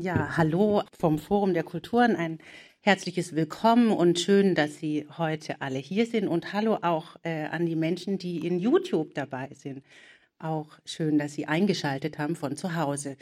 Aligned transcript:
Ja, 0.00 0.36
hallo 0.36 0.84
vom 0.96 1.18
Forum 1.18 1.54
der 1.54 1.64
Kulturen. 1.64 2.14
Ein 2.14 2.38
herzliches 2.78 3.34
Willkommen 3.34 3.90
und 3.90 4.20
schön, 4.20 4.54
dass 4.54 4.76
Sie 4.76 5.08
heute 5.18 5.60
alle 5.60 5.80
hier 5.80 6.06
sind. 6.06 6.28
Und 6.28 6.52
hallo 6.52 6.78
auch 6.82 7.16
äh, 7.24 7.46
an 7.46 7.66
die 7.66 7.74
Menschen, 7.74 8.16
die 8.16 8.46
in 8.46 8.60
YouTube 8.60 9.12
dabei 9.14 9.48
sind. 9.54 9.82
Auch 10.38 10.78
schön, 10.84 11.18
dass 11.18 11.32
Sie 11.32 11.46
eingeschaltet 11.46 12.16
haben 12.16 12.36
von 12.36 12.56
zu 12.56 12.76
Hause. 12.76 13.16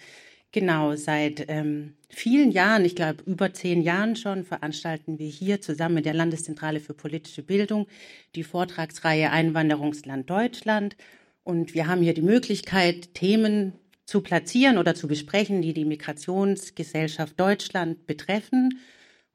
Genau, 0.53 0.95
seit 0.97 1.47
ähm, 1.49 1.95
vielen 2.11 2.51
Jahren, 2.51 2.85
ich 2.85 2.95
glaube 2.95 3.25
über 3.25 3.55
zehn 3.55 3.81
Jahren 3.81 4.15
schon, 4.15 4.45
veranstalten 4.45 5.19
wir 5.19 5.29
hier 5.29 5.63
zusammen 5.63 5.95
mit 5.95 6.05
der 6.05 6.13
Landeszentrale 6.13 6.81
für 6.81 6.93
politische 6.93 7.43
Bildung 7.43 7.87
die 8.35 8.45
Vortragsreihe 8.45 9.31
Einwanderungsland 9.31 10.29
Deutschland. 10.29 10.95
Und 11.43 11.73
wir 11.73 11.87
haben 11.87 12.03
hier 12.03 12.13
die 12.13 12.21
Möglichkeit, 12.21 13.15
Themen 13.15 13.73
zu 14.07 14.21
platzieren 14.21 14.79
oder 14.79 14.95
zu 14.95 15.09
besprechen, 15.09 15.63
die 15.63 15.75
die 15.75 15.85
Migrationsgesellschaft 15.85 17.39
Deutschland 17.39 18.07
betreffen. 18.07 18.81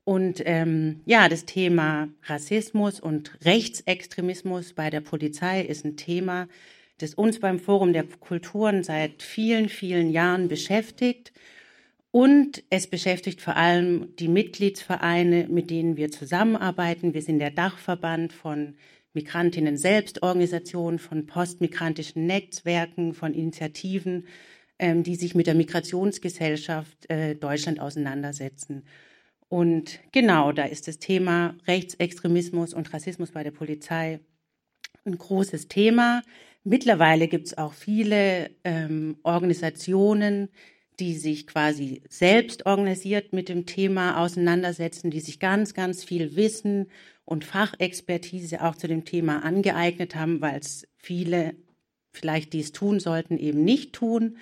Und 0.03 0.41
ähm, 0.45 1.01
ja, 1.05 1.29
das 1.29 1.45
Thema 1.45 2.07
Rassismus 2.23 2.99
und 2.99 3.37
Rechtsextremismus 3.43 4.73
bei 4.73 4.89
der 4.89 5.01
Polizei 5.01 5.61
ist 5.61 5.85
ein 5.85 5.97
Thema, 5.97 6.47
das 6.97 7.13
uns 7.13 7.39
beim 7.39 7.59
Forum 7.59 7.93
der 7.93 8.05
Kulturen 8.05 8.83
seit 8.83 9.21
vielen, 9.21 9.69
vielen 9.69 10.09
Jahren 10.09 10.47
beschäftigt. 10.47 11.33
Und 12.11 12.63
es 12.69 12.87
beschäftigt 12.87 13.41
vor 13.41 13.55
allem 13.55 14.15
die 14.17 14.27
Mitgliedsvereine, 14.27 15.47
mit 15.49 15.69
denen 15.69 15.97
wir 15.97 16.11
zusammenarbeiten. 16.11 17.13
Wir 17.13 17.21
sind 17.21 17.39
der 17.39 17.51
Dachverband 17.51 18.33
von 18.33 18.75
Migrantinnen 19.13 19.77
Selbstorganisationen, 19.77 20.99
von 20.99 21.25
postmigrantischen 21.25 22.25
Netzwerken, 22.25 23.13
von 23.13 23.33
Initiativen, 23.33 24.25
ähm, 24.81 25.03
die 25.03 25.15
sich 25.15 25.35
mit 25.35 25.47
der 25.47 25.53
Migrationsgesellschaft 25.53 27.09
äh, 27.09 27.35
Deutschland 27.35 27.79
auseinandersetzen. 27.79 28.83
Und 29.47 29.99
genau, 30.11 30.51
da 30.51 30.65
ist 30.65 30.87
das 30.87 30.97
Thema 30.97 31.55
Rechtsextremismus 31.67 32.73
und 32.73 32.91
Rassismus 32.91 33.31
bei 33.31 33.43
der 33.43 33.51
Polizei 33.51 34.19
ein 35.05 35.17
großes 35.17 35.67
Thema. 35.67 36.23
Mittlerweile 36.63 37.27
gibt 37.27 37.47
es 37.47 37.57
auch 37.57 37.73
viele 37.73 38.49
ähm, 38.63 39.17
Organisationen, 39.23 40.49
die 40.99 41.15
sich 41.15 41.45
quasi 41.47 42.01
selbst 42.09 42.65
organisiert 42.65 43.33
mit 43.33 43.49
dem 43.49 43.65
Thema 43.67 44.19
auseinandersetzen, 44.19 45.11
die 45.11 45.19
sich 45.19 45.39
ganz, 45.39 45.73
ganz 45.75 46.03
viel 46.03 46.35
Wissen 46.35 46.87
und 47.23 47.45
Fachexpertise 47.45 48.63
auch 48.63 48.75
zu 48.75 48.87
dem 48.87 49.05
Thema 49.05 49.43
angeeignet 49.43 50.15
haben, 50.15 50.41
weil 50.41 50.59
es 50.59 50.87
viele 50.97 51.53
vielleicht, 52.13 52.53
die 52.53 52.59
es 52.59 52.71
tun 52.71 52.99
sollten, 52.99 53.37
eben 53.37 53.63
nicht 53.63 53.93
tun. 53.93 54.37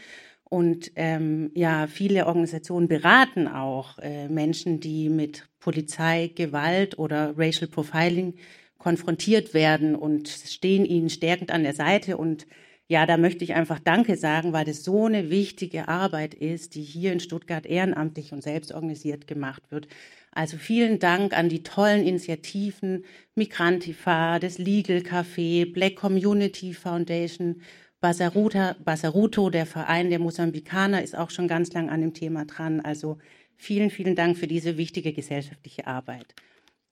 Und 0.50 0.92
ähm, 0.96 1.52
ja, 1.54 1.86
viele 1.86 2.26
Organisationen 2.26 2.88
beraten 2.88 3.48
auch 3.48 4.00
äh, 4.00 4.28
Menschen, 4.28 4.80
die 4.80 5.10
mit 5.10 5.48
Polizei, 5.60 6.32
Gewalt 6.34 6.98
oder 6.98 7.38
Racial 7.38 7.70
Profiling 7.70 8.34
konfrontiert 8.80 9.54
werden 9.54 9.96
und 9.96 10.28
stehen 10.28 10.86
ihnen 10.86 11.12
stärkend 11.12 11.52
an 11.52 11.64
der 11.64 11.74
Seite. 11.74 12.18
Und 12.18 12.48
ja, 12.88 13.06
da 13.06 13.18
möchte 13.18 13.44
ich 13.44 13.54
einfach 13.54 13.78
Danke 13.78 14.18
sagen, 14.18 14.52
weil 14.52 14.66
das 14.66 14.84
so 14.84 15.06
eine 15.06 15.30
wichtige 15.30 15.88
Arbeit 15.88 16.34
ist, 16.34 16.74
die 16.74 16.82
hier 16.82 17.14
in 17.14 17.20
Stuttgart 17.20 17.68
ehrenamtlich 17.68 18.32
und 18.32 18.42
selbst 18.42 18.74
organisiert 18.74 19.28
gemacht 19.28 19.62
wird. 19.70 19.88
Also 20.32 20.58
vielen 20.58 20.98
Dank 20.98 21.38
an 21.38 21.50
die 21.50 21.62
tollen 21.62 22.08
Initiativen 22.08 23.06
Migrantifa, 23.36 24.40
das 24.40 24.58
Legal 24.58 25.00
Café, 25.00 25.72
Black 25.72 25.98
Community 25.98 26.74
Foundation, 26.74 27.62
Basaruta, 28.02 28.76
Basaruto, 28.84 29.50
der 29.50 29.66
Verein 29.66 30.10
der 30.10 30.20
Mosambikaner, 30.20 31.04
ist 31.04 31.18
auch 31.18 31.30
schon 31.30 31.48
ganz 31.48 31.74
lang 31.74 31.90
an 31.90 32.02
dem 32.02 32.14
Thema 32.14 32.46
dran. 32.46 32.80
Also 32.80 33.18
vielen, 33.58 33.90
vielen 33.90 34.16
Dank 34.16 34.38
für 34.38 34.48
diese 34.48 34.78
wichtige 34.78 35.12
gesellschaftliche 35.12 35.86
Arbeit. 35.86 36.34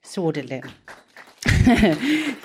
Sodele. 0.01 0.61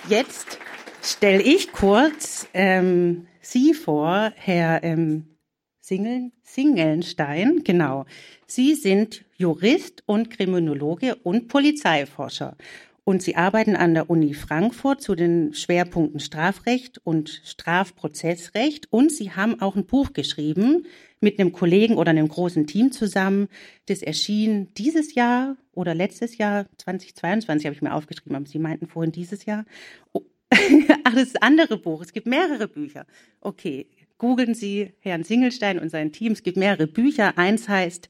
Jetzt 0.08 0.58
stelle 1.02 1.42
ich 1.42 1.72
kurz 1.72 2.46
ähm, 2.54 3.26
Sie 3.40 3.74
vor, 3.74 4.32
Herr 4.36 4.84
ähm, 4.84 5.36
Singeln, 5.80 6.32
Singelnstein. 6.42 7.64
Genau. 7.64 8.06
Sie 8.46 8.76
sind 8.76 9.24
Jurist 9.36 10.04
und 10.06 10.30
Kriminologe 10.30 11.16
und 11.16 11.48
Polizeiforscher. 11.48 12.56
Und 13.04 13.20
Sie 13.20 13.34
arbeiten 13.34 13.74
an 13.74 13.94
der 13.94 14.10
Uni 14.10 14.32
Frankfurt 14.32 15.02
zu 15.02 15.16
den 15.16 15.54
Schwerpunkten 15.54 16.20
Strafrecht 16.20 17.00
und 17.04 17.42
Strafprozessrecht. 17.44 18.92
Und 18.92 19.10
Sie 19.10 19.32
haben 19.32 19.60
auch 19.60 19.74
ein 19.74 19.86
Buch 19.86 20.12
geschrieben 20.12 20.86
mit 21.20 21.40
einem 21.40 21.52
Kollegen 21.52 21.96
oder 21.96 22.10
einem 22.10 22.28
großen 22.28 22.66
Team 22.68 22.92
zusammen. 22.92 23.48
Das 23.86 24.02
erschien 24.02 24.72
dieses 24.74 25.14
Jahr 25.14 25.56
oder 25.72 25.94
letztes 25.94 26.38
Jahr, 26.38 26.66
2022 26.78 27.66
habe 27.66 27.74
ich 27.74 27.82
mir 27.82 27.94
aufgeschrieben, 27.94 28.36
aber 28.36 28.46
Sie 28.46 28.60
meinten 28.60 28.86
vorhin 28.86 29.12
dieses 29.12 29.46
Jahr. 29.46 29.64
Oh. 30.12 30.22
Ach, 31.04 31.14
das 31.14 31.22
ist 31.24 31.34
das 31.34 31.42
andere 31.42 31.78
Buch. 31.78 32.02
Es 32.02 32.12
gibt 32.12 32.26
mehrere 32.26 32.68
Bücher. 32.68 33.06
Okay, 33.40 33.88
googeln 34.18 34.54
Sie 34.54 34.92
Herrn 35.00 35.24
Singelstein 35.24 35.78
und 35.78 35.88
sein 35.88 36.12
Team. 36.12 36.32
Es 36.32 36.42
gibt 36.42 36.56
mehrere 36.56 36.86
Bücher. 36.86 37.36
Eins 37.38 37.68
heißt 37.68 38.08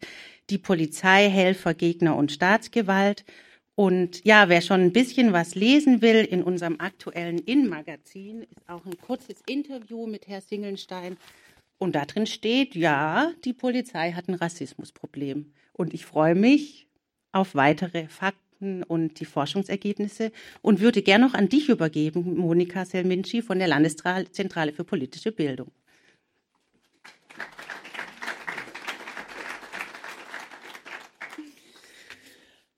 Die 0.51 0.59
Polizei, 0.59 1.31
Helfer, 1.31 1.73
Gegner 1.73 2.17
und 2.17 2.33
Staatsgewalt. 2.33 3.25
Und 3.75 4.25
ja, 4.25 4.49
wer 4.49 4.61
schon 4.61 4.81
ein 4.81 4.93
bisschen 4.93 5.33
was 5.33 5.55
lesen 5.55 6.03
will, 6.03 6.25
in 6.25 6.43
unserem 6.43 6.79
aktuellen 6.79 7.39
In-Magazin 7.39 8.43
ist 8.43 8.69
auch 8.69 8.85
ein 8.85 8.99
kurzes 8.99 9.37
Interview 9.47 10.07
mit 10.07 10.29
Herrn 10.29 10.43
Singelstein. 10.43 11.17
Und 11.79 11.95
da 11.95 12.05
drin 12.05 12.27
steht, 12.27 12.75
ja, 12.75 13.33
die 13.45 13.55
Polizei 13.55 14.13
hat 14.13 14.29
ein 14.29 14.35
Rassismusproblem. 14.35 15.53
Und 15.73 15.95
ich 15.95 16.05
freue 16.05 16.35
mich 16.35 16.87
auf 17.33 17.55
weitere 17.55 18.09
Fakten 18.09 18.83
und 18.83 19.19
die 19.19 19.25
Forschungsergebnisse 19.25 20.33
und 20.61 20.81
würde 20.81 21.03
gerne 21.03 21.27
noch 21.27 21.35
an 21.35 21.49
dich 21.49 21.69
übergeben, 21.71 22.37
Monika 22.37 22.85
Selminci 22.85 23.43
von 23.43 23.59
der 23.59 23.69
Landeszentrale 23.69 24.73
für 24.73 24.85
politische 24.85 25.33
Bildung. 25.33 25.73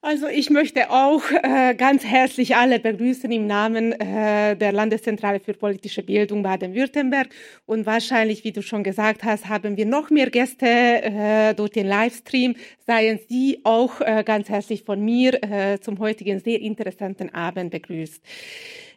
Also 0.06 0.28
ich 0.28 0.50
möchte 0.50 0.90
auch 0.90 1.22
äh, 1.30 1.74
ganz 1.74 2.04
herzlich 2.04 2.56
alle 2.56 2.78
begrüßen 2.78 3.32
im 3.32 3.46
Namen 3.46 3.92
äh, 3.92 4.54
der 4.54 4.70
Landeszentrale 4.70 5.40
für 5.40 5.54
politische 5.54 6.02
Bildung 6.02 6.42
Baden-Württemberg. 6.42 7.28
Und 7.64 7.86
wahrscheinlich, 7.86 8.44
wie 8.44 8.52
du 8.52 8.60
schon 8.60 8.84
gesagt 8.84 9.24
hast, 9.24 9.48
haben 9.48 9.78
wir 9.78 9.86
noch 9.86 10.10
mehr 10.10 10.28
Gäste 10.28 10.66
äh, 10.66 11.54
durch 11.54 11.70
den 11.70 11.86
Livestream. 11.86 12.54
Seien 12.86 13.18
Sie 13.30 13.60
auch 13.64 14.02
äh, 14.02 14.22
ganz 14.26 14.50
herzlich 14.50 14.82
von 14.82 15.02
mir 15.02 15.42
äh, 15.42 15.78
zum 15.80 15.98
heutigen 15.98 16.38
sehr 16.38 16.60
interessanten 16.60 17.32
Abend 17.32 17.70
begrüßt. 17.70 18.22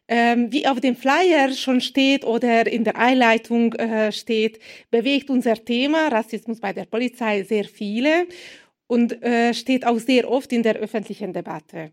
Ähm, 0.10 0.52
wie 0.52 0.68
auf 0.68 0.82
dem 0.82 0.98
Flyer 0.98 1.54
schon 1.54 1.80
steht 1.80 2.26
oder 2.26 2.68
in 2.68 2.84
der 2.84 2.98
Einleitung 2.98 3.74
äh, 3.76 4.12
steht, 4.12 4.60
bewegt 4.92 5.30
unser 5.30 5.56
Thema 5.56 6.10
Rassismus 6.10 6.60
bei 6.60 6.74
der 6.74 6.86
Polizei 6.86 7.44
sehr 7.44 7.64
viele 7.64 8.28
und 8.88 9.22
äh, 9.22 9.54
steht 9.54 9.86
auch 9.86 10.00
sehr 10.00 10.30
oft 10.30 10.52
in 10.52 10.64
der 10.64 10.76
öffentlichen 10.76 11.34
Debatte. 11.34 11.92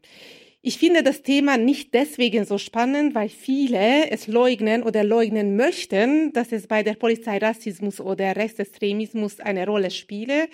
Ich 0.66 0.78
finde 0.78 1.02
das 1.02 1.20
Thema 1.20 1.58
nicht 1.58 1.92
deswegen 1.92 2.46
so 2.46 2.56
spannend, 2.56 3.14
weil 3.14 3.28
viele 3.28 4.10
es 4.10 4.28
leugnen 4.28 4.82
oder 4.82 5.04
leugnen 5.04 5.56
möchten, 5.56 6.32
dass 6.32 6.52
es 6.52 6.66
bei 6.66 6.82
der 6.82 6.94
Polizei 6.94 7.36
Rassismus 7.36 8.00
oder 8.00 8.34
Rechtsextremismus 8.34 9.40
eine 9.40 9.66
Rolle 9.66 9.90
spiele, 9.90 10.48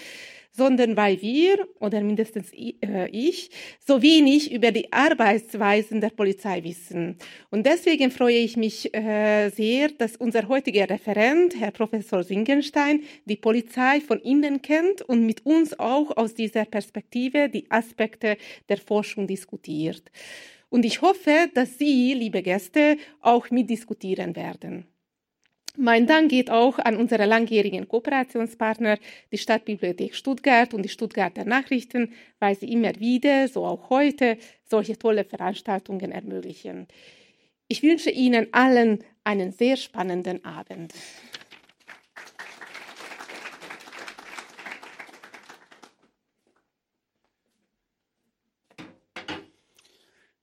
sondern 0.53 0.97
weil 0.97 1.21
wir, 1.23 1.67
oder 1.79 2.01
mindestens 2.01 2.53
äh, 2.53 3.09
ich, 3.11 3.51
so 3.79 4.03
wenig 4.03 4.53
über 4.53 4.73
die 4.73 4.93
Arbeitsweisen 4.93 6.01
der 6.01 6.11
Polizei 6.11 6.63
wissen. 6.65 7.17
Und 7.51 7.67
deswegen 7.67 8.11
freue 8.11 8.39
ich 8.39 8.57
mich 8.57 8.95
äh, 8.95 9.51
sehr, 9.51 9.89
dass 9.89 10.17
unser 10.17 10.49
heutiger 10.49 10.89
Referent, 10.89 11.59
Herr 11.59 11.71
Professor 11.71 12.23
Singenstein, 12.23 13.03
die 13.25 13.37
Polizei 13.37 14.01
von 14.01 14.21
innen 14.21 14.63
kennt 14.63 15.03
und 15.03 15.25
mit 15.25 15.47
uns 15.47 15.79
auch 15.79 16.17
aus 16.17 16.35
dieser 16.35 16.65
Perspektive 16.65 17.49
die 17.49 17.71
Aspekte 17.71 18.37
der 18.69 18.79
Forschung 18.79 19.27
diskutiert. 19.27 20.11
Und 20.69 20.85
ich 20.85 21.03
hoffe, 21.03 21.51
dass 21.55 21.79
Sie, 21.79 22.15
liebe 22.15 22.43
Gäste, 22.43 22.97
auch 23.21 23.51
mitdiskutieren 23.51 24.37
werden. 24.37 24.87
Mein 25.77 26.07
Dank 26.07 26.31
geht 26.31 26.51
auch 26.51 26.79
an 26.79 26.97
unsere 26.97 27.27
langjährigen 27.27 27.87
Kooperationspartner, 27.87 28.99
die 29.31 29.39
Stadtbibliothek 29.39 30.15
Stuttgart 30.17 30.75
und 30.75 30.83
die 30.83 30.89
Stuttgarter 30.89 31.45
Nachrichten, 31.45 32.13
weil 32.41 32.57
sie 32.57 32.73
immer 32.73 32.99
wieder, 32.99 33.47
so 33.47 33.65
auch 33.65 33.89
heute, 33.89 34.37
solche 34.69 34.99
tolle 34.99 35.25
Veranstaltungen 35.25 36.11
ermöglichen. 36.11 36.89
Ich 37.69 37.85
wünsche 37.85 38.11
Ihnen 38.11 38.49
allen 38.53 39.05
einen 39.23 39.53
sehr 39.53 39.77
spannenden 39.77 40.45
Abend. 40.45 40.93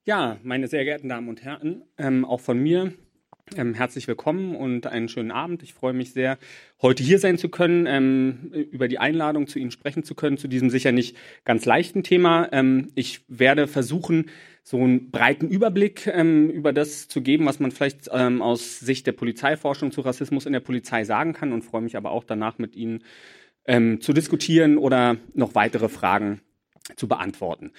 Ja, 0.05 0.39
meine 0.41 0.69
sehr 0.69 0.85
geehrten 0.85 1.09
Damen 1.09 1.27
und 1.27 1.43
Herren, 1.43 1.83
ähm, 1.97 2.23
auch 2.23 2.39
von 2.39 2.57
mir 2.57 2.93
Ähm, 3.55 3.73
herzlich 3.73 4.07
willkommen 4.09 4.55
und 4.55 4.87
einen 4.87 5.07
schönen 5.07 5.31
Abend. 5.31 5.63
Ich 5.63 5.73
freue 5.73 5.93
mich 5.93 6.11
sehr, 6.11 6.37
heute 6.81 7.01
hier 7.01 7.17
sein 7.17 7.37
zu 7.37 7.47
können, 7.47 7.85
ähm, 7.87 8.51
über 8.71 8.89
die 8.89 8.99
Einladung 8.99 9.47
zu 9.47 9.57
Ihnen 9.57 9.71
sprechen 9.71 10.03
zu 10.03 10.15
können, 10.15 10.37
zu 10.37 10.49
diesem 10.49 10.69
sicher 10.69 10.91
nicht 10.91 11.15
ganz 11.45 11.63
leichten 11.63 12.03
Thema. 12.03 12.49
Ähm, 12.51 12.91
ich 12.95 13.21
werde 13.29 13.67
versuchen, 13.67 14.25
so 14.63 14.77
einen 14.77 15.11
breiten 15.11 15.47
Überblick 15.47 16.07
ähm, 16.07 16.49
über 16.49 16.73
das 16.73 17.07
zu 17.07 17.21
geben, 17.21 17.45
was 17.45 17.61
man 17.61 17.71
vielleicht 17.71 18.09
ähm, 18.11 18.41
aus 18.41 18.81
Sicht 18.81 19.07
der 19.07 19.13
Polizeiforschung 19.13 19.91
zu 19.91 20.01
Rassismus 20.01 20.45
in 20.45 20.51
der 20.51 20.59
Polizei 20.59 21.05
sagen 21.05 21.31
kann 21.31 21.53
und 21.53 21.63
freue 21.63 21.81
mich 21.81 21.95
aber 21.95 22.11
auch 22.11 22.25
danach 22.25 22.57
mit 22.57 22.75
Ihnen 22.75 23.01
ähm, 23.65 24.01
zu 24.01 24.11
diskutieren 24.11 24.77
oder 24.77 25.15
noch 25.33 25.55
weitere 25.55 25.87
Fragen 25.87 26.41
zu 26.97 27.07
beantworten. 27.07 27.71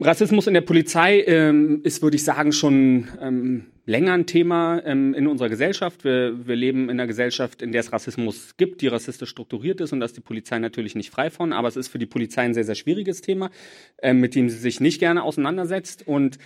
Rassismus 0.00 0.46
in 0.46 0.54
der 0.54 0.60
Polizei 0.60 1.24
ähm, 1.26 1.80
ist, 1.82 2.02
würde 2.02 2.16
ich 2.16 2.22
sagen, 2.22 2.52
schon 2.52 3.08
ähm, 3.20 3.66
länger 3.84 4.12
ein 4.12 4.26
Thema 4.26 4.80
ähm, 4.84 5.12
in 5.12 5.26
unserer 5.26 5.48
Gesellschaft. 5.48 6.04
Wir, 6.04 6.46
wir 6.46 6.54
leben 6.54 6.84
in 6.84 6.90
einer 6.90 7.08
Gesellschaft, 7.08 7.62
in 7.62 7.72
der 7.72 7.80
es 7.80 7.92
Rassismus 7.92 8.56
gibt, 8.56 8.80
die 8.80 8.86
rassistisch 8.86 9.30
strukturiert 9.30 9.80
ist 9.80 9.92
und 9.92 9.98
da 9.98 10.06
ist 10.06 10.16
die 10.16 10.20
Polizei 10.20 10.60
natürlich 10.60 10.94
nicht 10.94 11.10
frei 11.10 11.30
von. 11.30 11.52
Aber 11.52 11.66
es 11.66 11.76
ist 11.76 11.88
für 11.88 11.98
die 11.98 12.06
Polizei 12.06 12.42
ein 12.42 12.54
sehr, 12.54 12.62
sehr 12.62 12.76
schwieriges 12.76 13.22
Thema, 13.22 13.50
ähm, 14.00 14.20
mit 14.20 14.36
dem 14.36 14.48
sie 14.48 14.58
sich 14.58 14.78
nicht 14.80 15.00
gerne 15.00 15.24
auseinandersetzt. 15.24 16.06
Und 16.06 16.38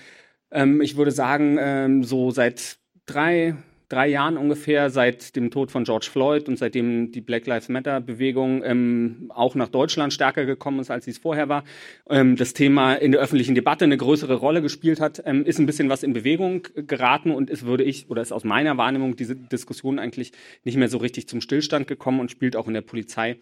ähm, 0.50 0.81
ich 0.81 0.96
würde 0.96 1.10
sagen, 1.10 1.58
ähm, 1.60 2.05
so 2.05 2.31
seit 2.31 2.78
drei, 3.05 3.56
drei 3.92 4.08
Jahren 4.08 4.36
ungefähr, 4.36 4.88
seit 4.90 5.36
dem 5.36 5.50
Tod 5.50 5.70
von 5.70 5.84
George 5.84 6.08
Floyd 6.10 6.48
und 6.48 6.58
seitdem 6.58 7.12
die 7.12 7.20
Black 7.20 7.46
Lives 7.46 7.68
Matter-Bewegung 7.68 8.62
ähm, 8.64 9.30
auch 9.34 9.54
nach 9.54 9.68
Deutschland 9.68 10.12
stärker 10.12 10.46
gekommen 10.46 10.80
ist, 10.80 10.90
als 10.90 11.04
sie 11.04 11.10
es 11.10 11.18
vorher 11.18 11.48
war, 11.48 11.64
ähm, 12.08 12.36
das 12.36 12.54
Thema 12.54 12.94
in 12.94 13.12
der 13.12 13.20
öffentlichen 13.20 13.54
Debatte 13.54 13.84
eine 13.84 13.96
größere 13.96 14.34
Rolle 14.34 14.62
gespielt 14.62 15.00
hat, 15.00 15.22
ähm, 15.26 15.44
ist 15.44 15.58
ein 15.58 15.66
bisschen 15.66 15.90
was 15.90 16.02
in 16.02 16.14
Bewegung 16.14 16.66
geraten 16.74 17.30
und 17.30 17.50
ist, 17.50 17.66
würde 17.66 17.84
ich, 17.84 18.08
oder 18.08 18.22
ist 18.22 18.32
aus 18.32 18.44
meiner 18.44 18.78
Wahrnehmung 18.78 19.14
diese 19.16 19.36
Diskussion 19.36 19.98
eigentlich 19.98 20.32
nicht 20.64 20.76
mehr 20.76 20.88
so 20.88 20.98
richtig 20.98 21.28
zum 21.28 21.40
Stillstand 21.40 21.86
gekommen 21.86 22.20
und 22.20 22.30
spielt 22.30 22.56
auch 22.56 22.68
in 22.68 22.74
der 22.74 22.80
Polizei 22.80 23.36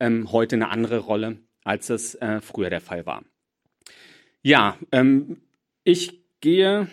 ähm, 0.00 0.30
heute 0.32 0.56
eine 0.56 0.68
andere 0.68 0.98
Rolle, 0.98 1.38
als 1.64 1.88
es 1.88 2.14
äh, 2.16 2.40
früher 2.42 2.68
der 2.68 2.80
Fall 2.82 3.06
war. 3.06 3.22
Ja, 4.42 4.76
ähm, 4.92 5.38
ich 5.82 6.20
gehe 6.40 6.88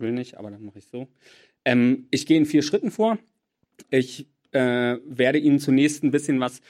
will 0.00 0.12
nicht, 0.12 0.36
aber 0.36 0.50
dann 0.50 0.64
mache 0.64 0.78
ich 0.78 0.86
so. 0.86 1.08
Ähm, 1.64 2.06
ich 2.10 2.26
gehe 2.26 2.36
in 2.36 2.46
vier 2.46 2.62
Schritten 2.62 2.90
vor. 2.90 3.18
Ich 3.90 4.26
äh, 4.52 4.96
werde 5.04 5.38
Ihnen 5.38 5.58
zunächst 5.58 6.04
ein 6.04 6.10
bisschen 6.10 6.40
was 6.40 6.60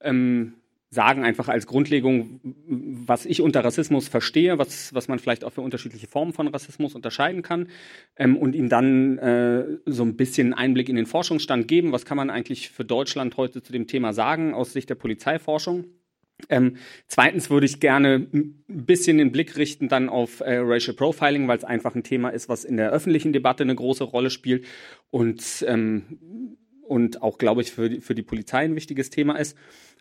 ähm, 0.00 0.54
sagen, 0.90 1.24
einfach 1.24 1.48
als 1.48 1.66
Grundlegung, 1.66 2.40
was 2.66 3.26
ich 3.26 3.40
unter 3.40 3.64
Rassismus 3.64 4.08
verstehe, 4.08 4.58
was, 4.58 4.94
was 4.94 5.08
man 5.08 5.18
vielleicht 5.18 5.44
auch 5.44 5.52
für 5.52 5.60
unterschiedliche 5.60 6.06
Formen 6.06 6.32
von 6.32 6.48
Rassismus 6.48 6.94
unterscheiden 6.94 7.42
kann 7.42 7.68
ähm, 8.16 8.36
und 8.36 8.54
Ihnen 8.54 8.68
dann 8.68 9.18
äh, 9.18 9.64
so 9.84 10.04
ein 10.04 10.16
bisschen 10.16 10.54
Einblick 10.54 10.88
in 10.88 10.96
den 10.96 11.06
Forschungsstand 11.06 11.66
geben. 11.68 11.92
Was 11.92 12.04
kann 12.04 12.16
man 12.16 12.30
eigentlich 12.30 12.70
für 12.70 12.84
Deutschland 12.84 13.36
heute 13.36 13.62
zu 13.62 13.72
dem 13.72 13.86
Thema 13.86 14.12
sagen 14.12 14.54
aus 14.54 14.72
Sicht 14.72 14.88
der 14.88 14.94
Polizeiforschung? 14.94 15.84
Ähm, 16.48 16.76
zweitens 17.08 17.50
würde 17.50 17.66
ich 17.66 17.80
gerne 17.80 18.26
ein 18.32 18.62
bisschen 18.66 19.18
den 19.18 19.32
Blick 19.32 19.56
richten 19.56 19.88
dann 19.88 20.08
auf 20.08 20.40
äh, 20.40 20.58
Racial 20.58 20.94
Profiling, 20.94 21.48
weil 21.48 21.58
es 21.58 21.64
einfach 21.64 21.94
ein 21.94 22.02
Thema 22.02 22.28
ist, 22.28 22.48
was 22.48 22.64
in 22.64 22.76
der 22.76 22.90
öffentlichen 22.90 23.32
Debatte 23.32 23.62
eine 23.62 23.74
große 23.74 24.04
Rolle 24.04 24.30
spielt 24.30 24.66
und, 25.10 25.64
ähm, 25.66 26.56
und 26.82 27.22
auch, 27.22 27.38
glaube 27.38 27.62
ich, 27.62 27.72
für 27.72 27.88
die, 27.88 28.00
für 28.00 28.14
die 28.14 28.22
Polizei 28.22 28.58
ein 28.58 28.76
wichtiges 28.76 29.10
Thema 29.10 29.36
ist. 29.36 29.56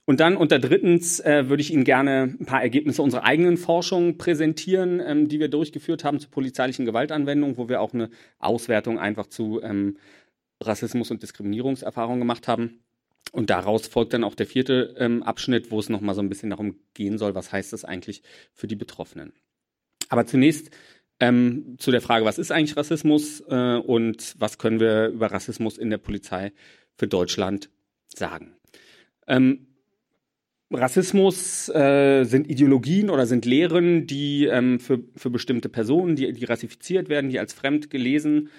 Und 0.07 0.19
dann 0.19 0.37
unter 0.37 0.59
drittens 0.59 1.19
äh, 1.19 1.49
würde 1.49 1.61
ich 1.61 1.73
Ihnen 1.73 1.83
gerne 1.83 2.35
ein 2.39 2.45
paar 2.45 2.61
Ergebnisse 2.61 3.01
unserer 3.01 3.23
eigenen 3.23 3.57
Forschung 3.57 4.17
präsentieren, 4.17 5.01
ähm, 5.03 5.27
die 5.27 5.39
wir 5.39 5.47
durchgeführt 5.47 6.03
haben 6.03 6.19
zur 6.19 6.29
polizeilichen 6.29 6.85
Gewaltanwendung, 6.85 7.57
wo 7.57 7.69
wir 7.69 7.81
auch 7.81 7.93
eine 7.93 8.09
Auswertung 8.37 8.99
einfach 8.99 9.25
zu 9.27 9.61
ähm, 9.63 9.97
Rassismus 10.61 11.09
und 11.09 11.23
Diskriminierungserfahrungen 11.23 12.19
gemacht 12.19 12.47
haben. 12.47 12.84
Und 13.31 13.49
daraus 13.49 13.87
folgt 13.87 14.13
dann 14.13 14.23
auch 14.23 14.35
der 14.35 14.47
vierte 14.47 14.95
ähm, 14.97 15.23
Abschnitt, 15.23 15.71
wo 15.71 15.79
es 15.79 15.89
nochmal 15.89 16.15
so 16.15 16.21
ein 16.21 16.29
bisschen 16.29 16.51
darum 16.51 16.79
gehen 16.93 17.17
soll, 17.17 17.35
was 17.35 17.51
heißt 17.51 17.73
das 17.73 17.83
eigentlich 17.83 18.23
für 18.53 18.67
die 18.67 18.75
Betroffenen. 18.75 19.33
Aber 20.09 20.25
zunächst 20.25 20.71
ähm, 21.19 21.75
zu 21.77 21.91
der 21.91 22.01
Frage, 22.01 22.25
was 22.25 22.37
ist 22.37 22.51
eigentlich 22.51 22.77
Rassismus 22.77 23.41
äh, 23.49 23.77
und 23.77 24.35
was 24.37 24.57
können 24.57 24.79
wir 24.79 25.07
über 25.07 25.31
Rassismus 25.31 25.77
in 25.77 25.89
der 25.89 25.97
Polizei 25.97 26.51
für 26.97 27.07
Deutschland 27.07 27.69
sagen. 28.07 28.55
Ähm, 29.27 29.67
Rassismus 30.71 31.69
äh, 31.69 32.23
sind 32.23 32.49
Ideologien 32.49 33.09
oder 33.09 33.25
sind 33.25 33.45
Lehren, 33.45 34.07
die 34.07 34.45
ähm, 34.45 34.79
für, 34.79 34.99
für 35.15 35.29
bestimmte 35.29 35.69
Personen, 35.69 36.15
die, 36.15 36.31
die 36.33 36.45
rassifiziert 36.45 37.07
werden, 37.07 37.29
die 37.29 37.39
als 37.39 37.53
fremd 37.53 37.89
gelesen 37.89 38.49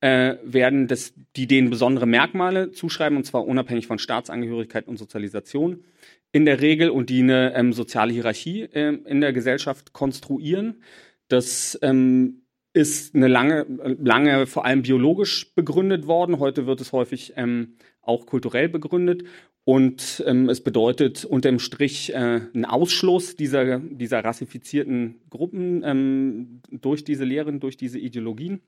äh, 0.00 0.36
werden, 0.44 0.88
das, 0.88 1.14
die 1.36 1.46
denen 1.46 1.70
besondere 1.70 2.06
Merkmale 2.06 2.70
zuschreiben, 2.70 3.16
und 3.16 3.24
zwar 3.24 3.46
unabhängig 3.46 3.86
von 3.86 3.98
Staatsangehörigkeit 3.98 4.88
und 4.88 4.98
Sozialisation 4.98 5.84
in 6.32 6.44
der 6.44 6.60
Regel 6.60 6.90
und 6.90 7.08
die 7.08 7.20
eine 7.20 7.54
ähm, 7.54 7.72
soziale 7.72 8.12
Hierarchie 8.12 8.62
äh, 8.62 8.98
in 9.06 9.20
der 9.20 9.32
Gesellschaft 9.32 9.92
konstruieren. 9.92 10.82
Das 11.28 11.78
ähm, 11.82 12.42
ist 12.72 13.14
eine 13.14 13.28
lange, 13.28 13.66
lange 14.02 14.46
vor 14.46 14.66
allem 14.66 14.82
biologisch 14.82 15.54
begründet 15.54 16.06
worden. 16.06 16.38
Heute 16.38 16.66
wird 16.66 16.82
es 16.82 16.92
häufig 16.92 17.32
ähm, 17.36 17.76
auch 18.02 18.26
kulturell 18.26 18.68
begründet. 18.68 19.24
Und 19.64 20.22
ähm, 20.26 20.48
es 20.48 20.60
bedeutet 20.60 21.24
unterm 21.24 21.58
Strich 21.58 22.12
äh, 22.12 22.16
einen 22.16 22.64
Ausschluss 22.66 23.34
dieser, 23.34 23.80
dieser 23.80 24.22
rassifizierten 24.22 25.16
Gruppen 25.28 25.82
ähm, 25.84 26.60
durch 26.70 27.02
diese 27.02 27.24
Lehren, 27.24 27.58
durch 27.58 27.76
diese 27.76 27.98
Ideologien. 27.98 28.60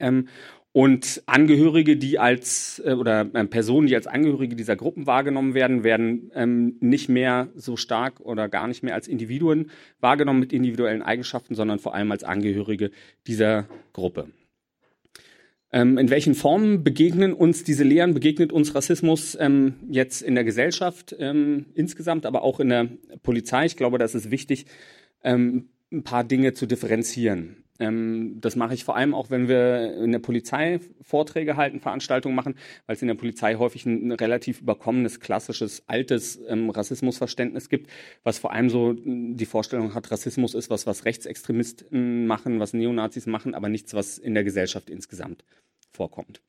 Ähm, 0.00 0.28
und 0.72 1.22
Angehörige, 1.26 1.96
die 1.96 2.18
als 2.18 2.80
äh, 2.84 2.92
oder 2.92 3.28
äh, 3.32 3.44
Personen, 3.46 3.86
die 3.86 3.96
als 3.96 4.06
Angehörige 4.06 4.54
dieser 4.54 4.76
Gruppen 4.76 5.06
wahrgenommen 5.06 5.54
werden, 5.54 5.82
werden 5.82 6.30
ähm, 6.34 6.76
nicht 6.80 7.08
mehr 7.08 7.48
so 7.54 7.76
stark 7.76 8.20
oder 8.20 8.48
gar 8.48 8.68
nicht 8.68 8.82
mehr 8.82 8.94
als 8.94 9.08
Individuen 9.08 9.70
wahrgenommen 9.98 10.40
mit 10.40 10.52
individuellen 10.52 11.02
Eigenschaften, 11.02 11.54
sondern 11.54 11.78
vor 11.78 11.94
allem 11.94 12.12
als 12.12 12.22
Angehörige 12.22 12.90
dieser 13.26 13.66
Gruppe. 13.92 14.28
Ähm, 15.72 15.98
in 15.98 16.10
welchen 16.10 16.34
Formen 16.34 16.84
begegnen 16.84 17.32
uns 17.32 17.64
diese 17.64 17.84
Lehren, 17.84 18.14
begegnet 18.14 18.52
uns 18.52 18.74
Rassismus 18.74 19.36
ähm, 19.40 19.74
jetzt 19.90 20.22
in 20.22 20.34
der 20.34 20.44
Gesellschaft 20.44 21.14
ähm, 21.18 21.66
insgesamt, 21.74 22.24
aber 22.24 22.42
auch 22.42 22.60
in 22.60 22.68
der 22.68 22.88
Polizei? 23.22 23.66
Ich 23.66 23.76
glaube, 23.76 23.98
das 23.98 24.14
ist 24.14 24.30
wichtig, 24.30 24.66
ähm, 25.22 25.70
ein 25.92 26.04
paar 26.04 26.24
Dinge 26.24 26.54
zu 26.54 26.66
differenzieren. 26.66 27.64
Ähm, 27.78 28.40
das 28.40 28.56
mache 28.56 28.74
ich 28.74 28.84
vor 28.84 28.96
allem 28.96 29.14
auch, 29.14 29.30
wenn 29.30 29.48
wir 29.48 29.94
in 30.02 30.12
der 30.12 30.18
Polizei 30.18 30.80
Vorträge 31.00 31.56
halten, 31.56 31.80
Veranstaltungen 31.80 32.34
machen, 32.34 32.56
weil 32.86 32.96
es 32.96 33.02
in 33.02 33.08
der 33.08 33.14
Polizei 33.14 33.54
häufig 33.56 33.86
ein, 33.86 34.12
relativ 34.12 34.60
überkommenes, 34.60 35.20
klassisches, 35.20 35.84
altes 35.86 36.40
ähm, 36.48 36.70
Rassismusverständnis 36.70 37.68
gibt, 37.68 37.90
was 38.24 38.38
vor 38.38 38.52
allem 38.52 38.70
so 38.70 38.94
die 38.94 39.46
Vorstellung 39.46 39.94
hat, 39.94 40.10
Rassismus 40.10 40.54
ist 40.54 40.70
was, 40.70 40.86
was 40.86 41.04
Rechtsextremisten 41.04 42.26
machen, 42.26 42.60
was 42.60 42.72
Neonazis 42.72 43.26
machen, 43.26 43.54
aber 43.54 43.68
nichts, 43.68 43.94
was 43.94 44.18
in 44.18 44.34
der 44.34 44.44
Gesellschaft 44.44 44.90
insgesamt 44.90 45.44
vorkommt. 45.92 46.40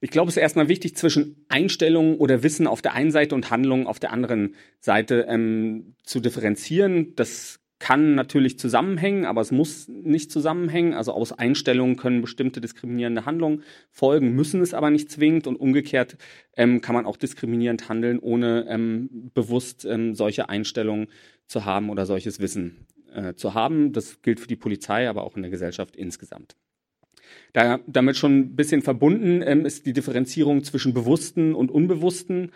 Ich 0.00 0.10
glaube, 0.10 0.28
es 0.28 0.36
ist 0.36 0.42
erstmal 0.42 0.68
wichtig, 0.68 0.96
zwischen 0.96 1.44
Einstellungen 1.48 2.16
oder 2.16 2.42
Wissen 2.42 2.66
auf 2.66 2.82
der 2.82 2.94
einen 2.94 3.12
Seite 3.12 3.34
und 3.34 3.50
Handlungen 3.50 3.86
auf 3.86 4.00
der 4.00 4.12
anderen 4.12 4.56
Seite 4.80 5.26
ähm, 5.28 5.94
zu 6.02 6.18
differenzieren. 6.18 7.14
Das 7.14 7.60
kann 7.82 8.14
natürlich 8.14 8.60
zusammenhängen, 8.60 9.24
aber 9.24 9.40
es 9.40 9.50
muss 9.50 9.88
nicht 9.88 10.30
zusammenhängen. 10.30 10.94
Also 10.94 11.10
aus 11.10 11.32
Einstellungen 11.32 11.96
können 11.96 12.20
bestimmte 12.20 12.60
diskriminierende 12.60 13.26
Handlungen 13.26 13.64
folgen, 13.90 14.36
müssen 14.36 14.60
es 14.60 14.72
aber 14.72 14.90
nicht 14.90 15.10
zwingend 15.10 15.48
und 15.48 15.56
umgekehrt 15.56 16.16
ähm, 16.56 16.80
kann 16.80 16.94
man 16.94 17.06
auch 17.06 17.16
diskriminierend 17.16 17.88
handeln, 17.88 18.20
ohne 18.20 18.66
ähm, 18.68 19.32
bewusst 19.34 19.84
ähm, 19.84 20.14
solche 20.14 20.48
Einstellungen 20.48 21.08
zu 21.48 21.64
haben 21.64 21.90
oder 21.90 22.06
solches 22.06 22.38
Wissen 22.38 22.86
äh, 23.12 23.34
zu 23.34 23.54
haben. 23.54 23.92
Das 23.92 24.22
gilt 24.22 24.38
für 24.38 24.46
die 24.46 24.54
Polizei, 24.54 25.08
aber 25.08 25.24
auch 25.24 25.34
in 25.34 25.42
der 25.42 25.50
Gesellschaft 25.50 25.96
insgesamt. 25.96 26.54
Da, 27.52 27.80
damit 27.88 28.16
schon 28.16 28.38
ein 28.38 28.54
bisschen 28.54 28.82
verbunden 28.82 29.42
ähm, 29.44 29.66
ist 29.66 29.86
die 29.86 29.92
Differenzierung 29.92 30.62
zwischen 30.62 30.94
bewussten 30.94 31.52
und 31.52 31.72
unbewussten 31.72 32.52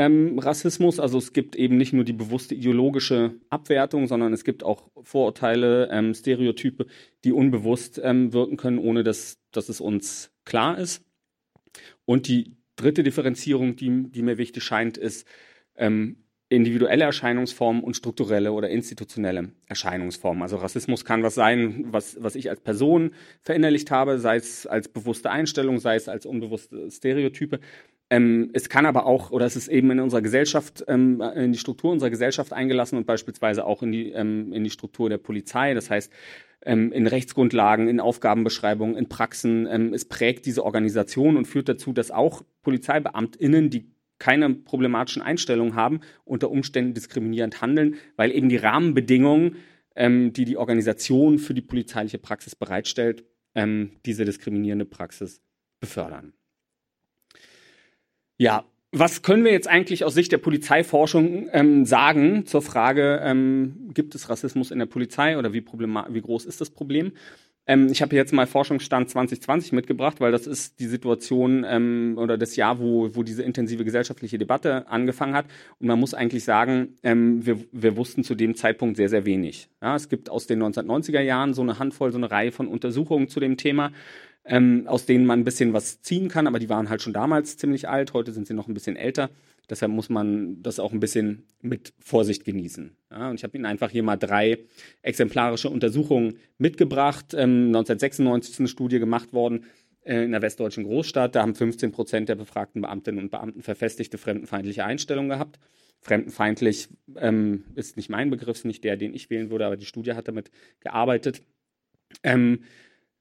ähm, 0.00 0.38
Rassismus. 0.38 0.98
Also 0.98 1.18
es 1.18 1.34
gibt 1.34 1.54
eben 1.56 1.76
nicht 1.76 1.92
nur 1.92 2.04
die 2.04 2.14
bewusste 2.14 2.54
ideologische 2.54 3.34
Abwertung, 3.50 4.06
sondern 4.06 4.32
es 4.32 4.44
gibt 4.44 4.64
auch 4.64 4.88
Vorurteile, 5.02 5.90
ähm, 5.92 6.14
Stereotype, 6.14 6.86
die 7.22 7.32
unbewusst 7.32 8.00
ähm, 8.02 8.32
wirken 8.32 8.56
können, 8.56 8.78
ohne 8.78 9.04
dass, 9.04 9.38
dass 9.52 9.68
es 9.68 9.78
uns 9.78 10.32
klar 10.46 10.78
ist. 10.78 11.04
Und 12.06 12.28
die 12.28 12.56
dritte 12.76 13.02
Differenzierung, 13.02 13.76
die, 13.76 14.10
die 14.10 14.22
mir 14.22 14.38
wichtig 14.38 14.64
scheint, 14.64 14.96
ist 14.96 15.28
ähm, 15.76 16.16
individuelle 16.48 17.04
Erscheinungsformen 17.04 17.84
und 17.84 17.94
strukturelle 17.94 18.52
oder 18.52 18.70
institutionelle 18.70 19.52
Erscheinungsformen. 19.66 20.42
Also 20.42 20.56
Rassismus 20.56 21.04
kann 21.04 21.22
was 21.22 21.34
sein, 21.34 21.84
was, 21.90 22.16
was 22.22 22.36
ich 22.36 22.48
als 22.48 22.60
Person 22.60 23.10
verinnerlicht 23.42 23.90
habe, 23.90 24.18
sei 24.18 24.36
es 24.36 24.66
als 24.66 24.88
bewusste 24.88 25.30
Einstellung, 25.30 25.78
sei 25.78 25.96
es 25.96 26.08
als 26.08 26.24
unbewusste 26.24 26.90
Stereotype. 26.90 27.60
Ähm, 28.10 28.50
es 28.52 28.68
kann 28.68 28.86
aber 28.86 29.06
auch, 29.06 29.30
oder 29.30 29.46
es 29.46 29.54
ist 29.54 29.68
eben 29.68 29.90
in 29.92 30.00
unserer 30.00 30.20
Gesellschaft, 30.20 30.84
ähm, 30.88 31.20
in 31.20 31.52
die 31.52 31.58
Struktur 31.58 31.92
unserer 31.92 32.10
Gesellschaft 32.10 32.52
eingelassen 32.52 32.98
und 32.98 33.06
beispielsweise 33.06 33.64
auch 33.64 33.84
in 33.84 33.92
die, 33.92 34.10
ähm, 34.10 34.52
in 34.52 34.64
die 34.64 34.70
Struktur 34.70 35.08
der 35.08 35.18
Polizei. 35.18 35.74
Das 35.74 35.90
heißt, 35.90 36.12
ähm, 36.62 36.90
in 36.92 37.06
Rechtsgrundlagen, 37.06 37.88
in 37.88 38.00
Aufgabenbeschreibungen, 38.00 38.96
in 38.96 39.08
Praxen. 39.08 39.66
Ähm, 39.70 39.94
es 39.94 40.04
prägt 40.04 40.44
diese 40.44 40.64
Organisation 40.64 41.36
und 41.36 41.46
führt 41.46 41.68
dazu, 41.68 41.92
dass 41.92 42.10
auch 42.10 42.42
PolizeibeamtInnen, 42.62 43.70
die 43.70 43.92
keine 44.18 44.50
problematischen 44.54 45.22
Einstellungen 45.22 45.76
haben, 45.76 46.00
unter 46.24 46.50
Umständen 46.50 46.92
diskriminierend 46.92 47.62
handeln, 47.62 47.94
weil 48.16 48.32
eben 48.32 48.48
die 48.48 48.56
Rahmenbedingungen, 48.56 49.56
ähm, 49.94 50.32
die 50.32 50.44
die 50.44 50.56
Organisation 50.56 51.38
für 51.38 51.54
die 51.54 51.62
polizeiliche 51.62 52.18
Praxis 52.18 52.56
bereitstellt, 52.56 53.24
diese 54.06 54.24
diskriminierende 54.24 54.84
Praxis 54.84 55.42
befördern. 55.80 56.34
Ja, 58.40 58.64
was 58.90 59.20
können 59.20 59.44
wir 59.44 59.52
jetzt 59.52 59.68
eigentlich 59.68 60.02
aus 60.02 60.14
Sicht 60.14 60.32
der 60.32 60.38
Polizeiforschung 60.38 61.50
ähm, 61.52 61.84
sagen 61.84 62.46
zur 62.46 62.62
Frage, 62.62 63.20
ähm, 63.22 63.90
gibt 63.92 64.14
es 64.14 64.30
Rassismus 64.30 64.70
in 64.70 64.78
der 64.78 64.86
Polizei 64.86 65.36
oder 65.36 65.52
wie, 65.52 65.62
wie 65.62 66.20
groß 66.22 66.46
ist 66.46 66.58
das 66.58 66.70
Problem? 66.70 67.12
Ähm, 67.66 67.88
ich 67.92 68.00
habe 68.00 68.16
jetzt 68.16 68.32
mal 68.32 68.46
Forschungsstand 68.46 69.10
2020 69.10 69.72
mitgebracht, 69.72 70.22
weil 70.22 70.32
das 70.32 70.46
ist 70.46 70.80
die 70.80 70.86
Situation 70.86 71.66
ähm, 71.68 72.14
oder 72.16 72.38
das 72.38 72.56
Jahr, 72.56 72.80
wo, 72.80 73.14
wo 73.14 73.22
diese 73.22 73.42
intensive 73.42 73.84
gesellschaftliche 73.84 74.38
Debatte 74.38 74.88
angefangen 74.88 75.34
hat. 75.34 75.44
Und 75.78 75.88
man 75.88 76.00
muss 76.00 76.14
eigentlich 76.14 76.44
sagen, 76.44 76.96
ähm, 77.02 77.44
wir, 77.44 77.58
wir 77.72 77.98
wussten 77.98 78.24
zu 78.24 78.34
dem 78.34 78.54
Zeitpunkt 78.54 78.96
sehr, 78.96 79.10
sehr 79.10 79.26
wenig. 79.26 79.68
Ja, 79.82 79.96
es 79.96 80.08
gibt 80.08 80.30
aus 80.30 80.46
den 80.46 80.62
1990er 80.62 81.20
Jahren 81.20 81.52
so 81.52 81.60
eine 81.60 81.78
Handvoll, 81.78 82.10
so 82.10 82.16
eine 82.16 82.30
Reihe 82.30 82.52
von 82.52 82.68
Untersuchungen 82.68 83.28
zu 83.28 83.38
dem 83.38 83.58
Thema 83.58 83.92
ähm, 84.44 84.86
aus 84.86 85.06
denen 85.06 85.26
man 85.26 85.40
ein 85.40 85.44
bisschen 85.44 85.72
was 85.72 86.00
ziehen 86.02 86.28
kann, 86.28 86.46
aber 86.46 86.58
die 86.58 86.68
waren 86.68 86.88
halt 86.88 87.02
schon 87.02 87.12
damals 87.12 87.56
ziemlich 87.56 87.88
alt, 87.88 88.12
heute 88.14 88.32
sind 88.32 88.46
sie 88.46 88.54
noch 88.54 88.68
ein 88.68 88.74
bisschen 88.74 88.96
älter. 88.96 89.30
Deshalb 89.70 89.92
muss 89.92 90.08
man 90.08 90.60
das 90.62 90.80
auch 90.80 90.92
ein 90.92 90.98
bisschen 90.98 91.44
mit 91.62 91.92
Vorsicht 92.00 92.44
genießen. 92.44 92.96
Ja, 93.12 93.30
und 93.30 93.36
ich 93.36 93.44
habe 93.44 93.56
Ihnen 93.56 93.66
einfach 93.66 93.90
hier 93.90 94.02
mal 94.02 94.16
drei 94.16 94.58
exemplarische 95.02 95.70
Untersuchungen 95.70 96.38
mitgebracht. 96.58 97.34
Ähm, 97.34 97.68
1996 97.68 98.54
ist 98.54 98.58
eine 98.58 98.68
Studie 98.68 98.98
gemacht 98.98 99.32
worden 99.32 99.66
äh, 100.02 100.24
in 100.24 100.32
der 100.32 100.42
westdeutschen 100.42 100.82
Großstadt. 100.82 101.36
Da 101.36 101.42
haben 101.42 101.54
15 101.54 101.92
Prozent 101.92 102.28
der 102.28 102.34
befragten 102.34 102.82
Beamtinnen 102.82 103.22
und 103.22 103.30
Beamten 103.30 103.62
verfestigte 103.62 104.18
fremdenfeindliche 104.18 104.84
Einstellungen 104.84 105.30
gehabt. 105.30 105.60
Fremdenfeindlich 106.00 106.88
ähm, 107.16 107.64
ist 107.76 107.96
nicht 107.96 108.10
mein 108.10 108.30
Begriff, 108.30 108.56
ist 108.56 108.64
nicht 108.64 108.82
der, 108.82 108.96
den 108.96 109.14
ich 109.14 109.30
wählen 109.30 109.50
würde, 109.50 109.66
aber 109.66 109.76
die 109.76 109.86
Studie 109.86 110.14
hat 110.14 110.26
damit 110.26 110.50
gearbeitet. 110.80 111.42
Ähm, 112.24 112.64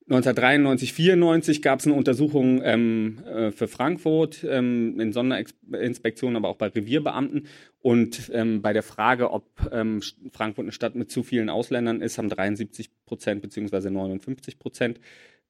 1993, 0.09 0.93
94 0.93 1.61
gab 1.61 1.79
es 1.79 1.85
eine 1.85 1.93
Untersuchung 1.93 2.61
ähm, 2.63 3.19
äh, 3.25 3.51
für 3.51 3.67
Frankfurt 3.67 4.43
ähm, 4.43 4.99
in 4.99 5.13
Sonderinspektionen, 5.13 6.35
aber 6.35 6.49
auch 6.49 6.55
bei 6.55 6.67
Revierbeamten. 6.67 7.45
Und 7.79 8.31
ähm, 8.33 8.63
bei 8.63 8.73
der 8.73 8.81
Frage, 8.81 9.29
ob 9.31 9.45
ähm, 9.71 10.01
Frankfurt 10.31 10.65
eine 10.65 10.71
Stadt 10.71 10.95
mit 10.95 11.11
zu 11.11 11.21
vielen 11.21 11.49
Ausländern 11.49 12.01
ist, 12.01 12.17
haben 12.17 12.27
73 12.27 12.89
Prozent 13.05 13.43
bzw. 13.43 13.91
59 13.91 14.57
Prozent 14.57 14.99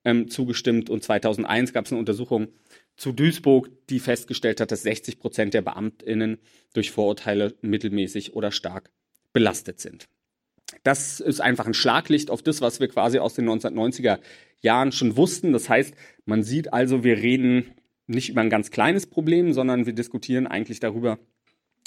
ähm, 0.03 0.27
zugestimmt. 0.27 0.89
Und 0.89 1.03
2001 1.03 1.71
gab 1.71 1.85
es 1.85 1.93
eine 1.93 1.99
Untersuchung 1.99 2.49
zu 2.97 3.13
Duisburg, 3.13 3.69
die 3.89 3.99
festgestellt 3.99 4.59
hat, 4.59 4.71
dass 4.71 4.83
60 4.83 5.19
Prozent 5.19 5.53
der 5.53 5.61
BeamtInnen 5.61 6.37
durch 6.73 6.91
Vorurteile 6.91 7.55
mittelmäßig 7.61 8.33
oder 8.33 8.51
stark 8.51 8.91
belastet 9.31 9.79
sind. 9.79 10.09
Das 10.83 11.19
ist 11.19 11.41
einfach 11.41 11.67
ein 11.67 11.73
Schlaglicht 11.73 12.29
auf 12.31 12.41
das, 12.41 12.61
was 12.61 12.79
wir 12.79 12.87
quasi 12.87 13.19
aus 13.19 13.33
den 13.33 13.49
1990er 13.49 14.19
Jahren 14.61 14.91
schon 14.91 15.17
wussten. 15.17 15.53
Das 15.53 15.69
heißt, 15.69 15.93
man 16.25 16.43
sieht 16.43 16.73
also, 16.73 17.03
wir 17.03 17.17
reden 17.17 17.71
nicht 18.07 18.29
über 18.29 18.41
ein 18.41 18.49
ganz 18.49 18.71
kleines 18.71 19.07
Problem, 19.07 19.53
sondern 19.53 19.85
wir 19.85 19.93
diskutieren 19.93 20.47
eigentlich 20.47 20.79
darüber, 20.79 21.19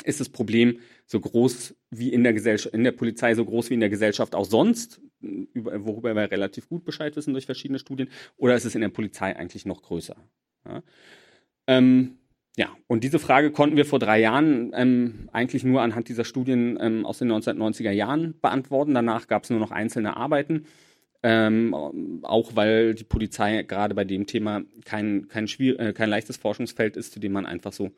ist 0.04 0.20
das 0.20 0.28
Problem 0.28 0.78
so 1.06 1.20
groß 1.20 1.74
wie 1.90 2.12
in 2.12 2.22
der 2.22 2.32
Gesellschaft, 2.32 2.74
in 2.74 2.84
der 2.84 2.92
Polizei 2.92 3.34
so 3.34 3.44
groß 3.44 3.70
wie 3.70 3.74
in 3.74 3.80
der 3.80 3.90
Gesellschaft 3.90 4.34
auch 4.34 4.44
sonst, 4.44 5.00
worüber 5.20 6.14
wir 6.14 6.30
relativ 6.30 6.68
gut 6.68 6.84
Bescheid 6.84 7.14
wissen 7.16 7.32
durch 7.32 7.46
verschiedene 7.46 7.78
Studien, 7.78 8.08
oder 8.36 8.54
ist 8.54 8.64
es 8.64 8.74
in 8.74 8.80
der 8.80 8.88
Polizei 8.88 9.36
eigentlich 9.36 9.66
noch 9.66 9.82
größer? 9.82 10.16
Ja. 10.66 10.82
Ähm, 11.66 12.18
ja, 12.56 12.68
und 12.86 13.02
diese 13.02 13.18
Frage 13.18 13.50
konnten 13.50 13.76
wir 13.76 13.86
vor 13.86 13.98
drei 13.98 14.20
Jahren 14.20 14.72
ähm, 14.74 15.30
eigentlich 15.32 15.64
nur 15.64 15.80
anhand 15.80 16.08
dieser 16.08 16.24
Studien 16.24 16.78
ähm, 16.80 17.06
aus 17.06 17.18
den 17.18 17.32
1990er 17.32 17.90
Jahren 17.90 18.38
beantworten. 18.40 18.92
Danach 18.92 19.26
gab 19.26 19.44
es 19.44 19.50
nur 19.50 19.58
noch 19.58 19.70
einzelne 19.70 20.18
Arbeiten, 20.18 20.66
ähm, 21.22 22.20
auch 22.22 22.54
weil 22.54 22.94
die 22.94 23.04
Polizei 23.04 23.62
gerade 23.62 23.94
bei 23.94 24.04
dem 24.04 24.26
Thema 24.26 24.62
kein, 24.84 25.28
kein, 25.28 25.46
äh, 25.46 25.94
kein 25.94 26.10
leichtes 26.10 26.36
Forschungsfeld 26.36 26.98
ist, 26.98 27.12
zu 27.12 27.20
dem 27.20 27.32
man 27.32 27.46
einfach 27.46 27.72
so 27.72 27.90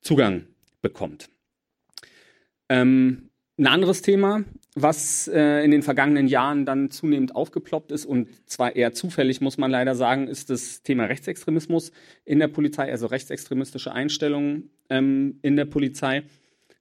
Zugang 0.00 0.46
bekommt. 0.80 1.28
Ähm, 2.68 3.30
ein 3.58 3.66
anderes 3.66 4.02
Thema, 4.02 4.44
was 4.82 5.28
äh, 5.28 5.64
in 5.64 5.70
den 5.70 5.82
vergangenen 5.82 6.28
Jahren 6.28 6.66
dann 6.66 6.90
zunehmend 6.90 7.34
aufgeploppt 7.34 7.92
ist 7.92 8.06
und 8.06 8.28
zwar 8.48 8.76
eher 8.76 8.92
zufällig, 8.92 9.40
muss 9.40 9.58
man 9.58 9.70
leider 9.70 9.94
sagen, 9.94 10.28
ist 10.28 10.50
das 10.50 10.82
Thema 10.82 11.04
Rechtsextremismus 11.04 11.92
in 12.24 12.38
der 12.38 12.48
Polizei, 12.48 12.90
also 12.90 13.06
rechtsextremistische 13.06 13.92
Einstellungen 13.92 14.70
ähm, 14.90 15.38
in 15.42 15.56
der 15.56 15.66
Polizei. 15.66 16.22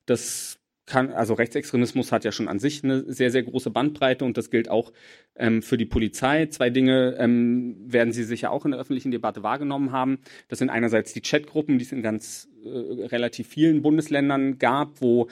Das 0.05 0.59
kann, 0.87 1.11
also 1.11 1.33
Rechtsextremismus 1.33 2.11
hat 2.11 2.23
ja 2.23 2.31
schon 2.31 2.47
an 2.47 2.59
sich 2.59 2.83
eine 2.83 3.11
sehr, 3.11 3.29
sehr 3.29 3.43
große 3.43 3.69
Bandbreite 3.69 4.23
und 4.23 4.37
das 4.37 4.49
gilt 4.49 4.69
auch 4.69 4.93
ähm, 5.35 5.61
für 5.61 5.77
die 5.77 5.85
Polizei. 5.85 6.47
Zwei 6.47 6.69
Dinge 6.69 7.15
ähm, 7.19 7.75
werden 7.85 8.13
Sie 8.13 8.23
sicher 8.23 8.51
auch 8.51 8.63
in 8.65 8.71
der 8.71 8.79
öffentlichen 8.79 9.11
Debatte 9.11 9.43
wahrgenommen 9.43 9.91
haben. 9.91 10.19
Das 10.47 10.59
sind 10.59 10.69
einerseits 10.69 11.13
die 11.13 11.21
Chatgruppen, 11.21 11.77
die 11.77 11.83
es 11.83 11.91
in 11.91 12.01
ganz 12.01 12.47
äh, 12.63 13.05
relativ 13.07 13.47
vielen 13.47 13.81
Bundesländern 13.81 14.59
gab, 14.59 15.01
wo 15.01 15.27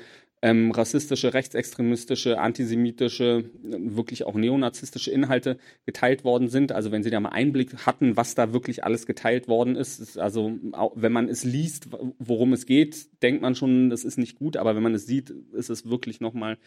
ähm, 0.45 0.69
rassistische, 0.69 1.33
rechtsextremistische, 1.33 2.37
antisemitische, 2.37 3.45
wirklich 3.63 4.25
auch 4.25 4.35
neonazistische 4.35 5.09
Inhalte 5.09 5.57
geteilt 5.87 6.23
worden 6.23 6.49
sind. 6.49 6.71
Also 6.71 6.91
wenn 6.91 7.01
Sie 7.01 7.09
da 7.09 7.19
mal 7.19 7.29
Einblick 7.29 7.87
hatten, 7.87 8.15
was 8.15 8.35
da 8.35 8.53
wirklich 8.53 8.83
alles 8.83 9.07
geteilt 9.07 9.47
worden 9.47 9.75
ist, 9.75 9.99
ist 9.99 10.19
also 10.19 10.53
wenn 10.93 11.11
man 11.11 11.29
es 11.29 11.45
liest, 11.45 11.87
worum 12.19 12.53
es 12.53 12.67
geht, 12.67 13.23
denkt 13.23 13.41
man 13.41 13.55
schon, 13.55 13.89
das 13.89 14.03
ist 14.03 14.19
nicht 14.19 14.37
gut, 14.37 14.55
aber 14.55 14.75
wenn 14.75 14.83
man 14.83 14.93
es 14.93 15.07
sieht, 15.07 15.31
ist 15.31 15.71
es 15.71 15.89
wirklich 15.89 16.19
nochmal 16.21 16.59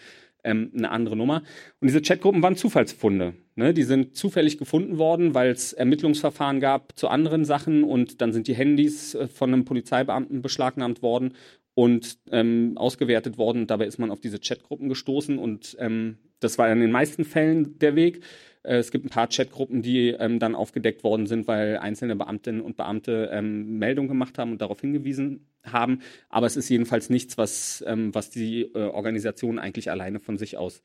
ähm, 0.42 0.72
eine 0.76 0.90
andere 0.90 1.16
Nummer. 1.16 1.42
Und 1.80 1.86
diese 1.86 2.02
Chatgruppen 2.02 2.42
waren 2.42 2.56
Zufallsfunde. 2.56 3.34
Ne? 3.54 3.74
Die 3.74 3.82
sind 3.84 4.16
zufällig 4.16 4.58
gefunden 4.58 4.98
worden, 4.98 5.34
weil 5.34 5.50
es 5.50 5.72
Ermittlungsverfahren 5.72 6.60
gab 6.60 6.98
zu 6.98 7.08
anderen 7.08 7.44
Sachen 7.44 7.84
und 7.84 8.20
dann 8.20 8.32
sind 8.32 8.48
die 8.48 8.54
Handys 8.54 9.14
äh, 9.14 9.28
von 9.28 9.52
einem 9.52 9.64
Polizeibeamten 9.64 10.42
beschlagnahmt 10.42 11.02
worden 11.02 11.34
und 11.78 12.18
ähm, 12.32 12.72
ausgewertet 12.74 13.38
worden. 13.38 13.68
Dabei 13.68 13.86
ist 13.86 14.00
man 14.00 14.10
auf 14.10 14.18
diese 14.18 14.40
Chatgruppen 14.40 14.88
gestoßen 14.88 15.38
und 15.38 15.76
ähm, 15.78 16.18
das 16.40 16.58
war 16.58 16.68
in 16.72 16.80
den 16.80 16.90
meisten 16.90 17.24
Fällen 17.24 17.78
der 17.78 17.94
Weg. 17.94 18.24
Äh, 18.64 18.78
es 18.78 18.90
gibt 18.90 19.04
ein 19.04 19.10
paar 19.10 19.28
Chatgruppen, 19.28 19.80
die 19.80 20.08
ähm, 20.08 20.40
dann 20.40 20.56
aufgedeckt 20.56 21.04
worden 21.04 21.28
sind, 21.28 21.46
weil 21.46 21.76
einzelne 21.76 22.16
Beamtinnen 22.16 22.62
und 22.62 22.76
Beamte 22.76 23.30
ähm, 23.32 23.78
Meldungen 23.78 24.08
gemacht 24.08 24.38
haben 24.38 24.50
und 24.50 24.60
darauf 24.60 24.80
hingewiesen 24.80 25.46
haben. 25.62 26.00
Aber 26.28 26.46
es 26.46 26.56
ist 26.56 26.68
jedenfalls 26.68 27.10
nichts, 27.10 27.38
was, 27.38 27.84
ähm, 27.86 28.12
was 28.12 28.30
die 28.30 28.62
äh, 28.62 28.88
Organisation 28.88 29.60
eigentlich 29.60 29.88
alleine 29.88 30.18
von 30.18 30.36
sich 30.36 30.56
aus 30.56 30.82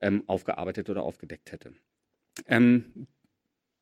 ähm, 0.00 0.22
aufgearbeitet 0.28 0.88
oder 0.88 1.02
aufgedeckt 1.02 1.50
hätte. 1.50 1.72
Ähm, 2.46 3.08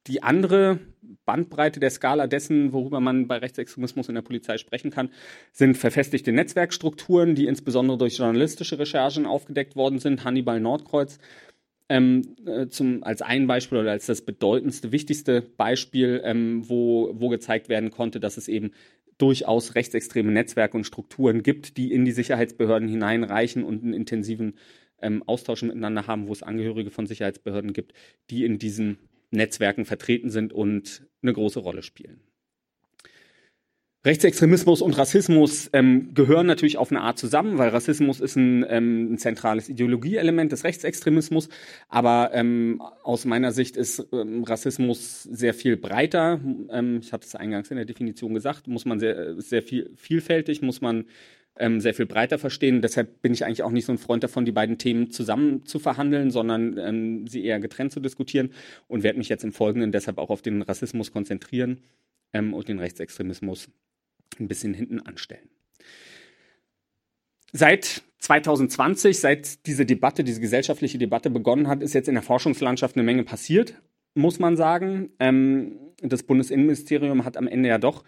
die 0.07 0.23
andere 0.23 0.79
Bandbreite 1.25 1.81
der 1.81 1.91
Skala 1.91 2.27
dessen, 2.27 2.73
worüber 2.73 3.01
man 3.01 3.27
bei 3.27 3.39
Rechtsextremismus 3.39 4.09
in 4.09 4.15
der 4.15 4.23
Polizei 4.23 4.59
sprechen 4.59 4.91
kann, 4.91 5.11
sind 5.53 5.77
verfestigte 5.77 6.33
Netzwerkstrukturen, 6.33 7.35
die 7.35 7.47
insbesondere 7.47 7.99
durch 7.99 8.19
journalistische 8.19 8.79
Recherchen 8.79 9.27
aufgedeckt 9.27 9.77
worden 9.77 9.99
sind. 9.99 10.25
Hannibal 10.25 10.61
Nordkreuz 10.61 11.19
ähm, 11.89 12.23
äh, 12.47 12.69
zum, 12.69 13.05
als 13.05 13.23
ein 13.23 13.47
Beispiel 13.47 13.79
oder 13.79 13.93
als 13.93 14.07
das 14.07 14.23
bedeutendste, 14.23 14.93
wichtigste 14.93 15.43
Beispiel, 15.43 16.21
ähm, 16.25 16.69
wo, 16.69 17.13
wo 17.15 17.29
gezeigt 17.29 17.69
werden 17.69 17.91
konnte, 17.91 18.21
dass 18.21 18.37
es 18.37 18.49
eben 18.49 18.73
durchaus 19.19 19.75
rechtsextreme 19.75 20.33
Netzwerke 20.33 20.77
und 20.77 20.85
Strukturen 20.85 21.43
gibt, 21.43 21.77
die 21.77 21.93
in 21.93 22.05
die 22.05 22.13
Sicherheitsbehörden 22.13 22.89
hineinreichen 22.89 23.65
und 23.65 23.83
einen 23.83 23.95
intensiven 23.95 24.55
ähm, 25.01 25.23
Austausch 25.27 25.63
miteinander 25.63 26.07
haben, 26.07 26.27
wo 26.27 26.33
es 26.33 26.43
Angehörige 26.43 26.91
von 26.91 27.07
Sicherheitsbehörden 27.07 27.73
gibt, 27.73 27.93
die 28.31 28.45
in 28.45 28.59
diesen 28.59 28.99
Netzwerken 29.31 29.85
vertreten 29.85 30.31
sind 30.31 30.53
und 30.53 31.07
eine 31.23 31.33
große 31.33 31.61
Rolle 31.61 31.83
spielen. 31.83 32.21
Rechtsextremismus 34.07 34.83
und 34.83 34.99
Rassismus 34.99 35.71
ähm, 35.73 36.13
gehören 36.13 36.47
natürlich 36.47 36.77
auf 36.77 36.91
eine 36.91 37.01
Art 37.01 37.19
zusammen, 37.19 37.57
weil 37.57 37.71
Rassismus 37.71 38.21
ist 38.21 38.37
ein, 38.37 38.65
ähm, 38.69 39.15
ein 39.15 39.19
zentrales 39.19 39.71
Ideologieelement 39.71 40.53
des 40.53 40.63
Rechtsextremismus. 40.63 41.49
Aber 41.89 42.31
ähm, 42.35 42.83
aus 43.03 43.25
meiner 43.25 43.53
Sicht 43.53 43.79
ist 43.79 44.07
ähm, 44.13 44.45
Rassismus 44.45 45.23
sehr 45.23 45.55
viel 45.55 45.79
breiter. 45.79 46.39
Ähm, 46.71 47.01
ich 47.03 47.15
habe 47.15 47.25
es 47.25 47.35
eingangs 47.35 47.71
in 47.71 47.79
der 47.79 47.87
Definition 47.87 48.35
gesagt, 48.35 48.67
muss 48.67 48.85
man 48.85 49.01
sehr, 49.01 49.41
sehr 49.41 49.63
viel 49.63 49.91
vielfältig, 49.97 50.61
muss 50.61 50.83
man 50.83 51.07
ähm, 51.57 51.81
sehr 51.81 51.95
viel 51.95 52.07
breiter 52.07 52.39
verstehen. 52.39 52.83
Deshalb 52.83 53.23
bin 53.23 53.33
ich 53.33 53.45
eigentlich 53.45 53.63
auch 53.63 53.71
nicht 53.71 53.85
so 53.85 53.93
ein 53.93 53.99
Freund 53.99 54.25
davon, 54.25 54.45
die 54.45 54.53
beiden 54.53 54.79
Themen 54.79 55.11
zusammen 55.11 55.65
zu 55.67 55.79
verhandeln, 55.79 56.31
sondern 56.31 56.79
ähm, 56.79 57.27
sie 57.27 57.45
eher 57.45 57.61
getrennt 57.61 57.93
zu 57.93 58.01
diskutieren 58.01 58.51
und 58.89 59.03
werde 59.03 59.19
mich 59.19 59.29
jetzt 59.29 59.45
im 59.45 59.53
Folgenden 59.53 59.93
deshalb 59.93 60.19
auch 60.19 60.31
auf 60.31 60.43
den 60.43 60.63
Rassismus 60.63 61.13
konzentrieren 61.13 61.81
ähm, 62.33 62.55
und 62.55 62.69
den 62.69 62.79
Rechtsextremismus 62.79 63.69
ein 64.39 64.49
bisschen 64.49 64.75
hinten 64.75 65.01
anstellen. 65.01 65.49
Seit 67.53 68.03
2020, 68.19 69.21
seit 69.21 69.67
diese 69.67 69.87
Debatte, 69.87 70.25
diese 70.25 70.41
gesellschaftliche 70.41 70.99
Debatte 70.99 71.31
begonnen 71.31 71.69
hat, 71.69 71.83
ist 71.83 71.95
jetzt 71.95 72.09
in 72.09 72.15
der 72.15 72.23
Forschungslandschaft 72.23 72.97
eine 72.97 73.05
Menge 73.05 73.23
passiert, 73.23 73.81
muss 74.15 74.41
man 74.41 74.57
sagen. 74.57 75.11
Ähm, 75.21 75.79
das 76.01 76.25
Bundesinnenministerium 76.25 77.25
hat 77.25 77.37
am 77.37 77.47
Ende 77.47 77.69
ja 77.69 77.79
doch 77.79 78.03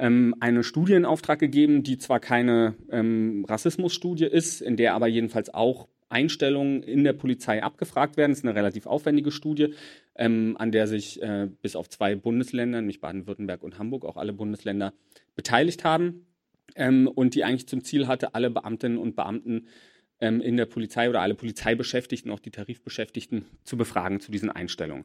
ähm, 0.00 0.34
einen 0.40 0.62
Studienauftrag 0.62 1.38
gegeben, 1.38 1.82
die 1.82 1.98
zwar 1.98 2.20
keine 2.20 2.74
ähm, 2.90 3.44
Rassismusstudie 3.46 4.24
ist, 4.24 4.62
in 4.62 4.76
der 4.76 4.94
aber 4.94 5.06
jedenfalls 5.06 5.52
auch 5.52 5.88
Einstellungen 6.08 6.82
in 6.82 7.04
der 7.04 7.12
Polizei 7.12 7.62
abgefragt 7.62 8.16
werden. 8.16 8.32
Das 8.32 8.38
ist 8.38 8.44
eine 8.44 8.56
relativ 8.56 8.86
aufwendige 8.86 9.30
Studie, 9.30 9.74
ähm, 10.16 10.56
an 10.58 10.72
der 10.72 10.86
sich 10.86 11.22
äh, 11.22 11.48
bis 11.62 11.76
auf 11.76 11.88
zwei 11.88 12.16
Bundesländer, 12.16 12.80
nämlich 12.80 13.00
Baden-Württemberg 13.00 13.62
und 13.62 13.78
Hamburg, 13.78 14.04
auch 14.04 14.16
alle 14.16 14.32
Bundesländer 14.32 14.92
beteiligt 15.36 15.84
haben 15.84 16.26
ähm, 16.74 17.06
und 17.06 17.34
die 17.34 17.44
eigentlich 17.44 17.68
zum 17.68 17.84
Ziel 17.84 18.08
hatte, 18.08 18.34
alle 18.34 18.50
Beamtinnen 18.50 18.98
und 18.98 19.14
Beamten 19.14 19.66
ähm, 20.20 20.40
in 20.40 20.56
der 20.56 20.66
Polizei 20.66 21.10
oder 21.10 21.20
alle 21.20 21.34
Polizeibeschäftigten, 21.34 22.32
auch 22.32 22.40
die 22.40 22.50
Tarifbeschäftigten, 22.50 23.44
zu 23.64 23.76
befragen 23.76 24.20
zu 24.20 24.32
diesen 24.32 24.50
Einstellungen. 24.50 25.04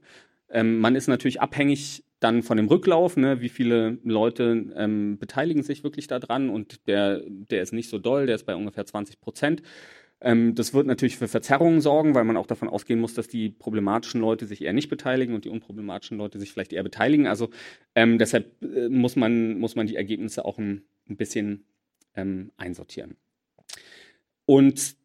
Ähm, 0.50 0.80
man 0.80 0.96
ist 0.96 1.08
natürlich 1.08 1.42
abhängig 1.42 2.04
dann 2.26 2.42
von 2.42 2.58
dem 2.58 2.68
Rücklauf, 2.68 3.18
ne, 3.18 3.40
wie 3.40 3.50
viele 3.50 4.00
Leute 4.04 4.74
ähm, 4.76 5.20
beteiligen 5.20 5.62
sich 5.62 5.84
wirklich 5.84 6.08
daran 6.08 6.50
und 6.50 6.88
der, 6.88 7.22
der 7.28 7.62
ist 7.62 7.72
nicht 7.72 7.88
so 7.88 8.00
doll, 8.00 8.26
der 8.26 8.34
ist 8.34 8.48
bei 8.48 8.56
ungefähr 8.56 8.84
20 8.84 9.22
Prozent. 9.22 9.62
Ähm, 10.22 10.56
das 10.56 10.74
wird 10.74 10.88
natürlich 10.88 11.18
für 11.18 11.28
Verzerrungen 11.28 11.82
sorgen, 11.82 12.16
weil 12.16 12.24
man 12.24 12.36
auch 12.36 12.48
davon 12.48 12.68
ausgehen 12.68 13.00
muss, 13.00 13.14
dass 13.14 13.28
die 13.28 13.50
problematischen 13.50 14.22
Leute 14.22 14.48
sich 14.48 14.64
eher 14.64 14.74
nicht 14.74 14.90
beteiligen 14.90 15.36
und 15.36 15.46
die 15.46 15.50
unproblematischen 15.50 16.18
Leute 16.18 16.40
sich 16.40 16.52
vielleicht 16.52 16.74
eher 16.74 16.82
beteiligen. 16.82 17.28
Also 17.28 17.52
ähm, 17.94 18.18
deshalb 18.18 18.60
äh, 18.64 18.90
muss, 18.90 19.16
man, 19.16 19.60
muss 19.60 19.76
man 19.76 19.86
die 19.86 19.96
Ergebnisse 19.96 20.46
auch 20.46 20.58
ein, 20.58 20.82
ein 21.08 21.18
bisschen 21.18 21.66
ähm, 22.16 22.52
einsortieren. 22.58 23.18
Und 24.48 24.96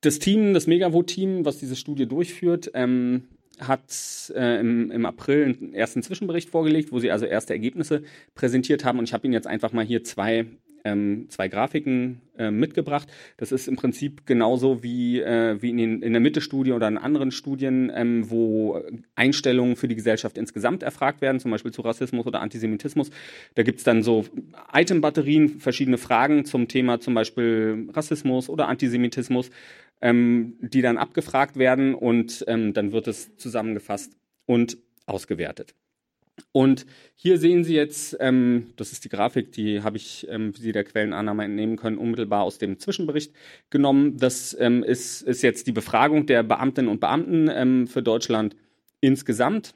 das 0.00 0.18
Team, 0.18 0.54
das 0.54 0.66
Megavote-Team, 0.66 1.44
was 1.44 1.58
diese 1.58 1.76
Studie 1.76 2.06
durchführt, 2.06 2.72
ähm, 2.74 3.28
hat 3.60 4.32
äh, 4.34 4.60
im, 4.60 4.90
im, 4.90 5.06
April 5.06 5.44
einen 5.44 5.74
ersten 5.74 6.02
Zwischenbericht 6.02 6.50
vorgelegt, 6.50 6.92
wo 6.92 6.98
sie 6.98 7.10
also 7.10 7.26
erste 7.26 7.52
Ergebnisse 7.52 8.02
präsentiert 8.34 8.84
haben. 8.84 8.98
Und 8.98 9.04
ich 9.04 9.12
habe 9.12 9.26
Ihnen 9.26 9.34
jetzt 9.34 9.46
einfach 9.46 9.72
mal 9.72 9.84
hier 9.84 10.04
zwei 10.04 10.46
ähm, 10.84 11.26
zwei 11.30 11.48
Grafiken 11.48 12.20
äh, 12.38 12.50
mitgebracht. 12.50 13.08
Das 13.38 13.52
ist 13.52 13.68
im 13.68 13.76
Prinzip 13.76 14.26
genauso 14.26 14.82
wie, 14.82 15.20
äh, 15.20 15.60
wie 15.60 15.70
in, 15.70 15.78
den, 15.78 16.02
in 16.02 16.12
der 16.12 16.20
Mitte-Studie 16.20 16.72
oder 16.72 16.86
in 16.88 16.98
anderen 16.98 17.30
Studien, 17.30 17.90
ähm, 17.94 18.30
wo 18.30 18.82
Einstellungen 19.14 19.76
für 19.76 19.88
die 19.88 19.94
Gesellschaft 19.94 20.36
insgesamt 20.36 20.82
erfragt 20.82 21.22
werden, 21.22 21.40
zum 21.40 21.50
Beispiel 21.50 21.72
zu 21.72 21.82
Rassismus 21.82 22.26
oder 22.26 22.40
Antisemitismus. 22.40 23.10
Da 23.54 23.62
gibt 23.62 23.78
es 23.78 23.84
dann 23.84 24.02
so 24.02 24.26
Item-Batterien, 24.72 25.58
verschiedene 25.58 25.96
Fragen 25.96 26.44
zum 26.44 26.68
Thema 26.68 27.00
zum 27.00 27.14
Beispiel 27.14 27.88
Rassismus 27.92 28.50
oder 28.50 28.68
Antisemitismus, 28.68 29.50
ähm, 30.00 30.56
die 30.60 30.82
dann 30.82 30.98
abgefragt 30.98 31.56
werden 31.56 31.94
und 31.94 32.44
ähm, 32.48 32.72
dann 32.72 32.92
wird 32.92 33.08
es 33.08 33.36
zusammengefasst 33.36 34.16
und 34.46 34.78
ausgewertet. 35.06 35.74
Und 36.52 36.86
hier 37.14 37.38
sehen 37.38 37.64
Sie 37.64 37.74
jetzt, 37.74 38.16
ähm, 38.20 38.72
das 38.76 38.92
ist 38.92 39.04
die 39.04 39.08
Grafik, 39.08 39.52
die 39.52 39.82
habe 39.82 39.96
ich, 39.96 40.26
ähm, 40.28 40.56
wie 40.56 40.60
Sie 40.60 40.72
der 40.72 40.84
Quellenannahme 40.84 41.44
entnehmen 41.44 41.76
können, 41.76 41.98
unmittelbar 41.98 42.42
aus 42.42 42.58
dem 42.58 42.78
Zwischenbericht 42.78 43.32
genommen. 43.70 44.16
Das 44.16 44.56
ähm, 44.58 44.82
ist, 44.82 45.22
ist 45.22 45.42
jetzt 45.42 45.66
die 45.66 45.72
Befragung 45.72 46.26
der 46.26 46.42
Beamtinnen 46.42 46.90
und 46.90 47.00
Beamten 47.00 47.48
ähm, 47.52 47.86
für 47.86 48.02
Deutschland 48.02 48.56
insgesamt. 49.00 49.74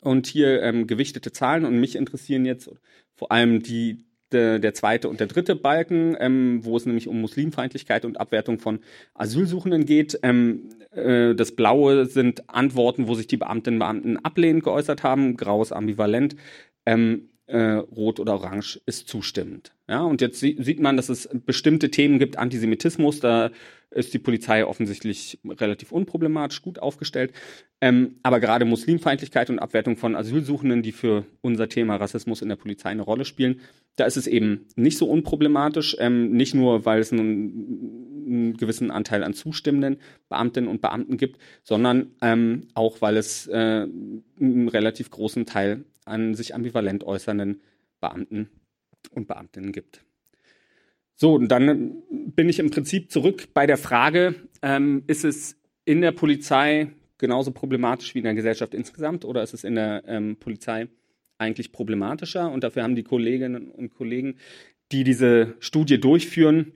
Und 0.00 0.26
hier 0.26 0.62
ähm, 0.62 0.86
gewichtete 0.86 1.32
Zahlen 1.32 1.64
und 1.64 1.80
mich 1.80 1.96
interessieren 1.96 2.44
jetzt 2.44 2.70
vor 3.14 3.32
allem 3.32 3.62
die, 3.62 4.04
de, 4.32 4.58
der 4.58 4.74
zweite 4.74 5.08
und 5.08 5.20
der 5.20 5.26
dritte 5.26 5.56
Balken, 5.56 6.16
ähm, 6.18 6.64
wo 6.64 6.76
es 6.76 6.86
nämlich 6.86 7.08
um 7.08 7.20
Muslimfeindlichkeit 7.20 8.04
und 8.04 8.20
Abwertung 8.20 8.58
von 8.58 8.80
Asylsuchenden 9.14 9.84
geht. 9.84 10.18
Ähm, 10.22 10.68
äh, 10.90 11.34
das 11.34 11.54
Blaue 11.54 12.06
sind 12.06 12.48
Antworten, 12.48 13.08
wo 13.08 13.14
sich 13.14 13.26
die 13.26 13.36
Beamtinnen 13.36 13.76
und 13.76 13.86
Beamten 13.86 14.16
ablehnend 14.18 14.64
geäußert 14.64 15.02
haben. 15.02 15.36
Grau 15.36 15.62
ist 15.62 15.72
ambivalent. 15.72 16.36
Ähm, 16.86 17.28
äh, 17.48 17.72
Rot 17.74 18.20
oder 18.20 18.34
Orange 18.34 18.80
ist 18.86 19.08
zustimmend. 19.08 19.72
Ja, 19.88 20.02
und 20.02 20.20
jetzt 20.20 20.38
sieht 20.40 20.80
man, 20.80 20.96
dass 20.96 21.08
es 21.08 21.28
bestimmte 21.46 21.90
Themen 21.90 22.18
gibt, 22.18 22.36
Antisemitismus, 22.36 23.20
da 23.20 23.50
ist 23.90 24.12
die 24.12 24.18
Polizei 24.18 24.66
offensichtlich 24.66 25.38
relativ 25.46 25.92
unproblematisch 25.92 26.60
gut 26.60 26.78
aufgestellt. 26.78 27.32
Ähm, 27.80 28.16
aber 28.22 28.38
gerade 28.40 28.66
Muslimfeindlichkeit 28.66 29.48
und 29.48 29.58
Abwertung 29.58 29.96
von 29.96 30.14
Asylsuchenden, 30.14 30.82
die 30.82 30.92
für 30.92 31.24
unser 31.40 31.70
Thema 31.70 31.96
Rassismus 31.96 32.42
in 32.42 32.50
der 32.50 32.56
Polizei 32.56 32.90
eine 32.90 33.02
Rolle 33.02 33.24
spielen, 33.24 33.60
da 33.96 34.04
ist 34.04 34.16
es 34.16 34.26
eben 34.26 34.66
nicht 34.76 34.98
so 34.98 35.08
unproblematisch. 35.08 35.96
Ähm, 35.98 36.32
nicht 36.32 36.54
nur, 36.54 36.84
weil 36.84 37.00
es 37.00 37.12
einen, 37.12 38.24
einen, 38.26 38.56
gewissen 38.58 38.90
Anteil 38.90 39.24
an 39.24 39.32
zustimmenden 39.32 39.98
Beamtinnen 40.28 40.68
und 40.68 40.82
Beamten 40.82 41.16
gibt, 41.16 41.38
sondern 41.62 42.10
ähm, 42.20 42.68
auch, 42.74 43.00
weil 43.00 43.16
es 43.16 43.46
äh, 43.46 43.86
einen 44.38 44.68
relativ 44.68 45.10
großen 45.10 45.46
Teil 45.46 45.84
an 46.08 46.34
sich 46.34 46.54
ambivalent 46.54 47.04
äußernden 47.04 47.60
Beamten 48.00 48.48
und 49.12 49.28
Beamtinnen 49.28 49.72
gibt. 49.72 50.04
So, 51.14 51.34
und 51.34 51.48
dann 51.48 52.02
bin 52.08 52.48
ich 52.48 52.58
im 52.58 52.70
Prinzip 52.70 53.10
zurück 53.10 53.48
bei 53.52 53.66
der 53.66 53.76
Frage, 53.76 54.36
ähm, 54.62 55.02
ist 55.08 55.24
es 55.24 55.60
in 55.84 56.00
der 56.00 56.12
Polizei 56.12 56.92
genauso 57.18 57.50
problematisch 57.50 58.14
wie 58.14 58.18
in 58.18 58.24
der 58.24 58.34
Gesellschaft 58.34 58.74
insgesamt 58.74 59.24
oder 59.24 59.42
ist 59.42 59.52
es 59.52 59.64
in 59.64 59.74
der 59.74 60.04
ähm, 60.06 60.36
Polizei 60.36 60.86
eigentlich 61.36 61.72
problematischer? 61.72 62.50
Und 62.50 62.62
dafür 62.62 62.84
haben 62.84 62.94
die 62.94 63.02
Kolleginnen 63.02 63.70
und 63.70 63.90
Kollegen, 63.90 64.36
die 64.92 65.02
diese 65.02 65.56
Studie 65.58 65.98
durchführen, 65.98 66.72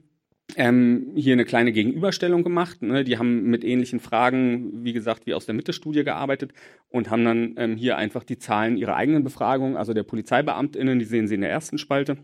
ähm, 0.55 1.11
hier 1.15 1.33
eine 1.33 1.45
kleine 1.45 1.71
Gegenüberstellung 1.71 2.43
gemacht. 2.43 2.81
Ne? 2.81 3.03
Die 3.03 3.17
haben 3.17 3.43
mit 3.43 3.63
ähnlichen 3.63 3.99
Fragen, 3.99 4.83
wie 4.83 4.93
gesagt, 4.93 5.25
wie 5.25 5.33
aus 5.33 5.45
der 5.45 5.55
Mitte-Studie 5.55 6.03
gearbeitet 6.03 6.53
und 6.89 7.09
haben 7.09 7.25
dann 7.25 7.55
ähm, 7.57 7.75
hier 7.75 7.97
einfach 7.97 8.23
die 8.23 8.37
Zahlen 8.37 8.77
ihrer 8.77 8.95
eigenen 8.95 9.23
Befragung, 9.23 9.77
also 9.77 9.93
der 9.93 10.03
PolizeibeamtInnen, 10.03 10.99
die 10.99 11.05
sehen 11.05 11.27
Sie 11.27 11.35
in 11.35 11.41
der 11.41 11.49
ersten 11.49 11.77
Spalte, 11.77 12.17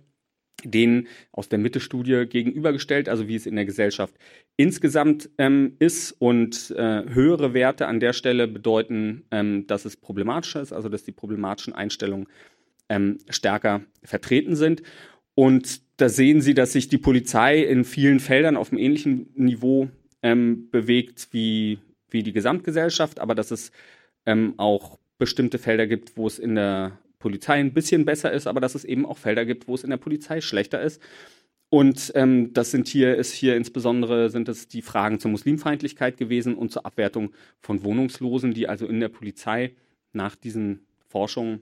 denen 0.63 1.07
aus 1.31 1.49
der 1.49 1.59
Mitte-Studie 1.59 2.25
gegenübergestellt, 2.29 3.09
also 3.09 3.27
wie 3.27 3.35
es 3.35 3.45
in 3.45 3.55
der 3.55 3.65
Gesellschaft 3.65 4.13
insgesamt 4.57 5.29
ähm, 5.37 5.75
ist. 5.79 6.11
Und 6.11 6.71
äh, 6.71 7.05
höhere 7.09 7.53
Werte 7.53 7.87
an 7.87 7.99
der 7.99 8.13
Stelle 8.13 8.47
bedeuten, 8.47 9.23
ähm, 9.31 9.65
dass 9.67 9.85
es 9.85 9.95
problematischer 9.95 10.61
ist, 10.61 10.73
also 10.73 10.89
dass 10.89 11.03
die 11.03 11.13
problematischen 11.13 11.73
Einstellungen 11.73 12.27
ähm, 12.89 13.19
stärker 13.29 13.81
vertreten 14.03 14.55
sind. 14.55 14.83
Und 15.35 15.81
da 15.99 16.07
sehen 16.07 16.41
Sie, 16.41 16.53
dass 16.53 16.71
sich 16.73 16.87
die 16.87 16.97
Polizei 16.97 17.59
in 17.59 17.83
vielen 17.83 18.19
Feldern 18.19 18.55
auf 18.55 18.71
einem 18.71 18.79
ähnlichen 18.79 19.29
Niveau 19.35 19.89
ähm, 20.21 20.69
bewegt 20.71 21.27
wie, 21.31 21.79
wie 22.09 22.23
die 22.23 22.31
Gesamtgesellschaft, 22.31 23.19
aber 23.19 23.35
dass 23.35 23.51
es 23.51 23.71
ähm, 24.25 24.53
auch 24.57 24.97
bestimmte 25.17 25.57
Felder 25.57 25.87
gibt, 25.87 26.15
wo 26.15 26.25
es 26.25 26.39
in 26.39 26.55
der 26.55 26.97
Polizei 27.19 27.59
ein 27.59 27.73
bisschen 27.73 28.05
besser 28.05 28.31
ist, 28.31 28.47
aber 28.47 28.61
dass 28.61 28.75
es 28.75 28.85
eben 28.85 29.05
auch 29.05 29.17
Felder 29.17 29.45
gibt, 29.45 29.67
wo 29.67 29.75
es 29.75 29.83
in 29.83 29.89
der 29.89 29.97
Polizei 29.97 30.39
schlechter 30.39 30.81
ist. 30.81 31.01
Und 31.69 32.13
ähm, 32.15 32.53
das 32.53 32.71
sind 32.71 32.87
hier, 32.87 33.17
ist 33.17 33.33
hier 33.33 33.57
insbesondere 33.57 34.29
sind 34.29 34.47
es 34.47 34.69
die 34.69 34.81
Fragen 34.81 35.19
zur 35.19 35.31
Muslimfeindlichkeit 35.31 36.17
gewesen 36.17 36.55
und 36.55 36.71
zur 36.71 36.85
Abwertung 36.85 37.33
von 37.59 37.83
Wohnungslosen, 37.83 38.53
die 38.53 38.69
also 38.69 38.87
in 38.87 39.01
der 39.01 39.09
Polizei 39.09 39.75
nach 40.13 40.35
diesen 40.35 40.87
Forschungen 41.09 41.61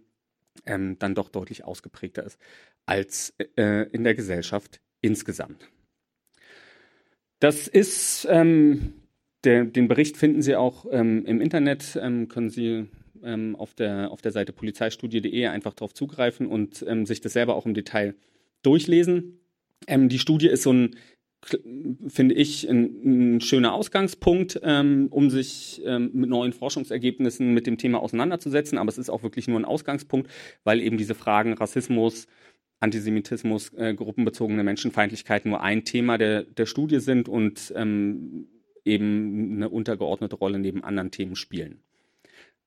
ähm, 0.65 0.97
dann 1.00 1.15
doch 1.15 1.30
deutlich 1.30 1.65
ausgeprägter 1.65 2.23
ist 2.23 2.39
als 2.88 3.34
äh, 3.56 3.88
in 3.91 4.04
der 4.04 4.15
Gesellschaft 4.15 4.82
insgesamt. 5.02 5.69
Das 7.39 7.67
ist 7.67 8.28
ähm, 8.30 8.95
der, 9.43 9.65
den 9.65 9.88
Bericht 9.88 10.17
finden 10.17 10.41
Sie 10.41 10.56
auch 10.56 10.86
ähm, 10.91 11.23
im 11.26 11.39
Internet, 11.39 11.97
ähm, 12.02 12.28
können 12.28 12.50
Sie 12.50 12.88
ähm, 13.23 13.56
auf, 13.56 13.73
der, 13.76 14.12
auf 14.12 14.21
der 14.21 14.32
Seite 14.32 14.54
polizeistudie.de 14.54 15.47
einfach 15.47 15.73
darauf 15.73 15.93
zugreifen 15.93 16.47
und 16.47 16.84
ähm, 16.88 17.06
sich 17.06 17.21
das 17.21 17.34
selber 17.34 17.56
auch 17.56 17.65
im 17.65 17.73
Detail 17.73 18.15
durchlesen. 18.63 19.39
Die 19.88 20.17
Studie 20.17 20.47
ist 20.47 20.63
so 20.63 20.73
ein, 20.73 20.95
finde 22.08 22.34
ich, 22.34 22.67
ein, 22.67 23.36
ein 23.36 23.41
schöner 23.41 23.73
Ausgangspunkt, 23.73 24.60
ähm, 24.63 25.08
um 25.12 25.30
sich 25.30 25.82
ähm, 25.86 26.10
mit 26.13 26.32
neuen 26.32 26.52
Forschungsergebnissen 26.52 27.54
mit 27.54 27.67
dem 27.67 27.78
Thema 27.78 28.02
auseinanderzusetzen. 28.02 28.80
Aber 28.80 28.89
es 28.89 28.97
ist 28.97 29.12
auch 29.12 29.21
wirklich 29.21 29.47
nur 29.47 29.60
ein 29.60 29.65
Ausgangspunkt, 29.65 30.32
weil 30.63 30.82
eben 30.82 30.97
diese 30.97 31.13
Fragen 31.13 31.54
Rassismus, 31.54 32.28
Antisemitismus, 32.80 33.74
äh, 33.74 33.94
gruppenbezogene 33.94 34.63
Menschenfeindlichkeit 34.63 35.46
nur 35.46 35.62
ein 35.62 35.84
Thema 35.84 36.18
der, 36.18 36.44
der 36.44 36.66
Studie 36.66 37.00
sind 37.00 37.28
und 37.28 37.74
ähm, 37.76 38.48
eben 38.86 39.56
eine 39.56 39.70
untergeordnete 39.70 40.36
Rolle 40.36 40.60
neben 40.60 40.84
anderen 40.84 41.12
Themen 41.12 41.36
spielen. 41.36 41.82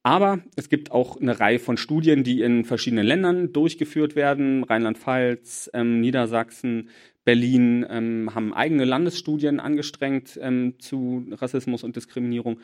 Aber 0.03 0.41
es 0.57 0.71
gibt 0.71 0.93
auch 0.93 1.21
eine 1.21 1.41
Reihe 1.41 1.59
von 1.59 1.77
Studien, 1.77 2.25
die 2.25 2.41
in 2.41 2.65
verschiedenen 2.65 3.07
Ländern 3.07 3.53
durchgeführt 3.53 4.17
werden. 4.17 4.65
Rheinland-Pfalz, 4.65 5.71
ähm, 5.75 6.01
Niedersachsen, 6.01 6.89
Berlin 7.25 7.85
ähm, 7.89 8.35
haben 8.35 8.55
eigene 8.55 8.87
Landesstudien 8.87 9.61
angestrengt 9.61 10.39
ähm, 10.41 10.75
zu 10.79 11.27
Rassismus 11.33 11.85
und 11.85 11.97
Diskriminierung. 11.97 12.61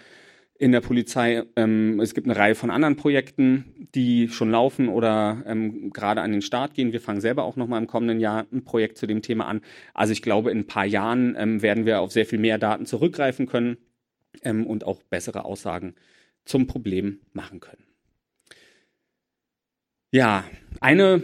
In 0.59 0.73
der 0.73 0.81
Polizei. 0.81 1.45
Ähm, 1.57 2.01
es 2.01 2.15
gibt 2.15 2.27
eine 2.27 2.37
Reihe 2.37 2.55
von 2.55 2.71
anderen 2.71 2.97
Projekten, 2.97 3.89
die 3.95 4.29
schon 4.29 4.51
laufen 4.51 4.89
oder 4.89 5.43
ähm, 5.47 5.91
gerade 5.93 6.23
an 6.23 6.33
den 6.33 6.43
Start 6.43 6.75
gehen. 6.75 6.93
Wir 6.93 7.01
fangen 7.01 7.21
selber 7.21 7.45
auch 7.45 7.57
nochmal 7.57 7.81
im 7.81 7.87
kommenden 7.87 8.21
Jahr 8.21 8.47
ein 8.53 8.65
Projekt 8.65 8.99
zu 8.99 9.07
dem 9.07 9.23
Thema 9.23 9.47
an. 9.47 9.61
Also 9.95 10.13
ich 10.13 10.23
glaube, 10.23 10.51
in 10.51 10.59
ein 10.59 10.67
paar 10.67 10.87
Jahren 10.87 11.35
ähm, 11.39 11.63
werden 11.63 11.87
wir 11.87 12.01
auf 12.01 12.13
sehr 12.13 12.27
viel 12.27 12.39
mehr 12.39 12.59
Daten 12.59 12.87
zurückgreifen 12.87 13.47
können 13.47 13.77
ähm, 14.43 14.67
und 14.67 14.85
auch 14.85 15.03
bessere 15.03 15.45
Aussagen 15.45 15.95
zum 16.45 16.67
Problem 16.67 17.21
machen 17.33 17.61
können. 17.61 17.85
Ja, 20.13 20.45
eine 20.81 21.23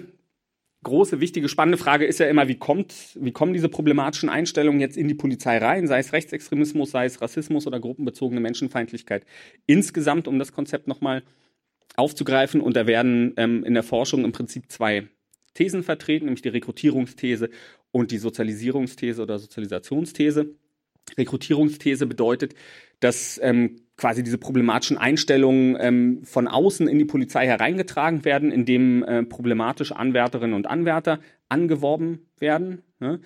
große, 0.83 1.21
wichtige, 1.21 1.49
spannende 1.49 1.79
Frage 1.79 2.05
ist 2.05 2.19
ja 2.19 2.27
immer, 2.27 2.49
wie, 2.49 2.57
kommt, 2.57 2.95
wie 3.15 3.33
kommen 3.33 3.53
diese 3.53 3.69
problematischen 3.69 4.29
Einstellungen 4.29 4.81
jetzt 4.81 4.97
in 4.97 5.09
die 5.09 5.15
Polizei 5.15 5.59
rein, 5.59 5.87
sei 5.87 5.99
es 5.99 6.13
Rechtsextremismus, 6.13 6.91
sei 6.91 7.05
es 7.07 7.21
Rassismus 7.21 7.67
oder 7.67 7.81
gruppenbezogene 7.81 8.41
Menschenfeindlichkeit 8.41 9.25
insgesamt, 9.67 10.29
um 10.29 10.39
das 10.39 10.53
Konzept 10.53 10.89
nochmal 10.89 11.23
aufzugreifen. 11.97 12.61
Und 12.61 12.77
da 12.77 12.87
werden 12.87 13.35
ähm, 13.37 13.65
in 13.65 13.75
der 13.75 13.83
Forschung 13.83 14.25
im 14.25 14.33
Prinzip 14.33 14.71
zwei 14.71 15.09
Thesen 15.55 15.83
vertreten, 15.83 16.25
nämlich 16.27 16.43
die 16.43 16.49
Rekrutierungsthese 16.49 17.51
und 17.91 18.11
die 18.11 18.19
Sozialisierungsthese 18.19 19.23
oder 19.23 19.39
Sozialisationsthese. 19.39 20.55
Rekrutierungsthese 21.17 22.07
bedeutet, 22.07 22.55
dass 23.01 23.39
ähm, 23.43 23.82
quasi 23.97 24.23
diese 24.23 24.39
problematischen 24.39 24.99
Einstellungen 24.99 25.77
ähm, 25.79 26.25
von 26.25 26.49
außen 26.49 26.89
in 26.89 26.99
die 26.99 27.05
Polizei 27.05 27.47
hereingetragen 27.47 28.25
werden, 28.25 28.51
indem 28.51 29.03
äh, 29.05 29.23
problematische 29.23 29.97
Anwärterinnen 29.97 30.55
und 30.55 30.67
Anwärter 30.67 31.21
angeworben 31.49 32.27
werden. 32.39 32.83
Ne? 33.01 33.21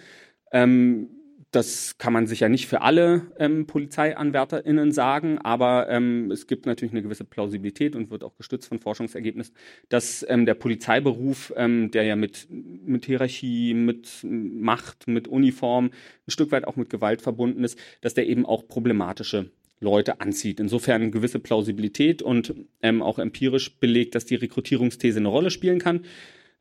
Ähm, 0.53 1.09
das 1.53 1.97
kann 1.97 2.13
man 2.13 2.27
sicher 2.27 2.49
nicht 2.49 2.67
für 2.67 2.83
alle 2.83 3.33
ähm, 3.39 3.67
PolizeianwärterInnen 3.67 4.93
sagen, 4.93 5.39
aber 5.39 5.89
ähm, 5.89 6.31
es 6.31 6.47
gibt 6.47 6.67
natürlich 6.67 6.93
eine 6.93 7.03
gewisse 7.03 7.25
Plausibilität 7.25 7.97
und 7.97 8.11
wird 8.11 8.25
auch 8.25 8.37
gestützt 8.37 8.69
von 8.69 8.79
Forschungsergebnissen, 8.79 9.55
dass 9.89 10.27
ähm, 10.29 10.45
der 10.45 10.55
Polizeiberuf, 10.55 11.55
ähm, 11.57 11.91
der 11.93 12.03
ja 12.03 12.17
mit, 12.17 12.49
mit 12.51 13.07
Hierarchie, 13.07 13.73
mit 13.73 14.19
Macht, 14.23 15.09
mit 15.09 15.29
Uniform, 15.29 15.87
ein 15.87 16.31
Stück 16.31 16.51
weit 16.51 16.67
auch 16.67 16.77
mit 16.77 16.91
Gewalt 16.91 17.23
verbunden 17.23 17.65
ist, 17.65 17.79
dass 18.03 18.13
der 18.13 18.27
eben 18.27 18.45
auch 18.45 18.69
problematische 18.69 19.51
Leute 19.81 20.21
anzieht. 20.21 20.61
Insofern 20.61 21.03
eine 21.03 21.11
gewisse 21.11 21.39
Plausibilität 21.39 22.23
und 22.23 22.55
ähm, 22.83 23.03
auch 23.03 23.19
empirisch 23.19 23.79
belegt, 23.79 24.15
dass 24.15 24.25
die 24.25 24.37
Rekrutierungsthese 24.37 25.19
eine 25.19 25.29
Rolle 25.29 25.51
spielen 25.51 25.79
kann. 25.79 26.05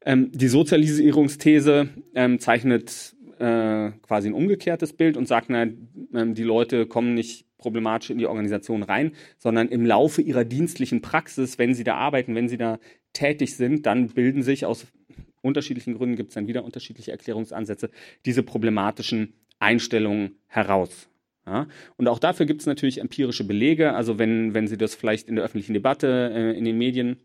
Ähm, 0.05 0.31
die 0.33 0.47
Sozialisierungsthese 0.47 1.89
ähm, 2.13 2.39
zeichnet 2.39 3.15
äh, 3.39 3.91
quasi 4.01 4.29
ein 4.29 4.33
umgekehrtes 4.33 4.93
Bild 4.93 5.17
und 5.17 5.27
sagt, 5.27 5.49
na, 5.49 5.67
ähm, 6.13 6.35
die 6.35 6.43
Leute 6.43 6.85
kommen 6.85 7.13
nicht 7.13 7.45
problematisch 7.57 8.09
in 8.09 8.17
die 8.17 8.27
Organisation 8.27 8.83
rein, 8.83 9.13
sondern 9.37 9.69
im 9.69 9.85
Laufe 9.85 10.21
ihrer 10.21 10.43
dienstlichen 10.43 11.01
Praxis, 11.01 11.57
wenn 11.57 11.73
sie 11.73 11.83
da 11.83 11.95
arbeiten, 11.95 12.35
wenn 12.35 12.49
sie 12.49 12.57
da 12.57 12.79
tätig 13.13 13.55
sind, 13.55 13.85
dann 13.85 14.09
bilden 14.09 14.43
sich 14.43 14.65
aus 14.65 14.85
unterschiedlichen 15.41 15.95
Gründen, 15.95 16.15
gibt 16.15 16.29
es 16.29 16.35
dann 16.35 16.47
wieder 16.47 16.63
unterschiedliche 16.63 17.11
Erklärungsansätze, 17.11 17.89
diese 18.25 18.43
problematischen 18.43 19.33
Einstellungen 19.59 20.35
heraus. 20.47 21.07
Ja? 21.45 21.67
Und 21.97 22.07
auch 22.07 22.19
dafür 22.19 22.45
gibt 22.45 22.61
es 22.61 22.67
natürlich 22.67 22.99
empirische 22.99 23.45
Belege. 23.45 23.93
Also 23.93 24.19
wenn, 24.19 24.53
wenn 24.53 24.67
Sie 24.67 24.77
das 24.77 24.95
vielleicht 24.95 25.27
in 25.27 25.35
der 25.35 25.45
öffentlichen 25.45 25.73
Debatte, 25.73 26.31
äh, 26.33 26.57
in 26.57 26.65
den 26.65 26.77
Medien 26.77 27.17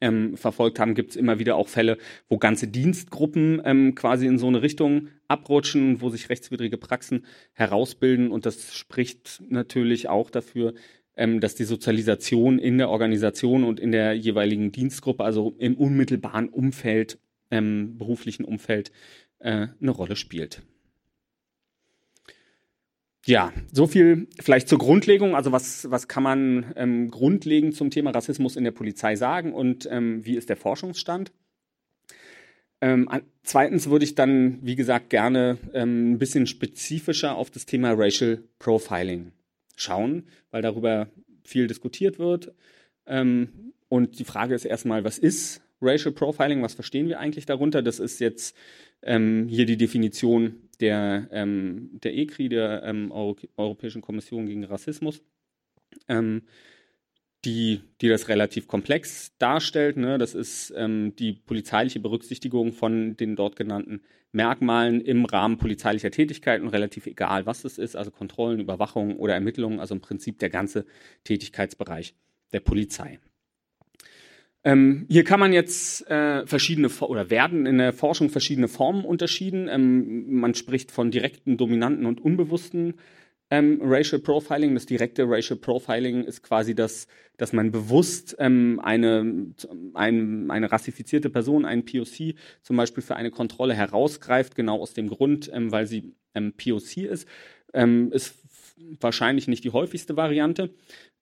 ähm, 0.00 0.36
verfolgt 0.36 0.78
haben, 0.80 0.94
gibt 0.94 1.10
es 1.10 1.16
immer 1.16 1.38
wieder 1.38 1.56
auch 1.56 1.68
Fälle, 1.68 1.98
wo 2.28 2.38
ganze 2.38 2.68
Dienstgruppen 2.68 3.60
ähm, 3.64 3.94
quasi 3.94 4.26
in 4.26 4.38
so 4.38 4.46
eine 4.46 4.62
Richtung 4.62 5.08
abrutschen, 5.28 6.00
wo 6.00 6.08
sich 6.08 6.28
rechtswidrige 6.28 6.78
Praxen 6.78 7.24
herausbilden. 7.52 8.30
Und 8.30 8.46
das 8.46 8.74
spricht 8.74 9.42
natürlich 9.48 10.08
auch 10.08 10.30
dafür, 10.30 10.74
ähm, 11.16 11.40
dass 11.40 11.54
die 11.54 11.64
Sozialisation 11.64 12.58
in 12.58 12.78
der 12.78 12.90
Organisation 12.90 13.64
und 13.64 13.78
in 13.78 13.92
der 13.92 14.14
jeweiligen 14.14 14.72
Dienstgruppe, 14.72 15.24
also 15.24 15.54
im 15.58 15.76
unmittelbaren 15.76 16.48
Umfeld, 16.48 17.18
ähm, 17.50 17.98
beruflichen 17.98 18.44
Umfeld, 18.44 18.90
äh, 19.38 19.68
eine 19.80 19.90
Rolle 19.90 20.16
spielt. 20.16 20.62
Ja, 23.26 23.52
so 23.72 23.86
viel 23.86 24.28
vielleicht 24.40 24.68
zur 24.68 24.78
Grundlegung. 24.78 25.34
Also 25.34 25.50
was, 25.50 25.90
was 25.90 26.08
kann 26.08 26.22
man 26.22 26.72
ähm, 26.76 27.10
grundlegend 27.10 27.74
zum 27.74 27.90
Thema 27.90 28.10
Rassismus 28.10 28.56
in 28.56 28.64
der 28.64 28.70
Polizei 28.70 29.16
sagen 29.16 29.54
und 29.54 29.88
ähm, 29.90 30.24
wie 30.24 30.36
ist 30.36 30.50
der 30.50 30.56
Forschungsstand? 30.56 31.32
Ähm, 32.82 33.08
zweitens 33.42 33.88
würde 33.88 34.04
ich 34.04 34.14
dann, 34.14 34.58
wie 34.60 34.76
gesagt, 34.76 35.08
gerne 35.08 35.56
ähm, 35.72 36.12
ein 36.12 36.18
bisschen 36.18 36.46
spezifischer 36.46 37.34
auf 37.34 37.50
das 37.50 37.64
Thema 37.64 37.92
Racial 37.92 38.42
Profiling 38.58 39.32
schauen, 39.74 40.24
weil 40.50 40.60
darüber 40.60 41.08
viel 41.44 41.66
diskutiert 41.66 42.18
wird. 42.18 42.52
Ähm, 43.06 43.72
und 43.88 44.18
die 44.18 44.24
Frage 44.24 44.54
ist 44.54 44.66
erstmal, 44.66 45.02
was 45.02 45.16
ist 45.16 45.62
Racial 45.80 46.12
Profiling? 46.12 46.62
Was 46.62 46.74
verstehen 46.74 47.08
wir 47.08 47.20
eigentlich 47.20 47.46
darunter? 47.46 47.80
Das 47.80 48.00
ist 48.00 48.20
jetzt 48.20 48.54
ähm, 49.02 49.46
hier 49.48 49.64
die 49.64 49.78
Definition 49.78 50.63
der, 50.76 51.28
ähm, 51.30 51.90
der 51.92 52.16
ECRI, 52.16 52.48
der 52.48 52.82
ähm, 52.84 53.10
Euro 53.12 53.36
Europäischen 53.56 54.02
Kommission 54.02 54.46
gegen 54.46 54.64
Rassismus, 54.64 55.22
ähm, 56.08 56.42
die, 57.44 57.82
die 58.00 58.08
das 58.08 58.28
relativ 58.28 58.66
komplex 58.66 59.36
darstellt. 59.38 59.96
Ne? 59.96 60.18
Das 60.18 60.34
ist 60.34 60.72
ähm, 60.76 61.14
die 61.16 61.34
polizeiliche 61.34 62.00
Berücksichtigung 62.00 62.72
von 62.72 63.16
den 63.16 63.36
dort 63.36 63.56
genannten 63.56 64.00
Merkmalen 64.32 65.00
im 65.00 65.24
Rahmen 65.24 65.58
polizeilicher 65.58 66.10
Tätigkeiten, 66.10 66.68
relativ 66.68 67.06
egal, 67.06 67.46
was 67.46 67.64
es 67.64 67.78
ist, 67.78 67.96
also 67.96 68.10
Kontrollen, 68.10 68.60
Überwachung 68.60 69.16
oder 69.16 69.34
Ermittlungen, 69.34 69.78
also 69.78 69.94
im 69.94 70.00
Prinzip 70.00 70.38
der 70.38 70.50
ganze 70.50 70.86
Tätigkeitsbereich 71.22 72.14
der 72.52 72.60
Polizei. 72.60 73.20
Ähm, 74.64 75.04
hier 75.10 75.24
kann 75.24 75.40
man 75.40 75.52
jetzt 75.52 76.08
äh, 76.08 76.46
verschiedene 76.46 76.88
oder 76.88 77.28
werden 77.28 77.66
in 77.66 77.78
der 77.78 77.92
Forschung 77.92 78.30
verschiedene 78.30 78.68
Formen 78.68 79.04
unterschieden. 79.04 79.68
Ähm, 79.68 80.38
man 80.40 80.54
spricht 80.54 80.90
von 80.90 81.10
direkten, 81.10 81.58
dominanten 81.58 82.06
und 82.06 82.20
unbewussten 82.20 82.94
ähm, 83.50 83.80
Racial 83.82 84.20
Profiling. 84.20 84.74
Das 84.74 84.86
direkte 84.86 85.24
Racial 85.28 85.58
Profiling 85.58 86.24
ist 86.24 86.42
quasi 86.42 86.74
das, 86.74 87.06
dass 87.36 87.52
man 87.52 87.70
bewusst 87.70 88.36
ähm, 88.38 88.80
eine, 88.82 89.52
ein, 89.94 90.50
eine 90.50 90.72
rassifizierte 90.72 91.30
Person, 91.30 91.64
einen 91.64 91.84
POC, 91.84 92.34
zum 92.62 92.76
Beispiel 92.76 93.02
für 93.02 93.16
eine 93.16 93.30
Kontrolle 93.30 93.74
herausgreift, 93.74 94.54
genau 94.54 94.80
aus 94.80 94.94
dem 94.94 95.08
Grund, 95.08 95.50
ähm, 95.52 95.72
weil 95.72 95.86
sie 95.86 96.14
ähm, 96.34 96.54
POC 96.54 96.98
ist. 96.98 97.28
Ähm, 97.74 98.12
ist 98.12 98.36
wahrscheinlich 99.00 99.48
nicht 99.48 99.64
die 99.64 99.70
häufigste 99.70 100.16
Variante. 100.16 100.70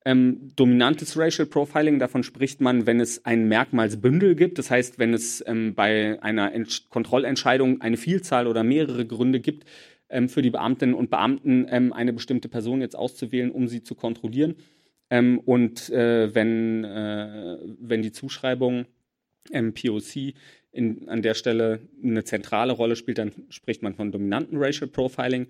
Ähm, 0.04 0.50
dominantes 0.56 1.16
Racial 1.16 1.46
Profiling, 1.46 1.98
davon 1.98 2.24
spricht 2.24 2.60
man, 2.60 2.86
wenn 2.86 3.00
es 3.00 3.24
ein 3.24 3.46
Merkmalsbündel 3.46 4.34
gibt. 4.34 4.58
Das 4.58 4.70
heißt, 4.70 4.98
wenn 4.98 5.14
es 5.14 5.44
ähm, 5.46 5.74
bei 5.74 6.20
einer 6.22 6.52
Entsch 6.52 6.88
Kontrollentscheidung 6.88 7.80
eine 7.80 7.96
Vielzahl 7.96 8.46
oder 8.46 8.64
mehrere 8.64 9.06
Gründe 9.06 9.38
gibt, 9.38 9.64
ähm, 10.08 10.28
für 10.28 10.42
die 10.42 10.50
Beamtinnen 10.50 10.94
und 10.94 11.10
Beamten 11.10 11.66
ähm, 11.68 11.92
eine 11.92 12.12
bestimmte 12.12 12.48
Person 12.48 12.80
jetzt 12.80 12.96
auszuwählen, 12.96 13.50
um 13.50 13.68
sie 13.68 13.82
zu 13.82 13.94
kontrollieren. 13.94 14.56
Ähm, 15.10 15.38
und 15.38 15.90
äh, 15.90 16.34
wenn, 16.34 16.84
äh, 16.84 17.58
wenn 17.80 18.02
die 18.02 18.12
Zuschreibung 18.12 18.86
ähm, 19.52 19.74
POC 19.74 20.34
in, 20.72 21.08
an 21.08 21.22
der 21.22 21.34
Stelle 21.34 21.80
eine 22.02 22.24
zentrale 22.24 22.72
Rolle 22.72 22.96
spielt, 22.96 23.18
dann 23.18 23.32
spricht 23.50 23.82
man 23.82 23.94
von 23.94 24.10
dominanten 24.10 24.58
Racial 24.58 24.88
Profiling. 24.88 25.46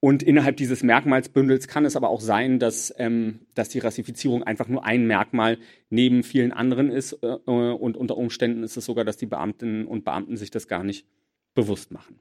Und 0.00 0.22
innerhalb 0.22 0.56
dieses 0.56 0.82
Merkmalsbündels 0.82 1.68
kann 1.68 1.84
es 1.84 1.96
aber 1.96 2.10
auch 2.10 2.20
sein, 2.20 2.58
dass, 2.58 2.94
ähm, 2.98 3.40
dass 3.54 3.70
die 3.70 3.78
Rassifizierung 3.78 4.42
einfach 4.42 4.68
nur 4.68 4.84
ein 4.84 5.06
Merkmal 5.06 5.58
neben 5.88 6.22
vielen 6.22 6.52
anderen 6.52 6.90
ist. 6.90 7.14
Äh, 7.22 7.26
und 7.26 7.96
unter 7.96 8.16
Umständen 8.16 8.62
ist 8.62 8.76
es 8.76 8.84
sogar, 8.84 9.04
dass 9.04 9.16
die 9.16 9.26
Beamtinnen 9.26 9.86
und 9.86 10.04
Beamten 10.04 10.36
sich 10.36 10.50
das 10.50 10.68
gar 10.68 10.84
nicht 10.84 11.06
bewusst 11.54 11.90
machen. 11.90 12.20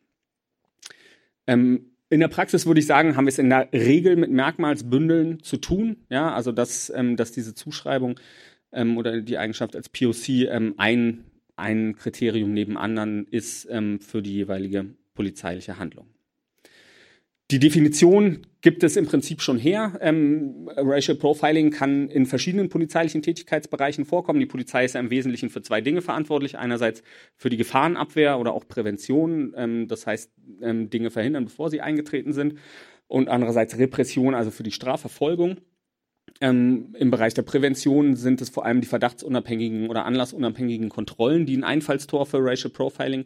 Ähm, 1.47 1.91
in 2.09 2.19
der 2.21 2.27
Praxis 2.27 2.65
würde 2.65 2.79
ich 2.79 2.85
sagen, 2.85 3.17
haben 3.17 3.25
wir 3.25 3.29
es 3.29 3.39
in 3.39 3.49
der 3.49 3.69
Regel 3.73 4.15
mit 4.15 4.31
Merkmalsbündeln 4.31 5.43
zu 5.43 5.57
tun. 5.57 5.97
Ja, 6.09 6.33
also 6.33 6.51
dass, 6.51 6.91
ähm, 6.95 7.17
dass 7.17 7.33
diese 7.33 7.55
Zuschreibung 7.55 8.19
ähm, 8.71 8.97
oder 8.97 9.21
die 9.21 9.37
Eigenschaft 9.37 9.75
als 9.75 9.89
POC 9.89 10.29
ähm, 10.49 10.75
ein, 10.77 11.25
ein 11.55 11.95
Kriterium 11.95 12.53
neben 12.53 12.77
anderen 12.77 13.27
ist 13.27 13.67
ähm, 13.69 13.99
für 13.99 14.21
die 14.21 14.33
jeweilige 14.33 14.85
polizeiliche 15.13 15.77
Handlung. 15.77 16.07
Die 17.51 17.59
Definition 17.59 18.47
gibt 18.61 18.83
es 18.83 18.95
im 18.95 19.05
Prinzip 19.05 19.39
schon 19.39 19.59
her. 19.59 19.99
Ähm, 20.01 20.67
Racial 20.75 21.15
Profiling 21.15 21.69
kann 21.69 22.09
in 22.09 22.25
verschiedenen 22.25 22.69
polizeilichen 22.69 23.21
Tätigkeitsbereichen 23.21 24.05
vorkommen. 24.05 24.39
Die 24.39 24.47
Polizei 24.47 24.85
ist 24.85 24.95
ja 24.95 24.99
im 24.99 25.11
Wesentlichen 25.11 25.51
für 25.51 25.61
zwei 25.61 25.81
Dinge 25.81 26.01
verantwortlich. 26.01 26.57
Einerseits 26.57 27.03
für 27.35 27.51
die 27.51 27.57
Gefahrenabwehr 27.57 28.39
oder 28.39 28.53
auch 28.53 28.67
Prävention, 28.67 29.53
ähm, 29.55 29.87
das 29.87 30.07
heißt 30.07 30.31
ähm, 30.61 30.89
Dinge 30.89 31.11
verhindern, 31.11 31.45
bevor 31.45 31.69
sie 31.69 31.81
eingetreten 31.81 32.33
sind. 32.33 32.55
Und 33.07 33.29
andererseits 33.29 33.77
Repression, 33.77 34.33
also 34.33 34.49
für 34.49 34.63
die 34.63 34.71
Strafverfolgung. 34.71 35.57
Ähm, 36.41 36.95
Im 36.97 37.11
Bereich 37.11 37.35
der 37.35 37.43
Prävention 37.43 38.15
sind 38.15 38.41
es 38.41 38.49
vor 38.49 38.65
allem 38.65 38.81
die 38.81 38.87
verdachtsunabhängigen 38.87 39.91
oder 39.91 40.05
anlassunabhängigen 40.05 40.89
Kontrollen, 40.89 41.45
die 41.45 41.55
ein 41.55 41.63
Einfallstor 41.63 42.25
für 42.25 42.39
Racial 42.39 42.71
Profiling 42.73 43.25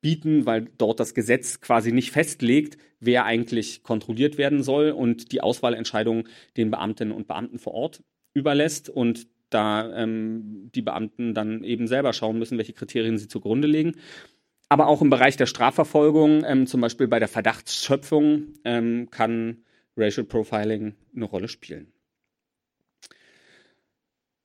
bieten, 0.00 0.46
weil 0.46 0.68
dort 0.78 1.00
das 1.00 1.14
Gesetz 1.14 1.60
quasi 1.60 1.92
nicht 1.92 2.10
festlegt, 2.10 2.78
wer 3.00 3.24
eigentlich 3.24 3.82
kontrolliert 3.82 4.38
werden 4.38 4.62
soll 4.62 4.90
und 4.90 5.32
die 5.32 5.40
Auswahlentscheidungen 5.40 6.24
den 6.56 6.70
Beamtinnen 6.70 7.14
und 7.14 7.26
Beamten 7.26 7.58
vor 7.58 7.74
Ort 7.74 8.02
überlässt 8.34 8.88
und 8.88 9.26
da 9.50 9.92
ähm, 9.94 10.70
die 10.74 10.82
Beamten 10.82 11.34
dann 11.34 11.64
eben 11.64 11.88
selber 11.88 12.12
schauen 12.12 12.38
müssen, 12.38 12.56
welche 12.56 12.72
Kriterien 12.72 13.18
sie 13.18 13.28
zugrunde 13.28 13.66
legen. 13.66 13.96
Aber 14.68 14.86
auch 14.86 15.02
im 15.02 15.10
Bereich 15.10 15.36
der 15.36 15.46
Strafverfolgung, 15.46 16.44
ähm, 16.44 16.66
zum 16.66 16.80
Beispiel 16.80 17.08
bei 17.08 17.18
der 17.18 17.26
Verdachtsschöpfung, 17.26 18.54
ähm, 18.64 19.08
kann 19.10 19.64
Racial 19.96 20.24
Profiling 20.24 20.94
eine 21.14 21.24
Rolle 21.24 21.48
spielen. 21.48 21.92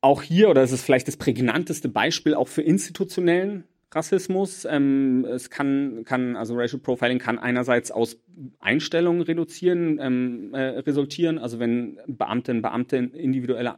Auch 0.02 0.24
hier, 0.24 0.50
oder 0.50 0.64
es 0.64 0.72
ist 0.72 0.84
vielleicht 0.84 1.08
das 1.08 1.18
prägnanteste 1.18 1.90
Beispiel 1.90 2.34
auch 2.34 2.48
für 2.48 2.64
institutionellen 2.64 3.66
Rassismus. 3.96 4.68
Ähm, 4.70 5.26
es 5.26 5.50
kann, 5.50 6.04
kann, 6.06 6.36
also 6.36 6.56
Racial 6.56 6.82
Profiling 6.82 7.20
kann 7.20 7.40
einerseits 7.40 7.92
aus 7.92 8.18
Einstellungen 8.60 9.22
reduzieren, 9.22 10.00
ähm, 10.02 10.54
äh, 10.54 10.80
resultieren. 10.80 11.38
Also 11.38 11.60
wenn 11.60 12.00
Beamtinnen, 12.08 12.62
Beamte 12.62 12.98
individuelle 12.98 13.78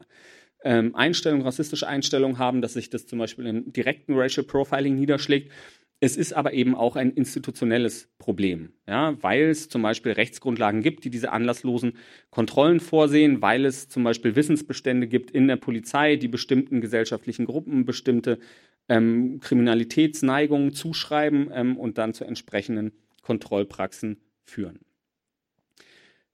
ähm, 0.63 0.95
Einstellungen, 0.95 1.45
rassistische 1.45 1.87
Einstellungen 1.87 2.39
haben, 2.39 2.61
dass 2.61 2.73
sich 2.73 2.89
das 2.89 3.05
zum 3.05 3.19
Beispiel 3.19 3.45
im 3.45 3.71
direkten 3.71 4.15
Racial 4.15 4.45
Profiling 4.45 4.95
niederschlägt. 4.95 5.51
Es 5.99 6.15
ist 6.15 6.33
aber 6.33 6.53
eben 6.53 6.75
auch 6.75 6.95
ein 6.95 7.09
institutionelles 7.11 8.07
Problem, 8.19 8.73
ja, 8.87 9.17
weil 9.23 9.45
es 9.45 9.67
zum 9.67 9.81
Beispiel 9.81 10.11
Rechtsgrundlagen 10.11 10.83
gibt, 10.83 11.03
die 11.05 11.09
diese 11.09 11.31
anlasslosen 11.31 11.93
Kontrollen 12.29 12.79
vorsehen, 12.79 13.41
weil 13.41 13.65
es 13.65 13.89
zum 13.89 14.03
Beispiel 14.03 14.35
Wissensbestände 14.35 15.07
gibt 15.07 15.31
in 15.31 15.47
der 15.47 15.55
Polizei, 15.55 16.15
die 16.15 16.27
bestimmten 16.27 16.81
gesellschaftlichen 16.81 17.45
Gruppen 17.45 17.85
bestimmte 17.85 18.37
ähm, 18.89 19.39
Kriminalitätsneigungen 19.41 20.73
zuschreiben 20.73 21.49
ähm, 21.53 21.77
und 21.77 21.97
dann 21.97 22.13
zu 22.13 22.25
entsprechenden 22.25 22.93
Kontrollpraxen 23.21 24.21
führen. 24.43 24.79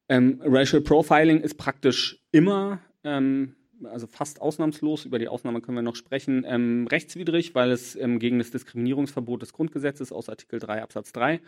Ähm, 0.09 0.41
Racial 0.43 0.81
Profiling 0.81 1.41
ist 1.41 1.55
praktisch 1.55 2.19
immer 2.31 2.79
ähm, 3.03 3.55
also 3.85 4.07
fast 4.07 4.41
ausnahmslos, 4.41 5.05
über 5.05 5.19
die 5.19 5.27
Ausnahme 5.27 5.61
können 5.61 5.77
wir 5.77 5.81
noch 5.81 5.95
sprechen, 5.95 6.45
ähm, 6.47 6.87
rechtswidrig, 6.87 7.55
weil 7.55 7.71
es 7.71 7.95
ähm, 7.95 8.19
gegen 8.19 8.39
das 8.39 8.51
Diskriminierungsverbot 8.51 9.41
des 9.41 9.53
Grundgesetzes 9.53 10.11
aus 10.11 10.29
Artikel 10.29 10.59
3 10.59 10.81
Absatz 10.81 11.11
3 11.11 11.41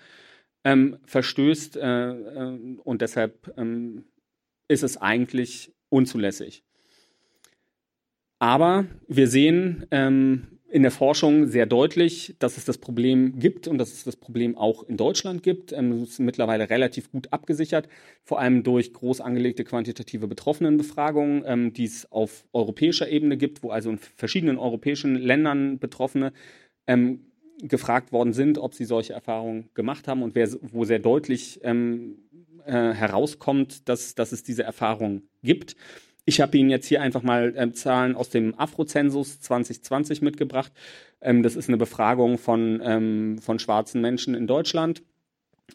ähm, 0.64 0.98
verstößt 1.06 1.78
äh, 1.78 2.10
äh, 2.12 2.78
und 2.84 3.02
deshalb 3.02 3.54
ist 4.68 4.84
es 4.84 4.98
eigentlich 4.98 5.72
unzulässig. 5.90 6.64
Aber 8.40 8.86
wir 9.08 9.28
sehen, 9.28 9.86
ähm, 9.92 10.55
in 10.76 10.82
der 10.82 10.92
Forschung 10.92 11.48
sehr 11.48 11.66
deutlich, 11.66 12.36
dass 12.38 12.58
es 12.58 12.66
das 12.66 12.78
Problem 12.80 13.40
gibt 13.40 13.70
und 13.70 13.78
dass 13.78 13.94
es 13.94 14.04
das 14.04 14.18
Problem 14.18 14.58
auch 14.58 14.84
in 14.84 14.98
Deutschland 14.98 15.42
gibt. 15.42 15.72
Ähm, 15.72 15.94
es 16.02 16.10
ist 16.10 16.20
mittlerweile 16.20 16.70
relativ 16.70 17.10
gut 17.10 17.32
abgesichert, 17.32 17.88
vor 18.26 18.42
allem 18.42 18.62
durch 18.62 18.92
groß 18.92 19.22
angelegte 19.22 19.64
quantitative 19.64 20.28
Betroffenenbefragungen, 20.28 21.44
ähm, 21.46 21.72
die 21.72 21.86
es 21.86 22.12
auf 22.12 22.44
europäischer 22.52 23.08
Ebene 23.08 23.38
gibt, 23.38 23.64
wo 23.64 23.70
also 23.70 23.90
in 23.90 24.00
verschiedenen 24.18 24.58
europäischen 24.58 25.16
Ländern 25.16 25.80
Betroffene 25.80 26.34
ähm, 26.88 27.22
gefragt 27.62 28.12
worden 28.12 28.34
sind, 28.34 28.58
ob 28.58 28.74
sie 28.74 28.84
solche 28.84 29.14
Erfahrungen 29.14 29.70
gemacht 29.76 30.10
haben 30.10 30.24
und 30.24 30.36
wer, 30.36 30.50
wo 30.62 30.84
sehr 30.84 31.00
deutlich 31.00 31.62
ähm, 31.64 32.18
äh, 32.66 32.92
herauskommt, 32.92 33.88
dass, 33.88 34.14
dass 34.14 34.34
es 34.34 34.44
diese 34.44 34.64
Erfahrungen 34.64 35.30
gibt. 35.42 35.78
Ich 36.26 36.42
habe 36.42 36.58
Ihnen 36.58 36.72
jetzt 36.72 36.88
hier 36.88 37.02
einfach 37.02 37.22
mal 37.22 37.56
äh, 37.56 37.72
Zahlen 37.72 38.16
aus 38.16 38.30
dem 38.30 38.58
Afrozensus 38.58 39.40
2020 39.42 40.22
mitgebracht. 40.22 40.72
Ähm, 41.22 41.44
das 41.44 41.56
ist 41.56 41.70
eine 41.70 41.78
Befragung 41.78 42.38
von, 42.40 42.82
ähm, 42.84 43.38
von 43.40 43.60
schwarzen 43.60 44.02
Menschen 44.02 44.34
in 44.34 44.48
Deutschland. 44.48 45.04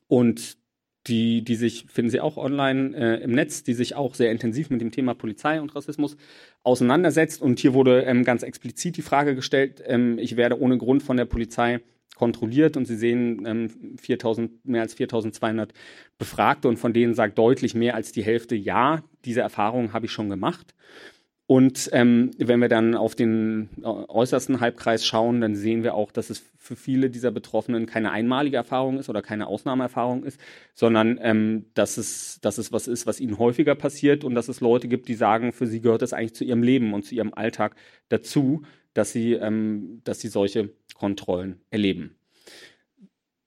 Und 0.08 0.58
die, 1.06 1.42
die 1.42 1.54
sich, 1.54 1.86
finden 1.88 2.10
Sie 2.10 2.20
auch 2.20 2.36
online 2.36 2.96
äh, 2.96 3.22
im 3.22 3.32
Netz, 3.32 3.62
die 3.62 3.74
sich 3.74 3.94
auch 3.94 4.14
sehr 4.14 4.32
intensiv 4.32 4.70
mit 4.70 4.80
dem 4.80 4.90
Thema 4.90 5.14
Polizei 5.14 5.60
und 5.60 5.74
Rassismus 5.74 6.16
auseinandersetzt. 6.62 7.40
Und 7.40 7.58
hier 7.60 7.72
wurde 7.72 8.02
ähm, 8.02 8.24
ganz 8.24 8.42
explizit 8.42 8.96
die 8.96 9.02
Frage 9.02 9.34
gestellt, 9.34 9.82
ähm, 9.86 10.18
ich 10.18 10.36
werde 10.36 10.60
ohne 10.60 10.78
Grund 10.78 11.02
von 11.02 11.16
der 11.16 11.24
Polizei 11.24 11.80
kontrolliert 12.20 12.76
und 12.76 12.84
Sie 12.84 12.96
sehen 12.96 13.46
ähm, 13.46 13.96
4000, 13.98 14.66
mehr 14.66 14.82
als 14.82 14.92
4200 14.92 15.72
Befragte 16.18 16.68
und 16.68 16.76
von 16.76 16.92
denen 16.92 17.14
sagt 17.14 17.38
deutlich 17.38 17.74
mehr 17.74 17.94
als 17.94 18.12
die 18.12 18.22
Hälfte, 18.22 18.54
ja, 18.54 19.02
diese 19.24 19.40
Erfahrung 19.40 19.94
habe 19.94 20.04
ich 20.04 20.12
schon 20.12 20.28
gemacht. 20.28 20.74
Und 21.46 21.88
ähm, 21.92 22.30
wenn 22.36 22.60
wir 22.60 22.68
dann 22.68 22.94
auf 22.94 23.14
den 23.14 23.70
äh, 23.78 23.86
äußersten 23.86 24.60
Halbkreis 24.60 25.04
schauen, 25.04 25.40
dann 25.40 25.56
sehen 25.56 25.82
wir 25.82 25.94
auch, 25.94 26.12
dass 26.12 26.28
es 26.28 26.44
für 26.58 26.76
viele 26.76 27.08
dieser 27.08 27.30
Betroffenen 27.30 27.86
keine 27.86 28.12
einmalige 28.12 28.58
Erfahrung 28.58 28.98
ist 28.98 29.08
oder 29.08 29.22
keine 29.22 29.46
Ausnahmeerfahrung 29.46 30.22
ist, 30.24 30.38
sondern 30.74 31.18
ähm, 31.22 31.64
dass, 31.72 31.96
es, 31.96 32.38
dass 32.42 32.58
es 32.58 32.70
was 32.70 32.86
ist, 32.86 33.06
was 33.06 33.18
ihnen 33.18 33.38
häufiger 33.38 33.74
passiert 33.74 34.24
und 34.24 34.34
dass 34.34 34.48
es 34.48 34.60
Leute 34.60 34.88
gibt, 34.88 35.08
die 35.08 35.14
sagen, 35.14 35.52
für 35.52 35.66
sie 35.66 35.80
gehört 35.80 36.02
es 36.02 36.12
eigentlich 36.12 36.34
zu 36.34 36.44
ihrem 36.44 36.62
Leben 36.62 36.92
und 36.92 37.06
zu 37.06 37.14
ihrem 37.14 37.32
Alltag 37.32 37.74
dazu, 38.10 38.62
dass 39.00 39.12
sie, 39.12 39.32
ähm, 39.32 40.02
dass 40.04 40.20
sie 40.20 40.28
solche 40.28 40.68
Kontrollen 40.94 41.58
erleben. 41.70 42.16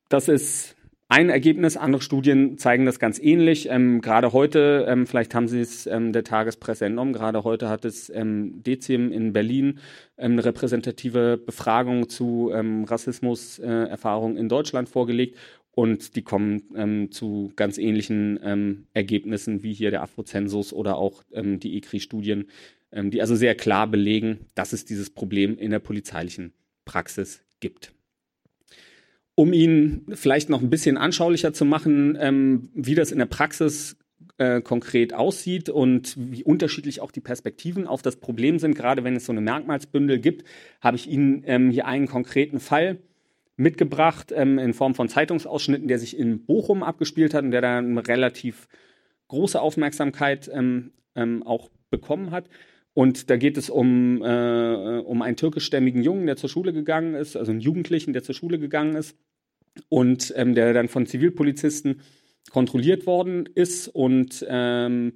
Das 0.09 0.27
ist 0.27 0.75
ein 1.09 1.29
Ergebnis, 1.29 1.77
andere 1.77 2.01
Studien 2.01 2.57
zeigen 2.57 2.87
das 2.87 2.97
ganz 2.97 3.19
ähnlich. 3.19 3.69
Ähm, 3.69 4.01
gerade 4.01 4.33
heute, 4.33 4.87
ähm, 4.89 5.05
vielleicht 5.05 5.35
haben 5.35 5.47
Sie 5.47 5.59
es 5.59 5.85
ähm, 5.85 6.11
der 6.11 6.23
Tagespresse 6.23 6.85
entnommen, 6.85 7.13
gerade 7.13 7.43
heute 7.43 7.69
hat 7.69 7.85
es 7.85 8.09
ähm, 8.09 8.63
Dezim 8.63 9.11
in 9.11 9.31
Berlin 9.31 9.79
ähm, 10.17 10.31
eine 10.31 10.45
repräsentative 10.45 11.37
Befragung 11.37 12.09
zu 12.09 12.49
ähm, 12.51 12.85
Rassismuserfahrungen 12.85 14.37
äh, 14.37 14.39
in 14.39 14.49
Deutschland 14.49 14.89
vorgelegt 14.89 15.37
und 15.75 16.15
die 16.15 16.23
kommen 16.23 16.63
ähm, 16.75 17.11
zu 17.11 17.51
ganz 17.55 17.77
ähnlichen 17.77 18.85
Ergebnissen 18.93 19.61
wie 19.61 19.73
hier 19.73 19.91
der 19.91 20.01
Afrozensus 20.01 20.73
oder 20.73 20.97
auch 20.97 21.23
die 21.31 21.77
ECRI-Studien, 21.77 22.45
die 23.01 23.21
also 23.21 23.35
sehr 23.35 23.55
klar 23.55 23.87
belegen, 23.87 24.45
dass 24.55 24.73
es 24.73 24.85
dieses 24.85 25.09
Problem 25.09 25.57
in 25.57 25.71
der 25.71 25.79
polizeilichen 25.79 26.53
Praxis 26.85 27.41
gibt. 27.59 27.93
Um 29.35 29.51
ihn 29.51 30.05
vielleicht 30.13 30.49
noch 30.49 30.61
ein 30.61 30.69
bisschen 30.69 30.97
anschaulicher 30.97 31.53
zu 31.53 31.65
machen, 31.65 32.17
ähm, 32.19 32.69
wie 32.75 32.93
das 32.93 33.11
in 33.11 33.17
der 33.17 33.25
Praxis 33.25 33.97
äh, 34.37 34.61
konkret 34.61 35.13
aussieht 35.13 35.69
und 35.69 36.15
wie 36.17 36.43
unterschiedlich 36.43 37.01
auch 37.01 37.11
die 37.11 37.21
Perspektiven 37.21 37.87
auf 37.87 38.01
das 38.01 38.17
Problem 38.17 38.59
sind, 38.59 38.75
gerade 38.75 39.03
wenn 39.03 39.15
es 39.15 39.25
so 39.25 39.31
eine 39.31 39.41
Merkmalsbündel 39.41 40.19
gibt, 40.19 40.43
habe 40.81 40.97
ich 40.97 41.07
Ihnen 41.07 41.43
ähm, 41.45 41.71
hier 41.71 41.87
einen 41.87 42.07
konkreten 42.07 42.59
Fall 42.59 42.99
mitgebracht 43.55 44.31
ähm, 44.35 44.59
in 44.59 44.73
Form 44.73 44.95
von 44.95 45.09
Zeitungsausschnitten, 45.09 45.87
der 45.87 45.99
sich 45.99 46.17
in 46.17 46.45
Bochum 46.45 46.83
abgespielt 46.83 47.33
hat 47.33 47.43
und 47.43 47.51
der 47.51 47.61
dann 47.61 47.91
eine 47.91 48.07
relativ 48.07 48.67
große 49.27 49.59
Aufmerksamkeit 49.59 50.49
ähm, 50.53 50.91
ähm, 51.15 51.43
auch 51.43 51.69
bekommen 51.89 52.31
hat. 52.31 52.49
Und 52.93 53.29
da 53.29 53.37
geht 53.37 53.57
es 53.57 53.69
um, 53.69 54.21
äh, 54.21 54.99
um 54.99 55.21
einen 55.21 55.35
türkischstämmigen 55.35 56.03
Jungen, 56.03 56.27
der 56.27 56.35
zur 56.35 56.49
Schule 56.49 56.73
gegangen 56.73 57.15
ist, 57.15 57.35
also 57.35 57.51
einen 57.51 57.59
Jugendlichen, 57.59 58.13
der 58.13 58.23
zur 58.23 58.35
Schule 58.35 58.59
gegangen 58.59 58.95
ist 58.95 59.17
und 59.89 60.31
ähm, 60.35 60.53
der 60.53 60.73
dann 60.73 60.87
von 60.87 61.07
Zivilpolizisten 61.07 62.01
kontrolliert 62.51 63.07
worden 63.07 63.49
ist 63.55 63.87
und 63.87 64.45
ähm, 64.47 65.13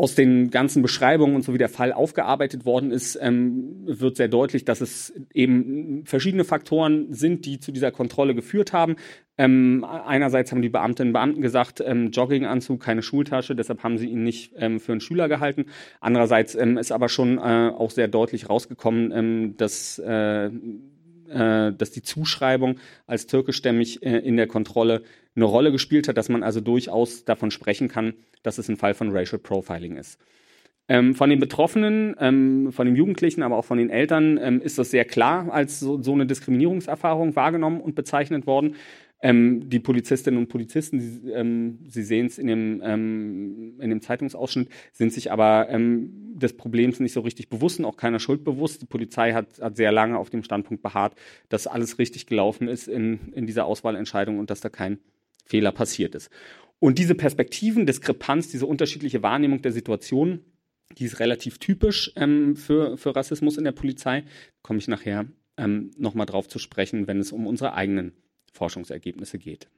aus 0.00 0.14
den 0.14 0.50
ganzen 0.50 0.80
Beschreibungen 0.80 1.34
und 1.34 1.42
so 1.42 1.52
wie 1.52 1.58
der 1.58 1.68
Fall 1.68 1.92
aufgearbeitet 1.92 2.64
worden 2.64 2.90
ist, 2.90 3.18
ähm, 3.20 3.82
wird 3.84 4.16
sehr 4.16 4.28
deutlich, 4.28 4.64
dass 4.64 4.80
es 4.80 5.12
eben 5.34 6.06
verschiedene 6.06 6.44
Faktoren 6.44 7.12
sind, 7.12 7.44
die 7.44 7.60
zu 7.60 7.70
dieser 7.70 7.90
Kontrolle 7.90 8.34
geführt 8.34 8.72
haben. 8.72 8.96
Ähm, 9.36 9.84
einerseits 9.84 10.52
haben 10.52 10.62
die 10.62 10.70
Beamtinnen 10.70 11.10
und 11.10 11.12
Beamten 11.12 11.42
gesagt, 11.42 11.82
ähm, 11.84 12.12
Jogginganzug, 12.12 12.80
keine 12.80 13.02
Schultasche, 13.02 13.54
deshalb 13.54 13.82
haben 13.82 13.98
sie 13.98 14.08
ihn 14.08 14.22
nicht 14.22 14.54
ähm, 14.56 14.80
für 14.80 14.92
einen 14.92 15.02
Schüler 15.02 15.28
gehalten. 15.28 15.66
Andererseits 16.00 16.54
ähm, 16.54 16.78
ist 16.78 16.92
aber 16.92 17.10
schon 17.10 17.36
äh, 17.36 17.70
auch 17.70 17.90
sehr 17.90 18.08
deutlich 18.08 18.48
rausgekommen, 18.48 19.12
ähm, 19.12 19.56
dass 19.58 19.98
äh, 19.98 20.48
äh, 21.30 21.72
dass 21.72 21.90
die 21.90 22.02
Zuschreibung 22.02 22.78
als 23.06 23.26
türkischstämmig 23.26 24.02
äh, 24.02 24.18
in 24.18 24.36
der 24.36 24.46
Kontrolle 24.46 25.02
eine 25.36 25.44
Rolle 25.44 25.72
gespielt 25.72 26.08
hat, 26.08 26.16
dass 26.16 26.28
man 26.28 26.42
also 26.42 26.60
durchaus 26.60 27.24
davon 27.24 27.50
sprechen 27.50 27.88
kann, 27.88 28.14
dass 28.42 28.58
es 28.58 28.68
ein 28.68 28.76
Fall 28.76 28.94
von 28.94 29.10
Racial 29.16 29.38
Profiling 29.38 29.96
ist. 29.96 30.18
Ähm, 30.88 31.14
von 31.14 31.30
den 31.30 31.38
Betroffenen, 31.38 32.16
ähm, 32.18 32.72
von 32.72 32.84
den 32.86 32.96
Jugendlichen, 32.96 33.42
aber 33.42 33.56
auch 33.56 33.64
von 33.64 33.78
den 33.78 33.90
Eltern 33.90 34.38
ähm, 34.42 34.60
ist 34.60 34.76
das 34.76 34.90
sehr 34.90 35.04
klar 35.04 35.52
als 35.52 35.78
so, 35.78 36.02
so, 36.02 36.12
eine 36.12 36.26
Diskriminierungserfahrung 36.26 37.36
wahrgenommen 37.36 37.80
und 37.80 37.94
bezeichnet 37.94 38.46
worden. 38.48 38.74
Ähm, 39.22 39.68
die 39.68 39.80
Polizistinnen 39.80 40.38
und 40.38 40.48
Polizisten, 40.48 40.98
die, 40.98 41.30
ähm, 41.30 41.78
Sie 41.86 42.02
sehen 42.02 42.26
es 42.26 42.38
in, 42.38 42.46
dem, 42.46 42.80
ähm, 42.82 43.74
in 43.78 43.90
dem 43.90 44.00
Zeitungsausschnitt, 44.00 44.68
sind 44.92 45.12
sich 45.12 45.30
aber 45.30 45.68
ähm, 45.68 46.38
des 46.38 46.56
Problems 46.56 47.00
nicht 47.00 47.12
so 47.12 47.20
richtig 47.20 47.50
bewusst 47.50 47.78
und 47.78 47.84
auch 47.84 47.96
keiner 47.96 48.18
Schuld 48.18 48.44
bewusst. 48.44 48.80
Die 48.80 48.86
Polizei 48.86 49.32
hat, 49.32 49.60
hat 49.60 49.76
sehr 49.76 49.92
lange 49.92 50.18
auf 50.18 50.30
dem 50.30 50.42
Standpunkt 50.42 50.82
beharrt, 50.82 51.14
dass 51.50 51.66
alles 51.66 51.98
richtig 51.98 52.26
gelaufen 52.26 52.66
ist 52.66 52.88
in, 52.88 53.32
in 53.32 53.46
dieser 53.46 53.66
Auswahlentscheidung 53.66 54.38
und 54.38 54.48
dass 54.50 54.60
da 54.60 54.70
kein 54.70 54.98
Fehler 55.44 55.72
passiert 55.72 56.14
ist. 56.14 56.30
Und 56.78 56.98
diese 56.98 57.14
Perspektiven, 57.14 57.84
Diskrepanz, 57.84 58.48
diese 58.48 58.64
unterschiedliche 58.64 59.22
Wahrnehmung 59.22 59.60
der 59.60 59.72
Situation, 59.72 60.40
die 60.96 61.04
ist 61.04 61.20
relativ 61.20 61.58
typisch 61.58 62.10
ähm, 62.16 62.56
für, 62.56 62.96
für 62.96 63.14
Rassismus 63.14 63.58
in 63.58 63.64
der 63.64 63.72
Polizei. 63.72 64.24
komme 64.62 64.78
ich 64.78 64.88
nachher 64.88 65.26
ähm, 65.58 65.90
nochmal 65.98 66.26
drauf 66.26 66.48
zu 66.48 66.58
sprechen, 66.58 67.06
wenn 67.06 67.20
es 67.20 67.32
um 67.32 67.46
unsere 67.46 67.74
eigenen 67.74 68.12
Forschungsergebnisse 68.52 69.38
geht. 69.38 69.68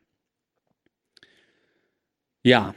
Ja, 2.45 2.75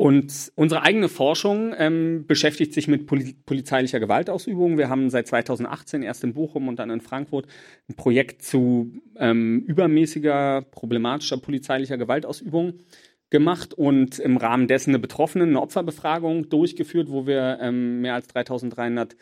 Und 0.00 0.52
unsere 0.54 0.82
eigene 0.82 1.08
Forschung 1.08 1.74
ähm, 1.76 2.24
beschäftigt 2.28 2.72
sich 2.72 2.86
mit 2.86 3.06
poli 3.08 3.34
polizeilicher 3.44 3.98
Gewaltausübung. 3.98 4.78
Wir 4.78 4.88
haben 4.88 5.10
seit 5.10 5.26
2018 5.26 6.04
erst 6.04 6.22
in 6.22 6.34
Bochum 6.34 6.68
und 6.68 6.78
dann 6.78 6.90
in 6.90 7.00
Frankfurt 7.00 7.48
ein 7.88 7.96
Projekt 7.96 8.42
zu 8.42 8.92
ähm, 9.16 9.64
übermäßiger, 9.66 10.62
problematischer 10.70 11.38
polizeilicher 11.38 11.98
Gewaltausübung 11.98 12.74
gemacht 13.30 13.74
und 13.74 14.20
im 14.20 14.36
Rahmen 14.36 14.68
dessen 14.68 14.90
eine 14.90 15.00
Betroffenen, 15.00 15.48
eine 15.48 15.60
Opferbefragung 15.60 16.48
durchgeführt, 16.48 17.10
wo 17.10 17.26
wir 17.26 17.58
ähm, 17.60 18.00
mehr 18.00 18.14
als 18.14 18.28
3300 18.28 19.16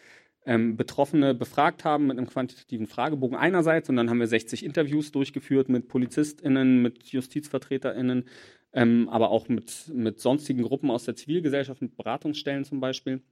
ähm, 0.46 0.76
Betroffene 0.76 1.35
befragt 1.35 1.85
haben 1.85 2.06
mit 2.06 2.16
einem 2.16 2.28
quantitativen 2.28 2.87
Fragebogen 2.87 3.37
einerseits 3.37 3.88
und 3.88 3.96
dann 3.96 4.09
haben 4.09 4.20
wir 4.20 4.28
60 4.28 4.64
Interviews 4.64 5.12
durchgeführt 5.12 5.68
mit 5.68 5.88
PolizistInnen, 5.88 6.80
mit 6.80 7.04
JustizvertreterInnen, 7.09 8.24
ähm, 8.72 9.09
aber 9.09 9.30
auch 9.30 9.48
mit, 9.48 9.90
mit 9.92 10.20
sonstigen 10.20 10.62
Gruppen 10.62 10.90
aus 10.90 11.04
der 11.04 11.16
Zivilgesellschaft, 11.16 11.82
mit 11.82 11.96
Beratungsstellen 11.96 12.64
zum 12.64 12.80
Beispiel. 12.80 13.22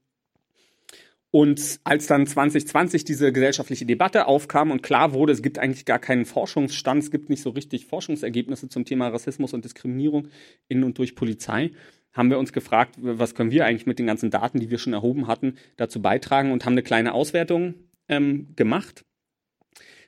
Und 1.30 1.80
als 1.82 2.06
dann 2.06 2.28
2020 2.28 3.04
diese 3.04 3.32
gesellschaftliche 3.32 3.84
Debatte 3.84 4.26
aufkam 4.26 4.70
und 4.70 4.84
klar 4.84 5.12
wurde, 5.14 5.32
es 5.32 5.42
gibt 5.42 5.58
eigentlich 5.58 5.84
gar 5.84 5.98
keinen 5.98 6.26
Forschungsstand, 6.26 7.02
es 7.02 7.10
gibt 7.10 7.28
nicht 7.28 7.42
so 7.42 7.50
richtig 7.50 7.86
Forschungsergebnisse 7.86 8.68
zum 8.68 8.84
Thema 8.84 9.08
Rassismus 9.08 9.52
und 9.52 9.64
Diskriminierung 9.64 10.28
in 10.68 10.84
und 10.84 10.96
durch 10.96 11.16
Polizei, 11.16 11.72
haben 12.14 12.30
wir 12.30 12.38
uns 12.38 12.52
gefragt, 12.52 12.94
was 12.98 13.34
können 13.34 13.50
wir 13.50 13.66
eigentlich 13.66 13.86
mit 13.86 13.98
den 13.98 14.06
ganzen 14.06 14.30
Daten, 14.30 14.60
die 14.60 14.70
wir 14.70 14.78
schon 14.78 14.92
erhoben 14.92 15.26
hatten, 15.26 15.56
dazu 15.76 16.00
beitragen 16.00 16.52
und 16.52 16.64
haben 16.64 16.72
eine 16.74 16.82
kleine 16.82 17.12
Auswertung 17.12 17.74
ähm, 18.08 18.54
gemacht. 18.56 19.04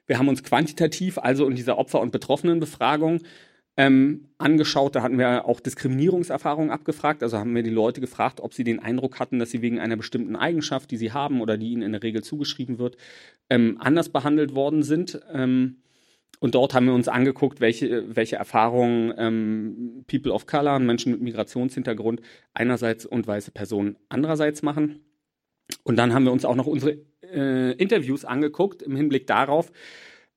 Wir 0.07 0.19
haben 0.19 0.29
uns 0.29 0.45
quantitativ, 0.45 1.19
also 1.19 1.47
in 1.49 1.57
dieser 1.57 1.79
Opfer- 1.79 2.01
und 2.01 2.13
Betroffenenbefragung, 2.13 3.23
ähm, 3.77 4.29
angeschaut. 4.39 4.95
Da 4.95 5.03
hatten 5.03 5.19
wir 5.19 5.45
auch 5.45 5.61
Diskriminierungserfahrungen 5.61 6.71
abgefragt. 6.71 7.23
Also 7.23 7.39
haben 7.39 7.55
wir 7.55 7.63
die 7.63 7.71
Leute 7.71 8.01
gefragt, 8.01 8.41
ob 8.41 8.55
sie 8.55 8.65
den 8.65 8.79
Eindruck 8.79 9.19
hatten, 9.19 9.39
dass 9.39 9.51
sie 9.51 9.61
wegen 9.61 9.81
einer 9.81 9.97
bestimmten 9.97 10.37
Eigenschaft, 10.37 10.91
die 10.91 10.97
sie 10.97 11.13
haben 11.13 11.41
oder 11.41 11.59
die 11.59 11.73
ihnen 11.73 11.83
in 11.83 11.93
der 11.93 12.03
Regel 12.03 12.23
zugeschrieben 12.23 12.79
wird, 12.79 12.97
ähm, 13.51 13.77
anders 13.81 14.09
behandelt 14.09 14.55
worden 14.55 14.83
sind. 14.83 15.21
Ähm, 15.33 15.83
und 16.39 16.55
dort 16.55 16.75
haben 16.75 16.87
wir 16.87 16.95
uns 16.95 17.09
angeguckt, 17.09 17.61
welche, 17.61 18.15
welche 18.15 18.37
Erfahrungen 18.37 19.13
ähm, 19.17 20.05
People 20.07 20.33
of 20.33 20.47
Color, 20.47 20.79
Menschen 20.79 21.13
mit 21.13 21.23
Migrationshintergrund 21.23 22.21
einerseits 22.55 23.07
und 23.07 23.27
weiße 23.27 23.51
Personen 23.51 23.97
andererseits 24.09 24.63
machen. 24.63 25.01
Und 25.83 25.97
dann 25.97 26.13
haben 26.15 26.25
wir 26.25 26.33
uns 26.33 26.45
auch 26.45 26.55
noch 26.55 26.67
unsere 26.67 26.99
äh, 27.23 27.73
Interviews 27.73 28.25
angeguckt 28.25 28.83
im 28.83 28.97
Hinblick 28.97 29.27
darauf, 29.27 29.73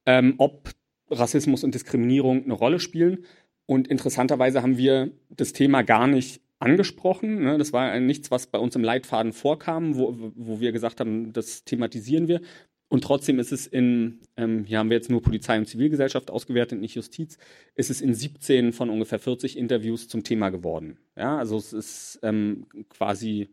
ähm, 0.05 0.35
ob 0.37 0.69
Rassismus 1.11 1.63
und 1.63 1.75
Diskriminierung 1.75 2.43
eine 2.43 2.53
Rolle 2.53 2.79
spielen. 2.79 3.25
Und 3.65 3.87
interessanterweise 3.87 4.61
haben 4.63 4.77
wir 4.77 5.11
das 5.29 5.53
Thema 5.53 5.83
gar 5.83 6.07
nicht 6.07 6.41
angesprochen. 6.59 7.43
Ne? 7.43 7.57
Das 7.57 7.73
war 7.73 7.99
nichts, 7.99 8.31
was 8.31 8.47
bei 8.47 8.59
uns 8.59 8.75
im 8.75 8.83
Leitfaden 8.83 9.33
vorkam, 9.33 9.95
wo, 9.95 10.15
wo 10.35 10.59
wir 10.59 10.71
gesagt 10.71 10.99
haben, 10.99 11.33
das 11.33 11.63
thematisieren 11.63 12.27
wir. 12.27 12.41
Und 12.89 13.03
trotzdem 13.03 13.37
ist 13.37 13.51
es 13.51 13.67
in, 13.67 14.19
ähm, 14.35 14.65
hier 14.65 14.79
haben 14.79 14.89
wir 14.89 14.97
jetzt 14.97 15.11
nur 15.11 15.21
Polizei 15.21 15.57
und 15.57 15.67
Zivilgesellschaft 15.67 16.31
ausgewertet, 16.31 16.81
nicht 16.81 16.95
Justiz, 16.95 17.37
ist 17.75 17.91
es 17.91 18.01
in 18.01 18.15
17 18.15 18.73
von 18.73 18.89
ungefähr 18.89 19.19
40 19.19 19.57
Interviews 19.57 20.07
zum 20.07 20.23
Thema 20.23 20.49
geworden. 20.49 20.97
Ja, 21.15 21.37
also 21.37 21.57
es 21.57 21.71
ist 21.71 22.19
ähm, 22.23 22.65
quasi 22.89 23.49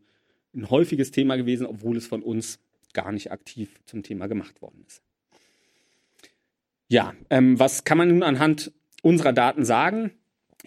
ein 0.55 0.71
häufiges 0.71 1.11
Thema 1.11 1.37
gewesen, 1.37 1.67
obwohl 1.67 1.99
es 1.99 2.07
von 2.07 2.23
uns 2.23 2.59
gar 2.95 3.13
nicht 3.13 3.31
aktiv 3.31 3.69
zum 3.85 4.03
Thema 4.03 4.27
gemacht 4.27 4.63
worden 4.63 4.83
ist. 4.87 5.03
Ja, 6.89 7.15
ähm, 7.29 7.59
was 7.59 7.85
kann 7.85 7.99
man 7.99 8.09
nun 8.09 8.23
anhand 8.23 8.73
unserer 9.03 9.35
Daten 9.35 9.67
sagen? 9.67 10.13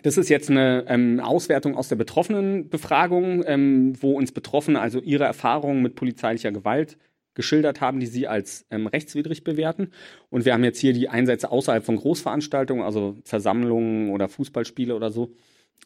Das 0.03 0.17
ist 0.17 0.29
jetzt 0.29 0.49
eine 0.51 0.85
ähm, 0.87 1.19
Auswertung 1.19 1.75
aus 1.75 1.89
der 1.89 1.95
Betroffenenbefragung, 1.95 3.43
ähm, 3.47 3.93
wo 3.99 4.15
uns 4.15 4.31
Betroffene 4.31 4.79
also 4.79 5.01
ihre 5.01 5.23
Erfahrungen 5.23 5.81
mit 5.81 5.95
polizeilicher 5.95 6.51
Gewalt 6.51 6.97
geschildert 7.39 7.79
haben, 7.79 8.01
die 8.01 8.05
sie 8.05 8.27
als 8.27 8.65
ähm, 8.69 8.85
rechtswidrig 8.85 9.45
bewerten. 9.45 9.91
Und 10.29 10.43
wir 10.43 10.51
haben 10.51 10.65
jetzt 10.65 10.79
hier 10.79 10.91
die 10.91 11.07
Einsätze 11.07 11.49
außerhalb 11.49 11.85
von 11.85 11.95
Großveranstaltungen, 11.95 12.83
also 12.83 13.15
Versammlungen 13.23 14.09
oder 14.09 14.27
Fußballspiele 14.27 14.93
oder 14.93 15.09
so, 15.09 15.31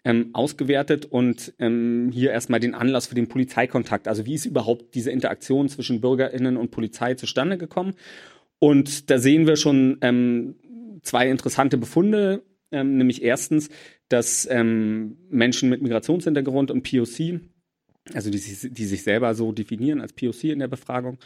ähm, 0.03 0.31
ausgewertet 0.33 1.05
und 1.05 1.53
ähm, 1.59 2.09
hier 2.11 2.31
erstmal 2.31 2.59
den 2.59 2.73
Anlass 2.73 3.05
für 3.05 3.13
den 3.13 3.27
Polizeikontakt. 3.27 4.07
Also 4.07 4.25
wie 4.25 4.33
ist 4.33 4.45
überhaupt 4.45 4.95
diese 4.95 5.11
Interaktion 5.11 5.69
zwischen 5.69 6.01
BürgerInnen 6.01 6.57
und 6.57 6.71
Polizei 6.71 7.13
zustande 7.13 7.59
gekommen? 7.59 7.93
Und 8.57 9.11
da 9.11 9.19
sehen 9.19 9.45
wir 9.45 9.55
schon 9.55 9.99
ähm, 10.01 10.55
zwei 11.03 11.29
interessante 11.29 11.77
Befunde, 11.77 12.41
ähm, 12.71 12.97
nämlich 12.97 13.21
erstens, 13.21 13.69
dass 14.09 14.47
ähm, 14.49 15.19
Menschen 15.29 15.69
mit 15.69 15.83
Migrationshintergrund 15.83 16.71
und 16.71 16.81
POC, 16.81 17.41
also 18.13 18.29
die, 18.29 18.39
die, 18.39 18.85
sich 18.85 19.03
selber 19.03 19.33
so 19.35 19.51
definieren 19.51 20.01
als 20.01 20.13
POC 20.13 20.45
in 20.45 20.59
der 20.59 20.67
Befragung, 20.67 21.17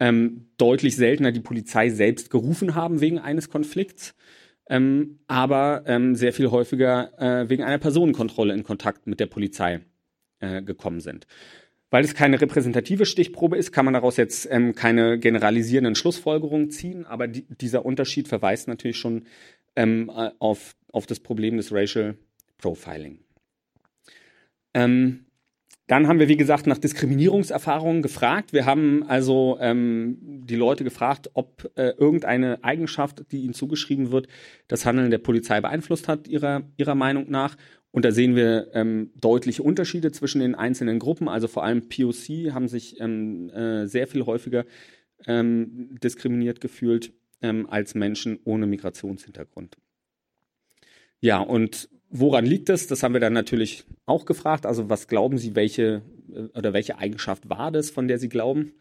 ähm, 0.00 0.46
deutlich 0.56 0.96
seltener 0.96 1.32
die 1.32 1.40
Polizei 1.40 1.90
selbst 1.90 2.30
gerufen 2.30 2.74
haben 2.74 3.00
wegen 3.00 3.18
eines 3.18 3.50
Konflikts, 3.50 4.14
ähm, 4.68 5.18
aber 5.26 5.84
ähm, 5.86 6.14
sehr 6.14 6.32
viel 6.32 6.50
häufiger 6.50 7.12
äh, 7.18 7.48
wegen 7.50 7.62
einer 7.62 7.78
Personenkontrolle 7.78 8.54
in 8.54 8.62
Kontakt 8.62 9.06
mit 9.06 9.20
der 9.20 9.26
Polizei 9.26 9.80
äh, 10.40 10.62
gekommen 10.62 11.00
sind. 11.00 11.26
Weil 11.90 12.04
es 12.04 12.14
keine 12.14 12.40
repräsentative 12.40 13.04
Stichprobe 13.04 13.58
ist, 13.58 13.70
kann 13.70 13.84
man 13.84 13.92
daraus 13.92 14.16
jetzt 14.16 14.48
ähm, 14.50 14.74
keine 14.74 15.18
generalisierenden 15.18 15.94
Schlussfolgerungen 15.94 16.70
ziehen, 16.70 17.04
aber 17.04 17.28
die, 17.28 17.44
dieser 17.48 17.84
Unterschied 17.84 18.28
verweist 18.28 18.66
natürlich 18.66 18.96
schon 18.96 19.26
ähm, 19.76 20.10
äh, 20.14 20.30
auf, 20.38 20.74
auf 20.90 21.06
das 21.06 21.20
Problem 21.20 21.58
des 21.58 21.70
Racial 21.70 22.16
Profiling. 22.56 23.18
Ähm, 24.72 25.26
dann 25.92 26.08
haben 26.08 26.18
wir, 26.18 26.28
wie 26.28 26.38
gesagt, 26.38 26.66
nach 26.66 26.78
Diskriminierungserfahrungen 26.78 28.00
gefragt. 28.00 28.54
Wir 28.54 28.64
haben 28.64 29.02
also 29.06 29.58
ähm, 29.60 30.16
die 30.22 30.56
Leute 30.56 30.84
gefragt, 30.84 31.28
ob 31.34 31.70
äh, 31.76 31.90
irgendeine 31.98 32.64
Eigenschaft, 32.64 33.30
die 33.30 33.42
ihnen 33.42 33.52
zugeschrieben 33.52 34.10
wird, 34.10 34.26
das 34.68 34.86
Handeln 34.86 35.10
der 35.10 35.18
Polizei 35.18 35.60
beeinflusst 35.60 36.08
hat, 36.08 36.28
ihrer, 36.28 36.62
ihrer 36.78 36.94
Meinung 36.94 37.30
nach. 37.30 37.58
Und 37.90 38.06
da 38.06 38.10
sehen 38.10 38.34
wir 38.36 38.68
ähm, 38.72 39.10
deutliche 39.20 39.62
Unterschiede 39.62 40.12
zwischen 40.12 40.40
den 40.40 40.54
einzelnen 40.54 40.98
Gruppen. 40.98 41.28
Also 41.28 41.46
vor 41.46 41.62
allem 41.62 41.90
POC 41.90 42.54
haben 42.54 42.68
sich 42.68 42.98
ähm, 42.98 43.50
äh, 43.50 43.86
sehr 43.86 44.06
viel 44.06 44.24
häufiger 44.24 44.64
ähm, 45.26 45.98
diskriminiert 46.02 46.62
gefühlt 46.62 47.12
ähm, 47.42 47.68
als 47.68 47.94
Menschen 47.94 48.38
ohne 48.44 48.66
Migrationshintergrund. 48.66 49.76
Ja, 51.22 51.38
und 51.38 51.88
woran 52.10 52.44
liegt 52.44 52.68
das? 52.68 52.88
Das 52.88 53.02
haben 53.02 53.14
wir 53.14 53.20
dann 53.20 53.32
natürlich 53.32 53.84
auch 54.06 54.26
gefragt. 54.26 54.66
Also 54.66 54.90
was 54.90 55.06
glauben 55.06 55.38
Sie, 55.38 55.54
welche 55.54 56.02
äh, 56.34 56.58
oder 56.58 56.72
welche 56.72 56.98
Eigenschaft 56.98 57.48
war 57.48 57.70
das, 57.70 57.90
von 57.90 58.08
der 58.08 58.18
Sie 58.18 58.28
glauben, 58.28 58.72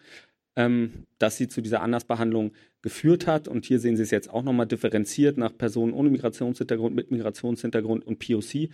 ähm, 0.55 1.05
dass 1.19 1.37
sie 1.37 1.47
zu 1.47 1.61
dieser 1.61 1.81
Andersbehandlung 1.83 2.51
geführt 2.81 3.27
hat? 3.27 3.47
Und 3.47 3.65
hier 3.65 3.79
sehen 3.79 3.95
Sie 3.95 4.03
es 4.03 4.11
jetzt 4.11 4.29
auch 4.29 4.41
nochmal 4.43 4.65
differenziert 4.65 5.37
nach 5.37 5.55
Personen 5.55 5.93
ohne 5.93 6.09
Migrationshintergrund, 6.09 6.95
mit 6.95 7.11
Migrationshintergrund 7.11 8.05
und 8.05 8.17
POC. 8.17 8.69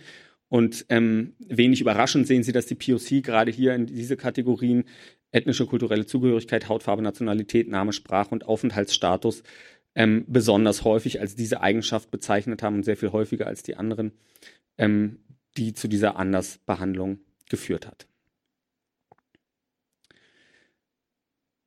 Und 0.48 0.86
ähm, 0.88 1.34
wenig 1.46 1.82
überraschend 1.82 2.26
sehen 2.26 2.42
Sie, 2.42 2.52
dass 2.52 2.64
die 2.64 2.74
POC 2.74 3.22
gerade 3.22 3.50
hier 3.50 3.74
in 3.74 3.84
diese 3.84 4.16
Kategorien 4.16 4.84
ethnische, 5.30 5.66
kulturelle 5.66 6.06
Zugehörigkeit, 6.06 6.70
Hautfarbe, 6.70 7.02
Nationalität, 7.02 7.68
Name, 7.68 7.92
Sprache 7.92 8.30
und 8.30 8.46
Aufenthaltsstatus 8.46 9.42
ähm, 9.98 10.24
besonders 10.28 10.84
häufig 10.84 11.20
als 11.20 11.34
diese 11.34 11.60
Eigenschaft 11.60 12.12
bezeichnet 12.12 12.62
haben 12.62 12.76
und 12.76 12.84
sehr 12.84 12.96
viel 12.96 13.10
häufiger 13.10 13.48
als 13.48 13.64
die 13.64 13.74
anderen, 13.74 14.12
ähm, 14.78 15.18
die 15.56 15.72
zu 15.72 15.88
dieser 15.88 16.16
Andersbehandlung 16.16 17.18
geführt 17.50 17.88
hat. 17.88 18.06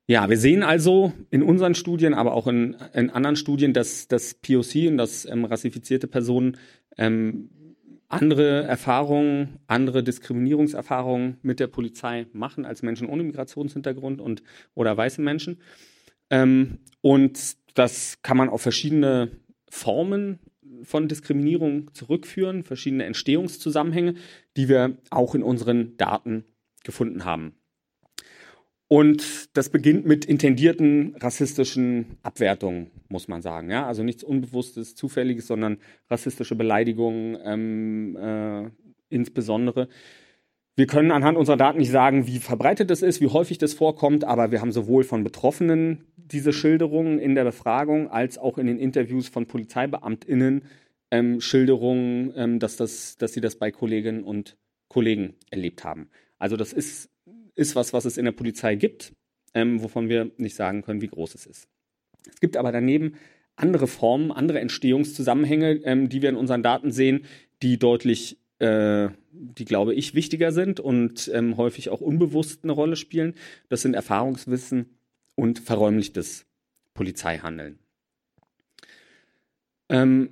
Ja, 0.08 0.30
wir 0.30 0.38
sehen 0.38 0.64
also 0.64 1.12
in 1.30 1.44
unseren 1.44 1.76
Studien, 1.76 2.14
aber 2.14 2.34
auch 2.34 2.48
in, 2.48 2.78
in 2.94 3.10
anderen 3.10 3.36
Studien, 3.36 3.74
dass 3.74 4.08
das 4.08 4.34
POC 4.34 4.88
und 4.88 4.98
dass 4.98 5.26
ähm, 5.26 5.44
rassifizierte 5.44 6.08
Personen 6.08 6.58
ähm, 6.98 7.50
andere 8.08 8.64
Erfahrungen, 8.64 9.60
andere 9.68 10.04
Diskriminierungserfahrungen 10.04 11.38
mit 11.42 11.60
der 11.60 11.68
Polizei 11.68 12.28
machen 12.32 12.64
als 12.64 12.82
Menschen 12.82 13.08
ohne 13.08 13.24
Migrationshintergrund 13.24 14.22
und 14.22 14.42
oder 14.74 14.96
weiße 14.96 15.22
Menschen. 15.22 15.60
Ähm, 16.30 16.80
und 17.02 17.58
das 17.74 18.22
kann 18.22 18.38
man 18.38 18.50
auf 18.50 18.62
verschiedene 18.62 19.32
Formen 19.70 20.40
von 20.84 21.08
Diskriminierung 21.08 21.94
zurückführen, 21.94 22.64
verschiedene 22.64 23.06
Entstehungszusammenhänge, 23.06 24.16
die 24.58 24.70
wir 24.70 24.98
auch 25.10 25.36
in 25.36 25.44
unseren 25.44 25.98
Daten 25.98 26.46
gefunden 26.84 27.26
haben. 27.26 27.56
Und 28.88 29.56
das 29.56 29.70
beginnt 29.70 30.06
mit 30.06 30.26
intendierten 30.26 31.16
rassistischen 31.18 32.18
Abwertungen, 32.24 32.92
muss 33.08 33.30
man 33.30 33.42
sagen. 33.42 33.72
Ja? 33.72 33.88
Also 33.88 34.04
nichts 34.04 34.22
Unbewusstes, 34.22 34.96
Zufälliges, 34.96 35.48
sondern 35.48 35.78
rassistische 36.10 36.56
Beleidigungen 36.56 37.38
ähm, 37.46 38.18
äh, 38.18 38.70
insbesondere. 39.08 39.88
Wir 40.76 40.88
können 40.88 41.12
anhand 41.12 41.38
unserer 41.38 41.58
Daten 41.58 41.80
nicht 41.80 41.92
sagen, 41.92 42.28
wie 42.28 42.40
verbreitet 42.40 42.90
das 42.90 43.02
ist, 43.02 43.20
wie 43.20 43.28
häufig 43.28 43.58
das 43.58 43.74
vorkommt, 43.74 44.24
aber 44.24 44.52
wir 44.52 44.62
haben 44.62 44.72
sowohl 44.72 45.04
von 45.04 45.24
Betroffenen 45.24 46.06
diese 46.16 46.54
Schilderungen 46.54 47.20
in 47.20 47.36
der 47.36 47.44
Befragung 47.44 48.10
als 48.10 48.38
auch 48.38 48.58
in 48.58 48.68
den 48.68 48.80
Interviews 48.80 49.28
von 49.28 49.48
PolizeibeamtInnen 49.48 50.64
ähm, 51.12 51.42
Schilderungen, 51.42 52.34
ähm, 52.36 52.60
dass, 52.60 52.78
das, 52.78 53.18
dass 53.18 53.34
sie 53.34 53.42
das 53.42 53.58
bei 53.58 53.72
Kolleginnen 53.72 54.24
und 54.24 54.58
Kollegen 54.88 55.36
erlebt 55.50 55.84
haben. 55.84 56.10
Also 56.40 56.56
das 56.56 56.74
ist, 56.74 57.10
ist 57.56 57.76
was, 57.76 57.94
was 57.94 58.06
es 58.06 58.18
in 58.18 58.26
der 58.26 58.32
Polizei 58.32 58.76
gibt, 58.76 59.14
ähm, 59.54 59.84
wovon 59.84 60.10
wir 60.10 60.32
nicht 60.38 60.56
sagen 60.56 60.82
können, 60.82 61.02
wie 61.02 61.08
groß 61.08 61.36
es 61.36 61.46
ist. 61.46 61.68
Es 62.30 62.40
gibt 62.40 62.56
aber 62.56 62.72
daneben 62.72 63.16
andere 63.56 63.88
Formen, 63.88 64.32
andere 64.32 64.60
Entstehungszusammenhänge, 64.60 65.82
ähm, 65.84 66.10
die 66.10 66.22
wir 66.22 66.30
in 66.30 66.36
unseren 66.36 66.64
Daten 66.64 66.92
sehen, 66.92 67.26
die 67.62 67.78
deutlich, 67.78 68.38
äh, 68.62 69.10
die 69.32 69.66
glaube 69.66 69.94
ich, 69.94 70.14
wichtiger 70.14 70.52
sind 70.52 70.80
und 70.80 71.30
ähm, 71.34 71.58
häufig 71.58 71.90
auch 71.90 72.02
unbewusst 72.02 72.64
eine 72.64 72.74
Rolle 72.74 72.96
spielen. 72.96 73.34
Das 73.70 73.82
sind 73.82 73.96
Erfahrungswissen 73.96 74.98
und 75.36 75.60
verräumlichtes 75.60 76.46
Polizeihandeln. 76.94 77.80
Ähm, 79.90 80.30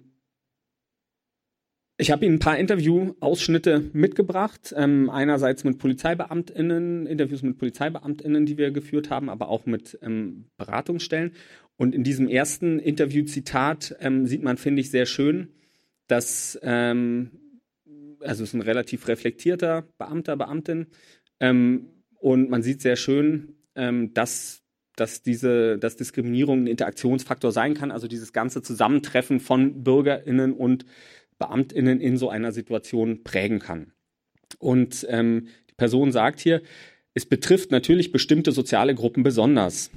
ich 1.97 2.11
habe 2.11 2.25
Ihnen 2.25 2.35
ein 2.35 2.39
paar 2.39 2.57
Interviewausschnitte 2.57 3.89
mitgebracht. 3.91 4.73
Ähm, 4.77 5.09
einerseits 5.09 5.63
mit 5.65 5.79
PolizeibeamtInnen, 5.79 7.07
Interviews 7.07 7.41
mit 7.41 7.57
PolizeibeamtInnen, 7.57 8.45
die 8.45 8.57
wir 8.57 8.71
geführt 8.71 9.09
haben, 9.09 9.29
aber 9.29 9.49
auch 9.49 9.65
mit 9.65 9.99
ähm, 10.01 10.45
Beratungsstellen. 10.57 11.33
Und 11.75 11.95
in 11.95 12.03
diesem 12.03 12.27
ersten 12.27 12.79
Interviewzitat 12.79 13.95
ähm, 13.99 14.27
sieht 14.27 14.43
man, 14.43 14.57
finde 14.57 14.81
ich, 14.81 14.91
sehr 14.91 15.05
schön, 15.05 15.49
dass, 16.07 16.57
ähm, 16.61 17.31
also 18.21 18.43
es 18.43 18.49
ist 18.49 18.53
ein 18.53 18.61
relativ 18.61 19.07
reflektierter 19.07 19.87
Beamter, 19.97 20.37
Beamtin, 20.37 20.87
ähm, 21.39 21.89
und 22.19 22.49
man 22.49 22.61
sieht 22.63 22.81
sehr 22.81 22.97
schön, 22.97 23.55
ähm, 23.75 24.13
dass 24.13 24.61
dass 24.99 25.21
diese, 25.21 25.77
dass 25.77 25.95
Diskriminierung 25.95 26.63
ein 26.63 26.67
Interaktionsfaktor 26.67 27.51
sein 27.51 27.73
kann, 27.73 27.91
also 27.91 28.07
dieses 28.07 28.33
ganze 28.33 28.61
Zusammentreffen 28.61 29.39
von 29.39 29.83
BürgerInnen 29.83 30.53
und 30.53 30.85
BeamtInnen 31.37 32.01
in 32.01 32.17
so 32.17 32.29
einer 32.29 32.51
Situation 32.51 33.23
prägen 33.23 33.59
kann. 33.59 33.93
Und 34.57 35.07
ähm, 35.09 35.47
die 35.69 35.75
Person 35.75 36.11
sagt 36.11 36.39
hier, 36.39 36.61
es 37.13 37.25
betrifft 37.25 37.71
natürlich 37.71 38.11
bestimmte 38.11 38.51
soziale 38.51 38.93
Gruppen 38.93 39.23
besonders. 39.23 39.89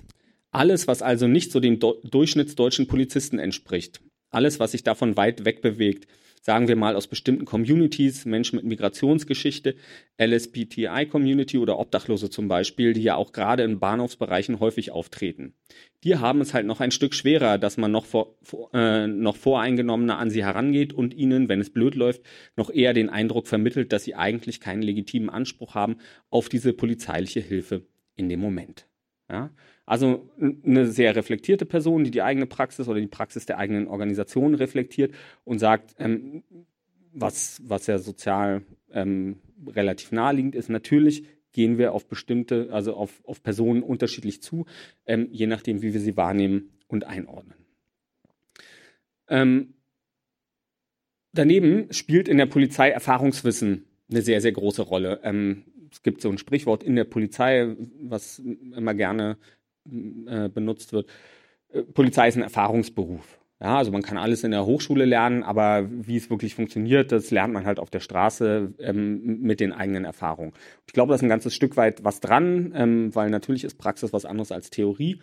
Alles, 0.50 0.86
was 0.86 1.02
also 1.02 1.26
nicht 1.26 1.50
so 1.50 1.60
dem 1.60 1.78
Do 1.78 2.00
durchschnittsdeutschen 2.04 2.86
Polizisten 2.86 3.38
entspricht, 3.38 4.00
alles, 4.30 4.60
was 4.60 4.72
sich 4.72 4.82
davon 4.82 5.16
weit 5.16 5.44
weg 5.44 5.62
bewegt, 5.62 6.06
sagen 6.42 6.66
wir 6.66 6.74
mal 6.74 6.96
aus 6.96 7.06
bestimmten 7.06 7.44
Communities, 7.44 8.24
Menschen 8.24 8.56
mit 8.56 8.64
Migrationsgeschichte, 8.64 9.76
LSBTI-Community 10.20 11.56
oder 11.56 11.78
Obdachlose 11.78 12.30
zum 12.30 12.48
Beispiel, 12.48 12.92
die 12.92 13.02
ja 13.02 13.14
auch 13.14 13.32
gerade 13.32 13.62
in 13.62 13.78
Bahnhofsbereichen 13.78 14.58
häufig 14.58 14.90
auftreten. 14.90 15.54
Die 16.02 16.16
haben 16.16 16.40
es 16.40 16.52
halt 16.52 16.66
noch 16.66 16.80
ein 16.80 16.90
Stück 16.90 17.14
schwerer, 17.14 17.58
dass 17.58 17.76
man 17.76 17.92
noch, 17.92 18.04
vor, 18.04 18.36
äh, 18.74 19.06
noch 19.06 19.36
voreingenommener 19.36 20.18
an 20.18 20.30
sie 20.30 20.44
herangeht 20.44 20.92
und 20.92 21.14
ihnen, 21.14 21.48
wenn 21.48 21.60
es 21.60 21.70
blöd 21.70 21.94
läuft, 21.94 22.22
noch 22.56 22.70
eher 22.70 22.92
den 22.92 23.08
Eindruck 23.08 23.46
vermittelt, 23.46 23.92
dass 23.92 24.02
sie 24.02 24.16
eigentlich 24.16 24.60
keinen 24.60 24.82
legitimen 24.82 25.30
Anspruch 25.30 25.76
haben 25.76 25.96
auf 26.28 26.48
diese 26.48 26.72
polizeiliche 26.72 27.40
Hilfe 27.40 27.86
in 28.16 28.28
dem 28.28 28.40
Moment. 28.40 28.88
Ja? 29.30 29.50
Also 29.84 30.30
eine 30.38 30.86
sehr 30.86 31.16
reflektierte 31.16 31.66
Person, 31.66 32.04
die 32.04 32.10
die 32.10 32.22
eigene 32.22 32.46
Praxis 32.46 32.88
oder 32.88 33.00
die 33.00 33.08
Praxis 33.08 33.46
der 33.46 33.58
eigenen 33.58 33.88
Organisation 33.88 34.54
reflektiert 34.54 35.12
und 35.44 35.58
sagt, 35.58 35.94
ähm, 35.98 36.44
was, 37.12 37.60
was 37.64 37.86
ja 37.86 37.98
sozial 37.98 38.62
ähm, 38.92 39.40
relativ 39.66 40.12
naheliegend 40.12 40.54
ist. 40.54 40.70
Natürlich 40.70 41.24
gehen 41.52 41.78
wir 41.78 41.92
auf 41.92 42.06
bestimmte, 42.06 42.68
also 42.72 42.94
auf, 42.94 43.22
auf 43.24 43.42
Personen 43.42 43.82
unterschiedlich 43.82 44.42
zu, 44.42 44.66
ähm, 45.06 45.28
je 45.30 45.46
nachdem, 45.46 45.82
wie 45.82 45.92
wir 45.92 46.00
sie 46.00 46.16
wahrnehmen 46.16 46.70
und 46.88 47.04
einordnen. 47.04 47.54
Ähm, 49.28 49.74
daneben 51.32 51.92
spielt 51.92 52.28
in 52.28 52.38
der 52.38 52.46
Polizei 52.46 52.90
Erfahrungswissen 52.90 53.84
eine 54.10 54.22
sehr, 54.22 54.40
sehr 54.40 54.52
große 54.52 54.82
Rolle. 54.82 55.20
Ähm, 55.22 55.64
es 55.90 56.02
gibt 56.02 56.22
so 56.22 56.30
ein 56.30 56.38
Sprichwort 56.38 56.82
in 56.82 56.96
der 56.96 57.04
Polizei, 57.04 57.76
was 58.00 58.38
immer 58.38 58.94
gerne 58.94 59.36
äh, 59.86 60.48
benutzt 60.48 60.92
wird. 60.92 61.08
Äh, 61.72 61.82
Polizei 61.82 62.28
ist 62.28 62.36
ein 62.36 62.42
Erfahrungsberuf. 62.42 63.38
Ja, 63.62 63.78
also 63.78 63.92
man 63.92 64.02
kann 64.02 64.18
alles 64.18 64.42
in 64.42 64.50
der 64.50 64.66
Hochschule 64.66 65.04
lernen, 65.04 65.44
aber 65.44 65.88
wie 65.88 66.16
es 66.16 66.30
wirklich 66.30 66.56
funktioniert, 66.56 67.12
das 67.12 67.30
lernt 67.30 67.54
man 67.54 67.64
halt 67.64 67.78
auf 67.78 67.90
der 67.90 68.00
Straße 68.00 68.74
ähm, 68.80 69.40
mit 69.40 69.60
den 69.60 69.72
eigenen 69.72 70.04
Erfahrungen. 70.04 70.52
Ich 70.88 70.92
glaube, 70.92 71.10
da 71.10 71.14
ist 71.14 71.22
ein 71.22 71.28
ganzes 71.28 71.54
Stück 71.54 71.76
weit 71.76 72.02
was 72.02 72.18
dran, 72.18 72.72
ähm, 72.74 73.14
weil 73.14 73.30
natürlich 73.30 73.62
ist 73.62 73.78
Praxis 73.78 74.12
was 74.12 74.24
anderes 74.24 74.50
als 74.50 74.70
Theorie. 74.70 75.20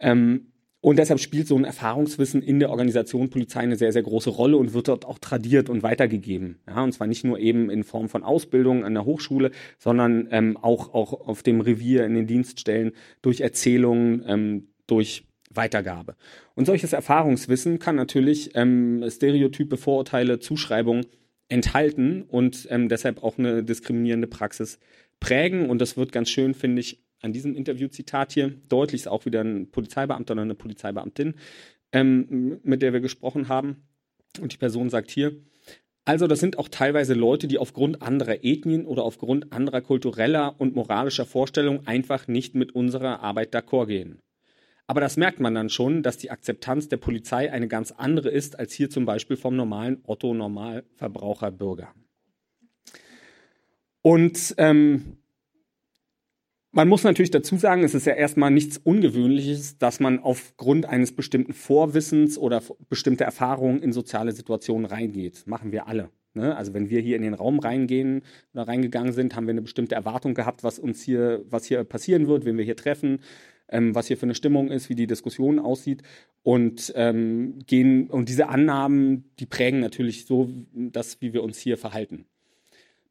Ähm, 0.00 0.52
und 0.80 0.98
deshalb 0.98 1.18
spielt 1.18 1.48
so 1.48 1.56
ein 1.56 1.64
Erfahrungswissen 1.64 2.40
in 2.40 2.60
der 2.60 2.70
Organisation 2.70 3.30
Polizei 3.30 3.60
eine 3.60 3.76
sehr, 3.76 3.92
sehr 3.92 4.04
große 4.04 4.30
Rolle 4.30 4.56
und 4.56 4.74
wird 4.74 4.86
dort 4.86 5.04
auch 5.06 5.18
tradiert 5.18 5.68
und 5.68 5.82
weitergegeben. 5.82 6.60
Ja, 6.68 6.84
und 6.84 6.92
zwar 6.92 7.08
nicht 7.08 7.24
nur 7.24 7.40
eben 7.40 7.68
in 7.68 7.82
Form 7.82 8.08
von 8.08 8.22
Ausbildung 8.22 8.84
an 8.84 8.94
der 8.94 9.04
Hochschule, 9.04 9.50
sondern 9.78 10.28
ähm, 10.30 10.56
auch, 10.56 10.94
auch 10.94 11.12
auf 11.26 11.42
dem 11.42 11.60
Revier, 11.60 12.06
in 12.06 12.14
den 12.14 12.28
Dienststellen, 12.28 12.92
durch 13.22 13.40
Erzählungen, 13.40 14.22
ähm, 14.26 14.68
durch 14.86 15.24
Weitergabe. 15.52 16.14
Und 16.54 16.66
solches 16.66 16.92
Erfahrungswissen 16.92 17.80
kann 17.80 17.96
natürlich 17.96 18.52
ähm, 18.54 19.04
Stereotype, 19.08 19.76
Vorurteile, 19.76 20.38
Zuschreibungen 20.38 21.06
enthalten 21.48 22.22
und 22.22 22.68
ähm, 22.70 22.88
deshalb 22.88 23.24
auch 23.24 23.38
eine 23.38 23.64
diskriminierende 23.64 24.28
Praxis 24.28 24.78
prägen. 25.18 25.70
Und 25.70 25.80
das 25.80 25.96
wird 25.96 26.12
ganz 26.12 26.30
schön, 26.30 26.54
finde 26.54 26.80
ich, 26.80 27.02
an 27.20 27.32
diesem 27.32 27.54
Interviewzitat 27.54 28.32
hier 28.32 28.50
deutlich 28.68 29.02
ist 29.02 29.08
auch 29.08 29.26
wieder 29.26 29.42
ein 29.42 29.70
Polizeibeamter 29.70 30.32
oder 30.32 30.42
eine 30.42 30.54
Polizeibeamtin, 30.54 31.34
ähm, 31.92 32.60
mit 32.62 32.82
der 32.82 32.92
wir 32.92 33.00
gesprochen 33.00 33.48
haben. 33.48 33.88
Und 34.40 34.52
die 34.52 34.56
Person 34.58 34.90
sagt 34.90 35.10
hier, 35.10 35.36
also 36.04 36.26
das 36.26 36.40
sind 36.40 36.58
auch 36.58 36.68
teilweise 36.68 37.12
Leute, 37.14 37.48
die 37.48 37.58
aufgrund 37.58 38.00
anderer 38.00 38.42
Ethnien 38.42 38.86
oder 38.86 39.04
aufgrund 39.04 39.52
anderer 39.52 39.82
kultureller 39.82 40.58
und 40.58 40.74
moralischer 40.74 41.26
Vorstellungen 41.26 41.86
einfach 41.86 42.28
nicht 42.28 42.54
mit 42.54 42.74
unserer 42.74 43.20
Arbeit 43.20 43.54
d'accord 43.54 43.88
gehen. 43.88 44.22
Aber 44.86 45.02
das 45.02 45.18
merkt 45.18 45.38
man 45.38 45.54
dann 45.54 45.68
schon, 45.68 46.02
dass 46.02 46.16
die 46.16 46.30
Akzeptanz 46.30 46.88
der 46.88 46.96
Polizei 46.96 47.52
eine 47.52 47.68
ganz 47.68 47.92
andere 47.92 48.30
ist 48.30 48.58
als 48.58 48.72
hier 48.72 48.88
zum 48.88 49.04
Beispiel 49.04 49.36
vom 49.36 49.54
normalen 49.54 50.00
Otto-Normalverbraucher-Bürger. 50.04 51.92
Und 54.00 54.54
ähm, 54.56 55.18
man 56.70 56.88
muss 56.88 57.02
natürlich 57.02 57.30
dazu 57.30 57.56
sagen, 57.56 57.82
es 57.82 57.94
ist 57.94 58.06
ja 58.06 58.12
erstmal 58.12 58.50
nichts 58.50 58.78
Ungewöhnliches, 58.78 59.78
dass 59.78 60.00
man 60.00 60.18
aufgrund 60.18 60.86
eines 60.86 61.12
bestimmten 61.12 61.52
Vorwissens 61.54 62.36
oder 62.36 62.62
bestimmter 62.88 63.24
Erfahrungen 63.24 63.82
in 63.82 63.92
soziale 63.92 64.32
Situationen 64.32 64.86
reingeht. 64.86 65.46
Machen 65.46 65.72
wir 65.72 65.88
alle. 65.88 66.10
Ne? 66.34 66.56
Also 66.56 66.74
wenn 66.74 66.90
wir 66.90 67.00
hier 67.00 67.16
in 67.16 67.22
den 67.22 67.34
Raum 67.34 67.58
reingehen 67.58 68.22
oder 68.52 68.68
reingegangen 68.68 69.12
sind, 69.12 69.34
haben 69.34 69.46
wir 69.46 69.52
eine 69.52 69.62
bestimmte 69.62 69.94
Erwartung 69.94 70.34
gehabt, 70.34 70.62
was 70.62 70.78
uns 70.78 71.02
hier, 71.02 71.42
was 71.48 71.64
hier 71.64 71.82
passieren 71.84 72.28
wird, 72.28 72.44
wenn 72.44 72.58
wir 72.58 72.64
hier 72.64 72.76
treffen, 72.76 73.20
ähm, 73.68 73.94
was 73.94 74.06
hier 74.06 74.16
für 74.16 74.26
eine 74.26 74.34
Stimmung 74.34 74.70
ist, 74.70 74.90
wie 74.90 74.94
die 74.94 75.06
Diskussion 75.06 75.58
aussieht. 75.58 76.02
Und 76.42 76.92
ähm, 76.96 77.58
gehen, 77.66 78.08
und 78.08 78.28
diese 78.28 78.48
Annahmen, 78.48 79.30
die 79.38 79.46
prägen 79.46 79.80
natürlich 79.80 80.26
so 80.26 80.50
das, 80.72 81.20
wie 81.20 81.32
wir 81.32 81.42
uns 81.42 81.58
hier 81.58 81.78
verhalten. 81.78 82.26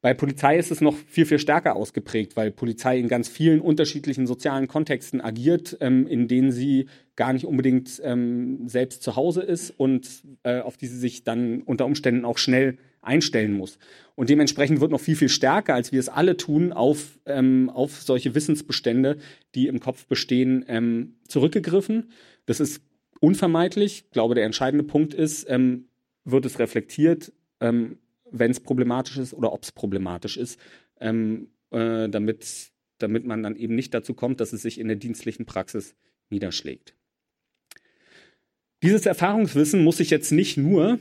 Bei 0.00 0.14
Polizei 0.14 0.56
ist 0.58 0.70
es 0.70 0.80
noch 0.80 0.94
viel, 0.94 1.26
viel 1.26 1.40
stärker 1.40 1.74
ausgeprägt, 1.74 2.36
weil 2.36 2.52
Polizei 2.52 2.98
in 2.98 3.08
ganz 3.08 3.28
vielen 3.28 3.60
unterschiedlichen 3.60 4.28
sozialen 4.28 4.68
Kontexten 4.68 5.20
agiert, 5.20 5.76
ähm, 5.80 6.06
in 6.06 6.28
denen 6.28 6.52
sie 6.52 6.86
gar 7.16 7.32
nicht 7.32 7.44
unbedingt 7.44 8.00
ähm, 8.04 8.68
selbst 8.68 9.02
zu 9.02 9.16
Hause 9.16 9.42
ist 9.42 9.70
und 9.70 10.08
äh, 10.44 10.60
auf 10.60 10.76
die 10.76 10.86
sie 10.86 10.98
sich 10.98 11.24
dann 11.24 11.62
unter 11.62 11.84
Umständen 11.84 12.24
auch 12.24 12.38
schnell 12.38 12.78
einstellen 13.02 13.54
muss. 13.54 13.78
Und 14.14 14.30
dementsprechend 14.30 14.80
wird 14.80 14.92
noch 14.92 15.00
viel, 15.00 15.16
viel 15.16 15.28
stärker, 15.28 15.74
als 15.74 15.90
wir 15.90 15.98
es 15.98 16.08
alle 16.08 16.36
tun, 16.36 16.72
auf, 16.72 17.18
ähm, 17.26 17.68
auf 17.68 18.00
solche 18.00 18.36
Wissensbestände, 18.36 19.18
die 19.56 19.66
im 19.66 19.80
Kopf 19.80 20.06
bestehen, 20.06 20.64
ähm, 20.68 21.16
zurückgegriffen. 21.26 22.12
Das 22.46 22.60
ist 22.60 22.82
unvermeidlich. 23.20 24.04
Ich 24.06 24.10
glaube, 24.12 24.36
der 24.36 24.44
entscheidende 24.44 24.84
Punkt 24.84 25.12
ist, 25.12 25.48
ähm, 25.48 25.88
wird 26.24 26.44
es 26.46 26.60
reflektiert, 26.60 27.32
ähm, 27.60 27.98
wenn 28.30 28.50
es 28.50 28.60
problematisch 28.60 29.18
ist 29.18 29.34
oder 29.34 29.52
ob 29.52 29.62
es 29.62 29.72
problematisch 29.72 30.36
ist, 30.36 30.58
ähm, 31.00 31.48
äh, 31.70 32.08
damit, 32.08 32.70
damit 32.98 33.24
man 33.24 33.42
dann 33.42 33.56
eben 33.56 33.74
nicht 33.74 33.94
dazu 33.94 34.14
kommt, 34.14 34.40
dass 34.40 34.52
es 34.52 34.62
sich 34.62 34.78
in 34.78 34.88
der 34.88 34.96
dienstlichen 34.96 35.46
Praxis 35.46 35.94
niederschlägt. 36.30 36.94
Dieses 38.82 39.06
Erfahrungswissen 39.06 39.82
muss 39.82 39.96
sich 39.96 40.10
jetzt 40.10 40.30
nicht 40.30 40.56
nur 40.56 41.00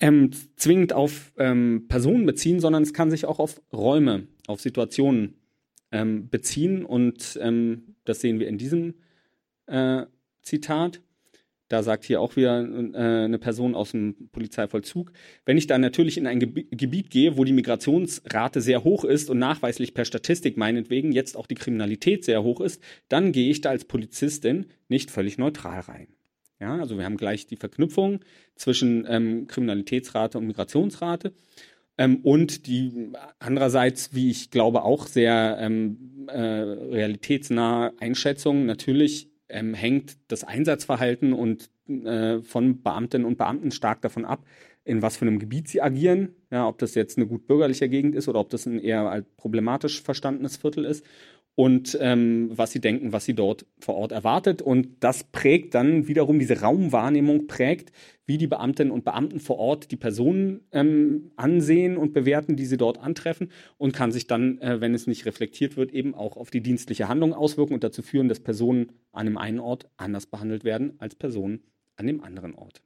ähm, 0.00 0.30
zwingend 0.56 0.92
auf 0.92 1.32
ähm, 1.36 1.86
Personen 1.88 2.26
beziehen, 2.26 2.60
sondern 2.60 2.82
es 2.82 2.92
kann 2.92 3.10
sich 3.10 3.26
auch 3.26 3.38
auf 3.38 3.60
Räume, 3.72 4.26
auf 4.46 4.60
Situationen 4.60 5.36
ähm, 5.92 6.28
beziehen. 6.28 6.84
Und 6.84 7.38
ähm, 7.40 7.94
das 8.04 8.20
sehen 8.20 8.40
wir 8.40 8.48
in 8.48 8.58
diesem 8.58 8.94
äh, 9.66 10.06
Zitat. 10.42 11.00
Da 11.68 11.82
sagt 11.82 12.04
hier 12.04 12.20
auch 12.20 12.36
wieder 12.36 12.60
äh, 12.60 13.24
eine 13.24 13.38
Person 13.38 13.74
aus 13.74 13.90
dem 13.90 14.28
Polizeivollzug, 14.30 15.12
wenn 15.44 15.58
ich 15.58 15.66
dann 15.66 15.80
natürlich 15.80 16.16
in 16.16 16.26
ein 16.26 16.38
Gebi 16.38 16.68
Gebiet 16.70 17.10
gehe, 17.10 17.36
wo 17.36 17.44
die 17.44 17.52
Migrationsrate 17.52 18.60
sehr 18.60 18.84
hoch 18.84 19.04
ist 19.04 19.30
und 19.30 19.38
nachweislich 19.38 19.94
per 19.94 20.04
Statistik 20.04 20.56
meinetwegen 20.56 21.12
jetzt 21.12 21.36
auch 21.36 21.46
die 21.46 21.56
Kriminalität 21.56 22.24
sehr 22.24 22.42
hoch 22.42 22.60
ist, 22.60 22.80
dann 23.08 23.32
gehe 23.32 23.50
ich 23.50 23.60
da 23.60 23.70
als 23.70 23.84
Polizistin 23.84 24.66
nicht 24.88 25.10
völlig 25.10 25.38
neutral 25.38 25.80
rein. 25.80 26.08
Ja, 26.60 26.78
also 26.78 26.96
wir 26.96 27.04
haben 27.04 27.16
gleich 27.18 27.46
die 27.46 27.56
Verknüpfung 27.56 28.20
zwischen 28.54 29.04
ähm, 29.08 29.46
Kriminalitätsrate 29.46 30.38
und 30.38 30.46
Migrationsrate. 30.46 31.32
Ähm, 31.98 32.20
und 32.22 32.66
die 32.66 33.12
andererseits, 33.38 34.14
wie 34.14 34.30
ich 34.30 34.50
glaube, 34.50 34.82
auch 34.82 35.06
sehr 35.06 35.58
ähm, 35.60 36.26
äh, 36.28 36.40
realitätsnahe 36.40 37.92
Einschätzung, 38.00 38.66
natürlich 38.66 39.28
ähm, 39.48 39.74
hängt 39.74 40.16
das 40.28 40.44
Einsatzverhalten 40.44 41.32
und 41.32 41.70
äh, 41.88 42.40
von 42.42 42.82
Beamtinnen 42.82 43.26
und 43.26 43.38
Beamten 43.38 43.70
stark 43.70 44.02
davon 44.02 44.24
ab, 44.24 44.44
in 44.84 45.02
was 45.02 45.16
für 45.16 45.26
einem 45.26 45.38
Gebiet 45.38 45.68
sie 45.68 45.82
agieren, 45.82 46.34
ja, 46.50 46.66
ob 46.68 46.78
das 46.78 46.94
jetzt 46.94 47.16
eine 47.18 47.26
gut 47.26 47.46
bürgerliche 47.46 47.88
Gegend 47.88 48.14
ist 48.14 48.28
oder 48.28 48.40
ob 48.40 48.50
das 48.50 48.66
ein 48.66 48.78
eher 48.78 49.24
problematisch 49.36 50.02
verstandenes 50.02 50.56
Viertel 50.56 50.84
ist 50.84 51.04
und 51.56 51.96
ähm, 52.02 52.50
was 52.52 52.70
sie 52.70 52.82
denken, 52.82 53.12
was 53.12 53.24
sie 53.24 53.34
dort 53.34 53.64
vor 53.80 53.96
Ort 53.96 54.12
erwartet. 54.12 54.60
Und 54.60 54.88
das 55.00 55.24
prägt 55.24 55.74
dann 55.74 56.06
wiederum, 56.06 56.38
diese 56.38 56.60
Raumwahrnehmung 56.60 57.46
prägt, 57.46 57.92
wie 58.26 58.36
die 58.36 58.46
Beamtinnen 58.46 58.92
und 58.92 59.04
Beamten 59.04 59.40
vor 59.40 59.58
Ort 59.58 59.90
die 59.90 59.96
Personen 59.96 60.60
ähm, 60.72 61.32
ansehen 61.36 61.96
und 61.96 62.12
bewerten, 62.12 62.56
die 62.56 62.66
sie 62.66 62.76
dort 62.76 62.98
antreffen 62.98 63.50
und 63.78 63.94
kann 63.94 64.12
sich 64.12 64.26
dann, 64.26 64.58
äh, 64.58 64.82
wenn 64.82 64.94
es 64.94 65.06
nicht 65.06 65.24
reflektiert 65.24 65.78
wird, 65.78 65.92
eben 65.92 66.14
auch 66.14 66.36
auf 66.36 66.50
die 66.50 66.60
dienstliche 66.60 67.08
Handlung 67.08 67.32
auswirken 67.32 67.72
und 67.72 67.82
dazu 67.82 68.02
führen, 68.02 68.28
dass 68.28 68.40
Personen 68.40 68.92
an 69.12 69.24
dem 69.24 69.38
einen 69.38 69.58
Ort 69.58 69.88
anders 69.96 70.26
behandelt 70.26 70.62
werden 70.62 70.96
als 70.98 71.14
Personen 71.14 71.62
an 71.96 72.06
dem 72.06 72.22
anderen 72.22 72.54
Ort. 72.54 72.82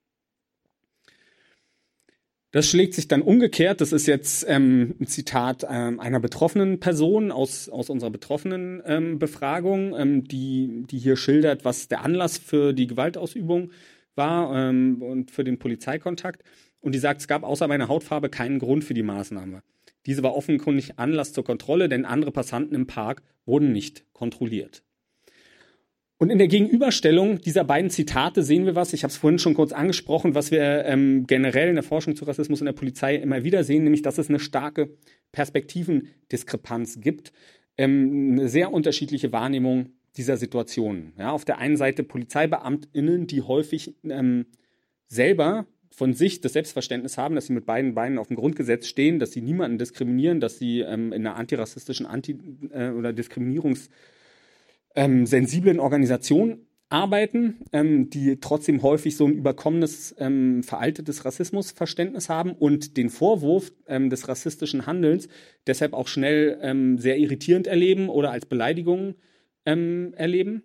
Das 2.52 2.68
schlägt 2.68 2.94
sich 2.94 3.06
dann 3.06 3.22
umgekehrt. 3.22 3.80
Das 3.80 3.92
ist 3.92 4.06
jetzt 4.06 4.44
ähm, 4.48 4.96
ein 5.00 5.06
Zitat 5.06 5.64
ähm, 5.68 6.00
einer 6.00 6.18
betroffenen 6.18 6.80
Person 6.80 7.30
aus, 7.30 7.68
aus 7.68 7.90
unserer 7.90 8.10
betroffenen 8.10 8.82
ähm, 8.84 9.18
Befragung, 9.20 9.94
ähm, 9.96 10.24
die, 10.24 10.84
die 10.90 10.98
hier 10.98 11.16
schildert, 11.16 11.64
was 11.64 11.86
der 11.86 12.02
Anlass 12.02 12.38
für 12.38 12.72
die 12.72 12.88
Gewaltausübung 12.88 13.70
war 14.16 14.54
ähm, 14.56 15.00
und 15.00 15.30
für 15.30 15.44
den 15.44 15.60
Polizeikontakt. 15.60 16.42
Und 16.80 16.94
die 16.94 16.98
sagt, 16.98 17.20
es 17.20 17.28
gab 17.28 17.44
außer 17.44 17.68
meiner 17.68 17.88
Hautfarbe 17.88 18.28
keinen 18.30 18.58
Grund 18.58 18.82
für 18.82 18.94
die 18.94 19.04
Maßnahme. 19.04 19.62
Diese 20.06 20.22
war 20.24 20.34
offenkundig 20.34 20.98
Anlass 20.98 21.32
zur 21.32 21.44
Kontrolle, 21.44 21.88
denn 21.88 22.04
andere 22.04 22.32
Passanten 22.32 22.74
im 22.74 22.86
Park 22.86 23.22
wurden 23.44 23.70
nicht 23.70 24.04
kontrolliert. 24.12 24.82
Und 26.20 26.28
in 26.28 26.36
der 26.36 26.48
Gegenüberstellung 26.48 27.40
dieser 27.40 27.64
beiden 27.64 27.88
Zitate 27.88 28.42
sehen 28.42 28.66
wir 28.66 28.74
was, 28.74 28.92
ich 28.92 29.04
habe 29.04 29.10
es 29.10 29.16
vorhin 29.16 29.38
schon 29.38 29.54
kurz 29.54 29.72
angesprochen, 29.72 30.34
was 30.34 30.50
wir 30.50 30.84
ähm, 30.84 31.26
generell 31.26 31.70
in 31.70 31.76
der 31.76 31.82
Forschung 31.82 32.14
zu 32.14 32.26
Rassismus 32.26 32.60
in 32.60 32.66
der 32.66 32.74
Polizei 32.74 33.14
immer 33.16 33.42
wieder 33.42 33.64
sehen, 33.64 33.84
nämlich 33.84 34.02
dass 34.02 34.18
es 34.18 34.28
eine 34.28 34.38
starke 34.38 34.90
Perspektivendiskrepanz 35.32 37.00
gibt, 37.00 37.32
ähm, 37.78 38.32
eine 38.32 38.50
sehr 38.50 38.70
unterschiedliche 38.70 39.32
Wahrnehmung 39.32 39.94
dieser 40.18 40.36
Situationen. 40.36 41.14
Ja, 41.18 41.30
auf 41.30 41.46
der 41.46 41.56
einen 41.56 41.78
Seite 41.78 42.02
PolizeibeamtInnen, 42.02 43.26
die 43.26 43.40
häufig 43.40 43.94
ähm, 44.04 44.44
selber 45.06 45.66
von 45.90 46.12
sich 46.12 46.42
das 46.42 46.52
Selbstverständnis 46.52 47.16
haben, 47.16 47.34
dass 47.34 47.46
sie 47.46 47.54
mit 47.54 47.64
beiden 47.64 47.94
Beinen 47.94 48.18
auf 48.18 48.28
dem 48.28 48.36
Grundgesetz 48.36 48.88
stehen, 48.88 49.20
dass 49.20 49.32
sie 49.32 49.40
niemanden 49.40 49.78
diskriminieren, 49.78 50.38
dass 50.38 50.58
sie 50.58 50.80
ähm, 50.80 51.14
in 51.14 51.26
einer 51.26 51.36
antirassistischen 51.36 52.04
Anti- 52.04 52.36
äh, 52.72 52.90
oder 52.90 53.08
Diskriminierungs- 53.08 53.88
ähm, 54.94 55.26
sensiblen 55.26 55.80
Organisationen 55.80 56.66
arbeiten, 56.90 57.64
ähm, 57.72 58.10
die 58.10 58.40
trotzdem 58.40 58.82
häufig 58.82 59.16
so 59.16 59.24
ein 59.24 59.32
überkommenes, 59.34 60.14
ähm, 60.18 60.64
veraltetes 60.64 61.24
Rassismusverständnis 61.24 62.28
haben 62.28 62.52
und 62.52 62.96
den 62.96 63.10
Vorwurf 63.10 63.72
ähm, 63.86 64.10
des 64.10 64.26
rassistischen 64.28 64.86
Handelns 64.86 65.28
deshalb 65.66 65.92
auch 65.94 66.08
schnell 66.08 66.58
ähm, 66.62 66.98
sehr 66.98 67.16
irritierend 67.16 67.68
erleben 67.68 68.08
oder 68.08 68.32
als 68.32 68.46
Beleidigung 68.46 69.14
ähm, 69.64 70.12
erleben. 70.16 70.64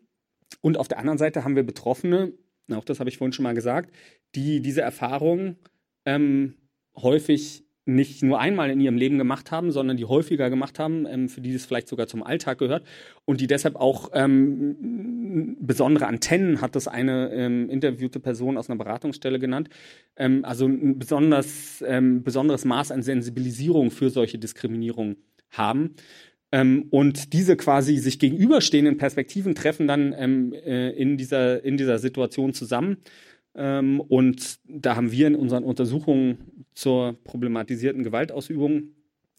Und 0.61 0.77
auf 0.77 0.87
der 0.87 0.97
anderen 0.97 1.19
Seite 1.19 1.43
haben 1.43 1.55
wir 1.55 1.63
Betroffene, 1.63 2.33
auch 2.71 2.85
das 2.85 2.99
habe 2.99 3.09
ich 3.09 3.17
vorhin 3.17 3.33
schon 3.33 3.43
mal 3.43 3.53
gesagt, 3.53 3.93
die 4.33 4.61
diese 4.61 4.81
Erfahrung 4.81 5.57
ähm, 6.05 6.55
häufig 6.95 7.64
nicht 7.85 8.23
nur 8.23 8.39
einmal 8.39 8.71
in 8.71 8.79
ihrem 8.79 8.97
Leben 8.97 9.17
gemacht 9.17 9.51
haben, 9.51 9.71
sondern 9.71 9.97
die 9.97 10.05
häufiger 10.05 10.49
gemacht 10.49 10.79
haben, 10.79 11.05
ähm, 11.05 11.29
für 11.29 11.41
die 11.41 11.53
es 11.53 11.65
vielleicht 11.65 11.87
sogar 11.87 12.07
zum 12.07 12.23
Alltag 12.23 12.57
gehört 12.57 12.83
und 13.25 13.41
die 13.41 13.47
deshalb 13.47 13.75
auch 13.75 14.09
ähm, 14.13 15.55
besondere 15.59 16.07
Antennen 16.07 16.61
hat 16.61 16.75
das 16.75 16.87
eine 16.87 17.31
ähm, 17.31 17.69
interviewte 17.69 18.19
Person 18.19 18.57
aus 18.57 18.69
einer 18.69 18.77
Beratungsstelle 18.77 19.39
genannt, 19.39 19.69
ähm, 20.15 20.43
also 20.45 20.65
ein 20.65 20.97
besonders, 20.97 21.83
ähm, 21.87 22.23
besonderes 22.23 22.65
Maß 22.65 22.91
an 22.91 23.03
Sensibilisierung 23.03 23.91
für 23.91 24.09
solche 24.09 24.39
Diskriminierung 24.39 25.17
haben. 25.51 25.95
Ähm, 26.51 26.87
und 26.89 27.33
diese 27.33 27.57
quasi 27.57 27.97
sich 27.97 28.17
gegenüberstehenden 28.17 28.97
Perspektiven 28.97 29.55
treffen 29.55 29.87
dann 29.87 30.13
äh, 30.13 30.91
in, 30.91 31.17
dieser, 31.17 31.63
in 31.63 31.77
dieser 31.77 31.99
Situation 31.99 32.53
zusammen. 32.53 32.97
Und 33.55 34.59
da 34.67 34.95
haben 34.95 35.11
wir 35.11 35.27
in 35.27 35.35
unseren 35.35 35.63
Untersuchungen 35.63 36.65
zur 36.73 37.13
problematisierten 37.23 38.03
Gewaltausübung 38.03 38.89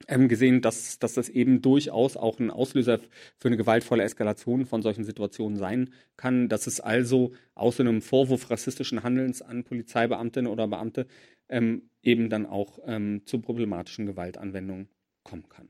ähm, 0.09 0.29
gesehen, 0.29 0.61
dass, 0.61 0.99
dass 0.99 1.15
das 1.15 1.29
eben 1.29 1.63
durchaus 1.63 2.17
auch 2.17 2.39
ein 2.39 2.51
Auslöser 2.51 3.01
für 3.39 3.49
eine 3.49 3.57
gewaltvolle 3.57 4.03
Eskalation 4.03 4.67
von 4.67 4.83
solchen 4.83 5.05
Situationen 5.05 5.57
sein 5.57 5.91
kann, 6.17 6.49
dass 6.49 6.67
es 6.67 6.81
also 6.81 7.33
aus 7.55 7.81
einem 7.81 8.03
Vorwurf 8.03 8.51
rassistischen 8.51 9.03
Handelns 9.03 9.43
an 9.43 9.65
Polizeibeamtinnen 9.65 10.51
oder 10.51 10.69
Beamte 10.69 11.07
ähm, 11.49 11.91
eben 12.03 12.31
dann 12.31 12.47
auch 12.47 12.79
ähm, 12.87 13.23
zu 13.25 13.41
problematischen 13.41 14.07
Gewaltanwendungen 14.07 14.89
kommen 15.23 15.49
kann. 15.49 15.69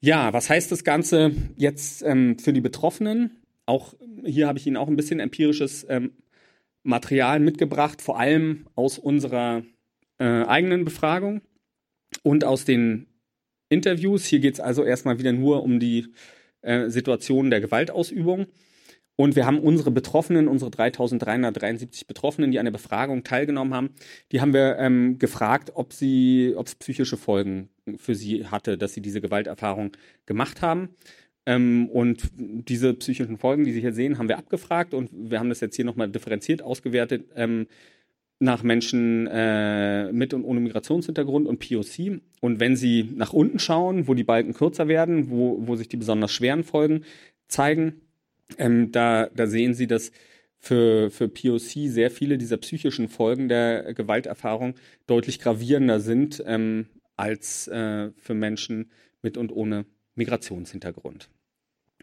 Ja, 0.00 0.32
was 0.32 0.50
heißt 0.50 0.70
das 0.70 0.84
Ganze 0.84 1.32
jetzt 1.56 2.02
ähm, 2.02 2.38
für 2.38 2.52
die 2.52 2.60
Betroffenen? 2.60 3.42
Auch 3.64 3.94
hier 4.26 4.48
habe 4.48 4.58
ich 4.58 4.66
Ihnen 4.66 4.76
auch 4.76 4.88
ein 4.88 4.96
bisschen 4.96 5.20
empirisches 5.20 5.86
ähm, 5.88 6.12
Material 6.82 7.40
mitgebracht, 7.40 8.02
vor 8.02 8.18
allem 8.18 8.66
aus 8.74 8.98
unserer 8.98 9.62
äh, 10.18 10.24
eigenen 10.24 10.84
Befragung 10.84 11.42
und 12.22 12.44
aus 12.44 12.64
den 12.64 13.06
Interviews. 13.68 14.24
Hier 14.24 14.40
geht 14.40 14.54
es 14.54 14.60
also 14.60 14.84
erstmal 14.84 15.18
wieder 15.18 15.32
nur 15.32 15.62
um 15.62 15.80
die 15.80 16.12
äh, 16.62 16.88
Situation 16.88 17.50
der 17.50 17.60
Gewaltausübung. 17.60 18.46
Und 19.18 19.34
wir 19.34 19.46
haben 19.46 19.60
unsere 19.60 19.90
Betroffenen, 19.90 20.46
unsere 20.46 20.70
3373 20.70 22.06
Betroffenen, 22.06 22.50
die 22.50 22.58
an 22.58 22.66
der 22.66 22.72
Befragung 22.72 23.24
teilgenommen 23.24 23.72
haben, 23.72 23.90
die 24.30 24.42
haben 24.42 24.52
wir 24.52 24.76
ähm, 24.78 25.18
gefragt, 25.18 25.72
ob 25.74 25.94
sie, 25.94 26.52
ob 26.54 26.66
es 26.66 26.74
psychische 26.74 27.16
Folgen 27.16 27.70
für 27.96 28.14
sie 28.14 28.46
hatte, 28.46 28.76
dass 28.76 28.92
sie 28.92 29.00
diese 29.00 29.22
Gewalterfahrung 29.22 29.92
gemacht 30.26 30.60
haben. 30.60 30.90
Ähm, 31.46 31.88
und 31.88 32.28
diese 32.36 32.92
psychischen 32.94 33.38
Folgen, 33.38 33.64
die 33.64 33.72
Sie 33.72 33.80
hier 33.80 33.92
sehen, 33.92 34.18
haben 34.18 34.28
wir 34.28 34.38
abgefragt 34.38 34.92
und 34.94 35.10
wir 35.12 35.38
haben 35.38 35.48
das 35.48 35.60
jetzt 35.60 35.76
hier 35.76 35.84
nochmal 35.84 36.10
differenziert 36.10 36.60
ausgewertet 36.60 37.26
ähm, 37.36 37.66
nach 38.38 38.62
Menschen 38.62 39.26
äh, 39.28 40.12
mit 40.12 40.34
und 40.34 40.44
ohne 40.44 40.60
Migrationshintergrund 40.60 41.46
und 41.46 41.58
POC. 41.58 42.20
Und 42.40 42.60
wenn 42.60 42.76
Sie 42.76 43.08
nach 43.14 43.32
unten 43.32 43.58
schauen, 43.58 44.08
wo 44.08 44.14
die 44.14 44.24
Balken 44.24 44.52
kürzer 44.52 44.88
werden, 44.88 45.30
wo, 45.30 45.66
wo 45.66 45.76
sich 45.76 45.88
die 45.88 45.96
besonders 45.96 46.32
schweren 46.32 46.64
Folgen 46.64 47.04
zeigen, 47.48 48.02
ähm, 48.58 48.92
da, 48.92 49.28
da 49.34 49.46
sehen 49.46 49.72
Sie, 49.72 49.86
dass 49.86 50.12
für, 50.58 51.10
für 51.10 51.28
POC 51.28 51.88
sehr 51.88 52.10
viele 52.10 52.38
dieser 52.38 52.56
psychischen 52.56 53.08
Folgen 53.08 53.48
der 53.48 53.94
Gewalterfahrung 53.94 54.74
deutlich 55.06 55.38
gravierender 55.38 56.00
sind 56.00 56.42
ähm, 56.46 56.86
als 57.16 57.68
äh, 57.68 58.10
für 58.16 58.34
Menschen 58.34 58.90
mit 59.22 59.36
und 59.36 59.52
ohne 59.52 59.86
Migrationshintergrund. 60.16 61.30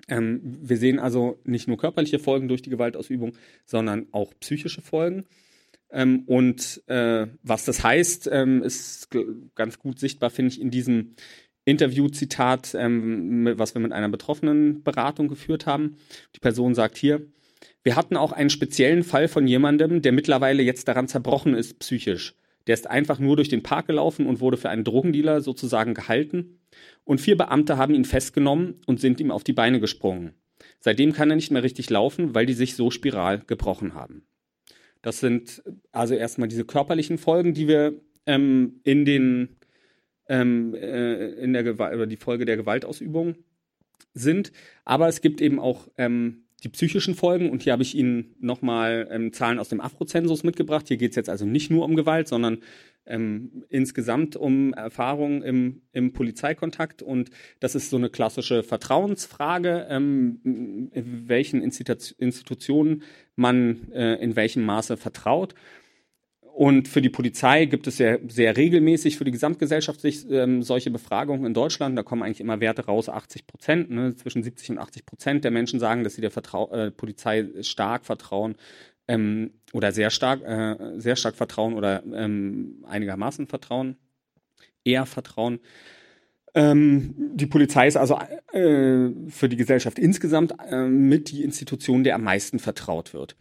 Ähm, 0.07 0.41
wir 0.61 0.77
sehen 0.77 0.99
also 0.99 1.39
nicht 1.43 1.67
nur 1.67 1.77
körperliche 1.77 2.19
Folgen 2.19 2.47
durch 2.47 2.61
die 2.61 2.69
Gewaltausübung, 2.69 3.33
sondern 3.65 4.07
auch 4.11 4.33
psychische 4.39 4.81
Folgen. 4.81 5.25
Ähm, 5.91 6.23
und 6.25 6.81
äh, 6.87 7.27
was 7.43 7.65
das 7.65 7.83
heißt, 7.83 8.29
ähm, 8.31 8.63
ist 8.63 9.09
ganz 9.55 9.79
gut 9.79 9.99
sichtbar, 9.99 10.29
finde 10.29 10.51
ich, 10.51 10.61
in 10.61 10.71
diesem 10.71 11.15
Interview-Zitat, 11.65 12.75
ähm, 12.75 13.53
was 13.55 13.73
wir 13.75 13.81
mit 13.81 13.93
einer 13.93 14.09
betroffenen 14.09 14.83
Beratung 14.83 15.27
geführt 15.27 15.65
haben. 15.65 15.97
Die 16.35 16.39
Person 16.39 16.75
sagt 16.75 16.97
hier, 16.97 17.21
wir 17.83 17.95
hatten 17.95 18.17
auch 18.17 18.31
einen 18.31 18.49
speziellen 18.49 19.03
Fall 19.03 19.27
von 19.27 19.47
jemandem, 19.47 20.01
der 20.01 20.11
mittlerweile 20.11 20.63
jetzt 20.63 20.87
daran 20.87 21.07
zerbrochen 21.07 21.53
ist, 21.53 21.79
psychisch. 21.79 22.35
Der 22.67 22.73
ist 22.73 22.89
einfach 22.89 23.19
nur 23.19 23.35
durch 23.35 23.49
den 23.49 23.63
Park 23.63 23.87
gelaufen 23.87 24.25
und 24.25 24.39
wurde 24.39 24.57
für 24.57 24.69
einen 24.69 24.83
Drogendealer 24.83 25.41
sozusagen 25.41 25.93
gehalten. 25.93 26.59
Und 27.03 27.19
vier 27.19 27.37
Beamte 27.37 27.77
haben 27.77 27.93
ihn 27.93 28.05
festgenommen 28.05 28.81
und 28.85 28.99
sind 28.99 29.19
ihm 29.19 29.31
auf 29.31 29.43
die 29.43 29.53
Beine 29.53 29.79
gesprungen. 29.79 30.33
Seitdem 30.79 31.13
kann 31.13 31.29
er 31.29 31.35
nicht 31.35 31.51
mehr 31.51 31.63
richtig 31.63 31.89
laufen, 31.89 32.33
weil 32.35 32.45
die 32.45 32.53
sich 32.53 32.75
so 32.75 32.89
spiral 32.89 33.41
gebrochen 33.45 33.93
haben. 33.93 34.25
Das 35.01 35.19
sind 35.19 35.61
also 35.91 36.15
erstmal 36.15 36.47
diese 36.47 36.65
körperlichen 36.65 37.17
Folgen, 37.17 37.53
die 37.53 37.67
wir 37.67 38.01
ähm, 38.25 38.79
in 38.83 39.03
den 39.03 39.57
ähm, 40.29 40.73
äh, 40.73 41.31
in 41.33 41.51
der 41.51 41.63
Gewalt 41.63 41.93
oder 41.93 42.07
die 42.07 42.17
Folge 42.17 42.45
der 42.45 42.55
Gewaltausübung 42.55 43.35
sind. 44.13 44.53
Aber 44.85 45.09
es 45.09 45.21
gibt 45.21 45.41
eben 45.41 45.59
auch 45.59 45.89
ähm, 45.97 46.42
die 46.63 46.69
psychischen 46.69 47.13
Folgen 47.13 47.49
und 47.49 47.63
hier 47.63 47.73
habe 47.73 47.83
ich 47.83 47.95
Ihnen 47.95 48.35
nochmal 48.39 49.07
ähm, 49.11 49.33
Zahlen 49.33 49.59
aus 49.59 49.69
dem 49.69 49.81
Afrozensus 49.81 50.43
mitgebracht. 50.43 50.87
Hier 50.87 50.97
geht 50.97 51.11
es 51.11 51.15
jetzt 51.15 51.29
also 51.29 51.45
nicht 51.45 51.69
nur 51.69 51.83
um 51.83 51.95
Gewalt, 51.95 52.27
sondern 52.27 52.59
ähm, 53.05 53.65
insgesamt 53.69 54.37
um 54.37 54.73
Erfahrungen 54.73 55.41
im, 55.41 55.81
im 55.91 56.13
Polizeikontakt 56.13 57.01
und 57.01 57.31
das 57.59 57.75
ist 57.75 57.89
so 57.89 57.97
eine 57.97 58.09
klassische 58.09 58.63
Vertrauensfrage, 58.63 59.87
ähm, 59.89 60.89
welchen 60.93 61.61
Institutionen 61.61 63.03
man 63.35 63.91
äh, 63.91 64.15
in 64.15 64.35
welchem 64.35 64.63
Maße 64.63 64.95
vertraut. 64.95 65.55
Und 66.53 66.87
für 66.87 67.01
die 67.01 67.09
Polizei 67.09 67.65
gibt 67.65 67.87
es 67.87 67.97
sehr, 67.97 68.19
sehr 68.27 68.55
regelmäßig 68.55 69.17
für 69.17 69.23
die 69.23 69.31
Gesamtgesellschaft 69.31 70.01
ähm, 70.29 70.61
solche 70.61 70.91
Befragungen 70.91 71.47
in 71.47 71.55
Deutschland. 71.55 71.97
Da 71.97 72.03
kommen 72.03 72.21
eigentlich 72.21 72.41
immer 72.41 72.59
Werte 72.59 72.85
raus, 72.85 73.09
80 73.09 73.47
Prozent, 73.47 73.89
ne? 73.89 74.15
zwischen 74.15 74.43
70 74.43 74.69
und 74.69 74.77
80 74.77 75.05
Prozent 75.07 75.43
der 75.43 75.49
Menschen 75.49 75.79
sagen, 75.79 76.03
dass 76.03 76.13
sie 76.13 76.21
der 76.21 76.29
Vertrau 76.29 76.71
äh, 76.71 76.91
Polizei 76.91 77.49
stark 77.61 78.05
vertrauen 78.05 78.55
ähm, 79.07 79.49
oder 79.73 79.91
sehr 79.91 80.11
stark, 80.11 80.43
äh, 80.43 80.99
sehr 80.99 81.15
stark 81.15 81.35
vertrauen 81.35 81.73
oder 81.73 82.03
ähm, 82.13 82.83
einigermaßen 82.87 83.47
vertrauen, 83.47 83.97
eher 84.83 85.07
vertrauen. 85.07 85.59
Ähm, 86.53 87.15
die 87.33 87.47
Polizei 87.47 87.87
ist 87.87 87.97
also 87.97 88.19
äh, 88.51 89.09
für 89.27 89.49
die 89.49 89.57
Gesellschaft 89.57 89.97
insgesamt 89.97 90.53
äh, 90.69 90.85
mit 90.85 91.31
die 91.31 91.43
Institution, 91.43 92.03
der 92.03 92.13
am 92.13 92.23
meisten 92.23 92.59
vertraut 92.59 93.15
wird. 93.15 93.35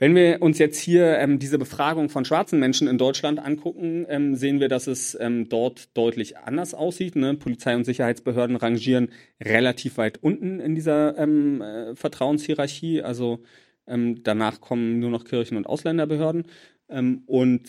Wenn 0.00 0.14
wir 0.14 0.40
uns 0.42 0.58
jetzt 0.58 0.78
hier 0.78 1.18
ähm, 1.18 1.40
diese 1.40 1.58
Befragung 1.58 2.08
von 2.08 2.24
schwarzen 2.24 2.60
Menschen 2.60 2.86
in 2.86 2.98
Deutschland 2.98 3.40
angucken, 3.40 4.06
ähm, 4.08 4.36
sehen 4.36 4.60
wir, 4.60 4.68
dass 4.68 4.86
es 4.86 5.18
ähm, 5.20 5.48
dort 5.48 5.96
deutlich 5.96 6.38
anders 6.38 6.72
aussieht. 6.72 7.16
Ne? 7.16 7.34
Polizei 7.34 7.74
und 7.74 7.84
Sicherheitsbehörden 7.84 8.54
rangieren 8.54 9.08
relativ 9.42 9.96
weit 9.96 10.22
unten 10.22 10.60
in 10.60 10.76
dieser 10.76 11.18
ähm, 11.18 11.60
äh, 11.60 11.96
Vertrauenshierarchie. 11.96 13.02
Also 13.02 13.40
ähm, 13.88 14.22
danach 14.22 14.60
kommen 14.60 15.00
nur 15.00 15.10
noch 15.10 15.24
Kirchen- 15.24 15.56
und 15.56 15.66
Ausländerbehörden. 15.66 16.44
Ähm, 16.88 17.24
und 17.26 17.68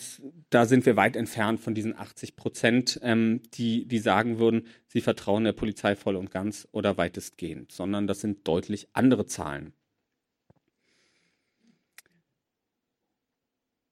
da 0.50 0.66
sind 0.66 0.86
wir 0.86 0.94
weit 0.94 1.16
entfernt 1.16 1.58
von 1.58 1.74
diesen 1.74 1.98
80 1.98 2.36
Prozent, 2.36 3.00
die, 3.02 3.86
die 3.86 3.98
sagen 3.98 4.38
würden, 4.38 4.66
sie 4.86 5.00
vertrauen 5.00 5.44
der 5.44 5.52
Polizei 5.52 5.96
voll 5.96 6.16
und 6.16 6.30
ganz 6.30 6.68
oder 6.72 6.96
weitestgehend, 6.96 7.72
sondern 7.72 8.06
das 8.06 8.20
sind 8.20 8.46
deutlich 8.48 8.88
andere 8.92 9.26
Zahlen. 9.26 9.72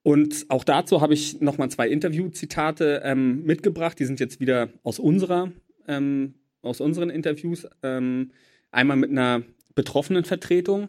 Und 0.08 0.46
auch 0.48 0.64
dazu 0.64 1.02
habe 1.02 1.12
ich 1.12 1.42
nochmal 1.42 1.70
zwei 1.70 1.86
Interviewzitate 1.86 3.02
ähm, 3.04 3.44
mitgebracht. 3.44 3.98
Die 3.98 4.06
sind 4.06 4.20
jetzt 4.20 4.40
wieder 4.40 4.70
aus 4.82 4.98
unserer, 4.98 5.52
ähm, 5.86 6.32
aus 6.62 6.80
unseren 6.80 7.10
Interviews. 7.10 7.66
Ähm, 7.82 8.30
einmal 8.70 8.96
mit 8.96 9.10
einer 9.10 9.42
betroffenen 9.74 10.24
Vertretung. 10.24 10.88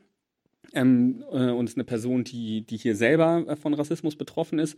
Ähm, 0.71 1.21
äh, 1.33 1.49
und 1.49 1.67
ist 1.67 1.75
eine 1.75 1.83
Person, 1.83 2.23
die, 2.23 2.61
die 2.61 2.77
hier 2.77 2.95
selber 2.95 3.43
äh, 3.45 3.55
von 3.57 3.73
Rassismus 3.73 4.15
betroffen 4.15 4.57
ist. 4.57 4.77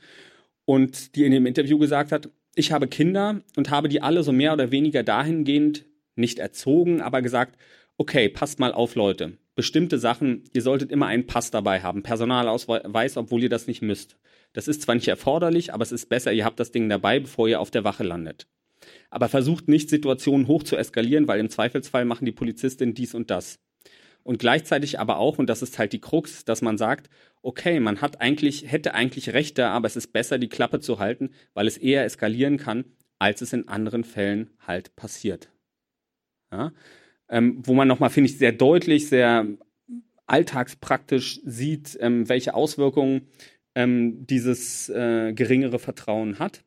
Und 0.65 1.15
die 1.15 1.25
in 1.25 1.33
dem 1.33 1.45
Interview 1.45 1.77
gesagt 1.77 2.11
hat, 2.11 2.31
ich 2.55 2.71
habe 2.71 2.87
Kinder 2.87 3.41
und 3.57 3.69
habe 3.69 3.89
die 3.89 4.01
alle 4.01 4.23
so 4.23 4.31
mehr 4.31 4.53
oder 4.53 4.71
weniger 4.71 5.03
dahingehend 5.03 5.85
nicht 6.15 6.39
erzogen, 6.39 7.01
aber 7.01 7.21
gesagt, 7.21 7.59
okay, 7.99 8.27
passt 8.27 8.59
mal 8.59 8.73
auf, 8.73 8.95
Leute. 8.95 9.33
Bestimmte 9.53 9.99
Sachen, 9.99 10.45
ihr 10.51 10.63
solltet 10.63 10.91
immer 10.91 11.05
einen 11.05 11.27
Pass 11.27 11.51
dabei 11.51 11.81
haben, 11.81 12.01
Personalausweis, 12.01 13.17
obwohl 13.17 13.43
ihr 13.43 13.49
das 13.49 13.67
nicht 13.67 13.83
müsst. 13.83 14.17
Das 14.53 14.67
ist 14.67 14.81
zwar 14.81 14.95
nicht 14.95 15.07
erforderlich, 15.07 15.73
aber 15.73 15.83
es 15.83 15.91
ist 15.91 16.09
besser, 16.09 16.33
ihr 16.33 16.45
habt 16.45 16.59
das 16.59 16.71
Ding 16.71 16.89
dabei, 16.89 17.19
bevor 17.19 17.47
ihr 17.47 17.59
auf 17.59 17.71
der 17.71 17.83
Wache 17.83 18.03
landet. 18.03 18.47
Aber 19.09 19.29
versucht 19.29 19.67
nicht, 19.67 19.89
Situationen 19.89 20.47
hoch 20.47 20.63
zu 20.63 20.75
eskalieren, 20.75 21.27
weil 21.27 21.39
im 21.39 21.49
Zweifelsfall 21.49 22.05
machen 22.05 22.25
die 22.25 22.31
Polizistin 22.31 22.93
dies 22.93 23.13
und 23.13 23.29
das. 23.29 23.59
Und 24.23 24.39
gleichzeitig 24.39 24.99
aber 24.99 25.17
auch, 25.17 25.39
und 25.39 25.47
das 25.47 25.61
ist 25.61 25.79
halt 25.79 25.93
die 25.93 26.01
Krux, 26.01 26.45
dass 26.45 26.61
man 26.61 26.77
sagt, 26.77 27.09
okay, 27.41 27.79
man 27.79 28.01
hat 28.01 28.21
eigentlich, 28.21 28.71
hätte 28.71 28.93
eigentlich 28.93 29.33
Rechte, 29.33 29.67
aber 29.67 29.87
es 29.87 29.95
ist 29.95 30.13
besser, 30.13 30.37
die 30.37 30.49
Klappe 30.49 30.79
zu 30.79 30.99
halten, 30.99 31.31
weil 31.53 31.67
es 31.67 31.77
eher 31.77 32.05
eskalieren 32.05 32.57
kann, 32.57 32.85
als 33.19 33.41
es 33.41 33.53
in 33.53 33.67
anderen 33.67 34.03
Fällen 34.03 34.51
halt 34.59 34.95
passiert. 34.95 35.49
Ja? 36.51 36.71
Ähm, 37.29 37.61
wo 37.65 37.73
man 37.73 37.87
nochmal, 37.87 38.09
finde 38.09 38.29
ich, 38.29 38.37
sehr 38.37 38.51
deutlich, 38.51 39.07
sehr 39.07 39.47
alltagspraktisch 40.27 41.41
sieht, 41.43 41.97
ähm, 41.99 42.29
welche 42.29 42.53
Auswirkungen 42.53 43.27
ähm, 43.75 44.25
dieses 44.27 44.89
äh, 44.89 45.33
geringere 45.33 45.79
Vertrauen 45.79 46.39
hat. 46.39 46.63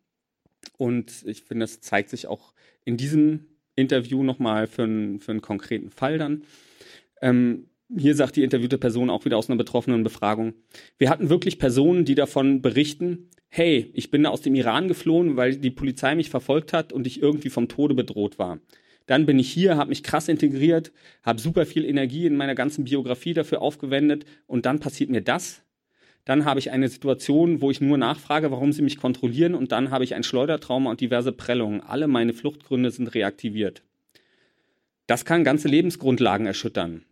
Und 0.76 1.24
ich 1.26 1.42
finde, 1.42 1.64
es 1.64 1.80
zeigt 1.80 2.10
sich 2.10 2.26
auch 2.26 2.54
in 2.84 2.96
diesem 2.96 3.46
Interview 3.76 4.22
nochmal 4.22 4.66
für, 4.66 4.86
für 5.18 5.32
einen 5.32 5.42
konkreten 5.42 5.90
Fall 5.90 6.18
dann. 6.18 6.44
Ähm, 7.20 7.66
hier 7.96 8.14
sagt 8.14 8.36
die 8.36 8.42
interviewte 8.42 8.78
Person 8.78 9.10
auch 9.10 9.24
wieder 9.24 9.36
aus 9.36 9.48
einer 9.48 9.58
betroffenen 9.58 10.02
Befragung. 10.02 10.54
Wir 10.98 11.10
hatten 11.10 11.28
wirklich 11.28 11.58
Personen, 11.58 12.04
die 12.04 12.14
davon 12.14 12.62
berichten, 12.62 13.30
hey, 13.48 13.90
ich 13.94 14.10
bin 14.10 14.26
aus 14.26 14.40
dem 14.40 14.54
Iran 14.54 14.88
geflohen, 14.88 15.36
weil 15.36 15.56
die 15.56 15.70
Polizei 15.70 16.14
mich 16.14 16.30
verfolgt 16.30 16.72
hat 16.72 16.92
und 16.92 17.06
ich 17.06 17.22
irgendwie 17.22 17.50
vom 17.50 17.68
Tode 17.68 17.94
bedroht 17.94 18.38
war. 18.38 18.58
Dann 19.06 19.26
bin 19.26 19.38
ich 19.38 19.52
hier, 19.52 19.76
habe 19.76 19.90
mich 19.90 20.02
krass 20.02 20.28
integriert, 20.28 20.92
habe 21.22 21.40
super 21.40 21.66
viel 21.66 21.84
Energie 21.84 22.26
in 22.26 22.36
meiner 22.36 22.54
ganzen 22.54 22.84
Biografie 22.84 23.34
dafür 23.34 23.60
aufgewendet 23.60 24.24
und 24.46 24.64
dann 24.66 24.80
passiert 24.80 25.10
mir 25.10 25.20
das 25.20 25.62
dann 26.24 26.44
habe 26.44 26.58
ich 26.58 26.70
eine 26.70 26.88
Situation, 26.88 27.60
wo 27.60 27.70
ich 27.70 27.80
nur 27.80 27.98
nachfrage, 27.98 28.50
warum 28.50 28.72
sie 28.72 28.82
mich 28.82 28.96
kontrollieren 28.96 29.54
und 29.54 29.72
dann 29.72 29.90
habe 29.90 30.04
ich 30.04 30.14
ein 30.14 30.22
Schleudertrauma 30.22 30.90
und 30.90 31.00
diverse 31.00 31.32
Prellungen. 31.32 31.80
Alle 31.82 32.08
meine 32.08 32.32
Fluchtgründe 32.32 32.90
sind 32.90 33.14
reaktiviert. 33.14 33.82
Das 35.06 35.24
kann 35.24 35.44
ganze 35.44 35.68
Lebensgrundlagen 35.68 36.46
erschüttern. 36.46 37.04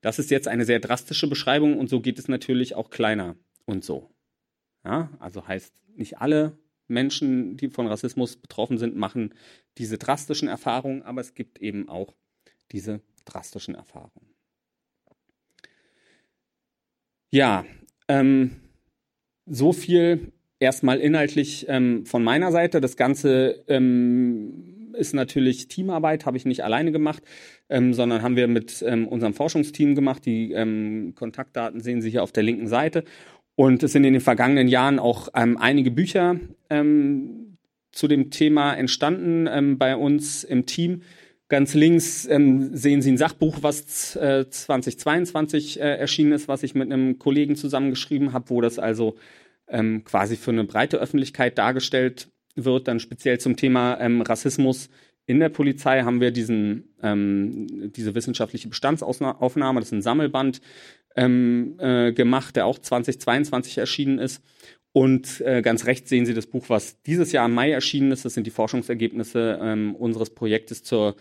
Das 0.00 0.18
ist 0.18 0.30
jetzt 0.30 0.48
eine 0.48 0.64
sehr 0.64 0.80
drastische 0.80 1.28
Beschreibung 1.28 1.78
und 1.78 1.90
so 1.90 2.00
geht 2.00 2.18
es 2.18 2.28
natürlich 2.28 2.74
auch 2.74 2.88
kleiner 2.88 3.36
und 3.66 3.84
so. 3.84 4.10
Ja, 4.84 5.10
also 5.18 5.46
heißt, 5.46 5.74
nicht 5.96 6.18
alle 6.18 6.56
Menschen, 6.86 7.58
die 7.58 7.68
von 7.68 7.86
Rassismus 7.86 8.36
betroffen 8.36 8.78
sind, 8.78 8.96
machen 8.96 9.34
diese 9.76 9.98
drastischen 9.98 10.48
Erfahrungen, 10.48 11.02
aber 11.02 11.20
es 11.20 11.34
gibt 11.34 11.58
eben 11.58 11.88
auch 11.88 12.14
diese 12.72 13.02
drastischen 13.26 13.74
Erfahrungen. 13.74 14.34
Ja, 17.30 17.66
ähm, 18.08 18.56
so 19.46 19.72
viel 19.72 20.32
erstmal 20.60 20.98
inhaltlich 20.98 21.66
ähm, 21.68 22.04
von 22.06 22.24
meiner 22.24 22.52
Seite. 22.52 22.80
Das 22.80 22.96
Ganze 22.96 23.64
ähm, 23.68 24.92
ist 24.94 25.14
natürlich 25.14 25.68
Teamarbeit, 25.68 26.26
habe 26.26 26.36
ich 26.36 26.44
nicht 26.44 26.64
alleine 26.64 26.92
gemacht, 26.92 27.22
ähm, 27.68 27.94
sondern 27.94 28.22
haben 28.22 28.36
wir 28.36 28.48
mit 28.48 28.84
ähm, 28.86 29.06
unserem 29.06 29.34
Forschungsteam 29.34 29.94
gemacht. 29.94 30.26
Die 30.26 30.52
ähm, 30.52 31.12
Kontaktdaten 31.14 31.80
sehen 31.80 32.02
Sie 32.02 32.10
hier 32.10 32.22
auf 32.22 32.32
der 32.32 32.42
linken 32.42 32.68
Seite. 32.68 33.04
Und 33.54 33.82
es 33.82 33.92
sind 33.92 34.04
in 34.04 34.12
den 34.12 34.22
vergangenen 34.22 34.68
Jahren 34.68 34.98
auch 34.98 35.28
ähm, 35.34 35.56
einige 35.56 35.90
Bücher 35.90 36.38
zu 36.70 38.08
dem 38.08 38.30
Thema 38.30 38.74
entstanden 38.74 39.78
bei 39.78 39.96
uns 39.96 40.44
im 40.44 40.66
Team. 40.66 41.00
Ganz 41.48 41.72
links 41.72 42.26
ähm, 42.26 42.76
sehen 42.76 43.00
Sie 43.00 43.10
ein 43.10 43.16
Sachbuch, 43.16 43.58
was 43.62 44.16
äh, 44.16 44.48
2022 44.48 45.80
äh, 45.80 45.96
erschienen 45.96 46.32
ist, 46.32 46.46
was 46.46 46.62
ich 46.62 46.74
mit 46.74 46.92
einem 46.92 47.18
Kollegen 47.18 47.56
zusammengeschrieben 47.56 48.34
habe, 48.34 48.50
wo 48.50 48.60
das 48.60 48.78
also 48.78 49.16
ähm, 49.66 50.04
quasi 50.04 50.36
für 50.36 50.50
eine 50.50 50.64
breite 50.64 50.98
Öffentlichkeit 50.98 51.56
dargestellt 51.56 52.28
wird. 52.54 52.86
Dann 52.86 53.00
speziell 53.00 53.38
zum 53.38 53.56
Thema 53.56 53.98
ähm, 53.98 54.20
Rassismus 54.20 54.90
in 55.24 55.40
der 55.40 55.50
Polizei 55.50 56.02
haben 56.02 56.20
wir 56.22 56.30
diesen, 56.30 56.94
ähm, 57.02 57.92
diese 57.92 58.14
wissenschaftliche 58.14 58.68
Bestandsaufnahme, 58.68 59.80
das 59.80 59.88
ist 59.88 59.92
ein 59.92 60.02
Sammelband, 60.02 60.62
ähm, 61.16 61.76
äh, 61.78 62.12
gemacht, 62.12 62.56
der 62.56 62.64
auch 62.64 62.78
2022 62.78 63.76
erschienen 63.76 64.18
ist. 64.18 64.42
Und 64.92 65.42
äh, 65.42 65.60
ganz 65.60 65.84
rechts 65.84 66.08
sehen 66.08 66.24
Sie 66.24 66.32
das 66.32 66.46
Buch, 66.46 66.64
was 66.68 67.02
dieses 67.02 67.32
Jahr 67.32 67.44
im 67.44 67.52
Mai 67.52 67.70
erschienen 67.70 68.10
ist. 68.10 68.24
Das 68.24 68.34
sind 68.34 68.46
die 68.46 68.50
Forschungsergebnisse 68.50 69.58
ähm, 69.62 69.94
unseres 69.94 70.30
Projektes 70.30 70.82
zur 70.82 71.14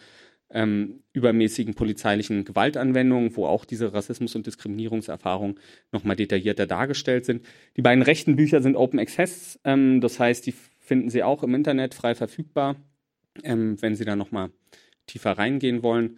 ähm, 0.49 1.03
übermäßigen 1.13 1.73
polizeilichen 1.73 2.45
Gewaltanwendung, 2.45 3.35
wo 3.35 3.45
auch 3.45 3.65
diese 3.65 3.93
Rassismus- 3.93 4.35
und 4.35 4.47
Diskriminierungserfahrungen 4.47 5.59
nochmal 5.91 6.15
detaillierter 6.15 6.67
dargestellt 6.67 7.25
sind. 7.25 7.45
Die 7.75 7.81
beiden 7.81 8.01
rechten 8.01 8.35
Bücher 8.35 8.61
sind 8.61 8.75
Open 8.75 8.99
Access, 8.99 9.59
ähm, 9.63 9.99
das 10.01 10.19
heißt, 10.19 10.45
die 10.45 10.53
finden 10.79 11.09
Sie 11.09 11.23
auch 11.23 11.43
im 11.43 11.53
Internet 11.53 11.93
frei 11.93 12.15
verfügbar, 12.15 12.77
ähm, 13.43 13.81
wenn 13.81 13.95
Sie 13.95 14.05
da 14.05 14.15
nochmal 14.15 14.51
tiefer 15.05 15.31
reingehen 15.31 15.83
wollen. 15.83 16.17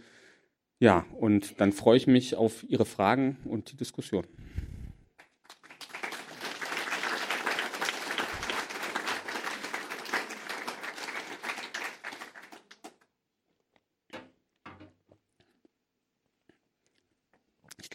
Ja, 0.80 1.06
und 1.18 1.60
dann 1.60 1.72
freue 1.72 1.98
ich 1.98 2.08
mich 2.08 2.36
auf 2.36 2.66
Ihre 2.70 2.86
Fragen 2.86 3.38
und 3.46 3.72
die 3.72 3.78
Diskussion. 3.78 4.26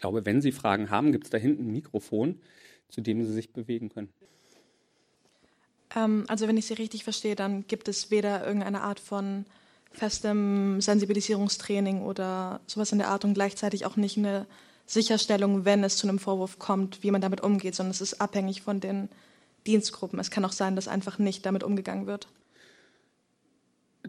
Glaube, 0.05 0.25
wenn 0.25 0.39
Sie 0.39 0.51
Fragen 0.51 0.91
haben, 0.91 1.11
gibt 1.11 1.23
es 1.23 1.29
da 1.31 1.39
hinten 1.39 1.67
ein 1.67 1.71
Mikrofon, 1.71 2.39
zu 2.89 3.01
dem 3.01 3.25
Sie 3.25 3.33
sich 3.33 3.51
bewegen 3.51 3.89
können. 3.89 4.09
Ähm, 5.95 6.25
also 6.27 6.47
wenn 6.47 6.57
ich 6.57 6.67
Sie 6.67 6.75
richtig 6.75 7.03
verstehe, 7.03 7.35
dann 7.35 7.65
gibt 7.65 7.87
es 7.87 8.11
weder 8.11 8.45
irgendeine 8.45 8.81
Art 8.81 8.99
von 8.99 9.45
festem 9.91 10.79
Sensibilisierungstraining 10.79 12.03
oder 12.03 12.59
sowas 12.67 12.91
in 12.91 12.99
der 12.99 13.07
Art 13.07 13.25
und 13.25 13.33
gleichzeitig 13.33 13.87
auch 13.87 13.95
nicht 13.95 14.17
eine 14.17 14.45
Sicherstellung, 14.85 15.65
wenn 15.65 15.83
es 15.83 15.97
zu 15.97 16.07
einem 16.07 16.19
Vorwurf 16.19 16.59
kommt, 16.59 17.01
wie 17.01 17.09
man 17.09 17.21
damit 17.21 17.41
umgeht, 17.41 17.73
sondern 17.73 17.91
es 17.91 18.01
ist 18.01 18.21
abhängig 18.21 18.61
von 18.61 18.79
den 18.79 19.09
Dienstgruppen. 19.65 20.19
Es 20.19 20.29
kann 20.29 20.45
auch 20.45 20.51
sein, 20.51 20.75
dass 20.75 20.87
einfach 20.87 21.17
nicht 21.17 21.47
damit 21.47 21.63
umgegangen 21.63 22.05
wird. 22.05 22.27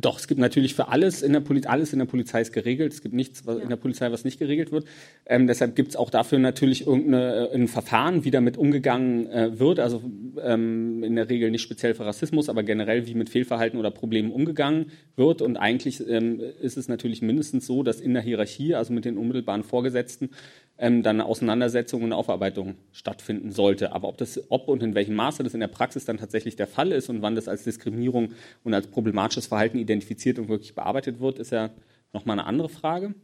Doch, 0.00 0.18
es 0.18 0.28
gibt 0.28 0.40
natürlich 0.40 0.74
für 0.74 0.88
alles 0.88 1.22
in 1.22 1.32
der 1.32 1.40
Polizei, 1.40 1.68
alles 1.68 1.92
in 1.92 1.98
der 1.98 2.06
Polizei 2.06 2.40
ist 2.40 2.52
geregelt. 2.52 2.92
Es 2.92 3.02
gibt 3.02 3.14
nichts 3.14 3.46
was 3.46 3.56
ja. 3.56 3.62
in 3.62 3.68
der 3.68 3.76
Polizei, 3.76 4.10
was 4.10 4.24
nicht 4.24 4.38
geregelt 4.38 4.72
wird. 4.72 4.86
Ähm, 5.26 5.46
deshalb 5.46 5.76
gibt 5.76 5.90
es 5.90 5.96
auch 5.96 6.10
dafür 6.10 6.38
natürlich 6.38 6.86
irgendein 6.86 7.62
äh, 7.62 7.66
Verfahren, 7.66 8.24
wie 8.24 8.30
damit 8.30 8.56
umgegangen 8.56 9.26
äh, 9.30 9.58
wird. 9.58 9.80
Also 9.80 10.02
ähm, 10.42 11.02
in 11.02 11.16
der 11.16 11.28
Regel 11.28 11.50
nicht 11.50 11.62
speziell 11.62 11.94
für 11.94 12.04
Rassismus, 12.04 12.48
aber 12.48 12.62
generell 12.62 13.06
wie 13.06 13.14
mit 13.14 13.30
Fehlverhalten 13.30 13.78
oder 13.78 13.90
Problemen 13.90 14.32
umgegangen 14.32 14.90
wird. 15.16 15.42
Und 15.42 15.56
eigentlich 15.56 16.06
ähm, 16.08 16.40
ist 16.60 16.76
es 16.76 16.88
natürlich 16.88 17.22
mindestens 17.22 17.66
so, 17.66 17.82
dass 17.82 18.00
in 18.00 18.14
der 18.14 18.22
Hierarchie, 18.22 18.74
also 18.74 18.92
mit 18.92 19.04
den 19.04 19.16
unmittelbaren 19.16 19.62
Vorgesetzten, 19.62 20.30
ähm, 20.78 21.02
dann 21.02 21.16
eine 21.16 21.28
Auseinandersetzung 21.28 22.02
und 22.02 22.08
eine 22.08 22.16
Aufarbeitung 22.16 22.74
stattfinden 22.92 23.50
sollte. 23.50 23.92
Aber 23.92 24.08
ob 24.08 24.18
das, 24.18 24.40
ob 24.50 24.68
und 24.68 24.82
in 24.82 24.94
welchem 24.94 25.14
Maße 25.14 25.42
das 25.42 25.54
in 25.54 25.60
der 25.60 25.68
Praxis 25.68 26.04
dann 26.04 26.18
tatsächlich 26.18 26.56
der 26.56 26.66
Fall 26.66 26.92
ist 26.92 27.08
und 27.08 27.22
wann 27.22 27.34
das 27.34 27.48
als 27.48 27.64
Diskriminierung 27.64 28.32
und 28.64 28.74
als 28.74 28.86
problematisches 28.88 29.46
Verhalten 29.46 29.78
identifiziert 29.86 30.38
und 30.38 30.48
wirklich 30.48 30.74
bearbeitet 30.74 31.20
wird, 31.20 31.38
ist 31.38 31.52
ja 31.52 31.70
nochmal 32.12 32.38
eine 32.38 32.46
andere 32.46 32.68
Frage. 32.68 33.14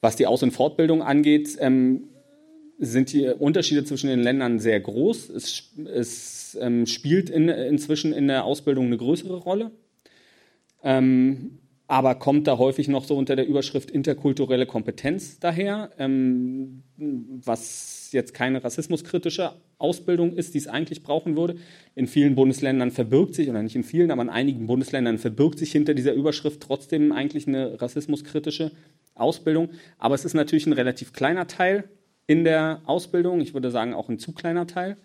Was 0.00 0.16
die 0.16 0.26
Aus- 0.26 0.42
und 0.42 0.52
Fortbildung 0.52 1.02
angeht, 1.02 1.56
ähm, 1.60 2.04
sind 2.78 3.12
die 3.12 3.26
Unterschiede 3.26 3.84
zwischen 3.84 4.08
den 4.08 4.20
Ländern 4.20 4.60
sehr 4.60 4.78
groß. 4.78 5.30
Es, 5.30 5.72
es 5.92 6.56
ähm, 6.60 6.86
spielt 6.86 7.28
in, 7.28 7.48
inzwischen 7.48 8.12
in 8.12 8.28
der 8.28 8.44
Ausbildung 8.44 8.86
eine 8.86 8.96
größere 8.96 9.36
Rolle. 9.36 9.72
Ähm, 10.84 11.58
aber 11.88 12.14
kommt 12.14 12.46
da 12.46 12.58
häufig 12.58 12.86
noch 12.86 13.04
so 13.04 13.16
unter 13.16 13.34
der 13.34 13.48
Überschrift 13.48 13.90
interkulturelle 13.90 14.66
Kompetenz 14.66 15.40
daher, 15.40 15.90
ähm, 15.98 16.82
jetzt 18.12 18.34
keine 18.34 18.62
rassismuskritische 18.62 19.52
Ausbildung 19.78 20.32
ist, 20.32 20.54
die 20.54 20.58
es 20.58 20.66
eigentlich 20.66 21.02
brauchen 21.02 21.36
würde. 21.36 21.56
In 21.94 22.06
vielen 22.06 22.34
Bundesländern 22.34 22.90
verbirgt 22.90 23.34
sich, 23.34 23.48
oder 23.48 23.62
nicht 23.62 23.76
in 23.76 23.84
vielen, 23.84 24.10
aber 24.10 24.22
in 24.22 24.28
einigen 24.28 24.66
Bundesländern 24.66 25.18
verbirgt 25.18 25.58
sich 25.58 25.72
hinter 25.72 25.94
dieser 25.94 26.12
Überschrift 26.12 26.60
trotzdem 26.60 27.12
eigentlich 27.12 27.46
eine 27.46 27.80
rassismuskritische 27.80 28.72
Ausbildung. 29.14 29.70
Aber 29.98 30.14
es 30.14 30.24
ist 30.24 30.34
natürlich 30.34 30.66
ein 30.66 30.72
relativ 30.72 31.12
kleiner 31.12 31.46
Teil 31.46 31.84
in 32.26 32.44
der 32.44 32.82
Ausbildung, 32.84 33.40
ich 33.40 33.54
würde 33.54 33.70
sagen 33.70 33.94
auch 33.94 34.08
ein 34.08 34.18
zu 34.18 34.32
kleiner 34.32 34.66
Teil. 34.66 34.96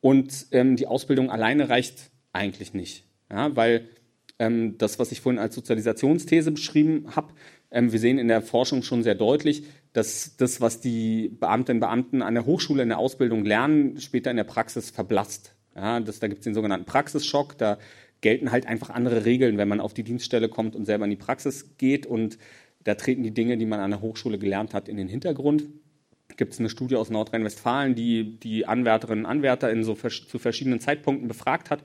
Und 0.00 0.46
ähm, 0.50 0.76
die 0.76 0.88
Ausbildung 0.88 1.30
alleine 1.30 1.68
reicht 1.68 2.10
eigentlich 2.32 2.74
nicht, 2.74 3.04
ja, 3.30 3.54
weil 3.54 3.88
ähm, 4.38 4.76
das, 4.78 4.98
was 4.98 5.12
ich 5.12 5.20
vorhin 5.20 5.38
als 5.38 5.54
Sozialisationsthese 5.54 6.50
beschrieben 6.50 7.14
habe. 7.14 7.32
Ähm, 7.70 7.92
wir 7.92 7.98
sehen 8.00 8.18
in 8.18 8.28
der 8.28 8.42
Forschung 8.42 8.82
schon 8.82 9.02
sehr 9.02 9.14
deutlich, 9.14 9.64
dass 9.92 10.36
das, 10.36 10.60
was 10.60 10.80
die 10.80 11.28
Beamtinnen 11.28 11.76
und 11.76 11.88
Beamten 11.88 12.22
an 12.22 12.34
der 12.34 12.46
Hochschule 12.46 12.82
in 12.82 12.88
der 12.88 12.98
Ausbildung 12.98 13.44
lernen, 13.44 14.00
später 14.00 14.30
in 14.30 14.36
der 14.36 14.44
Praxis 14.44 14.90
verblasst. 14.90 15.54
Ja, 15.74 16.00
das, 16.00 16.18
da 16.18 16.28
gibt 16.28 16.40
es 16.40 16.44
den 16.44 16.54
sogenannten 16.54 16.86
Praxisschock. 16.86 17.58
Da 17.58 17.78
gelten 18.20 18.52
halt 18.52 18.66
einfach 18.66 18.90
andere 18.90 19.24
Regeln, 19.24 19.58
wenn 19.58 19.68
man 19.68 19.80
auf 19.80 19.94
die 19.94 20.04
Dienststelle 20.04 20.48
kommt 20.48 20.76
und 20.76 20.86
selber 20.86 21.04
in 21.04 21.10
die 21.10 21.16
Praxis 21.16 21.76
geht. 21.76 22.06
Und 22.06 22.38
da 22.84 22.94
treten 22.94 23.22
die 23.22 23.34
Dinge, 23.34 23.58
die 23.58 23.66
man 23.66 23.80
an 23.80 23.90
der 23.90 24.00
Hochschule 24.00 24.38
gelernt 24.38 24.74
hat, 24.74 24.88
in 24.88 24.96
den 24.96 25.08
Hintergrund 25.08 25.64
gibt 26.36 26.52
es 26.52 26.58
eine 26.58 26.68
Studie 26.68 26.96
aus 26.96 27.10
Nordrhein-Westfalen, 27.10 27.94
die 27.94 28.38
die 28.38 28.66
Anwärterinnen 28.66 29.24
und 29.24 29.30
Anwärter 29.30 29.70
in 29.70 29.84
so 29.84 29.94
zu 29.94 30.38
verschiedenen 30.38 30.80
Zeitpunkten 30.80 31.28
befragt 31.28 31.70
hat. 31.70 31.82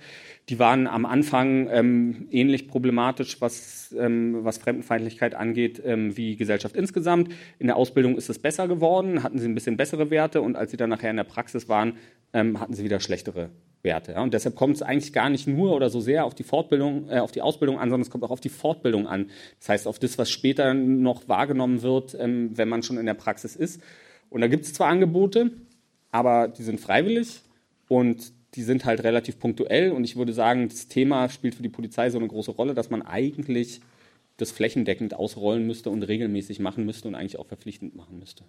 Die 0.49 0.59
waren 0.59 0.87
am 0.87 1.05
Anfang 1.05 1.67
ähm, 1.69 2.27
ähnlich 2.31 2.67
problematisch, 2.67 3.41
was, 3.41 3.93
ähm, 3.97 4.43
was 4.43 4.57
Fremdenfeindlichkeit 4.57 5.35
angeht, 5.35 5.81
ähm, 5.85 6.15
wie 6.17 6.35
Gesellschaft 6.35 6.75
insgesamt. 6.75 7.33
In 7.59 7.67
der 7.67 7.75
Ausbildung 7.75 8.17
ist 8.17 8.29
es 8.29 8.39
besser 8.39 8.67
geworden, 8.67 9.23
hatten 9.23 9.39
sie 9.39 9.47
ein 9.47 9.55
bisschen 9.55 9.77
bessere 9.77 10.09
Werte 10.09 10.41
und 10.41 10.55
als 10.55 10.71
sie 10.71 10.77
dann 10.77 10.89
nachher 10.89 11.11
in 11.11 11.17
der 11.17 11.23
Praxis 11.23 11.67
waren, 11.69 11.97
ähm, 12.33 12.59
hatten 12.59 12.73
sie 12.73 12.83
wieder 12.83 12.99
schlechtere 12.99 13.49
Werte. 13.83 14.13
Ja? 14.13 14.21
Und 14.21 14.33
deshalb 14.33 14.55
kommt 14.55 14.75
es 14.75 14.81
eigentlich 14.81 15.13
gar 15.13 15.29
nicht 15.29 15.47
nur 15.47 15.73
oder 15.73 15.89
so 15.89 15.99
sehr 15.99 16.25
auf 16.25 16.35
die 16.35 16.43
Fortbildung, 16.43 17.09
äh, 17.09 17.19
auf 17.19 17.31
die 17.31 17.41
Ausbildung 17.41 17.79
an, 17.79 17.89
sondern 17.89 18.01
es 18.01 18.09
kommt 18.09 18.23
auch 18.23 18.31
auf 18.31 18.41
die 18.41 18.49
Fortbildung 18.49 19.07
an. 19.07 19.29
Das 19.59 19.69
heißt, 19.69 19.87
auf 19.87 19.99
das, 19.99 20.17
was 20.17 20.29
später 20.29 20.73
noch 20.73 21.27
wahrgenommen 21.27 21.81
wird, 21.81 22.15
ähm, 22.19 22.51
wenn 22.57 22.69
man 22.69 22.83
schon 22.83 22.97
in 22.97 23.05
der 23.05 23.13
Praxis 23.13 23.55
ist. 23.55 23.81
Und 24.29 24.41
da 24.41 24.47
gibt 24.47 24.65
es 24.65 24.73
zwar 24.73 24.87
Angebote, 24.87 25.51
aber 26.11 26.47
die 26.47 26.63
sind 26.63 26.79
freiwillig 26.79 27.41
und 27.87 28.33
die 28.55 28.63
sind 28.63 28.85
halt 28.85 29.03
relativ 29.03 29.39
punktuell. 29.39 29.91
Und 29.91 30.03
ich 30.03 30.15
würde 30.15 30.33
sagen, 30.33 30.67
das 30.69 30.87
Thema 30.87 31.29
spielt 31.29 31.55
für 31.55 31.63
die 31.63 31.69
Polizei 31.69 32.09
so 32.09 32.17
eine 32.17 32.27
große 32.27 32.51
Rolle, 32.51 32.73
dass 32.73 32.89
man 32.89 33.01
eigentlich 33.01 33.81
das 34.37 34.51
flächendeckend 34.51 35.13
ausrollen 35.13 35.65
müsste 35.65 35.89
und 35.89 36.03
regelmäßig 36.03 36.59
machen 36.59 36.85
müsste 36.85 37.07
und 37.07 37.15
eigentlich 37.15 37.39
auch 37.39 37.47
verpflichtend 37.47 37.95
machen 37.95 38.19
müsste. 38.19 38.43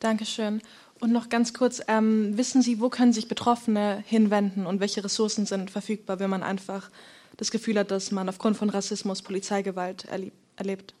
Dankeschön. 0.00 0.60
Und 1.00 1.12
noch 1.12 1.28
ganz 1.28 1.54
kurz, 1.54 1.82
ähm, 1.88 2.36
wissen 2.36 2.62
Sie, 2.62 2.80
wo 2.80 2.88
können 2.88 3.12
sich 3.12 3.28
Betroffene 3.28 4.02
hinwenden 4.06 4.66
und 4.66 4.80
welche 4.80 5.04
Ressourcen 5.04 5.46
sind 5.46 5.70
verfügbar, 5.70 6.18
wenn 6.18 6.30
man 6.30 6.42
einfach 6.42 6.90
das 7.36 7.50
Gefühl 7.50 7.78
hat, 7.78 7.90
dass 7.90 8.10
man 8.12 8.28
aufgrund 8.28 8.56
von 8.56 8.70
Rassismus 8.70 9.22
Polizeigewalt 9.22 10.06
erlebt? 10.56 10.94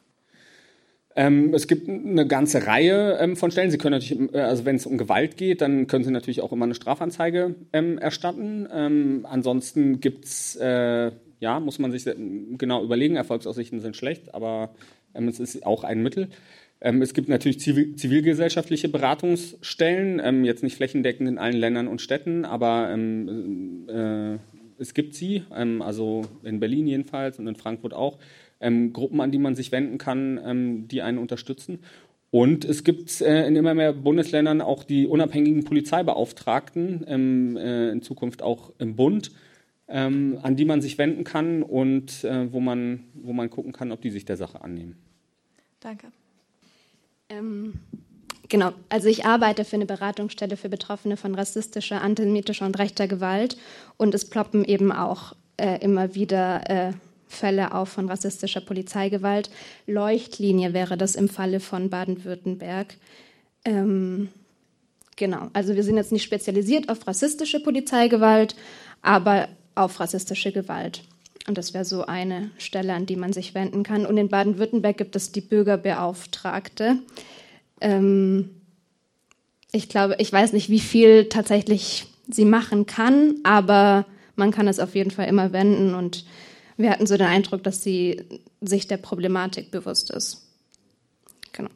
Ähm, 1.18 1.54
es 1.54 1.66
gibt 1.66 1.88
eine 1.88 2.26
ganze 2.26 2.66
Reihe 2.66 3.16
ähm, 3.18 3.36
von 3.36 3.50
Stellen. 3.50 3.70
Sie 3.70 3.78
können 3.78 3.98
natürlich, 3.98 4.34
äh, 4.34 4.40
also 4.40 4.66
wenn 4.66 4.76
es 4.76 4.84
um 4.84 4.98
Gewalt 4.98 5.38
geht, 5.38 5.62
dann 5.62 5.86
können 5.86 6.04
Sie 6.04 6.10
natürlich 6.10 6.42
auch 6.42 6.52
immer 6.52 6.66
eine 6.66 6.74
Strafanzeige 6.74 7.54
ähm, 7.72 7.96
erstatten. 7.96 8.68
Ähm, 8.70 9.26
ansonsten 9.28 10.00
gibt's, 10.00 10.56
äh, 10.56 11.10
ja, 11.40 11.58
muss 11.58 11.78
man 11.78 11.90
sich 11.90 12.04
genau 12.04 12.84
überlegen. 12.84 13.16
Erfolgsaussichten 13.16 13.80
sind 13.80 13.96
schlecht, 13.96 14.34
aber 14.34 14.74
ähm, 15.14 15.26
es 15.28 15.40
ist 15.40 15.64
auch 15.64 15.84
ein 15.84 16.02
Mittel. 16.02 16.28
Ähm, 16.82 17.00
es 17.00 17.14
gibt 17.14 17.30
natürlich 17.30 17.60
zivil 17.60 17.96
zivilgesellschaftliche 17.96 18.90
Beratungsstellen, 18.90 20.44
jetzt 20.44 20.62
nicht 20.62 20.76
flächendeckend 20.76 21.30
in 21.30 21.38
allen 21.38 21.56
Ländern 21.56 21.88
und 21.88 22.02
Städten, 22.02 22.44
aber 22.44 22.94
äh, 22.94 24.36
es 24.78 24.92
gibt 24.92 25.14
sie, 25.14 25.44
also 25.48 26.26
in 26.42 26.60
Berlin 26.60 26.86
jedenfalls 26.86 27.38
und 27.38 27.46
in 27.46 27.56
Frankfurt 27.56 27.94
auch 27.94 28.18
ähm, 28.60 28.92
Gruppen, 28.92 29.20
an 29.20 29.30
die 29.30 29.38
man 29.38 29.54
sich 29.54 29.72
wenden 29.72 29.98
kann, 29.98 30.40
ähm, 30.44 30.88
die 30.88 31.02
einen 31.02 31.18
unterstützen. 31.18 31.80
Und 32.30 32.64
es 32.64 32.84
gibt 32.84 33.20
äh, 33.20 33.46
in 33.46 33.56
immer 33.56 33.74
mehr 33.74 33.92
Bundesländern 33.92 34.60
auch 34.60 34.84
die 34.84 35.06
unabhängigen 35.06 35.64
Polizeibeauftragten, 35.64 37.04
ähm, 37.06 37.56
äh, 37.56 37.90
in 37.90 38.02
Zukunft 38.02 38.42
auch 38.42 38.72
im 38.78 38.96
Bund, 38.96 39.30
ähm, 39.88 40.38
an 40.42 40.56
die 40.56 40.64
man 40.64 40.82
sich 40.82 40.98
wenden 40.98 41.24
kann 41.24 41.62
und 41.62 42.24
äh, 42.24 42.52
wo, 42.52 42.60
man, 42.60 43.04
wo 43.14 43.32
man 43.32 43.48
gucken 43.48 43.72
kann, 43.72 43.92
ob 43.92 44.00
die 44.00 44.10
sich 44.10 44.24
der 44.24 44.36
Sache 44.36 44.62
annehmen. 44.62 44.96
Danke. 45.80 46.08
Ähm, 47.28 47.74
genau, 48.48 48.72
also 48.88 49.08
ich 49.08 49.24
arbeite 49.24 49.64
für 49.64 49.76
eine 49.76 49.86
Beratungsstelle 49.86 50.56
für 50.56 50.68
Betroffene 50.68 51.16
von 51.16 51.34
rassistischer, 51.34 52.02
antisemitischer 52.02 52.66
und 52.66 52.78
rechter 52.78 53.06
Gewalt 53.06 53.56
und 53.96 54.14
es 54.14 54.28
ploppen 54.28 54.64
eben 54.64 54.90
auch 54.90 55.34
äh, 55.56 55.78
immer 55.80 56.14
wieder 56.14 56.68
äh, 56.68 56.92
Fälle 57.28 57.74
auch 57.74 57.88
von 57.88 58.08
rassistischer 58.08 58.60
Polizeigewalt. 58.60 59.50
Leuchtlinie 59.86 60.72
wäre 60.72 60.96
das 60.96 61.14
im 61.16 61.28
Falle 61.28 61.60
von 61.60 61.90
Baden-Württemberg. 61.90 62.94
Ähm, 63.64 64.28
genau, 65.16 65.48
also 65.52 65.74
wir 65.74 65.82
sind 65.82 65.96
jetzt 65.96 66.12
nicht 66.12 66.22
spezialisiert 66.22 66.88
auf 66.88 67.06
rassistische 67.06 67.60
Polizeigewalt, 67.60 68.54
aber 69.02 69.48
auf 69.74 69.98
rassistische 70.00 70.52
Gewalt. 70.52 71.02
Und 71.46 71.58
das 71.58 71.74
wäre 71.74 71.84
so 71.84 72.06
eine 72.06 72.50
Stelle, 72.58 72.94
an 72.94 73.06
die 73.06 73.16
man 73.16 73.32
sich 73.32 73.54
wenden 73.54 73.82
kann. 73.82 74.06
Und 74.06 74.16
in 74.16 74.28
Baden-Württemberg 74.28 74.96
gibt 74.96 75.14
es 75.14 75.32
die 75.32 75.40
Bürgerbeauftragte. 75.40 76.98
Ähm, 77.80 78.50
ich 79.72 79.88
glaube, 79.88 80.16
ich 80.18 80.32
weiß 80.32 80.52
nicht, 80.52 80.70
wie 80.70 80.80
viel 80.80 81.28
tatsächlich 81.28 82.06
sie 82.28 82.44
machen 82.44 82.86
kann, 82.86 83.36
aber 83.44 84.06
man 84.34 84.50
kann 84.50 84.68
es 84.68 84.80
auf 84.80 84.94
jeden 84.94 85.10
Fall 85.10 85.28
immer 85.28 85.52
wenden 85.52 85.94
und 85.94 86.24
wir 86.76 86.90
hatten 86.90 87.06
so 87.06 87.16
den 87.16 87.26
Eindruck, 87.26 87.62
dass 87.62 87.82
sie 87.82 88.22
sich 88.60 88.86
der 88.86 88.98
Problematik 88.98 89.70
bewusst 89.70 90.10
ist. 90.10 90.42
Genau. 91.52 91.70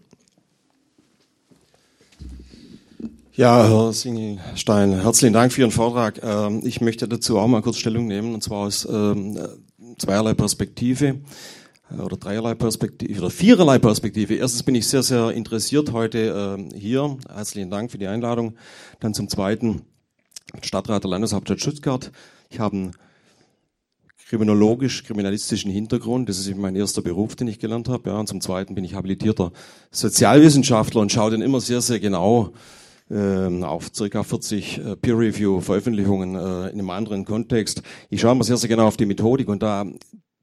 Ja, 3.32 3.68
Herr 3.68 3.92
Singelstein, 3.92 5.00
herzlichen 5.00 5.32
Dank 5.32 5.52
für 5.52 5.62
Ihren 5.62 5.70
Vortrag. 5.70 6.22
Ähm, 6.22 6.60
ich 6.64 6.80
möchte 6.80 7.08
dazu 7.08 7.38
auch 7.38 7.46
mal 7.48 7.62
kurz 7.62 7.78
Stellung 7.78 8.06
nehmen, 8.06 8.34
und 8.34 8.42
zwar 8.42 8.66
aus 8.66 8.86
ähm, 8.90 9.38
zweierlei 9.98 10.34
Perspektive 10.34 11.20
äh, 11.90 12.00
oder 12.00 12.16
dreierlei 12.16 12.54
Perspektive 12.54 13.20
oder 13.20 13.30
viererlei 13.30 13.78
Perspektive. 13.78 14.34
Erstens 14.34 14.62
bin 14.62 14.74
ich 14.74 14.86
sehr, 14.86 15.02
sehr 15.02 15.30
interessiert 15.30 15.92
heute 15.92 16.56
ähm, 16.58 16.68
hier. 16.74 17.16
Herzlichen 17.32 17.70
Dank 17.70 17.90
für 17.90 17.98
die 17.98 18.06
Einladung. 18.06 18.54
Dann 19.00 19.14
zum 19.14 19.28
Zweiten 19.28 19.82
Stadtrat 20.62 21.04
der 21.04 21.10
Landeshauptstadt 21.10 21.60
Stuttgart. 21.60 22.10
Ich 22.50 22.58
habe 22.58 22.76
einen 22.76 22.96
kriminologisch-kriminalistischen 24.30 25.72
Hintergrund. 25.72 26.28
Das 26.28 26.38
ist 26.38 26.56
mein 26.56 26.76
erster 26.76 27.02
Beruf, 27.02 27.34
den 27.34 27.48
ich 27.48 27.58
gelernt 27.58 27.88
habe. 27.88 28.10
Ja, 28.10 28.16
und 28.16 28.28
zum 28.28 28.40
Zweiten 28.40 28.76
bin 28.76 28.84
ich 28.84 28.94
habilitierter 28.94 29.50
Sozialwissenschaftler 29.90 31.00
und 31.00 31.10
schaue 31.10 31.32
dann 31.32 31.42
immer 31.42 31.60
sehr, 31.60 31.80
sehr 31.80 31.98
genau 31.98 32.52
äh, 33.10 33.64
auf 33.64 33.90
circa 33.92 34.22
40 34.22 34.78
äh, 34.78 34.96
Peer-Review-Veröffentlichungen 34.96 36.36
äh, 36.36 36.68
in 36.68 36.78
einem 36.78 36.90
anderen 36.90 37.24
Kontext. 37.24 37.82
Ich 38.08 38.20
schaue 38.20 38.32
immer 38.32 38.44
sehr, 38.44 38.56
sehr 38.56 38.68
genau 38.68 38.86
auf 38.86 38.96
die 38.96 39.06
Methodik 39.06 39.48
und 39.48 39.64
da 39.64 39.84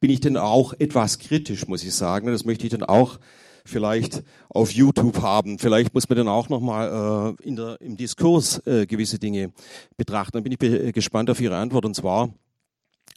bin 0.01 0.11
ich 0.11 0.19
dann 0.19 0.35
auch 0.35 0.73
etwas 0.77 1.17
kritisch, 1.17 1.65
muss 1.69 1.85
ich 1.85 1.93
sagen. 1.93 2.27
Das 2.27 2.43
möchte 2.43 2.65
ich 2.65 2.71
dann 2.71 2.83
auch 2.83 3.19
vielleicht 3.63 4.21
auf 4.49 4.71
YouTube 4.71 5.21
haben. 5.21 5.59
Vielleicht 5.59 5.93
muss 5.93 6.09
man 6.09 6.17
dann 6.17 6.27
auch 6.27 6.49
nochmal 6.49 7.37
äh, 7.39 7.47
in 7.47 7.55
der, 7.55 7.79
im 7.79 7.95
Diskurs 7.95 8.61
äh, 8.67 8.85
gewisse 8.85 9.17
Dinge 9.17 9.53
betrachten. 9.95 10.33
Dann 10.33 10.43
bin 10.43 10.51
ich 10.51 10.93
gespannt 10.93 11.29
auf 11.29 11.39
Ihre 11.39 11.55
Antwort 11.55 11.85
und 11.85 11.95
zwar 11.95 12.33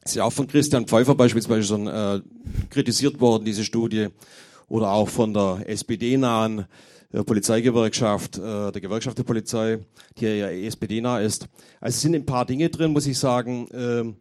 ist 0.05 0.16
ja 0.16 0.24
auch 0.24 0.32
von 0.32 0.46
Christian 0.46 0.86
Pfeiffer 0.86 1.14
beispielsweise 1.14 1.62
schon 1.62 1.86
äh, 1.86 2.20
kritisiert 2.70 3.20
worden, 3.20 3.44
diese 3.44 3.64
Studie, 3.64 4.09
oder 4.68 4.92
auch 4.92 5.09
von 5.09 5.34
der 5.34 5.62
SPD-nahen 5.66 6.66
äh, 7.12 7.22
Polizeigewerkschaft, 7.22 8.38
äh, 8.38 8.72
der 8.72 8.80
Gewerkschaft 8.80 9.18
der 9.18 9.24
Polizei, 9.24 9.78
die 10.18 10.26
ja 10.26 10.48
SPD-nah 10.48 11.20
ist. 11.20 11.48
Also 11.80 11.96
es 11.96 12.01
sind 12.01 12.14
ein 12.14 12.26
paar 12.26 12.46
Dinge 12.46 12.68
drin, 12.70 12.92
muss 12.92 13.07
ich 13.07 13.18
sagen. 13.18 14.16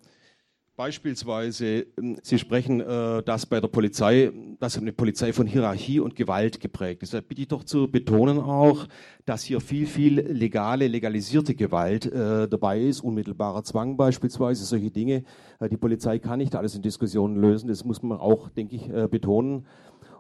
Beispielsweise, 0.79 1.87
ähm, 1.97 2.15
Sie 2.23 2.39
sprechen, 2.39 2.79
äh, 2.79 3.21
dass 3.23 3.45
bei 3.45 3.59
der 3.59 3.67
Polizei, 3.67 4.31
dass 4.61 4.77
eine 4.77 4.93
Polizei 4.93 5.33
von 5.33 5.45
Hierarchie 5.45 5.99
und 5.99 6.15
Gewalt 6.15 6.61
geprägt 6.61 7.03
ist. 7.03 7.13
Da 7.13 7.19
bitte 7.19 7.41
ich 7.41 7.49
doch 7.49 7.65
zu 7.65 7.91
betonen 7.91 8.39
auch, 8.39 8.87
dass 9.25 9.43
hier 9.43 9.59
viel, 9.59 9.85
viel 9.85 10.21
legale, 10.21 10.87
legalisierte 10.87 11.53
Gewalt 11.53 12.05
äh, 12.05 12.47
dabei 12.47 12.79
ist, 12.79 13.01
unmittelbarer 13.01 13.65
Zwang 13.65 13.97
beispielsweise, 13.97 14.63
solche 14.63 14.89
Dinge. 14.89 15.25
Äh, 15.59 15.67
die 15.67 15.75
Polizei 15.75 16.17
kann 16.17 16.39
nicht 16.39 16.55
alles 16.55 16.75
in 16.75 16.81
Diskussionen 16.81 17.35
lösen, 17.35 17.67
das 17.67 17.83
muss 17.83 18.01
man 18.01 18.17
auch, 18.17 18.47
denke 18.47 18.77
ich, 18.77 18.87
betonen. 19.11 19.65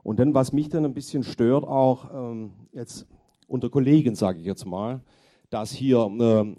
Und 0.03 0.19
dann, 0.19 0.33
was 0.33 0.51
mich 0.51 0.67
dann 0.67 0.83
ein 0.83 0.93
bisschen 0.93 1.23
stört, 1.23 1.63
auch 1.63 2.13
ähm, 2.13 2.51
jetzt 2.73 3.07
unter 3.47 3.69
Kollegen, 3.69 4.13
sage 4.13 4.39
ich 4.39 4.45
jetzt 4.45 4.65
mal, 4.65 4.99
dass 5.49 5.71
hier 5.71 6.57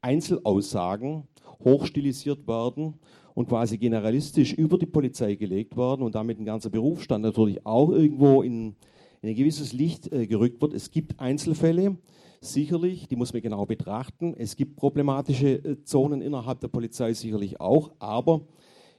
Einzelaussagen 0.00 1.28
hochstilisiert 1.62 2.48
werden 2.48 2.94
und 3.36 3.50
quasi 3.50 3.76
generalistisch 3.76 4.54
über 4.54 4.78
die 4.78 4.86
Polizei 4.86 5.34
gelegt 5.34 5.76
worden 5.76 6.02
und 6.02 6.14
damit 6.14 6.40
ein 6.40 6.46
ganzer 6.46 6.70
Berufsstand 6.70 7.22
natürlich 7.22 7.66
auch 7.66 7.90
irgendwo 7.90 8.40
in, 8.40 8.74
in 9.20 9.28
ein 9.28 9.34
gewisses 9.34 9.74
Licht 9.74 10.10
äh, 10.10 10.26
gerückt 10.26 10.62
wird. 10.62 10.72
Es 10.72 10.90
gibt 10.90 11.20
Einzelfälle, 11.20 11.98
sicherlich, 12.40 13.08
die 13.08 13.16
muss 13.16 13.34
man 13.34 13.42
genau 13.42 13.66
betrachten. 13.66 14.32
Es 14.38 14.56
gibt 14.56 14.76
problematische 14.76 15.50
äh, 15.50 15.82
Zonen 15.84 16.22
innerhalb 16.22 16.60
der 16.60 16.68
Polizei 16.68 17.12
sicherlich 17.12 17.60
auch, 17.60 17.92
aber 17.98 18.40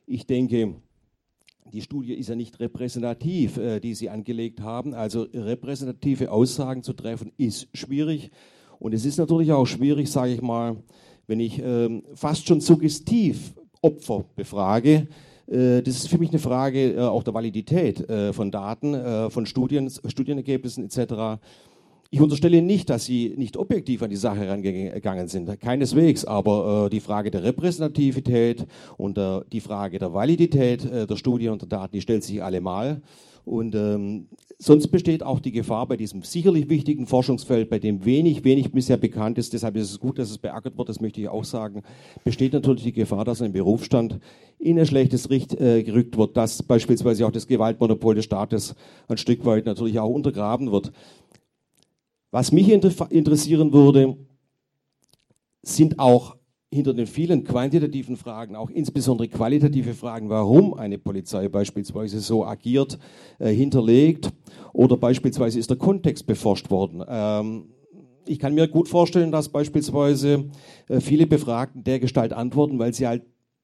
ich 0.05 0.27
denke, 0.27 0.75
die 1.73 1.81
Studie 1.81 2.13
ist 2.13 2.29
ja 2.29 2.35
nicht 2.35 2.59
repräsentativ, 2.59 3.57
äh, 3.57 3.79
die 3.79 3.95
Sie 3.95 4.07
angelegt 4.07 4.61
haben. 4.61 4.93
Also 4.93 5.23
repräsentative 5.33 6.31
Aussagen 6.31 6.83
zu 6.83 6.93
treffen 6.93 7.31
ist 7.37 7.69
schwierig. 7.73 8.29
Und 8.77 8.93
es 8.93 9.03
ist 9.03 9.17
natürlich 9.17 9.51
auch 9.51 9.65
schwierig, 9.65 10.11
sage 10.11 10.33
ich 10.33 10.43
mal, 10.43 10.77
wenn 11.25 11.39
ich 11.39 11.59
ähm, 11.59 12.03
fast 12.13 12.47
schon 12.47 12.61
suggestiv 12.61 13.55
Opfer 13.81 14.25
befrage. 14.35 15.07
Äh, 15.47 15.81
das 15.81 15.95
ist 15.95 16.09
für 16.09 16.17
mich 16.17 16.29
eine 16.29 16.39
Frage 16.39 16.93
äh, 16.93 16.99
auch 16.99 17.23
der 17.23 17.33
Validität 17.33 18.07
äh, 18.09 18.33
von 18.33 18.51
Daten, 18.51 19.31
von 19.31 19.45
Studien, 19.45 19.89
Studienergebnissen 19.89 20.85
etc. 20.85 21.41
Ich 22.09 22.21
unterstelle 22.21 22.61
nicht, 22.61 22.89
dass 22.89 23.05
Sie 23.05 23.33
nicht 23.37 23.57
objektiv 23.57 24.01
an 24.01 24.09
die 24.09 24.15
Sache 24.15 24.39
herangegangen 24.39 25.27
sind, 25.27 25.59
keineswegs, 25.59 26.23
aber 26.23 26.89
die 26.89 27.01
Frage 27.01 27.31
der 27.31 27.43
Repräsentativität 27.43 28.65
und 28.95 29.19
die 29.51 29.59
Frage 29.59 29.99
der 29.99 30.13
Validität 30.13 30.89
der 30.89 31.15
Studien 31.17 31.51
und 31.51 31.63
der 31.63 31.67
Daten, 31.67 31.91
die 31.91 32.01
stellt 32.01 32.23
sich 32.23 32.41
allemal. 32.41 33.01
Und 33.47 33.75
ähm, 33.75 34.27
sonst 34.59 34.89
besteht 34.89 35.23
auch 35.23 35.39
die 35.39 35.53
Gefahr 35.53 35.87
bei 35.87 35.95
diesem 35.95 36.21
sicherlich 36.21 36.67
wichtigen 36.67 37.07
Forschungsfeld, 37.07 37.69
bei 37.69 37.79
dem 37.79 38.03
wenig, 38.03 38.43
wenig 38.43 38.73
bisher 38.73 38.97
bekannt 38.97 39.37
ist, 39.37 39.53
deshalb 39.53 39.77
ist 39.77 39.89
es 39.89 39.99
gut, 40.01 40.19
dass 40.19 40.29
es 40.29 40.37
beackert 40.37 40.77
wird, 40.77 40.89
das 40.89 40.99
möchte 40.99 41.21
ich 41.21 41.29
auch 41.29 41.45
sagen, 41.45 41.83
besteht 42.25 42.51
natürlich 42.51 42.83
die 42.83 42.91
Gefahr, 42.91 43.23
dass 43.23 43.41
ein 43.41 43.53
Berufsstand 43.53 44.19
in 44.59 44.77
ein 44.77 44.85
schlechtes 44.85 45.29
Licht 45.29 45.53
äh, 45.53 45.83
gerückt 45.83 46.17
wird, 46.17 46.35
dass 46.35 46.61
beispielsweise 46.61 47.25
auch 47.25 47.31
das 47.31 47.47
Gewaltmonopol 47.47 48.15
des 48.15 48.25
Staates 48.25 48.75
ein 49.07 49.17
Stück 49.17 49.45
weit 49.45 49.65
natürlich 49.65 49.97
auch 49.97 50.09
untergraben 50.09 50.73
wird. 50.73 50.91
Was 52.31 52.51
mich 52.51 52.69
inter 52.69 53.09
interessieren 53.09 53.71
würde, 53.71 54.17
sind 55.61 55.99
auch 55.99 56.36
hinter 56.73 56.93
den 56.93 57.07
vielen 57.07 57.43
quantitativen 57.43 58.17
Fragen 58.17 58.55
auch 58.55 58.69
insbesondere 58.69 59.29
qualitative 59.29 59.93
Fragen, 59.93 60.29
warum 60.29 60.73
eine 60.73 60.97
Polizei 60.97 61.47
beispielsweise 61.47 62.19
so 62.19 62.45
agiert, 62.45 62.99
äh, 63.39 63.49
hinterlegt 63.49 64.31
oder 64.73 64.97
beispielsweise 64.97 65.59
ist 65.59 65.69
der 65.69 65.77
Kontext 65.77 66.27
beforscht 66.27 66.69
worden. 66.69 67.03
Ähm, 67.07 67.69
ich 68.25 68.39
kann 68.39 68.53
mir 68.53 68.67
gut 68.67 68.89
vorstellen, 68.89 69.31
dass 69.31 69.49
beispielsweise 69.49 70.49
äh, 70.89 70.99
viele 70.99 71.25
Befragten 71.25 71.85
der 71.85 71.99
Gestalt 71.99 72.33
antworten, 72.33 72.77
weil 72.79 72.93
sie 72.93 73.07
halt 73.07 73.23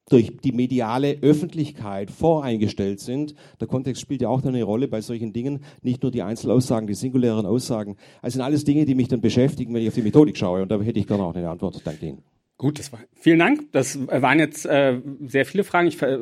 durch 0.10 0.38
die 0.44 0.52
mediale 0.52 1.18
Öffentlichkeit 1.22 2.12
voreingestellt 2.12 3.00
sind. 3.00 3.36
Der 3.60 3.68
Kontext 3.68 4.02
spielt 4.02 4.22
ja 4.22 4.30
auch 4.30 4.44
eine 4.44 4.64
Rolle 4.64 4.88
bei 4.88 5.02
solchen 5.02 5.32
Dingen, 5.32 5.64
nicht 5.82 6.04
nur 6.04 6.12
die 6.12 6.22
Einzelaussagen, 6.22 6.88
die 6.88 6.94
singulären 6.94 7.46
Aussagen. 7.46 7.96
Also 8.22 8.36
sind 8.36 8.42
alles 8.42 8.64
Dinge, 8.66 8.86
die 8.86 8.96
mich 8.96 9.08
dann 9.08 9.22
beschäftigen, 9.22 9.74
wenn 9.74 9.82
ich 9.82 9.88
auf 9.88 9.96
die 9.96 10.02
Methodik 10.02 10.38
schaue. 10.38 10.62
Und 10.62 10.72
da 10.72 10.80
hätte 10.82 11.00
ich 11.00 11.08
gerne 11.08 11.24
auch 11.24 11.36
eine 11.36 11.50
Antwort. 11.50 11.82
Danke 11.86 12.06
Ihnen. 12.06 12.33
Gut, 12.64 12.80
das 12.80 12.94
war, 12.94 13.02
vielen 13.20 13.40
Dank. 13.40 13.74
Das 13.74 14.08
waren 14.08 14.40
jetzt 14.40 14.66
äh, 14.66 15.02
sehr 15.26 15.46
viele 15.46 15.66
Fragen. 15.66 15.86
Ich 15.90 15.98
ver 15.98 16.18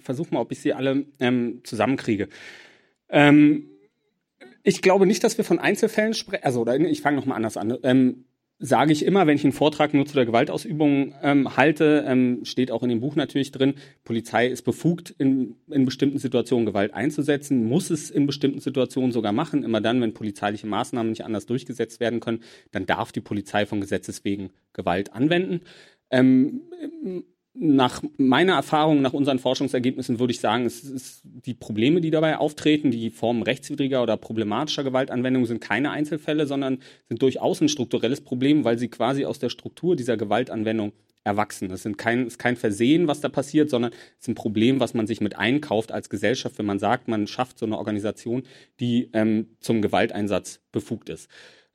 versuche 0.00 0.32
mal, 0.32 0.40
ob 0.40 0.50
ich 0.50 0.58
sie 0.58 0.72
alle 0.72 1.04
ähm, 1.20 1.60
zusammenkriege. 1.64 2.30
Ähm, 3.10 3.66
ich 4.62 4.80
glaube 4.80 5.04
nicht, 5.04 5.22
dass 5.22 5.36
wir 5.36 5.44
von 5.44 5.58
Einzelfällen 5.58 6.14
sprechen. 6.14 6.44
Also, 6.44 6.62
oder 6.62 6.80
ich 6.80 7.02
fange 7.02 7.18
nochmal 7.18 7.36
anders 7.36 7.58
an. 7.58 7.76
Ähm, 7.82 8.24
sage 8.64 8.92
ich 8.92 9.04
immer, 9.04 9.26
wenn 9.26 9.34
ich 9.34 9.42
einen 9.42 9.52
Vortrag 9.52 9.92
nur 9.92 10.06
zu 10.06 10.14
der 10.14 10.24
Gewaltausübung 10.24 11.14
ähm, 11.20 11.56
halte, 11.56 12.04
ähm, 12.06 12.44
steht 12.44 12.70
auch 12.70 12.84
in 12.84 12.90
dem 12.90 13.00
Buch 13.00 13.16
natürlich 13.16 13.50
drin, 13.50 13.74
Polizei 14.04 14.46
ist 14.46 14.62
befugt, 14.62 15.12
in, 15.18 15.56
in 15.68 15.84
bestimmten 15.84 16.18
Situationen 16.18 16.64
Gewalt 16.64 16.94
einzusetzen, 16.94 17.68
muss 17.68 17.90
es 17.90 18.08
in 18.08 18.24
bestimmten 18.24 18.60
Situationen 18.60 19.10
sogar 19.10 19.32
machen. 19.32 19.64
Immer 19.64 19.80
dann, 19.80 20.00
wenn 20.00 20.14
polizeiliche 20.14 20.68
Maßnahmen 20.68 21.10
nicht 21.10 21.24
anders 21.24 21.46
durchgesetzt 21.46 21.98
werden 21.98 22.20
können, 22.20 22.44
dann 22.70 22.86
darf 22.86 23.10
die 23.10 23.20
Polizei 23.20 23.66
von 23.66 23.80
Gesetzes 23.80 24.24
wegen 24.24 24.50
Gewalt 24.74 25.12
anwenden. 25.12 25.62
Ähm, 26.10 26.62
nach 27.54 28.02
meiner 28.16 28.54
Erfahrung, 28.54 29.02
nach 29.02 29.12
unseren 29.12 29.38
Forschungsergebnissen 29.38 30.18
würde 30.18 30.32
ich 30.32 30.40
sagen, 30.40 30.64
es 30.64 30.84
ist 30.84 31.20
die 31.24 31.54
Probleme, 31.54 32.00
die 32.00 32.10
dabei 32.10 32.38
auftreten, 32.38 32.90
die 32.90 33.10
Formen 33.10 33.42
rechtswidriger 33.42 34.02
oder 34.02 34.16
problematischer 34.16 34.84
Gewaltanwendung 34.84 35.44
sind 35.44 35.60
keine 35.60 35.90
Einzelfälle, 35.90 36.46
sondern 36.46 36.78
sind 37.08 37.20
durchaus 37.20 37.60
ein 37.60 37.68
strukturelles 37.68 38.22
Problem, 38.22 38.64
weil 38.64 38.78
sie 38.78 38.88
quasi 38.88 39.26
aus 39.26 39.38
der 39.38 39.50
Struktur 39.50 39.96
dieser 39.96 40.16
Gewaltanwendung 40.16 40.92
erwachsen. 41.24 41.70
Es 41.70 41.84
ist 41.84 41.98
kein, 41.98 42.26
ist 42.26 42.38
kein 42.38 42.56
Versehen, 42.56 43.06
was 43.06 43.20
da 43.20 43.28
passiert, 43.28 43.68
sondern 43.68 43.92
es 43.92 44.22
ist 44.22 44.28
ein 44.28 44.34
Problem, 44.34 44.80
was 44.80 44.94
man 44.94 45.06
sich 45.06 45.20
mit 45.20 45.38
einkauft 45.38 45.92
als 45.92 46.08
Gesellschaft, 46.08 46.58
wenn 46.58 46.66
man 46.66 46.78
sagt, 46.78 47.06
man 47.06 47.26
schafft 47.26 47.58
so 47.58 47.66
eine 47.66 47.78
Organisation, 47.78 48.44
die 48.80 49.10
ähm, 49.12 49.48
zum 49.60 49.82
Gewalteinsatz 49.82 50.60
befugt 50.72 51.10
ist 51.10 51.28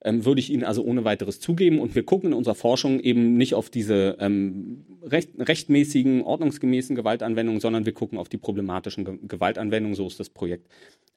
ähm, 0.04 0.26
würde 0.26 0.40
ich 0.40 0.52
Ihnen 0.52 0.64
also 0.64 0.84
ohne 0.84 1.04
weiteres 1.04 1.40
zugeben. 1.40 1.80
Und 1.80 1.96
wir 1.96 2.04
gucken 2.04 2.32
in 2.32 2.38
unserer 2.38 2.56
Forschung 2.56 3.00
eben 3.00 3.36
nicht 3.36 3.54
auf 3.54 3.70
diese 3.70 4.18
ähm, 4.20 4.86
recht, 5.04 5.32
rechtmäßigen, 5.38 6.22
ordnungsgemäßen 6.24 6.96
Gewaltanwendungen, 6.96 7.62
sondern 7.62 7.86
wir 7.86 7.94
gucken 7.94 8.18
auf 8.18 8.30
die 8.30 8.38
problematischen 8.38 9.06
Ge 9.06 9.18
Gewaltanwendungen. 9.28 9.96
So 9.96 10.08
ist 10.08 10.20
das 10.20 10.30
Projekt 10.30 10.68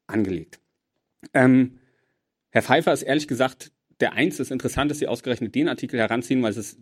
angelegt. 0.06 0.60
Ähm, 1.34 1.78
Herr 2.50 2.62
Pfeiffer 2.62 2.92
ist 2.92 3.02
ehrlich 3.02 3.28
gesagt 3.28 3.72
der 4.00 4.14
eins, 4.14 4.38
das 4.38 4.50
interessant, 4.50 4.90
dass 4.90 4.98
Sie 4.98 5.06
ausgerechnet 5.06 5.54
den 5.54 5.68
Artikel 5.68 6.00
heranziehen, 6.00 6.42
weil 6.42 6.50
es 6.50 6.56
ist 6.56 6.78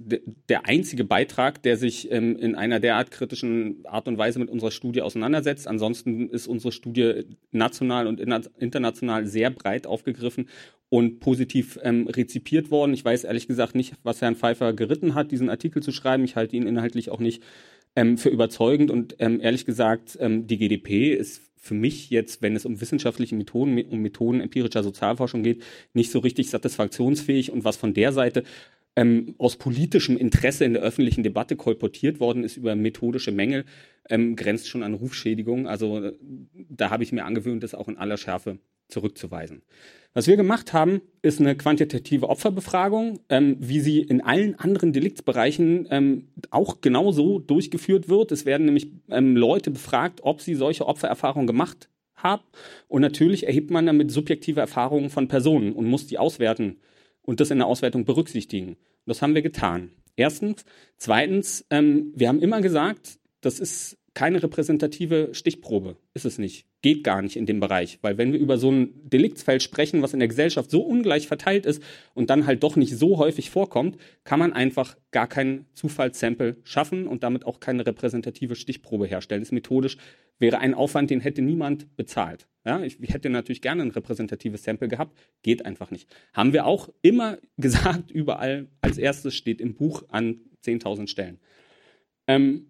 der 0.49 0.66
einzige 0.66 1.05
Beitrag, 1.05 1.62
der 1.62 1.77
sich 1.77 2.11
ähm, 2.12 2.37
in 2.37 2.55
einer 2.55 2.81
derart 2.81 3.11
kritischen 3.11 3.85
Art 3.85 4.07
und 4.07 4.19
Weise 4.19 4.39
mit 4.39 4.51
unserer 4.51 4.71
Studie 4.71 5.03
auseinandersetzt. 5.03 5.66
Ansonsten 5.66 6.31
ist 6.31 6.47
unsere 6.47 6.73
Studie 6.73 7.25
national 7.51 8.07
und 8.07 8.21
international 8.21 9.27
sehr 9.27 9.51
breit 9.51 9.87
aufgegriffen 9.87 10.49
und 10.89 11.21
positiv 11.21 11.79
ähm, 11.83 12.07
rezipiert 12.07 12.71
worden. 12.71 12.95
Ich 12.95 13.05
weiß 13.05 13.25
ehrlich 13.25 13.47
gesagt 13.47 13.75
nicht, 13.75 13.95
was 14.03 14.23
Herrn 14.23 14.37
Pfeiffer 14.37 14.73
geritten 14.73 15.14
hat, 15.14 15.33
diesen 15.33 15.51
Artikel 15.51 15.83
zu 15.83 15.93
schreiben. 15.93 16.25
Ich 16.25 16.37
halte 16.37 16.57
ihn 16.57 16.66
inhaltlich 16.66 17.11
auch 17.11 17.21
nicht 17.21 17.43
ähm, 17.97 18.16
für 18.16 18.29
überzeugend 18.29 18.91
und 18.91 19.16
ähm, 19.19 19.41
ehrlich 19.41 19.66
gesagt, 19.66 20.16
ähm, 20.21 20.47
die 20.47 20.57
GDP 20.57 21.14
ist 21.14 21.47
für 21.59 21.75
mich 21.75 22.11
jetzt, 22.11 22.43
wenn 22.43 22.57
es 22.57 22.65
um 22.65 22.81
wissenschaftliche 22.81 23.35
Methoden, 23.35 23.81
um 23.91 24.01
Methoden 24.01 24.41
empirischer 24.41 24.83
Sozialforschung 24.83 25.43
geht, 25.43 25.63
nicht 25.93 26.11
so 26.11 26.21
richtig 26.21 26.51
satisfaktionsfähig 26.51 27.51
und 27.51 27.65
was 27.65 27.77
von 27.77 27.95
der 27.95 28.13
Seite 28.13 28.45
ähm, 28.97 29.35
aus 29.39 29.57
politischem 29.57 30.17
Interesse 30.17 30.65
in 30.65 30.73
der 30.73 30.83
öffentlichen 30.83 31.23
Debatte 31.23 31.57
kolportiert 31.57 32.21
worden 32.21 32.43
ist 32.43 32.57
über 32.57 32.75
methodische 32.75 33.31
Mängel, 33.31 33.65
ähm, 34.09 34.35
grenzt 34.35 34.69
schon 34.69 34.83
an 34.83 34.95
Rufschädigung. 34.95 35.69
Also 35.69 36.03
äh, 36.03 36.13
da 36.53 36.91
habe 36.91 37.05
ich 37.05 37.13
mir 37.13 37.25
angewöhnt, 37.25 37.63
das 37.63 37.75
auch 37.75 37.89
in 37.89 37.97
aller 37.97 38.17
Schärfe 38.17 38.59
zurückzuweisen. 38.89 39.62
Was 40.14 40.26
wir 40.26 40.36
gemacht 40.36 40.72
haben, 40.72 41.03
ist 41.22 41.39
eine 41.39 41.55
quantitative 41.55 42.28
Opferbefragung, 42.28 43.20
ähm, 43.28 43.57
wie 43.61 43.80
sie 43.80 44.01
in 44.01 44.20
allen 44.20 44.59
anderen 44.59 44.93
Deliktsbereichen 44.93 45.86
ähm, 45.91 46.28
auch 46.51 46.80
genauso 46.80 47.39
durchgeführt 47.39 48.09
wird. 48.09 48.32
Es 48.32 48.47
werden 48.47 48.64
nämlich 48.64 48.91
ähm, 49.11 49.36
Leute 49.36 49.70
befragt, 49.70 50.20
ob 50.22 50.41
sie 50.41 50.55
solche 50.55 50.86
Opfererfahrungen 50.86 51.47
gemacht 51.47 51.89
haben. 52.16 52.43
Und 52.89 53.03
natürlich 53.03 53.47
erhebt 53.47 53.70
man 53.70 53.86
damit 53.86 54.11
subjektive 54.11 54.61
Erfahrungen 54.61 55.11
von 55.11 55.28
Personen 55.28 55.72
und 55.72 55.86
muss 55.86 56.07
die 56.07 56.18
auswerten 56.18 56.80
und 57.22 57.41
das 57.41 57.51
in 57.51 57.59
der 57.59 57.66
Auswertung 57.66 58.05
berücksichtigen. 58.05 58.76
Das 59.07 59.22
haben 59.22 59.34
wir 59.34 59.43
getan. 59.43 59.91
Erstens. 60.16 60.64
Zweitens, 60.97 61.64
ähm, 61.70 62.12
wir 62.16 62.28
haben 62.28 62.41
immer 62.41 62.61
gesagt, 62.61 63.18
das 63.41 63.61
ist 63.61 63.97
keine 64.19 64.43
repräsentative 64.43 65.29
Stichprobe. 65.33 65.97
Ist 66.12 66.25
es 66.25 66.39
nicht. 66.39 66.66
Geht 66.83 67.05
gar 67.05 67.23
nicht 67.23 67.37
in 67.37 67.47
dem 67.47 67.61
Bereich. 67.61 68.01
Weil 68.03 68.19
wenn 68.19 68.33
wir 68.33 68.41
über 68.41 68.59
so 68.59 68.71
ein 68.71 69.09
Deliktsfeld 69.09 69.62
sprechen, 69.62 70.03
was 70.03 70.12
in 70.12 70.19
der 70.19 70.27
Gesellschaft 70.27 70.71
so 70.71 70.83
ungleich 70.83 71.29
verteilt 71.29 71.66
ist 71.66 71.81
und 72.14 72.29
dann 72.29 72.45
halt 72.45 72.64
doch 72.64 72.75
nicht 72.75 72.97
so 72.97 73.19
häufig 73.19 73.51
vorkommt, 73.51 73.97
kann 74.25 74.41
man 74.41 74.53
einfach 74.53 74.97
gar 75.12 75.29
kein 75.29 75.66
Zufallssample 75.75 76.57
schaffen 76.64 77.07
und 77.07 77.23
damit 77.23 77.47
auch 77.47 77.61
keine 77.61 77.87
repräsentative 77.87 78.57
Stichprobe 78.57 79.07
herstellen. 79.07 79.41
Das 79.41 79.51
ist 79.51 79.53
methodisch 79.53 79.99
wäre 80.39 80.59
ein 80.59 80.75
Aufwand, 80.75 81.11
den 81.11 81.21
hätte 81.21 81.43
niemand 81.43 81.97
bezahlt. 81.97 82.47
Ja, 82.64 82.83
ich, 82.83 83.01
ich 83.03 83.12
hätte 83.12 83.31
natürlich 83.31 83.62
gerne 83.62 83.83
ein 83.83 83.91
repräsentatives 83.91 84.62
Sample 84.62 84.89
gehabt, 84.89 85.16
geht 85.43 85.64
einfach 85.64 85.91
nicht. 85.91 86.14
Haben 86.33 86.53
wir 86.53 86.66
auch 86.66 86.89
immer 87.03 87.39
gesagt, 87.57 88.11
überall 88.11 88.69
als 88.81 88.99
erstes 88.99 89.35
steht 89.35 89.61
im 89.61 89.75
Buch 89.75 90.05
an 90.09 90.41
10.000 90.64 91.09
Stellen. 91.09 91.39
Ähm, 92.27 92.68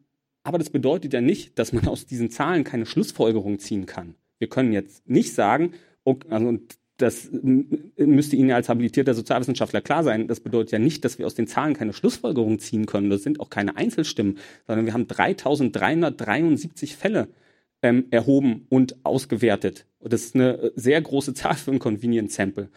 aber 0.48 0.56
das 0.58 0.70
bedeutet 0.70 1.12
ja 1.12 1.20
nicht, 1.20 1.58
dass 1.58 1.74
man 1.74 1.86
aus 1.88 2.06
diesen 2.06 2.30
Zahlen 2.30 2.64
keine 2.64 2.86
Schlussfolgerung 2.86 3.58
ziehen 3.58 3.84
kann. 3.84 4.14
Wir 4.38 4.48
können 4.48 4.72
jetzt 4.72 5.06
nicht 5.08 5.34
sagen, 5.34 5.72
okay, 6.04 6.26
also, 6.30 6.58
das 6.96 7.28
müsste 7.30 8.34
Ihnen 8.34 8.48
ja 8.48 8.56
als 8.56 8.70
habilitierter 8.70 9.14
Sozialwissenschaftler 9.14 9.82
klar 9.82 10.02
sein. 10.02 10.26
Das 10.26 10.40
bedeutet 10.40 10.72
ja 10.72 10.78
nicht, 10.78 11.04
dass 11.04 11.18
wir 11.18 11.26
aus 11.26 11.34
den 11.34 11.46
Zahlen 11.46 11.74
keine 11.74 11.92
Schlussfolgerung 11.92 12.58
ziehen 12.58 12.86
können. 12.86 13.10
Das 13.10 13.22
sind 13.22 13.40
auch 13.40 13.50
keine 13.50 13.76
Einzelstimmen, 13.76 14.38
sondern 14.66 14.86
wir 14.86 14.94
haben 14.94 15.06
3373 15.06 16.96
Fälle 16.96 17.28
ähm, 17.82 18.06
erhoben 18.10 18.66
und 18.70 19.04
ausgewertet. 19.04 19.86
Das 20.00 20.24
ist 20.24 20.34
eine 20.34 20.72
sehr 20.76 21.00
große 21.00 21.34
Zahl 21.34 21.54
für 21.54 21.70
ein 21.72 21.78
Convenience 21.78 22.34
Sample. 22.34 22.70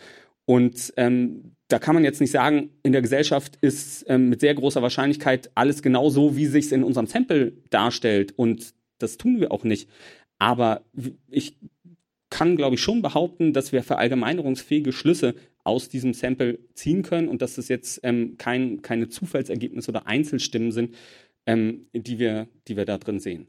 Und 0.45 0.93
ähm, 0.97 1.55
da 1.72 1.80
kann 1.80 1.95
man 1.95 2.03
jetzt 2.03 2.22
nicht 2.22 2.32
sagen, 2.32 2.72
in 2.84 2.91
der 2.91 3.01
Gesellschaft 3.01 3.57
ist 3.61 4.05
ähm, 4.07 4.30
mit 4.30 4.41
sehr 4.41 4.53
großer 4.53 4.82
Wahrscheinlichkeit 4.82 5.51
alles 5.55 5.82
genau 5.82 6.09
so, 6.09 6.36
wie 6.36 6.45
sich 6.45 6.65
es 6.65 6.72
in 6.72 6.84
unserem 6.84 7.07
Sample 7.07 7.53
darstellt. 7.69 8.34
Und 8.36 8.74
das 8.97 9.17
tun 9.17 9.39
wir 9.39 9.51
auch 9.51 9.63
nicht. 9.63 9.89
Aber 10.38 10.84
ich 11.30 11.57
kann, 12.30 12.55
glaube 12.55 12.76
ich, 12.76 12.82
schon 12.82 13.01
behaupten, 13.01 13.53
dass 13.53 13.72
wir 13.72 13.84
verallgemeinerungsfähige 13.84 14.91
Schlüsse 14.91 15.36
aus 15.63 15.89
diesem 15.89 16.13
Sample 16.13 16.59
ziehen 16.74 17.03
können 17.03 17.28
und 17.28 17.41
dass 17.41 17.57
es 17.57 17.67
jetzt 17.67 17.99
ähm, 18.03 18.36
kein, 18.38 18.82
keine 18.82 19.09
Zufallsergebnisse 19.09 19.91
oder 19.91 20.07
Einzelstimmen 20.07 20.72
sind, 20.72 20.95
ähm, 21.45 21.88
die, 21.93 22.19
wir, 22.19 22.47
die 22.67 22.78
wir 22.78 22.86
da 22.86 22.97
drin 22.97 23.19
sehen. 23.19 23.47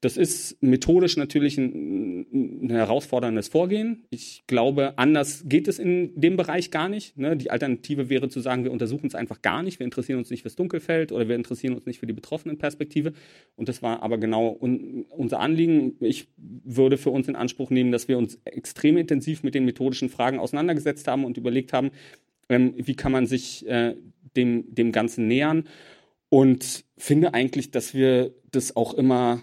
Das 0.00 0.16
ist 0.16 0.62
methodisch 0.62 1.16
natürlich 1.16 1.58
ein, 1.58 2.26
ein, 2.32 2.70
herausforderndes 2.70 3.48
Vorgehen. 3.48 4.04
Ich 4.10 4.44
glaube, 4.46 4.96
anders 4.96 5.44
geht 5.48 5.66
es 5.66 5.80
in 5.80 6.12
dem 6.14 6.36
Bereich 6.36 6.70
gar 6.70 6.88
nicht. 6.88 7.16
Ne? 7.16 7.36
Die 7.36 7.50
Alternative 7.50 8.08
wäre 8.08 8.28
zu 8.28 8.38
sagen, 8.38 8.62
wir 8.62 8.70
untersuchen 8.70 9.08
es 9.08 9.16
einfach 9.16 9.42
gar 9.42 9.64
nicht. 9.64 9.80
Wir 9.80 9.84
interessieren 9.84 10.18
uns 10.18 10.30
nicht 10.30 10.42
fürs 10.42 10.54
Dunkelfeld 10.54 11.10
oder 11.10 11.26
wir 11.26 11.34
interessieren 11.34 11.74
uns 11.74 11.84
nicht 11.84 11.98
für 11.98 12.06
die 12.06 12.12
betroffenen 12.12 12.58
Perspektive. 12.58 13.12
Und 13.56 13.68
das 13.68 13.82
war 13.82 14.04
aber 14.04 14.18
genau 14.18 14.56
un, 14.60 15.04
unser 15.10 15.40
Anliegen. 15.40 15.96
Ich 15.98 16.28
würde 16.36 16.96
für 16.96 17.10
uns 17.10 17.26
in 17.26 17.34
Anspruch 17.34 17.70
nehmen, 17.70 17.90
dass 17.90 18.06
wir 18.06 18.18
uns 18.18 18.38
extrem 18.44 18.98
intensiv 18.98 19.42
mit 19.42 19.56
den 19.56 19.64
methodischen 19.64 20.10
Fragen 20.10 20.38
auseinandergesetzt 20.38 21.08
haben 21.08 21.24
und 21.24 21.38
überlegt 21.38 21.72
haben, 21.72 21.90
ähm, 22.48 22.72
wie 22.76 22.94
kann 22.94 23.10
man 23.10 23.26
sich 23.26 23.66
äh, 23.66 23.96
dem, 24.36 24.72
dem 24.72 24.92
Ganzen 24.92 25.26
nähern. 25.26 25.64
Und 26.28 26.84
finde 26.96 27.34
eigentlich, 27.34 27.72
dass 27.72 27.94
wir 27.94 28.32
das 28.52 28.76
auch 28.76 28.94
immer 28.94 29.42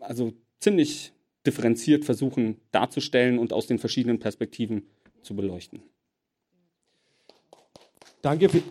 also 0.00 0.32
ziemlich 0.60 1.12
differenziert 1.46 2.04
versuchen 2.04 2.60
darzustellen 2.70 3.38
und 3.38 3.52
aus 3.52 3.66
den 3.66 3.78
verschiedenen 3.78 4.18
Perspektiven 4.18 4.86
zu 5.22 5.34
beleuchten. 5.34 5.82
Danke 8.20 8.48
für, 8.48 8.62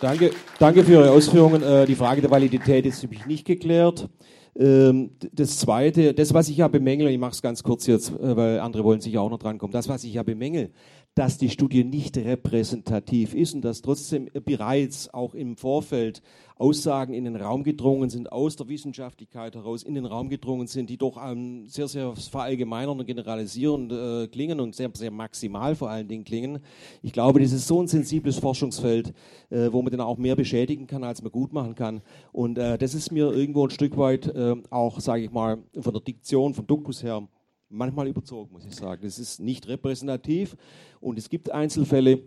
danke, 0.00 0.30
danke 0.58 0.84
für 0.84 0.92
Ihre 0.92 1.10
Ausführungen. 1.10 1.62
Äh, 1.62 1.86
die 1.86 1.94
Frage 1.94 2.20
der 2.20 2.30
Validität 2.30 2.84
ist 2.84 3.02
nämlich 3.02 3.24
nicht 3.24 3.46
geklärt. 3.46 4.10
Ähm, 4.58 5.12
das 5.32 5.58
Zweite, 5.58 6.12
das, 6.12 6.34
was 6.34 6.48
ich 6.48 6.58
ja 6.58 6.68
bemängel, 6.68 7.08
ich 7.08 7.18
mache 7.18 7.30
es 7.30 7.40
ganz 7.40 7.62
kurz 7.62 7.86
jetzt, 7.86 8.10
äh, 8.10 8.36
weil 8.36 8.60
andere 8.60 8.84
wollen 8.84 9.00
sich 9.00 9.16
auch 9.16 9.30
noch 9.30 9.38
drankommen, 9.38 9.72
das, 9.72 9.88
was 9.88 10.04
ich 10.04 10.14
ja 10.14 10.22
bemängel, 10.22 10.72
dass 11.18 11.36
die 11.36 11.50
Studie 11.50 11.82
nicht 11.82 12.16
repräsentativ 12.16 13.34
ist 13.34 13.52
und 13.52 13.62
dass 13.62 13.82
trotzdem 13.82 14.28
bereits 14.44 15.12
auch 15.12 15.34
im 15.34 15.56
Vorfeld 15.56 16.22
Aussagen 16.58 17.12
in 17.12 17.24
den 17.24 17.34
Raum 17.34 17.64
gedrungen 17.64 18.08
sind, 18.08 18.30
aus 18.30 18.54
der 18.54 18.68
Wissenschaftlichkeit 18.68 19.56
heraus 19.56 19.82
in 19.82 19.94
den 19.94 20.06
Raum 20.06 20.28
gedrungen 20.28 20.68
sind, 20.68 20.90
die 20.90 20.96
doch 20.96 21.18
ähm, 21.20 21.66
sehr, 21.66 21.88
sehr 21.88 22.14
verallgemeinern 22.14 23.00
und 23.00 23.06
generalisierend 23.06 23.90
äh, 23.90 24.28
klingen 24.28 24.60
und 24.60 24.76
sehr, 24.76 24.90
sehr 24.94 25.10
maximal 25.10 25.74
vor 25.74 25.90
allen 25.90 26.06
Dingen 26.06 26.22
klingen. 26.22 26.60
Ich 27.02 27.12
glaube, 27.12 27.40
das 27.40 27.50
ist 27.50 27.66
so 27.66 27.82
ein 27.82 27.88
sensibles 27.88 28.38
Forschungsfeld, 28.38 29.12
äh, 29.50 29.72
wo 29.72 29.82
man 29.82 29.90
dann 29.90 30.00
auch 30.00 30.18
mehr 30.18 30.36
beschädigen 30.36 30.86
kann, 30.86 31.02
als 31.02 31.20
man 31.20 31.32
gut 31.32 31.52
machen 31.52 31.74
kann. 31.74 32.00
Und 32.30 32.58
äh, 32.58 32.78
das 32.78 32.94
ist 32.94 33.10
mir 33.10 33.32
irgendwo 33.32 33.64
ein 33.64 33.70
Stück 33.70 33.96
weit 33.96 34.28
äh, 34.28 34.54
auch, 34.70 35.00
sage 35.00 35.24
ich 35.24 35.32
mal, 35.32 35.58
von 35.76 35.92
der 35.92 36.02
Diktion, 36.02 36.54
vom 36.54 36.68
Duktus 36.68 37.02
her, 37.02 37.26
manchmal 37.68 38.08
überzogen, 38.08 38.52
muss 38.52 38.64
ich 38.64 38.74
sagen. 38.74 39.02
Das 39.02 39.18
ist 39.18 39.40
nicht 39.40 39.68
repräsentativ 39.68 40.56
und 41.00 41.18
es 41.18 41.28
gibt 41.28 41.50
Einzelfälle, 41.50 42.22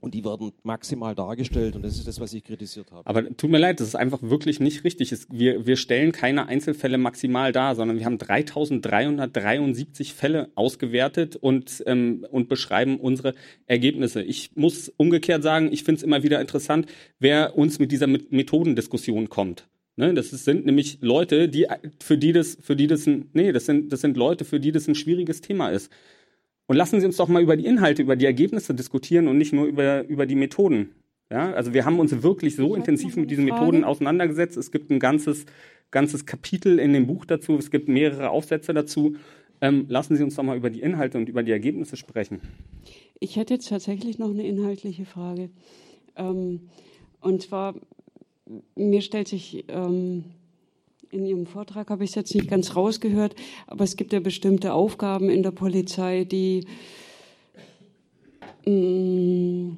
und 0.00 0.14
die 0.14 0.24
werden 0.24 0.52
maximal 0.62 1.14
dargestellt 1.14 1.76
und 1.76 1.82
das 1.82 1.98
ist 1.98 2.08
das, 2.08 2.20
was 2.20 2.32
ich 2.32 2.42
kritisiert 2.42 2.90
habe. 2.90 3.06
Aber 3.08 3.36
tut 3.36 3.50
mir 3.50 3.58
leid, 3.58 3.80
das 3.80 3.88
ist 3.88 3.96
einfach 3.96 4.22
wirklich 4.22 4.58
nicht 4.60 4.82
richtig. 4.84 5.14
Wir, 5.30 5.66
wir 5.66 5.76
stellen 5.76 6.12
keine 6.12 6.48
Einzelfälle 6.48 6.96
maximal 6.98 7.52
dar, 7.52 7.74
sondern 7.74 7.98
wir 7.98 8.06
haben 8.06 8.16
3373 8.18 10.14
Fälle 10.14 10.50
ausgewertet 10.54 11.36
und, 11.36 11.82
ähm, 11.86 12.26
und 12.30 12.48
beschreiben 12.48 12.98
unsere 12.98 13.34
Ergebnisse. 13.66 14.22
Ich 14.22 14.52
muss 14.56 14.88
umgekehrt 14.96 15.42
sagen, 15.42 15.70
ich 15.70 15.84
finde 15.84 15.98
es 15.98 16.02
immer 16.02 16.22
wieder 16.22 16.40
interessant, 16.40 16.86
wer 17.18 17.56
uns 17.56 17.78
mit 17.78 17.92
dieser 17.92 18.06
Methodendiskussion 18.06 19.28
kommt. 19.28 19.68
Ne, 19.96 20.14
das 20.14 20.30
sind 20.30 20.64
nämlich 20.64 20.98
Leute, 21.00 21.48
die, 21.48 21.66
für 22.00 22.16
die 22.16 22.32
das, 22.32 22.56
für 22.60 22.76
die 22.76 22.86
das 22.86 23.06
ein, 23.06 23.28
nee, 23.32 23.52
das 23.52 23.66
sind, 23.66 23.92
das 23.92 24.00
sind 24.00 24.16
Leute, 24.16 24.44
für 24.44 24.60
die 24.60 24.72
das 24.72 24.88
ein 24.88 24.94
schwieriges 24.94 25.40
Thema 25.40 25.70
ist. 25.70 25.90
Und 26.66 26.76
lassen 26.76 27.00
Sie 27.00 27.06
uns 27.06 27.16
doch 27.16 27.28
mal 27.28 27.42
über 27.42 27.56
die 27.56 27.66
Inhalte, 27.66 28.02
über 28.02 28.16
die 28.16 28.26
Ergebnisse 28.26 28.74
diskutieren 28.74 29.26
und 29.26 29.36
nicht 29.36 29.52
nur 29.52 29.66
über, 29.66 30.06
über 30.06 30.24
die 30.24 30.36
Methoden. 30.36 30.90
Ja, 31.30 31.52
also 31.52 31.74
wir 31.74 31.84
haben 31.84 32.00
uns 32.00 32.22
wirklich 32.22 32.56
so 32.56 32.74
intensiv 32.74 33.16
mit 33.16 33.30
diesen 33.30 33.44
Methoden 33.44 33.84
auseinandergesetzt. 33.84 34.56
Es 34.56 34.70
gibt 34.70 34.90
ein 34.90 34.98
ganzes, 34.98 35.46
ganzes 35.90 36.26
Kapitel 36.26 36.78
in 36.78 36.92
dem 36.92 37.06
Buch 37.06 37.24
dazu. 37.24 37.56
Es 37.56 37.70
gibt 37.70 37.88
mehrere 37.88 38.30
Aufsätze 38.30 38.72
dazu. 38.72 39.16
Ähm, 39.60 39.86
lassen 39.88 40.16
Sie 40.16 40.24
uns 40.24 40.36
doch 40.36 40.42
mal 40.42 40.56
über 40.56 40.70
die 40.70 40.80
Inhalte 40.80 41.18
und 41.18 41.28
über 41.28 41.42
die 41.42 41.52
Ergebnisse 41.52 41.96
sprechen. 41.96 42.40
Ich 43.20 43.36
hätte 43.36 43.54
jetzt 43.54 43.68
tatsächlich 43.68 44.18
noch 44.18 44.30
eine 44.30 44.46
inhaltliche 44.46 45.04
Frage. 45.04 45.50
Ähm, 46.16 46.70
und 47.20 47.42
zwar 47.42 47.74
mir 48.74 49.00
stellt 49.02 49.28
sich 49.28 49.64
ähm, 49.68 50.24
in 51.10 51.26
Ihrem 51.26 51.46
Vortrag 51.46 51.90
habe 51.90 52.04
ich 52.04 52.10
es 52.10 52.16
jetzt 52.16 52.34
nicht 52.34 52.48
ganz 52.48 52.76
rausgehört, 52.76 53.34
aber 53.66 53.84
es 53.84 53.96
gibt 53.96 54.12
ja 54.12 54.20
bestimmte 54.20 54.72
Aufgaben 54.72 55.28
in 55.28 55.42
der 55.42 55.50
Polizei, 55.50 56.24
die 56.24 56.66
mm, 58.64 59.76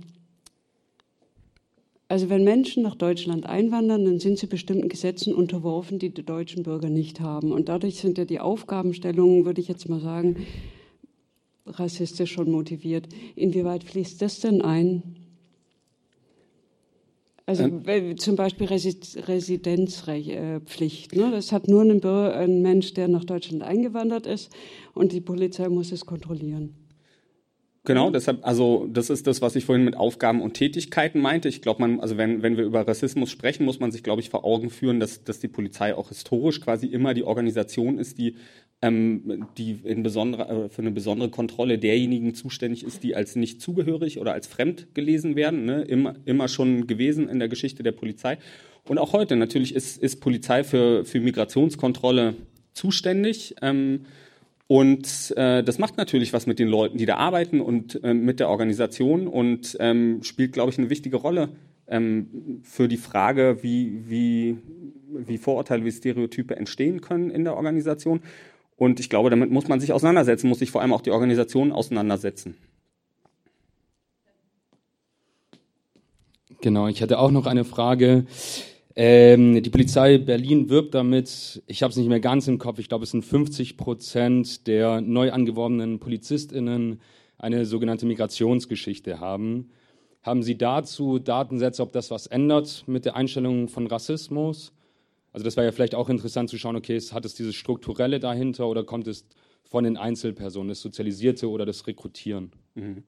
also 2.09 2.29
wenn 2.29 2.45
Menschen 2.45 2.83
nach 2.83 2.95
Deutschland 2.95 3.47
einwandern, 3.47 4.05
dann 4.05 4.19
sind 4.19 4.39
sie 4.39 4.47
bestimmten 4.47 4.91
Gesetzen 4.91 5.35
unterworfen, 5.35 5.99
die 5.99 6.11
die 6.11 6.23
deutschen 6.23 6.63
Bürger 6.63 6.91
nicht 6.91 7.21
haben. 7.21 7.53
Und 7.53 7.71
dadurch 7.71 7.97
sind 7.97 8.19
ja 8.19 8.27
die 8.27 8.39
Aufgabenstellungen, 8.39 9.47
würde 9.47 9.63
ich 9.63 9.69
jetzt 9.69 9.89
mal 9.89 10.01
sagen, 10.01 10.37
rassistisch 11.65 12.33
schon 12.33 12.51
motiviert. 12.51 13.09
Inwieweit 13.35 13.85
fließt 13.85 14.21
das 14.21 14.41
denn 14.41 14.61
ein? 14.61 15.22
Also 17.61 17.83
ähm, 17.87 18.17
zum 18.17 18.37
Beispiel 18.37 18.67
Residenzpflicht. 18.67 21.15
Ne? 21.15 21.31
Das 21.31 21.53
hat 21.53 21.69
nur 21.69 21.83
ein, 21.83 22.03
ein 22.03 22.63
Mensch, 22.63 22.95
der 22.95 23.09
nach 23.09 23.25
Deutschland 23.25 23.63
eingewandert 23.63 24.27
ist 24.27 24.51
und 24.95 25.13
die 25.13 25.21
Polizei 25.21 25.69
muss 25.69 25.93
es 25.93 26.07
kontrollieren. 26.07 26.82
Genau, 27.85 28.11
deshalb, 28.11 28.47
also 28.47 28.87
das 28.89 29.11
ist 29.11 29.27
das, 29.27 29.43
was 29.43 29.57
ich 29.57 29.65
vorhin 29.65 29.85
mit 29.85 29.97
Aufgaben 29.97 30.41
und 30.41 30.55
Tätigkeiten 30.55 31.21
meinte. 31.21 31.49
Ich 31.49 31.63
glaube, 31.63 31.81
man, 31.81 31.99
also 31.99 32.17
wenn, 32.17 32.43
wenn 32.43 32.57
wir 32.57 32.65
über 32.65 32.87
Rassismus 32.87 33.31
sprechen, 33.31 33.65
muss 33.65 33.81
man 33.81 33.91
sich, 33.91 34.05
glaube 34.05 34.21
ich, 34.21 34.31
vor 34.31 34.45
Augen 34.45 34.71
führen, 34.71 35.01
dass, 35.01 35.25
dass 35.25 35.41
die 35.41 35.49
Polizei 35.49 35.95
auch 35.95 36.09
historisch 36.09 36.61
quasi 36.61 36.87
immer 36.87 37.13
die 37.13 37.25
Organisation 37.25 37.99
ist, 37.99 38.19
die 38.19 38.37
ähm, 38.83 39.47
die 39.57 39.79
in 39.85 40.03
besondere, 40.03 40.65
äh, 40.65 40.69
für 40.69 40.83
eine 40.83 40.91
besondere 40.91 41.31
Kontrolle 41.31 41.79
derjenigen 41.79 42.35
zuständig 42.35 42.85
ist, 42.85 43.03
die 43.05 43.15
als 43.15 43.37
nicht 43.37 43.63
zugehörig 43.63 44.19
oder 44.19 44.33
als 44.33 44.49
fremd 44.49 44.89
gelesen 44.95 45.37
werden. 45.37 45.65
Ne? 45.65 45.83
Immer, 45.83 46.17
immer 46.25 46.49
schon 46.49 46.89
gewesen 46.89 47.29
in 47.29 47.39
der 47.39 47.49
Geschichte 47.49 47.85
der 47.85 47.93
Polizei. 47.93 48.39
Und 48.85 48.99
auch 48.99 49.13
heute 49.13 49.37
natürlich 49.37 49.75
ist, 49.75 50.03
ist 50.03 50.21
Polizei 50.21 50.65
für, 50.65 51.05
für 51.05 51.21
Migrationskontrolle 51.21 52.35
zuständig. 52.73 53.55
Ähm, 53.63 54.01
und 54.67 55.35
äh, 55.37 55.63
das 55.63 55.79
macht 55.79 55.97
natürlich 55.97 56.33
was 56.33 56.47
mit 56.47 56.59
den 56.59 56.69
Leuten, 56.69 56.99
die 56.99 57.07
da 57.07 57.17
arbeiten 57.17 57.61
und 57.61 58.03
äh, 58.05 58.15
mit 58.15 58.41
der 58.41 58.49
Organisation 58.49 59.27
und 59.27 59.77
ähm, 59.81 60.23
spielt, 60.23 60.53
glaube 60.53 60.71
ich, 60.71 60.79
eine 60.79 60.89
wichtige 60.89 61.17
Rolle 61.17 61.51
ähm, 61.89 62.61
für 62.63 62.89
die 62.89 62.97
Frage, 62.97 63.59
wie, 63.63 64.09
wie, 64.09 64.57
wie 65.09 65.39
Vorurteile, 65.39 65.85
wie 65.85 65.93
Stereotype 65.93 66.57
entstehen 66.57 67.01
können 67.01 67.31
in 67.31 67.45
der 67.45 67.55
Organisation. 67.55 68.21
Und 68.77 68.99
ich 68.99 69.11
glaube, 69.11 69.31
damit 69.31 69.51
muss 69.51 69.69
man 69.69 69.79
sich 69.79 69.93
auseinandersetzen, 69.93 70.49
muss 70.49 70.61
sich 70.61 70.71
vor 70.71 70.81
allem 70.81 70.93
auch 70.93 71.03
die 71.03 71.11
Organisation 71.11 71.71
auseinandersetzen. 71.71 72.57
Genau, 76.63 76.87
ich 76.89 77.03
hatte 77.03 77.19
auch 77.19 77.31
noch 77.31 77.47
eine 77.47 77.65
Frage. 77.65 78.25
Ähm, 78.95 79.63
die 79.63 79.71
Polizei 79.71 80.19
Berlin 80.19 80.69
wirbt 80.69 80.95
damit, 80.95 81.63
ich 81.67 81.83
habe 81.83 81.91
es 81.91 81.97
nicht 81.97 82.09
mehr 82.09 82.21
ganz 82.21 82.47
im 82.49 82.59
Kopf, 82.59 82.79
ich 82.79 82.89
glaube, 82.89 83.05
es 83.05 83.11
sind 83.11 83.25
50 83.25 83.77
Prozent 83.77 84.67
der 84.67 85.01
neu 85.01 85.33
angeworbenen 85.33 85.99
PolizistInnen 85.99 87.01
eine 87.39 87.65
sogenannte 87.65 88.07
Migrationsgeschichte 88.07 89.19
haben. 89.19 89.71
Haben 90.23 90.43
Sie 90.43 90.57
dazu 90.57 91.19
Datensätze, 91.19 91.83
ob 91.83 91.93
das 91.93 92.11
was 92.11 92.27
ändert 92.27 92.85
mit 92.87 93.05
der 93.05 93.17
Einstellung 93.17 93.69
von 93.69 93.87
Rassismus? 93.87 94.73
Also 95.33 95.45
das 95.45 95.57
wäre 95.57 95.67
ja 95.67 95.73
vielleicht 95.73 95.95
auch 95.95 96.09
interessant 96.09 96.51
zu 96.51 96.59
schauen, 96.59 96.77
okay, 96.77 97.01
hat 97.01 97.25
es 97.25 97.35
dieses 97.35 97.55
Strukturelle 97.55 98.21
dahinter 98.21 98.69
oder 98.69 98.85
kommt 98.85 99.09
es 99.09 99.25
von 99.65 99.85
den 99.85 99.97
Einzelpersonen, 99.97 100.69
das 100.69 100.81
Sozialisierte 100.81 101.49
oder 101.49 101.65
das 101.65 101.87
Rekrutieren? 101.87 102.53
Mhm. 102.75 103.05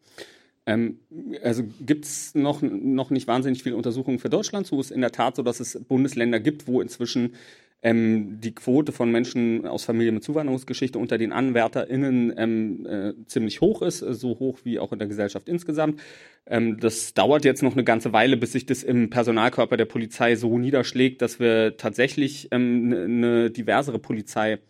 Ähm, 0.66 0.98
also 1.42 1.62
gibt 1.80 2.04
es 2.04 2.34
noch, 2.34 2.62
noch 2.62 3.10
nicht 3.10 3.26
wahnsinnig 3.26 3.62
viele 3.62 3.76
Untersuchungen 3.76 4.18
für 4.18 4.30
Deutschland 4.30 4.66
So 4.66 4.80
ist 4.80 4.90
in 4.90 5.00
der 5.00 5.12
Tat 5.12 5.36
so, 5.36 5.42
dass 5.42 5.60
es 5.60 5.78
Bundesländer 5.88 6.40
gibt, 6.40 6.66
wo 6.66 6.80
inzwischen 6.80 7.34
ähm, 7.82 8.40
die 8.40 8.54
Quote 8.54 8.92
von 8.92 9.12
Menschen 9.12 9.66
aus 9.66 9.84
Familien 9.84 10.14
mit 10.14 10.24
Zuwanderungsgeschichte 10.24 10.98
unter 10.98 11.18
den 11.18 11.32
AnwärterInnen 11.32 12.32
ähm, 12.36 12.86
äh, 12.86 13.12
ziemlich 13.26 13.60
hoch 13.60 13.82
ist, 13.82 13.98
so 13.98 14.38
hoch 14.38 14.60
wie 14.64 14.78
auch 14.78 14.92
in 14.92 14.98
der 14.98 15.06
Gesellschaft 15.06 15.48
insgesamt. 15.48 16.00
Ähm, 16.46 16.80
das 16.80 17.12
dauert 17.12 17.44
jetzt 17.44 17.62
noch 17.62 17.74
eine 17.74 17.84
ganze 17.84 18.14
Weile, 18.14 18.38
bis 18.38 18.52
sich 18.52 18.64
das 18.64 18.82
im 18.82 19.10
Personalkörper 19.10 19.76
der 19.76 19.84
Polizei 19.84 20.34
so 20.34 20.58
niederschlägt, 20.58 21.20
dass 21.20 21.38
wir 21.38 21.76
tatsächlich 21.76 22.48
ähm, 22.52 22.86
eine 22.86 23.08
ne 23.08 23.50
diversere 23.50 23.98
Polizei 23.98 24.60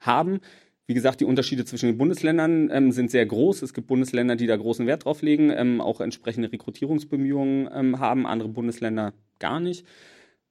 haben. 0.00 0.40
Wie 0.86 0.94
gesagt, 0.94 1.20
die 1.20 1.24
Unterschiede 1.24 1.64
zwischen 1.64 1.86
den 1.86 1.96
Bundesländern 1.96 2.70
ähm, 2.70 2.92
sind 2.92 3.10
sehr 3.10 3.24
groß. 3.24 3.62
Es 3.62 3.72
gibt 3.72 3.86
Bundesländer, 3.86 4.36
die 4.36 4.46
da 4.46 4.56
großen 4.56 4.86
Wert 4.86 5.06
drauf 5.06 5.22
legen, 5.22 5.50
ähm, 5.50 5.80
auch 5.80 6.00
entsprechende 6.00 6.52
Rekrutierungsbemühungen 6.52 7.70
ähm, 7.72 7.98
haben, 8.00 8.26
andere 8.26 8.50
Bundesländer 8.50 9.14
gar 9.38 9.60
nicht. 9.60 9.86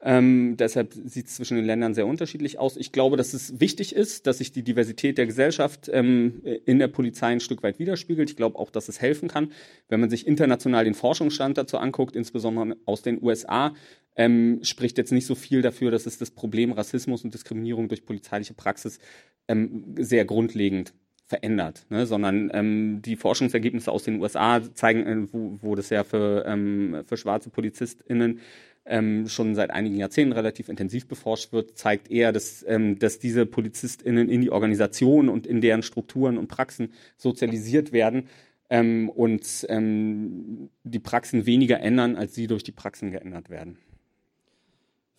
Ähm, 0.06 0.58
deshalb 0.58 0.94
sieht 0.94 1.28
es 1.28 1.36
zwischen 1.36 1.56
den 1.56 1.66
Ländern 1.66 1.94
sehr 1.94 2.06
unterschiedlich 2.06 2.60
aus. 2.60 2.76
Ich 2.76 2.92
glaube, 2.92 3.16
dass 3.16 3.34
es 3.34 3.62
wichtig 3.62 3.96
ist, 3.96 4.28
dass 4.28 4.40
sich 4.40 4.52
die 4.52 4.62
Diversität 4.64 5.18
der 5.18 5.26
Gesellschaft 5.26 5.90
ähm, 5.94 6.42
in 6.66 6.80
der 6.80 6.90
Polizei 6.90 7.28
ein 7.28 7.40
Stück 7.40 7.64
weit 7.64 7.80
widerspiegelt. 7.80 8.30
Ich 8.30 8.36
glaube 8.36 8.60
auch, 8.60 8.70
dass 8.70 8.90
es 8.90 9.00
helfen 9.00 9.30
kann, 9.30 9.54
wenn 9.88 10.02
man 10.02 10.10
sich 10.10 10.28
international 10.28 10.84
den 10.84 10.94
Forschungsstand 10.94 11.58
dazu 11.58 11.78
anguckt, 11.78 12.18
insbesondere 12.18 12.76
aus 12.86 13.02
den 13.02 13.24
USA, 13.24 13.74
ähm, 14.18 14.60
spricht 14.64 14.98
jetzt 14.98 15.14
nicht 15.14 15.26
so 15.26 15.36
viel 15.36 15.62
dafür, 15.62 15.90
dass 15.90 16.06
es 16.06 16.18
das 16.18 16.32
Problem 16.32 16.74
Rassismus 16.74 17.24
und 17.24 17.34
Diskriminierung 17.34 17.88
durch 17.88 18.06
polizeiliche 18.06 18.54
Praxis 18.54 19.00
ähm, 19.48 19.96
sehr 19.98 20.26
grundlegend 20.26 20.94
verändert, 21.26 21.86
ne? 21.90 22.06
sondern 22.06 22.52
ähm, 22.54 23.02
die 23.02 23.16
Forschungsergebnisse 23.16 23.92
aus 23.92 24.04
den 24.04 24.22
USA 24.22 24.62
zeigen, 24.74 25.08
äh, 25.08 25.34
wo, 25.34 25.58
wo 25.62 25.76
das 25.76 25.90
ja 25.90 26.04
für, 26.04 26.44
ähm, 26.46 27.04
für 27.08 27.18
schwarze 27.18 27.50
PolizistInnen 27.50 28.42
ähm, 28.86 29.28
schon 29.28 29.56
seit 29.56 29.72
einigen 29.72 29.98
Jahrzehnten 29.98 30.34
relativ 30.34 30.70
intensiv 30.70 31.08
beforscht 31.08 31.54
wird, 31.54 31.78
zeigt 31.78 32.12
eher, 32.12 32.32
dass, 32.32 32.66
ähm, 32.68 33.00
dass 33.00 33.20
diese 33.20 33.46
PolizistInnen 33.46 34.30
in 34.30 34.42
die 34.42 34.52
Organisation 34.52 35.30
und 35.30 35.48
in 35.48 35.62
deren 35.62 35.84
Strukturen 35.84 36.38
und 36.38 36.48
Praxen 36.48 36.92
sozialisiert 37.18 37.92
werden 37.92 38.28
ähm, 38.70 39.10
und 39.10 39.66
ähm, 39.70 40.70
die 40.84 41.00
Praxen 41.00 41.46
weniger 41.46 41.80
ändern, 41.80 42.16
als 42.16 42.36
sie 42.36 42.48
durch 42.48 42.64
die 42.64 42.72
Praxen 42.72 43.12
geändert 43.12 43.50
werden. 43.50 43.78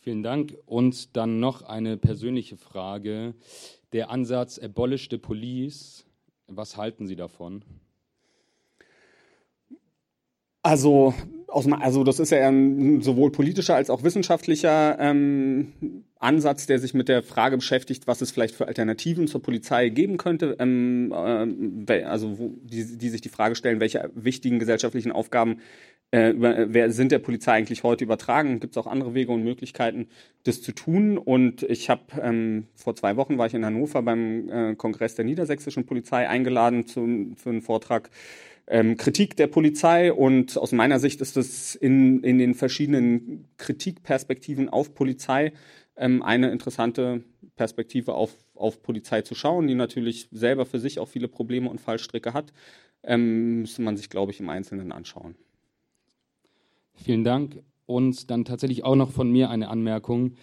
Vielen 0.01 0.23
Dank. 0.23 0.55
Und 0.67 1.17
dann 1.17 1.41
noch 1.41 1.63
eine 1.63 1.97
persönliche 1.97 2.59
Frage. 2.59 3.35
Der 3.93 4.11
Ansatz 4.11 4.59
Abolish 4.59 5.09
the 5.11 5.17
Police, 5.17 6.05
was 6.47 6.77
halten 6.77 7.07
Sie 7.07 7.17
davon? 7.17 7.65
Also, 10.65 11.13
aus, 11.47 11.71
also 11.71 12.05
das 12.05 12.19
ist 12.19 12.31
ja 12.31 12.49
ein 12.49 13.03
sowohl 13.03 13.31
politischer 13.31 13.77
als 13.77 13.91
auch 13.91 14.03
wissenschaftlicher 14.03 14.97
ähm, 14.99 15.75
Ansatz, 16.19 16.67
der 16.67 16.79
sich 16.79 16.95
mit 16.95 17.11
der 17.11 17.23
Frage 17.23 17.59
beschäftigt, 17.59 18.07
was 18.07 18.23
es 18.23 18.31
vielleicht 18.31 18.55
für 18.55 18.67
Alternativen 18.67 19.29
zur 19.29 19.43
Polizei 19.43 19.91
geben 19.91 20.17
könnte. 20.17 20.57
Ähm, 20.59 21.13
äh, 21.87 22.03
also 22.05 22.39
wo, 22.39 22.55
die, 22.63 22.97
die 22.97 23.09
sich 23.11 23.21
die 23.21 23.29
Frage 23.29 23.57
stellen, 23.57 23.79
welche 23.79 24.11
wichtigen 24.15 24.59
gesellschaftlichen 24.59 25.13
Aufgaben 25.13 25.59
äh, 26.13 26.31
über, 26.31 26.73
wer 26.73 26.91
sind 26.91 27.13
der 27.13 27.19
Polizei 27.19 27.53
eigentlich 27.53 27.83
heute 27.83 28.05
übertragen? 28.05 28.59
Gibt 28.59 28.75
es 28.75 28.79
auch 28.79 28.87
andere 28.87 29.13
Wege 29.13 29.33
und 29.33 29.45
Möglichkeiten, 29.45 30.09
das 30.45 30.63
zu 30.63 30.73
tun? 30.73 31.19
Und 31.19 31.63
ich 31.65 31.91
habe 31.91 32.05
ähm, 32.23 32.69
vor 32.75 32.97
zwei 32.97 33.17
Wochen 33.17 33.37
war 33.37 33.47
ich 33.47 33.55
in 33.55 33.67
Hannover 33.67 34.01
beim 34.01 34.49
äh, 34.49 34.75
Kongress 34.77 35.15
der 35.15 35.27
niedersächsischen 35.27 35.85
Polizei 35.85 36.27
eingeladen 36.27 36.87
zu, 36.87 37.35
für 37.37 37.51
einen 37.51 37.61
Vortrag 37.61 38.09
ähm, 38.67 38.97
Kritik 38.97 39.37
der 39.37 39.47
Polizei 39.47 40.13
und 40.13 40.57
aus 40.57 40.73
meiner 40.73 40.99
Sicht 40.99 41.21
ist 41.21 41.37
es 41.37 41.75
in, 41.75 42.23
in 42.23 42.39
den 42.39 42.55
verschiedenen 42.55 43.47
Kritikperspektiven 43.59 44.69
auf 44.69 44.95
Polizei 44.95 45.53
ähm, 45.97 46.23
eine 46.23 46.51
interessante 46.51 47.25
Perspektive 47.57 48.15
auf, 48.15 48.35
auf 48.55 48.83
Polizei 48.83 49.23
zu 49.23 49.35
schauen, 49.35 49.67
die 49.67 49.75
natürlich 49.75 50.29
selber 50.33 50.67
für 50.67 50.81
sich 50.81 50.99
auch 50.99 51.09
viele 51.09 51.29
Probleme 51.29 51.69
und 51.69 51.81
Fallstricke 51.81 52.33
hat, 52.33 52.53
ähm, 53.03 53.61
müsste 53.61 53.83
man 53.83 53.97
sich, 53.97 54.11
glaube 54.11 54.33
ich, 54.33 54.41
im 54.41 54.49
Einzelnen 54.49 54.93
anschauen. 54.93 55.37
Vielen 56.95 57.25
Dank. 57.25 57.63
Und 57.87 58.31
dann 58.31 58.45
tatsächlich 58.45 58.83
auch 58.85 58.97
noch 58.97 59.11
von 59.11 59.31
mir 59.31 59.51
eine 59.51 59.69
Anmerkung. 59.69 60.37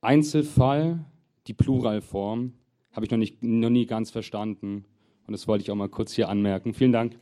Einzelfall, 0.00 1.04
die 1.46 1.54
Pluralform, 1.54 2.54
habe 2.92 3.06
ich 3.06 3.10
noch, 3.12 3.18
nicht, 3.18 3.42
noch 3.42 3.70
nie 3.70 3.86
ganz 3.86 4.10
verstanden. 4.10 4.84
Und 5.26 5.32
das 5.32 5.46
wollte 5.46 5.62
ich 5.62 5.70
auch 5.70 5.76
mal 5.76 5.88
kurz 5.88 6.12
hier 6.12 6.28
anmerken. 6.28 6.74
Vielen 6.74 6.92
Dank. 6.92 7.16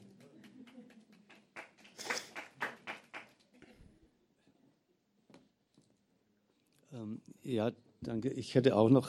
Ähm, 6.92 7.20
ja, 7.46 7.70
danke. 8.02 8.30
Ich 8.30 8.54
hätte 8.54 8.74
auch 8.74 8.90
noch 8.90 9.08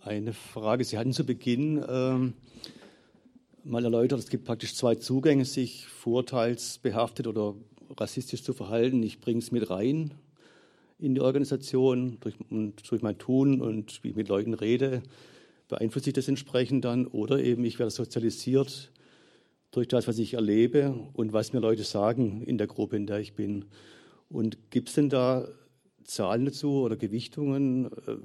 eine 0.00 0.34
Frage. 0.34 0.84
Sie 0.84 0.98
hatten 0.98 1.14
zu 1.14 1.24
Beginn 1.24 1.82
ähm, 1.88 2.34
mal 3.64 3.82
erläutert, 3.82 4.18
es 4.18 4.28
gibt 4.28 4.44
praktisch 4.44 4.74
zwei 4.74 4.96
Zugänge, 4.96 5.46
sich 5.46 5.86
vorteilsbehaftet 5.86 7.26
oder 7.26 7.54
rassistisch 7.96 8.42
zu 8.42 8.52
verhalten. 8.52 9.02
Ich 9.02 9.20
bringe 9.20 9.38
es 9.38 9.50
mit 9.50 9.70
rein 9.70 10.12
in 10.98 11.14
die 11.14 11.22
Organisation 11.22 12.18
durch, 12.20 12.34
und 12.50 12.90
durch 12.90 13.00
mein 13.00 13.16
Tun 13.16 13.62
und 13.62 14.04
wie 14.04 14.10
ich 14.10 14.16
mit 14.16 14.28
Leuten 14.28 14.52
rede, 14.52 15.02
beeinflusst 15.68 16.06
ich 16.06 16.12
das 16.12 16.28
entsprechend 16.28 16.84
dann. 16.84 17.06
Oder 17.06 17.42
eben 17.42 17.64
ich 17.64 17.78
werde 17.78 17.90
sozialisiert 17.90 18.92
durch 19.70 19.88
das, 19.88 20.06
was 20.06 20.18
ich 20.18 20.34
erlebe 20.34 20.94
und 21.14 21.32
was 21.32 21.54
mir 21.54 21.60
Leute 21.60 21.84
sagen 21.84 22.42
in 22.42 22.58
der 22.58 22.66
Gruppe, 22.66 22.96
in 22.96 23.06
der 23.06 23.20
ich 23.20 23.32
bin. 23.32 23.64
Und 24.28 24.70
gibt 24.70 24.90
es 24.90 24.96
denn 24.96 25.08
da 25.08 25.48
Zahlen 26.08 26.46
dazu 26.46 26.80
oder 26.80 26.96
Gewichtungen, 26.96 27.86
äh, 27.86 28.16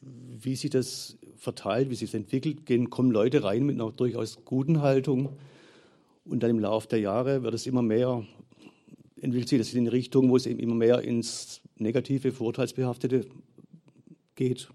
wie 0.00 0.56
sich 0.56 0.70
das 0.70 1.18
verteilt, 1.36 1.90
wie 1.90 1.94
sich 1.94 2.10
das 2.10 2.20
entwickelt? 2.20 2.66
Gehen, 2.66 2.90
kommen 2.90 3.10
Leute 3.10 3.44
rein 3.44 3.64
mit 3.64 3.76
einer 3.76 3.92
durchaus 3.92 4.44
guten 4.44 4.80
Haltung 4.80 5.36
und 6.24 6.42
dann 6.42 6.50
im 6.50 6.58
Laufe 6.58 6.88
der 6.88 7.00
Jahre 7.00 7.42
wird 7.42 7.54
es 7.54 7.66
immer 7.66 7.82
mehr, 7.82 8.24
entwickelt 9.20 9.48
sich 9.48 9.58
das 9.58 9.74
in 9.74 9.84
die 9.84 9.90
Richtung, 9.90 10.30
wo 10.30 10.36
es 10.36 10.46
eben 10.46 10.58
immer 10.58 10.74
mehr 10.74 11.02
ins 11.02 11.60
negative, 11.76 12.32
vorurteilsbehaftete 12.32 13.26
geht? 14.34 14.68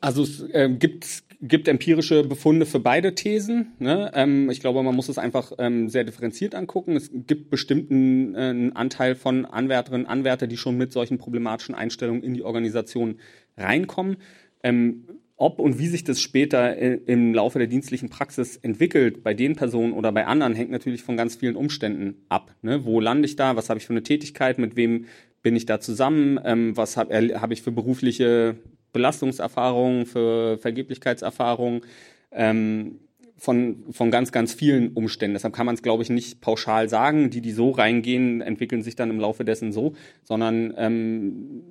Also 0.00 0.22
es 0.22 0.40
äh, 0.40 0.74
gibt, 0.78 1.24
gibt 1.42 1.66
empirische 1.66 2.22
Befunde 2.22 2.66
für 2.66 2.78
beide 2.78 3.14
Thesen. 3.14 3.72
Ne? 3.80 4.12
Ähm, 4.14 4.48
ich 4.48 4.60
glaube, 4.60 4.82
man 4.82 4.94
muss 4.94 5.08
es 5.08 5.18
einfach 5.18 5.52
ähm, 5.58 5.88
sehr 5.88 6.04
differenziert 6.04 6.54
angucken. 6.54 6.96
Es 6.96 7.10
gibt 7.12 7.50
bestimmten 7.50 8.34
äh, 8.34 8.70
Anteil 8.74 9.16
von 9.16 9.44
Anwärterinnen 9.44 10.06
und 10.06 10.10
Anwärter, 10.10 10.46
die 10.46 10.56
schon 10.56 10.78
mit 10.78 10.92
solchen 10.92 11.18
problematischen 11.18 11.74
Einstellungen 11.74 12.22
in 12.22 12.34
die 12.34 12.44
Organisation 12.44 13.16
reinkommen. 13.56 14.18
Ähm, 14.62 15.04
ob 15.36 15.58
und 15.58 15.80
wie 15.80 15.88
sich 15.88 16.04
das 16.04 16.20
später 16.20 16.76
äh, 16.76 17.00
im 17.06 17.34
Laufe 17.34 17.58
der 17.58 17.66
dienstlichen 17.66 18.08
Praxis 18.08 18.56
entwickelt, 18.56 19.24
bei 19.24 19.34
den 19.34 19.56
Personen 19.56 19.92
oder 19.92 20.12
bei 20.12 20.26
anderen, 20.26 20.54
hängt 20.54 20.70
natürlich 20.70 21.02
von 21.02 21.16
ganz 21.16 21.34
vielen 21.34 21.56
Umständen 21.56 22.24
ab. 22.28 22.54
Ne? 22.62 22.84
Wo 22.84 23.00
lande 23.00 23.26
ich 23.26 23.34
da? 23.34 23.56
Was 23.56 23.68
habe 23.68 23.78
ich 23.80 23.86
für 23.86 23.92
eine 23.92 24.04
Tätigkeit? 24.04 24.58
Mit 24.58 24.76
wem 24.76 25.06
bin 25.42 25.56
ich 25.56 25.66
da 25.66 25.80
zusammen? 25.80 26.38
Ähm, 26.44 26.76
was 26.76 26.96
habe 26.96 27.40
hab 27.40 27.50
ich 27.50 27.62
für 27.62 27.72
berufliche 27.72 28.54
Belastungserfahrungen, 28.92 30.06
für 30.06 30.58
Vergeblichkeitserfahrungen, 30.58 31.82
ähm, 32.30 32.98
von, 33.36 33.84
von 33.90 34.12
ganz, 34.12 34.30
ganz 34.30 34.54
vielen 34.54 34.92
Umständen. 34.92 35.34
Deshalb 35.34 35.54
kann 35.54 35.66
man 35.66 35.74
es, 35.74 35.82
glaube 35.82 36.04
ich, 36.04 36.10
nicht 36.10 36.40
pauschal 36.40 36.88
sagen. 36.88 37.30
Die, 37.30 37.40
die 37.40 37.50
so 37.50 37.70
reingehen, 37.70 38.40
entwickeln 38.40 38.82
sich 38.82 38.94
dann 38.94 39.10
im 39.10 39.18
Laufe 39.18 39.44
dessen 39.44 39.72
so, 39.72 39.94
sondern 40.22 40.72
ähm, 40.76 41.62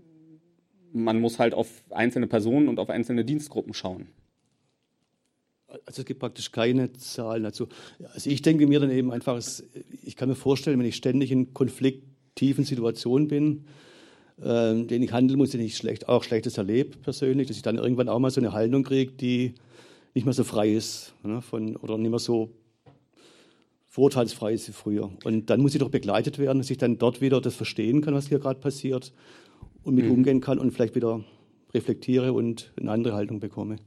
man 0.91 1.21
muss 1.21 1.39
halt 1.39 1.53
auf 1.53 1.69
einzelne 1.91 2.27
Personen 2.27 2.67
und 2.67 2.79
auf 2.79 2.89
einzelne 2.89 3.23
Dienstgruppen 3.23 3.73
schauen. 3.73 4.07
Also 5.85 6.01
es 6.01 6.05
gibt 6.05 6.19
praktisch 6.19 6.51
keine 6.51 6.91
Zahlen 6.91 7.43
dazu. 7.43 7.69
Also 8.13 8.29
ich 8.29 8.41
denke 8.41 8.67
mir 8.67 8.81
dann 8.81 8.91
eben 8.91 9.11
einfach, 9.11 9.41
ich 10.03 10.15
kann 10.17 10.27
mir 10.27 10.35
vorstellen, 10.35 10.77
wenn 10.77 10.85
ich 10.85 10.97
ständig 10.97 11.31
in 11.31 11.53
konfliktiven 11.53 12.65
Situationen 12.65 13.29
bin, 13.29 13.65
äh, 14.39 14.83
den 14.83 15.03
ich 15.03 15.11
handeln 15.11 15.37
muss, 15.37 15.51
den 15.51 15.61
ich 15.61 15.77
schlecht, 15.77 16.07
auch 16.09 16.23
Schlechtes 16.23 16.57
erlebe 16.57 16.97
persönlich, 16.97 17.47
dass 17.47 17.57
ich 17.57 17.63
dann 17.63 17.77
irgendwann 17.77 18.09
auch 18.09 18.19
mal 18.19 18.31
so 18.31 18.41
eine 18.41 18.53
Haltung 18.53 18.83
kriege, 18.83 19.11
die 19.11 19.53
nicht 20.13 20.25
mehr 20.25 20.33
so 20.33 20.43
frei 20.43 20.71
ist 20.71 21.13
ne, 21.23 21.41
von, 21.41 21.75
oder 21.77 21.97
nicht 21.97 22.09
mehr 22.09 22.19
so 22.19 22.49
vorurteilsfrei 23.87 24.53
ist 24.53 24.67
wie 24.67 24.73
früher. 24.73 25.11
Und 25.25 25.49
dann 25.49 25.61
muss 25.61 25.73
ich 25.73 25.79
doch 25.79 25.89
begleitet 25.89 26.39
werden, 26.39 26.59
dass 26.59 26.69
ich 26.69 26.77
dann 26.77 26.97
dort 26.97 27.21
wieder 27.21 27.41
das 27.41 27.55
verstehen 27.55 28.01
kann, 28.01 28.13
was 28.13 28.27
hier 28.27 28.39
gerade 28.39 28.59
passiert 28.59 29.11
und 29.83 29.95
mit 29.95 30.05
mhm. 30.05 30.11
umgehen 30.11 30.41
kann 30.41 30.59
und 30.59 30.71
vielleicht 30.71 30.95
wieder 30.95 31.23
reflektiere 31.73 32.33
und 32.33 32.71
eine 32.79 32.91
andere 32.91 33.13
Haltung 33.13 33.39
bekomme. 33.39 33.77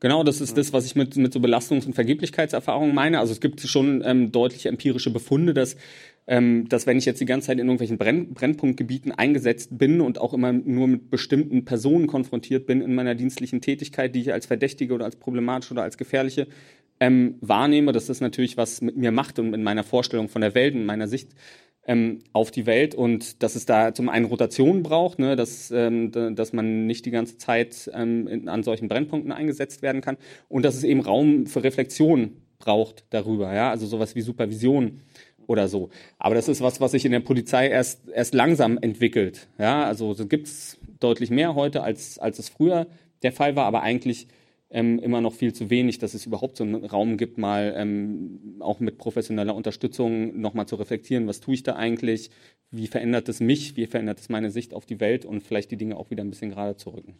Genau, 0.00 0.24
das 0.24 0.40
ist 0.40 0.58
das, 0.58 0.72
was 0.72 0.84
ich 0.84 0.94
mit, 0.94 1.16
mit 1.16 1.32
so 1.32 1.40
Belastungs- 1.40 1.86
und 1.86 1.94
Vergeblichkeitserfahrungen 1.94 2.94
meine. 2.94 3.18
Also 3.18 3.32
es 3.32 3.40
gibt 3.40 3.60
schon 3.60 4.02
ähm, 4.04 4.30
deutliche 4.30 4.68
empirische 4.68 5.10
Befunde, 5.10 5.54
dass, 5.54 5.76
ähm, 6.26 6.68
dass 6.68 6.86
wenn 6.86 6.98
ich 6.98 7.04
jetzt 7.04 7.20
die 7.20 7.26
ganze 7.26 7.48
Zeit 7.48 7.58
in 7.58 7.66
irgendwelchen 7.66 7.98
Brenn 7.98 8.34
Brennpunktgebieten 8.34 9.12
eingesetzt 9.12 9.78
bin 9.78 10.00
und 10.00 10.20
auch 10.20 10.34
immer 10.34 10.52
nur 10.52 10.88
mit 10.88 11.10
bestimmten 11.10 11.64
Personen 11.64 12.06
konfrontiert 12.06 12.66
bin 12.66 12.80
in 12.80 12.94
meiner 12.94 13.14
dienstlichen 13.14 13.60
Tätigkeit, 13.60 14.14
die 14.14 14.20
ich 14.20 14.32
als 14.32 14.46
Verdächtige 14.46 14.94
oder 14.94 15.04
als 15.04 15.16
problematisch 15.16 15.70
oder 15.70 15.82
als 15.82 15.96
gefährliche 15.96 16.48
ähm, 16.98 17.36
wahrnehme, 17.40 17.92
dass 17.92 18.06
das 18.06 18.20
natürlich 18.20 18.56
was 18.56 18.80
mit 18.80 18.96
mir 18.96 19.12
macht 19.12 19.38
und 19.38 19.54
in 19.54 19.62
meiner 19.62 19.84
Vorstellung 19.84 20.28
von 20.28 20.40
der 20.40 20.54
Welt, 20.54 20.74
in 20.74 20.86
meiner 20.86 21.08
Sicht 21.08 21.32
ähm, 21.86 22.20
auf 22.32 22.50
die 22.50 22.66
Welt 22.66 22.94
und 22.94 23.42
dass 23.42 23.54
es 23.54 23.66
da 23.66 23.94
zum 23.94 24.08
einen 24.08 24.26
Rotation 24.26 24.82
braucht, 24.82 25.18
ne, 25.18 25.36
dass, 25.36 25.70
ähm, 25.70 26.10
dass 26.10 26.52
man 26.52 26.86
nicht 26.86 27.06
die 27.06 27.10
ganze 27.10 27.38
Zeit 27.38 27.90
ähm, 27.94 28.26
in, 28.26 28.48
an 28.48 28.62
solchen 28.62 28.88
Brennpunkten 28.88 29.32
eingesetzt 29.32 29.82
werden 29.82 30.00
kann 30.00 30.16
und 30.48 30.64
dass 30.64 30.74
es 30.74 30.84
eben 30.84 31.00
Raum 31.00 31.46
für 31.46 31.62
Reflexion 31.62 32.32
braucht 32.58 33.04
darüber, 33.10 33.54
ja, 33.54 33.70
also 33.70 33.86
sowas 33.86 34.14
wie 34.14 34.22
Supervision 34.22 35.00
oder 35.46 35.68
so. 35.68 35.90
Aber 36.18 36.34
das 36.34 36.48
ist 36.48 36.60
was, 36.60 36.80
was 36.80 36.92
sich 36.92 37.04
in 37.04 37.12
der 37.12 37.20
Polizei 37.20 37.68
erst, 37.68 38.08
erst 38.08 38.34
langsam 38.34 38.78
entwickelt. 38.78 39.48
Ja, 39.58 39.84
also 39.84 40.14
so 40.14 40.26
gibt 40.26 40.46
es 40.46 40.78
deutlich 41.00 41.30
mehr 41.30 41.54
heute, 41.54 41.82
als, 41.82 42.18
als 42.18 42.38
es 42.38 42.48
früher 42.48 42.86
der 43.22 43.32
Fall 43.32 43.56
war, 43.56 43.66
aber 43.66 43.82
eigentlich 43.82 44.28
ähm, 44.70 44.98
immer 44.98 45.20
noch 45.20 45.32
viel 45.32 45.52
zu 45.52 45.70
wenig, 45.70 45.98
dass 45.98 46.14
es 46.14 46.26
überhaupt 46.26 46.56
so 46.56 46.64
einen 46.64 46.84
Raum 46.84 47.16
gibt, 47.16 47.38
mal 47.38 47.74
ähm, 47.76 48.56
auch 48.60 48.80
mit 48.80 48.98
professioneller 48.98 49.54
Unterstützung 49.54 50.40
nochmal 50.40 50.66
zu 50.66 50.76
reflektieren, 50.76 51.26
was 51.26 51.40
tue 51.40 51.54
ich 51.54 51.62
da 51.62 51.76
eigentlich, 51.76 52.30
wie 52.70 52.88
verändert 52.88 53.28
es 53.28 53.40
mich, 53.40 53.76
wie 53.76 53.86
verändert 53.86 54.18
es 54.18 54.28
meine 54.28 54.50
Sicht 54.50 54.74
auf 54.74 54.86
die 54.86 55.00
Welt 55.00 55.24
und 55.24 55.42
vielleicht 55.42 55.70
die 55.70 55.76
Dinge 55.76 55.96
auch 55.96 56.10
wieder 56.10 56.24
ein 56.24 56.30
bisschen 56.30 56.50
gerade 56.50 56.76
zu 56.76 56.90
rücken. 56.90 57.14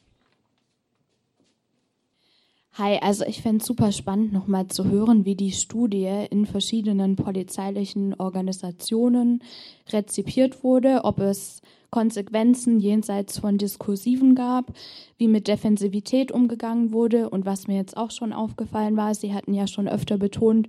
Hi, 2.79 2.99
also 3.01 3.25
ich 3.25 3.41
fände 3.41 3.63
es 3.63 3.67
super 3.67 3.91
spannend, 3.91 4.35
nochmal 4.35 4.67
zu 4.67 4.85
hören, 4.85 5.25
wie 5.25 5.35
die 5.35 5.53
Studie 5.53 6.27
in 6.29 6.45
verschiedenen 6.45 7.17
polizeilichen 7.17 8.13
Organisationen 8.13 9.43
rezipiert 9.91 10.63
wurde, 10.63 11.05
ob 11.05 11.21
es 11.21 11.63
Konsequenzen 11.89 12.79
jenseits 12.79 13.39
von 13.39 13.57
Diskursiven 13.57 14.35
gab, 14.35 14.75
wie 15.17 15.27
mit 15.27 15.49
Defensivität 15.49 16.31
umgegangen 16.31 16.93
wurde 16.93 17.31
und 17.31 17.47
was 17.47 17.67
mir 17.67 17.77
jetzt 17.77 17.97
auch 17.97 18.11
schon 18.11 18.35
aufgefallen 18.35 18.99
war, 18.99 19.15
Sie 19.15 19.33
hatten 19.33 19.55
ja 19.55 19.67
schon 19.67 19.89
öfter 19.89 20.19
betont, 20.19 20.69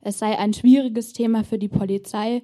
es 0.00 0.18
sei 0.18 0.38
ein 0.38 0.54
schwieriges 0.54 1.12
Thema 1.12 1.44
für 1.44 1.58
die 1.58 1.68
Polizei. 1.68 2.42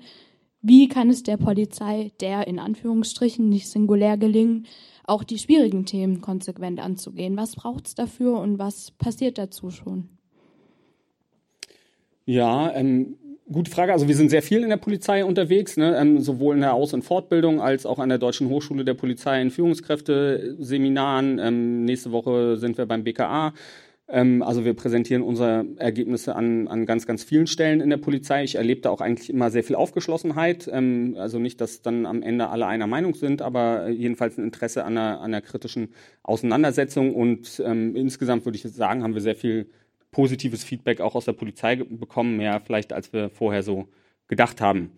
Wie 0.60 0.86
kann 0.86 1.08
es 1.08 1.22
der 1.22 1.38
Polizei, 1.38 2.12
der 2.20 2.46
in 2.46 2.58
Anführungsstrichen 2.58 3.48
nicht 3.48 3.70
singulär 3.70 4.18
gelingen, 4.18 4.66
auch 5.08 5.24
die 5.24 5.38
schwierigen 5.38 5.84
Themen 5.86 6.20
konsequent 6.20 6.80
anzugehen? 6.80 7.36
Was 7.36 7.56
braucht 7.56 7.86
es 7.86 7.94
dafür 7.94 8.38
und 8.40 8.58
was 8.58 8.90
passiert 8.92 9.38
dazu 9.38 9.70
schon? 9.70 10.08
Ja, 12.24 12.70
ähm, 12.74 13.16
Gute 13.50 13.70
Frage. 13.70 13.94
Also 13.94 14.08
wir 14.08 14.14
sind 14.14 14.28
sehr 14.28 14.42
viel 14.42 14.62
in 14.62 14.68
der 14.68 14.76
Polizei 14.76 15.24
unterwegs, 15.24 15.78
ne? 15.78 15.96
ähm, 15.98 16.20
sowohl 16.20 16.56
in 16.56 16.60
der 16.60 16.74
Aus- 16.74 16.92
und 16.92 17.00
Fortbildung 17.00 17.62
als 17.62 17.86
auch 17.86 17.98
an 17.98 18.10
der 18.10 18.18
Deutschen 18.18 18.50
Hochschule 18.50 18.84
der 18.84 18.92
Polizei 18.92 19.40
in 19.40 19.50
Führungskräfte-Seminaren. 19.50 21.38
Ähm, 21.38 21.84
nächste 21.86 22.12
Woche 22.12 22.58
sind 22.58 22.76
wir 22.76 22.84
beim 22.84 23.04
BKA. 23.04 23.54
Ähm, 24.08 24.42
also 24.42 24.64
wir 24.64 24.74
präsentieren 24.74 25.22
unsere 25.22 25.66
Ergebnisse 25.76 26.34
an, 26.34 26.66
an 26.68 26.86
ganz, 26.86 27.06
ganz 27.06 27.22
vielen 27.24 27.46
Stellen 27.46 27.80
in 27.80 27.90
der 27.90 27.98
Polizei. 27.98 28.42
Ich 28.42 28.54
erlebe 28.54 28.80
da 28.80 28.90
auch 28.90 29.00
eigentlich 29.00 29.30
immer 29.30 29.50
sehr 29.50 29.64
viel 29.64 29.76
Aufgeschlossenheit. 29.76 30.68
Ähm, 30.72 31.16
also 31.18 31.38
nicht, 31.38 31.60
dass 31.60 31.82
dann 31.82 32.06
am 32.06 32.22
Ende 32.22 32.48
alle 32.48 32.66
einer 32.66 32.86
Meinung 32.86 33.14
sind, 33.14 33.42
aber 33.42 33.88
jedenfalls 33.88 34.38
ein 34.38 34.44
Interesse 34.44 34.84
an 34.84 34.96
einer, 34.96 35.20
an 35.20 35.26
einer 35.26 35.42
kritischen 35.42 35.94
Auseinandersetzung. 36.22 37.14
Und 37.14 37.62
ähm, 37.64 37.94
insgesamt 37.96 38.44
würde 38.46 38.56
ich 38.56 38.62
sagen, 38.62 39.02
haben 39.02 39.14
wir 39.14 39.20
sehr 39.20 39.36
viel 39.36 39.70
positives 40.10 40.64
Feedback 40.64 41.00
auch 41.00 41.14
aus 41.14 41.26
der 41.26 41.34
Polizei 41.34 41.76
bekommen, 41.76 42.38
mehr 42.38 42.60
vielleicht 42.60 42.94
als 42.94 43.12
wir 43.12 43.28
vorher 43.28 43.62
so 43.62 43.88
gedacht 44.26 44.60
haben 44.60 44.92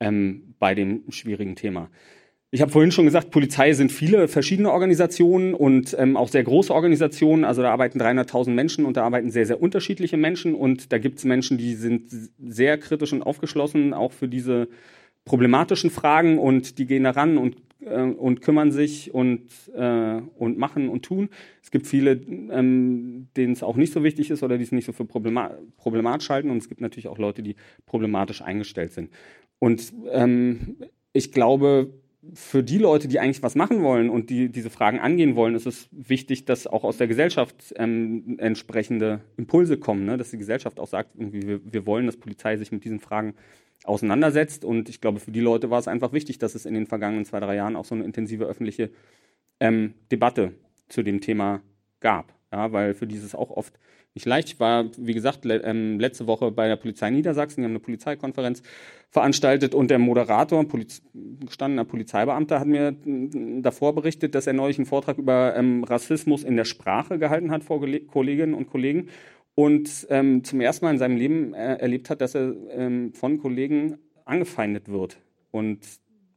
ähm, 0.00 0.54
bei 0.58 0.74
dem 0.74 1.04
schwierigen 1.10 1.54
Thema. 1.54 1.88
Ich 2.52 2.60
habe 2.60 2.72
vorhin 2.72 2.90
schon 2.90 3.04
gesagt, 3.04 3.30
Polizei 3.30 3.72
sind 3.74 3.92
viele 3.92 4.26
verschiedene 4.26 4.72
Organisationen 4.72 5.54
und 5.54 5.94
ähm, 5.96 6.16
auch 6.16 6.26
sehr 6.26 6.42
große 6.42 6.74
Organisationen. 6.74 7.44
Also 7.44 7.62
da 7.62 7.70
arbeiten 7.70 8.00
300.000 8.00 8.50
Menschen 8.50 8.84
und 8.86 8.96
da 8.96 9.04
arbeiten 9.04 9.30
sehr, 9.30 9.46
sehr 9.46 9.62
unterschiedliche 9.62 10.16
Menschen. 10.16 10.56
Und 10.56 10.92
da 10.92 10.98
gibt 10.98 11.18
es 11.18 11.24
Menschen, 11.24 11.58
die 11.58 11.74
sind 11.74 12.10
sehr 12.38 12.76
kritisch 12.78 13.12
und 13.12 13.22
aufgeschlossen, 13.22 13.94
auch 13.94 14.10
für 14.10 14.26
diese 14.26 14.68
problematischen 15.24 15.90
Fragen 15.90 16.40
und 16.40 16.78
die 16.78 16.86
gehen 16.86 17.04
daran 17.04 17.38
und, 17.38 17.56
äh, 17.82 18.02
und 18.02 18.40
kümmern 18.40 18.72
sich 18.72 19.14
und, 19.14 19.48
äh, 19.76 20.20
und 20.36 20.58
machen 20.58 20.88
und 20.88 21.04
tun. 21.04 21.28
Es 21.62 21.70
gibt 21.70 21.86
viele, 21.86 22.12
ähm, 22.12 23.28
denen 23.36 23.52
es 23.52 23.62
auch 23.62 23.76
nicht 23.76 23.92
so 23.92 24.02
wichtig 24.02 24.28
ist 24.30 24.42
oder 24.42 24.58
die 24.58 24.64
es 24.64 24.72
nicht 24.72 24.86
so 24.86 24.92
für 24.92 25.04
problema 25.04 25.52
problematisch 25.76 26.30
halten 26.30 26.50
und 26.50 26.56
es 26.56 26.68
gibt 26.68 26.80
natürlich 26.80 27.06
auch 27.06 27.18
Leute, 27.18 27.44
die 27.44 27.54
problematisch 27.86 28.42
eingestellt 28.42 28.92
sind. 28.92 29.10
Und 29.60 29.92
ähm, 30.10 30.78
ich 31.12 31.30
glaube, 31.30 31.92
für 32.34 32.62
die 32.62 32.78
Leute, 32.78 33.08
die 33.08 33.18
eigentlich 33.18 33.42
was 33.42 33.54
machen 33.54 33.82
wollen 33.82 34.10
und 34.10 34.28
die 34.28 34.50
diese 34.50 34.70
Fragen 34.70 34.98
angehen 34.98 35.36
wollen, 35.36 35.54
ist 35.54 35.66
es 35.66 35.88
wichtig, 35.90 36.44
dass 36.44 36.66
auch 36.66 36.84
aus 36.84 36.98
der 36.98 37.06
Gesellschaft 37.06 37.72
ähm, 37.76 38.36
entsprechende 38.38 39.22
Impulse 39.36 39.78
kommen, 39.78 40.04
ne? 40.04 40.18
dass 40.18 40.30
die 40.30 40.38
Gesellschaft 40.38 40.78
auch 40.78 40.86
sagt, 40.86 41.14
irgendwie, 41.16 41.46
wir, 41.46 41.60
wir 41.64 41.86
wollen, 41.86 42.06
dass 42.06 42.18
Polizei 42.18 42.56
sich 42.56 42.72
mit 42.72 42.84
diesen 42.84 43.00
Fragen 43.00 43.34
auseinandersetzt. 43.84 44.64
Und 44.64 44.88
ich 44.88 45.00
glaube, 45.00 45.20
für 45.20 45.30
die 45.30 45.40
Leute 45.40 45.70
war 45.70 45.78
es 45.78 45.88
einfach 45.88 46.12
wichtig, 46.12 46.38
dass 46.38 46.54
es 46.54 46.66
in 46.66 46.74
den 46.74 46.86
vergangenen 46.86 47.24
zwei, 47.24 47.40
drei 47.40 47.56
Jahren 47.56 47.76
auch 47.76 47.86
so 47.86 47.94
eine 47.94 48.04
intensive 48.04 48.44
öffentliche 48.44 48.90
ähm, 49.58 49.94
Debatte 50.12 50.54
zu 50.88 51.02
dem 51.02 51.20
Thema 51.20 51.62
gab. 52.00 52.34
Ja, 52.52 52.72
weil 52.72 52.94
für 52.94 53.06
dieses 53.06 53.34
auch 53.34 53.50
oft 53.50 53.78
nicht 54.14 54.26
leicht. 54.26 54.48
Ich 54.48 54.60
war, 54.60 54.86
wie 54.96 55.14
gesagt, 55.14 55.44
le 55.44 55.62
ähm, 55.64 56.00
letzte 56.00 56.26
Woche 56.26 56.50
bei 56.50 56.66
der 56.66 56.76
Polizei 56.76 57.10
Niedersachsen, 57.10 57.60
die 57.60 57.64
haben 57.64 57.72
eine 57.72 57.80
Polizeikonferenz 57.80 58.62
veranstaltet 59.10 59.74
und 59.74 59.90
der 59.90 59.98
Moderator, 59.98 60.66
Poliz 60.66 61.02
gestandener 61.14 61.84
Polizeibeamter, 61.84 62.60
hat 62.60 62.66
mir 62.66 62.96
davor 63.62 63.94
berichtet, 63.94 64.34
dass 64.34 64.46
er 64.46 64.52
neulich 64.52 64.78
einen 64.78 64.86
Vortrag 64.86 65.18
über 65.18 65.54
ähm, 65.56 65.84
Rassismus 65.84 66.44
in 66.44 66.56
der 66.56 66.64
Sprache 66.64 67.18
gehalten 67.18 67.50
hat 67.50 67.64
vor 67.64 67.80
Kolleginnen 67.80 68.54
und 68.54 68.68
Kollegen 68.68 69.08
und 69.54 70.06
ähm, 70.10 70.42
zum 70.44 70.60
ersten 70.60 70.84
Mal 70.84 70.92
in 70.92 70.98
seinem 70.98 71.16
Leben 71.16 71.54
äh, 71.54 71.76
erlebt 71.76 72.10
hat, 72.10 72.20
dass 72.20 72.34
er 72.34 72.54
ähm, 72.70 73.12
von 73.12 73.38
Kollegen 73.38 73.98
angefeindet 74.24 74.88
wird. 74.88 75.18
Und 75.50 75.80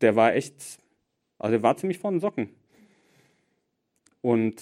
der 0.01 0.15
war 0.15 0.35
echt, 0.35 0.79
also 1.37 1.55
er 1.55 1.63
war 1.63 1.77
ziemlich 1.77 1.99
vor 1.99 2.11
den 2.11 2.19
Socken. 2.19 2.49
Und 4.21 4.61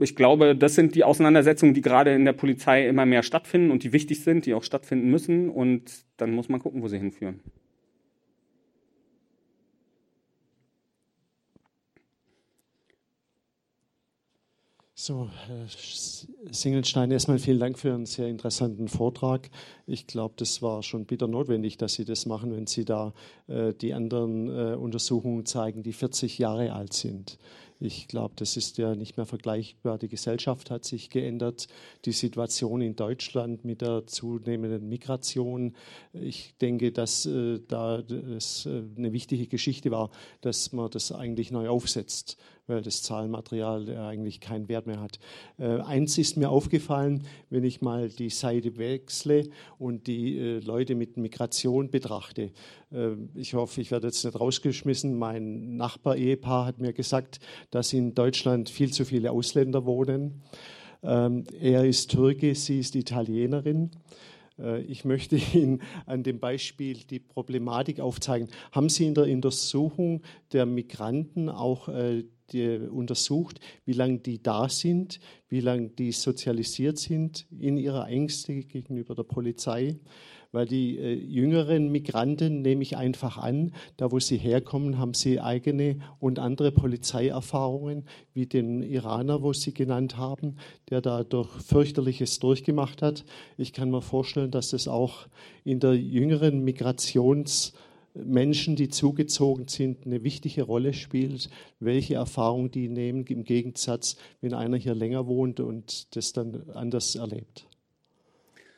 ich 0.00 0.16
glaube, 0.16 0.56
das 0.56 0.74
sind 0.74 0.94
die 0.94 1.04
Auseinandersetzungen, 1.04 1.74
die 1.74 1.82
gerade 1.82 2.14
in 2.14 2.24
der 2.24 2.32
Polizei 2.32 2.88
immer 2.88 3.06
mehr 3.06 3.22
stattfinden 3.22 3.70
und 3.70 3.82
die 3.84 3.92
wichtig 3.92 4.24
sind, 4.24 4.46
die 4.46 4.54
auch 4.54 4.62
stattfinden 4.62 5.10
müssen. 5.10 5.50
Und 5.50 6.04
dann 6.16 6.32
muss 6.32 6.48
man 6.48 6.60
gucken, 6.60 6.82
wo 6.82 6.88
sie 6.88 6.98
hinführen. 6.98 7.40
So, 15.02 15.30
Herr 15.46 15.64
Singelstein, 16.52 17.10
erstmal 17.10 17.38
vielen 17.38 17.58
Dank 17.58 17.78
für 17.78 17.94
einen 17.94 18.04
sehr 18.04 18.28
interessanten 18.28 18.86
Vortrag. 18.86 19.48
Ich 19.90 20.06
glaube, 20.06 20.34
das 20.36 20.62
war 20.62 20.82
schon 20.82 21.04
bitter 21.04 21.26
notwendig, 21.26 21.76
dass 21.76 21.94
Sie 21.94 22.04
das 22.04 22.24
machen, 22.24 22.54
wenn 22.54 22.66
Sie 22.66 22.84
da 22.84 23.12
äh, 23.48 23.74
die 23.74 23.92
anderen 23.92 24.48
äh, 24.48 24.74
Untersuchungen 24.76 25.46
zeigen, 25.46 25.82
die 25.82 25.92
40 25.92 26.38
Jahre 26.38 26.72
alt 26.72 26.92
sind. 26.92 27.38
Ich 27.82 28.08
glaube, 28.08 28.34
das 28.36 28.58
ist 28.58 28.76
ja 28.76 28.94
nicht 28.94 29.16
mehr 29.16 29.24
vergleichbar. 29.24 29.96
Die 29.96 30.08
Gesellschaft 30.08 30.70
hat 30.70 30.84
sich 30.84 31.08
geändert. 31.08 31.66
Die 32.04 32.12
Situation 32.12 32.82
in 32.82 32.94
Deutschland 32.94 33.64
mit 33.64 33.80
der 33.80 34.06
zunehmenden 34.06 34.86
Migration. 34.86 35.74
Ich 36.12 36.54
denke, 36.60 36.92
dass 36.92 37.24
äh, 37.24 37.58
da 37.66 38.02
das 38.02 38.66
äh, 38.66 38.82
eine 38.98 39.14
wichtige 39.14 39.46
Geschichte 39.46 39.90
war, 39.90 40.10
dass 40.42 40.72
man 40.72 40.90
das 40.90 41.10
eigentlich 41.10 41.52
neu 41.52 41.70
aufsetzt, 41.70 42.36
weil 42.66 42.82
das 42.82 43.02
Zahlenmaterial 43.02 43.96
eigentlich 43.96 44.40
keinen 44.40 44.68
Wert 44.68 44.86
mehr 44.86 45.00
hat. 45.00 45.18
Äh, 45.58 45.80
eins 45.80 46.18
ist 46.18 46.36
mir 46.36 46.50
aufgefallen, 46.50 47.24
wenn 47.48 47.64
ich 47.64 47.80
mal 47.80 48.10
die 48.10 48.28
Seite 48.28 48.76
wechsle 48.76 49.48
und 49.80 50.06
die 50.06 50.38
äh, 50.38 50.58
Leute 50.58 50.94
mit 50.94 51.16
Migration 51.16 51.90
betrachte. 51.90 52.52
Äh, 52.92 53.12
ich 53.34 53.54
hoffe, 53.54 53.80
ich 53.80 53.90
werde 53.90 54.08
jetzt 54.08 54.24
nicht 54.24 54.38
rausgeschmissen. 54.38 55.18
Mein 55.18 55.76
Nachbar-Ehepaar 55.76 56.66
hat 56.66 56.78
mir 56.78 56.92
gesagt, 56.92 57.40
dass 57.70 57.94
in 57.94 58.14
Deutschland 58.14 58.68
viel 58.68 58.92
zu 58.92 59.06
viele 59.06 59.30
Ausländer 59.32 59.86
wohnen. 59.86 60.42
Ähm, 61.02 61.44
er 61.58 61.86
ist 61.86 62.10
Türke, 62.10 62.54
sie 62.54 62.80
ist 62.80 62.94
Italienerin. 62.94 63.90
Äh, 64.58 64.82
ich 64.82 65.06
möchte 65.06 65.36
Ihnen 65.54 65.80
an 66.04 66.24
dem 66.24 66.40
Beispiel 66.40 66.98
die 67.08 67.18
Problematik 67.18 68.00
aufzeigen. 68.00 68.48
Haben 68.72 68.90
Sie 68.90 69.06
in 69.06 69.14
der 69.14 69.24
Untersuchung 69.24 70.20
der 70.52 70.66
Migranten 70.66 71.48
auch 71.48 71.88
äh, 72.54 72.78
untersucht, 72.88 73.60
wie 73.84 73.92
lange 73.92 74.18
die 74.18 74.42
da 74.42 74.68
sind, 74.68 75.20
wie 75.48 75.60
lange 75.60 75.88
die 75.88 76.12
sozialisiert 76.12 76.98
sind 76.98 77.46
in 77.58 77.76
ihrer 77.76 78.08
Ängste 78.08 78.64
gegenüber 78.64 79.14
der 79.14 79.24
Polizei? 79.24 79.98
weil 80.52 80.66
die 80.66 80.98
äh, 80.98 81.14
jüngeren 81.14 81.90
Migranten, 81.90 82.62
nehme 82.62 82.82
ich 82.82 82.96
einfach 82.96 83.38
an, 83.38 83.72
da 83.96 84.10
wo 84.10 84.18
sie 84.18 84.36
herkommen, 84.36 84.98
haben 84.98 85.14
sie 85.14 85.40
eigene 85.40 85.98
und 86.18 86.38
andere 86.38 86.72
Polizeierfahrungen, 86.72 88.04
wie 88.34 88.46
den 88.46 88.82
Iraner, 88.82 89.42
wo 89.42 89.52
Sie 89.52 89.72
genannt 89.72 90.16
haben, 90.16 90.56
der 90.88 91.00
da 91.00 91.24
durch 91.24 91.48
fürchterliches 91.62 92.38
durchgemacht 92.38 93.02
hat. 93.02 93.24
Ich 93.56 93.72
kann 93.72 93.90
mir 93.90 94.02
vorstellen, 94.02 94.50
dass 94.50 94.70
das 94.70 94.88
auch 94.88 95.28
in 95.64 95.80
der 95.80 95.94
jüngeren 95.94 96.64
Migrations- 96.64 97.72
Menschen, 98.14 98.76
die 98.76 98.88
zugezogen 98.88 99.68
sind, 99.68 100.04
eine 100.04 100.24
wichtige 100.24 100.62
Rolle 100.62 100.92
spielt, 100.92 101.48
welche 101.78 102.14
Erfahrungen 102.14 102.70
die 102.70 102.88
nehmen, 102.88 103.24
im 103.26 103.44
Gegensatz, 103.44 104.16
wenn 104.40 104.54
einer 104.54 104.76
hier 104.76 104.94
länger 104.94 105.26
wohnt 105.26 105.60
und 105.60 106.14
das 106.16 106.32
dann 106.32 106.70
anders 106.70 107.14
erlebt. 107.14 107.66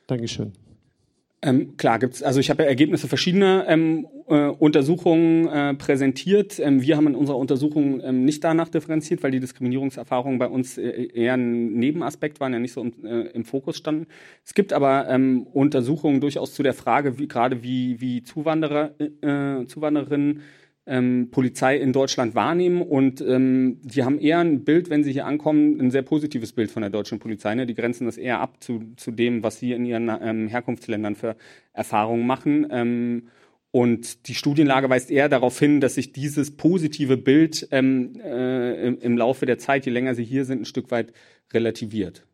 Dankeschön. 0.07 0.53
Ähm, 1.45 1.77
klar, 1.77 1.99
gibt's. 1.99 2.23
Also 2.23 2.39
ich 2.39 2.51
habe 2.51 2.63
ja 2.63 2.69
Ergebnisse 2.69 3.09
verschiedener 3.09 3.65
ähm, 3.67 4.07
äh, 4.29 4.47
Untersuchungen 4.47 5.49
äh, 5.49 5.75
präsentiert. 5.75 6.61
Ähm, 6.61 6.83
wir 6.83 6.97
haben 6.97 7.09
in 7.09 7.17
unserer 7.17 7.37
Untersuchung 7.37 8.01
ähm, 8.01 8.25
nicht 8.25 8.45
danach 8.45 8.69
differenziert, 8.69 9.25
weil 9.25 9.33
die 9.33 9.41
Diskriminierungserfahrungen 9.41 10.39
bei 10.39 10.47
uns 10.47 10.79
äh, 10.79 11.09
eher 11.13 11.35
ein 11.35 11.73
Nebenaspekt 11.73 12.39
waren, 12.39 12.53
ja 12.53 12.61
nicht 12.61 12.73
so 12.73 12.83
im, 12.83 13.05
äh, 13.05 13.23
im 13.31 13.45
Fokus 13.45 13.77
standen. 13.77 14.07
Es 14.45 14.55
gibt 14.55 14.73
aber 14.73 15.09
ähm, 15.09 15.49
Untersuchungen 15.53 16.21
durchaus 16.21 16.55
zu 16.55 16.63
der 16.63 16.75
Frage, 16.75 17.19
wie 17.19 17.27
gerade 17.27 17.65
wie 17.65 18.01
wie 18.01 18.23
Zuwanderer, 18.23 18.93
äh, 19.01 19.67
Zuwandererinnen 19.67 20.43
ähm, 20.87 21.29
Polizei 21.31 21.77
in 21.77 21.93
Deutschland 21.93 22.35
wahrnehmen 22.35 22.83
und 22.83 23.21
ähm, 23.21 23.79
die 23.83 24.03
haben 24.03 24.19
eher 24.19 24.41
ein 24.41 24.65
Bild, 24.65 24.91
wenn 24.91 25.05
sie 25.05 25.13
hier 25.13 25.27
ankommen, 25.27 25.81
ein 25.81 25.91
sehr 25.91 26.03
positives 26.03 26.53
Bild 26.53 26.71
von 26.71 26.83
der 26.83 26.91
deutschen 26.91 27.21
Polizei. 27.21 27.55
Ne? 27.55 27.67
Die 27.67 27.75
grenzen 27.75 28.07
das 28.07 28.17
eher 28.17 28.41
ab 28.41 28.63
zu, 28.63 28.93
zu 28.97 29.13
dem, 29.13 29.43
was 29.43 29.59
sie 29.59 29.73
in 29.73 29.85
ihren 29.85 30.11
ähm, 30.21 30.49
Herkunftsländern 30.49 31.15
für 31.15 31.37
Erfahrungen 31.73 32.27
machen. 32.27 32.67
Ähm, 32.71 33.29
und 33.71 34.29
die 34.29 34.35
Studienlage 34.35 34.91
weist 34.91 35.11
eher 35.11 35.29
darauf 35.29 35.59
hin, 35.59 35.81
dass 35.81 35.95
sich 35.95 36.13
dieses 36.13 36.57
positive 36.57 37.17
Bild 37.17 37.69
ähm, 37.71 38.21
äh, 38.23 38.87
im, 38.87 38.99
im, 38.99 39.17
Laufe 39.17 39.47
der 39.47 39.59
Zeit, 39.59 39.87
je 39.87 39.93
länger 39.93 40.15
sie 40.15 40.25
hier 40.25 40.45
sind, 40.45 40.63
ein 40.63 40.67
Stück 40.67 40.91
weit 40.91 41.13
relativiert. 41.55 42.27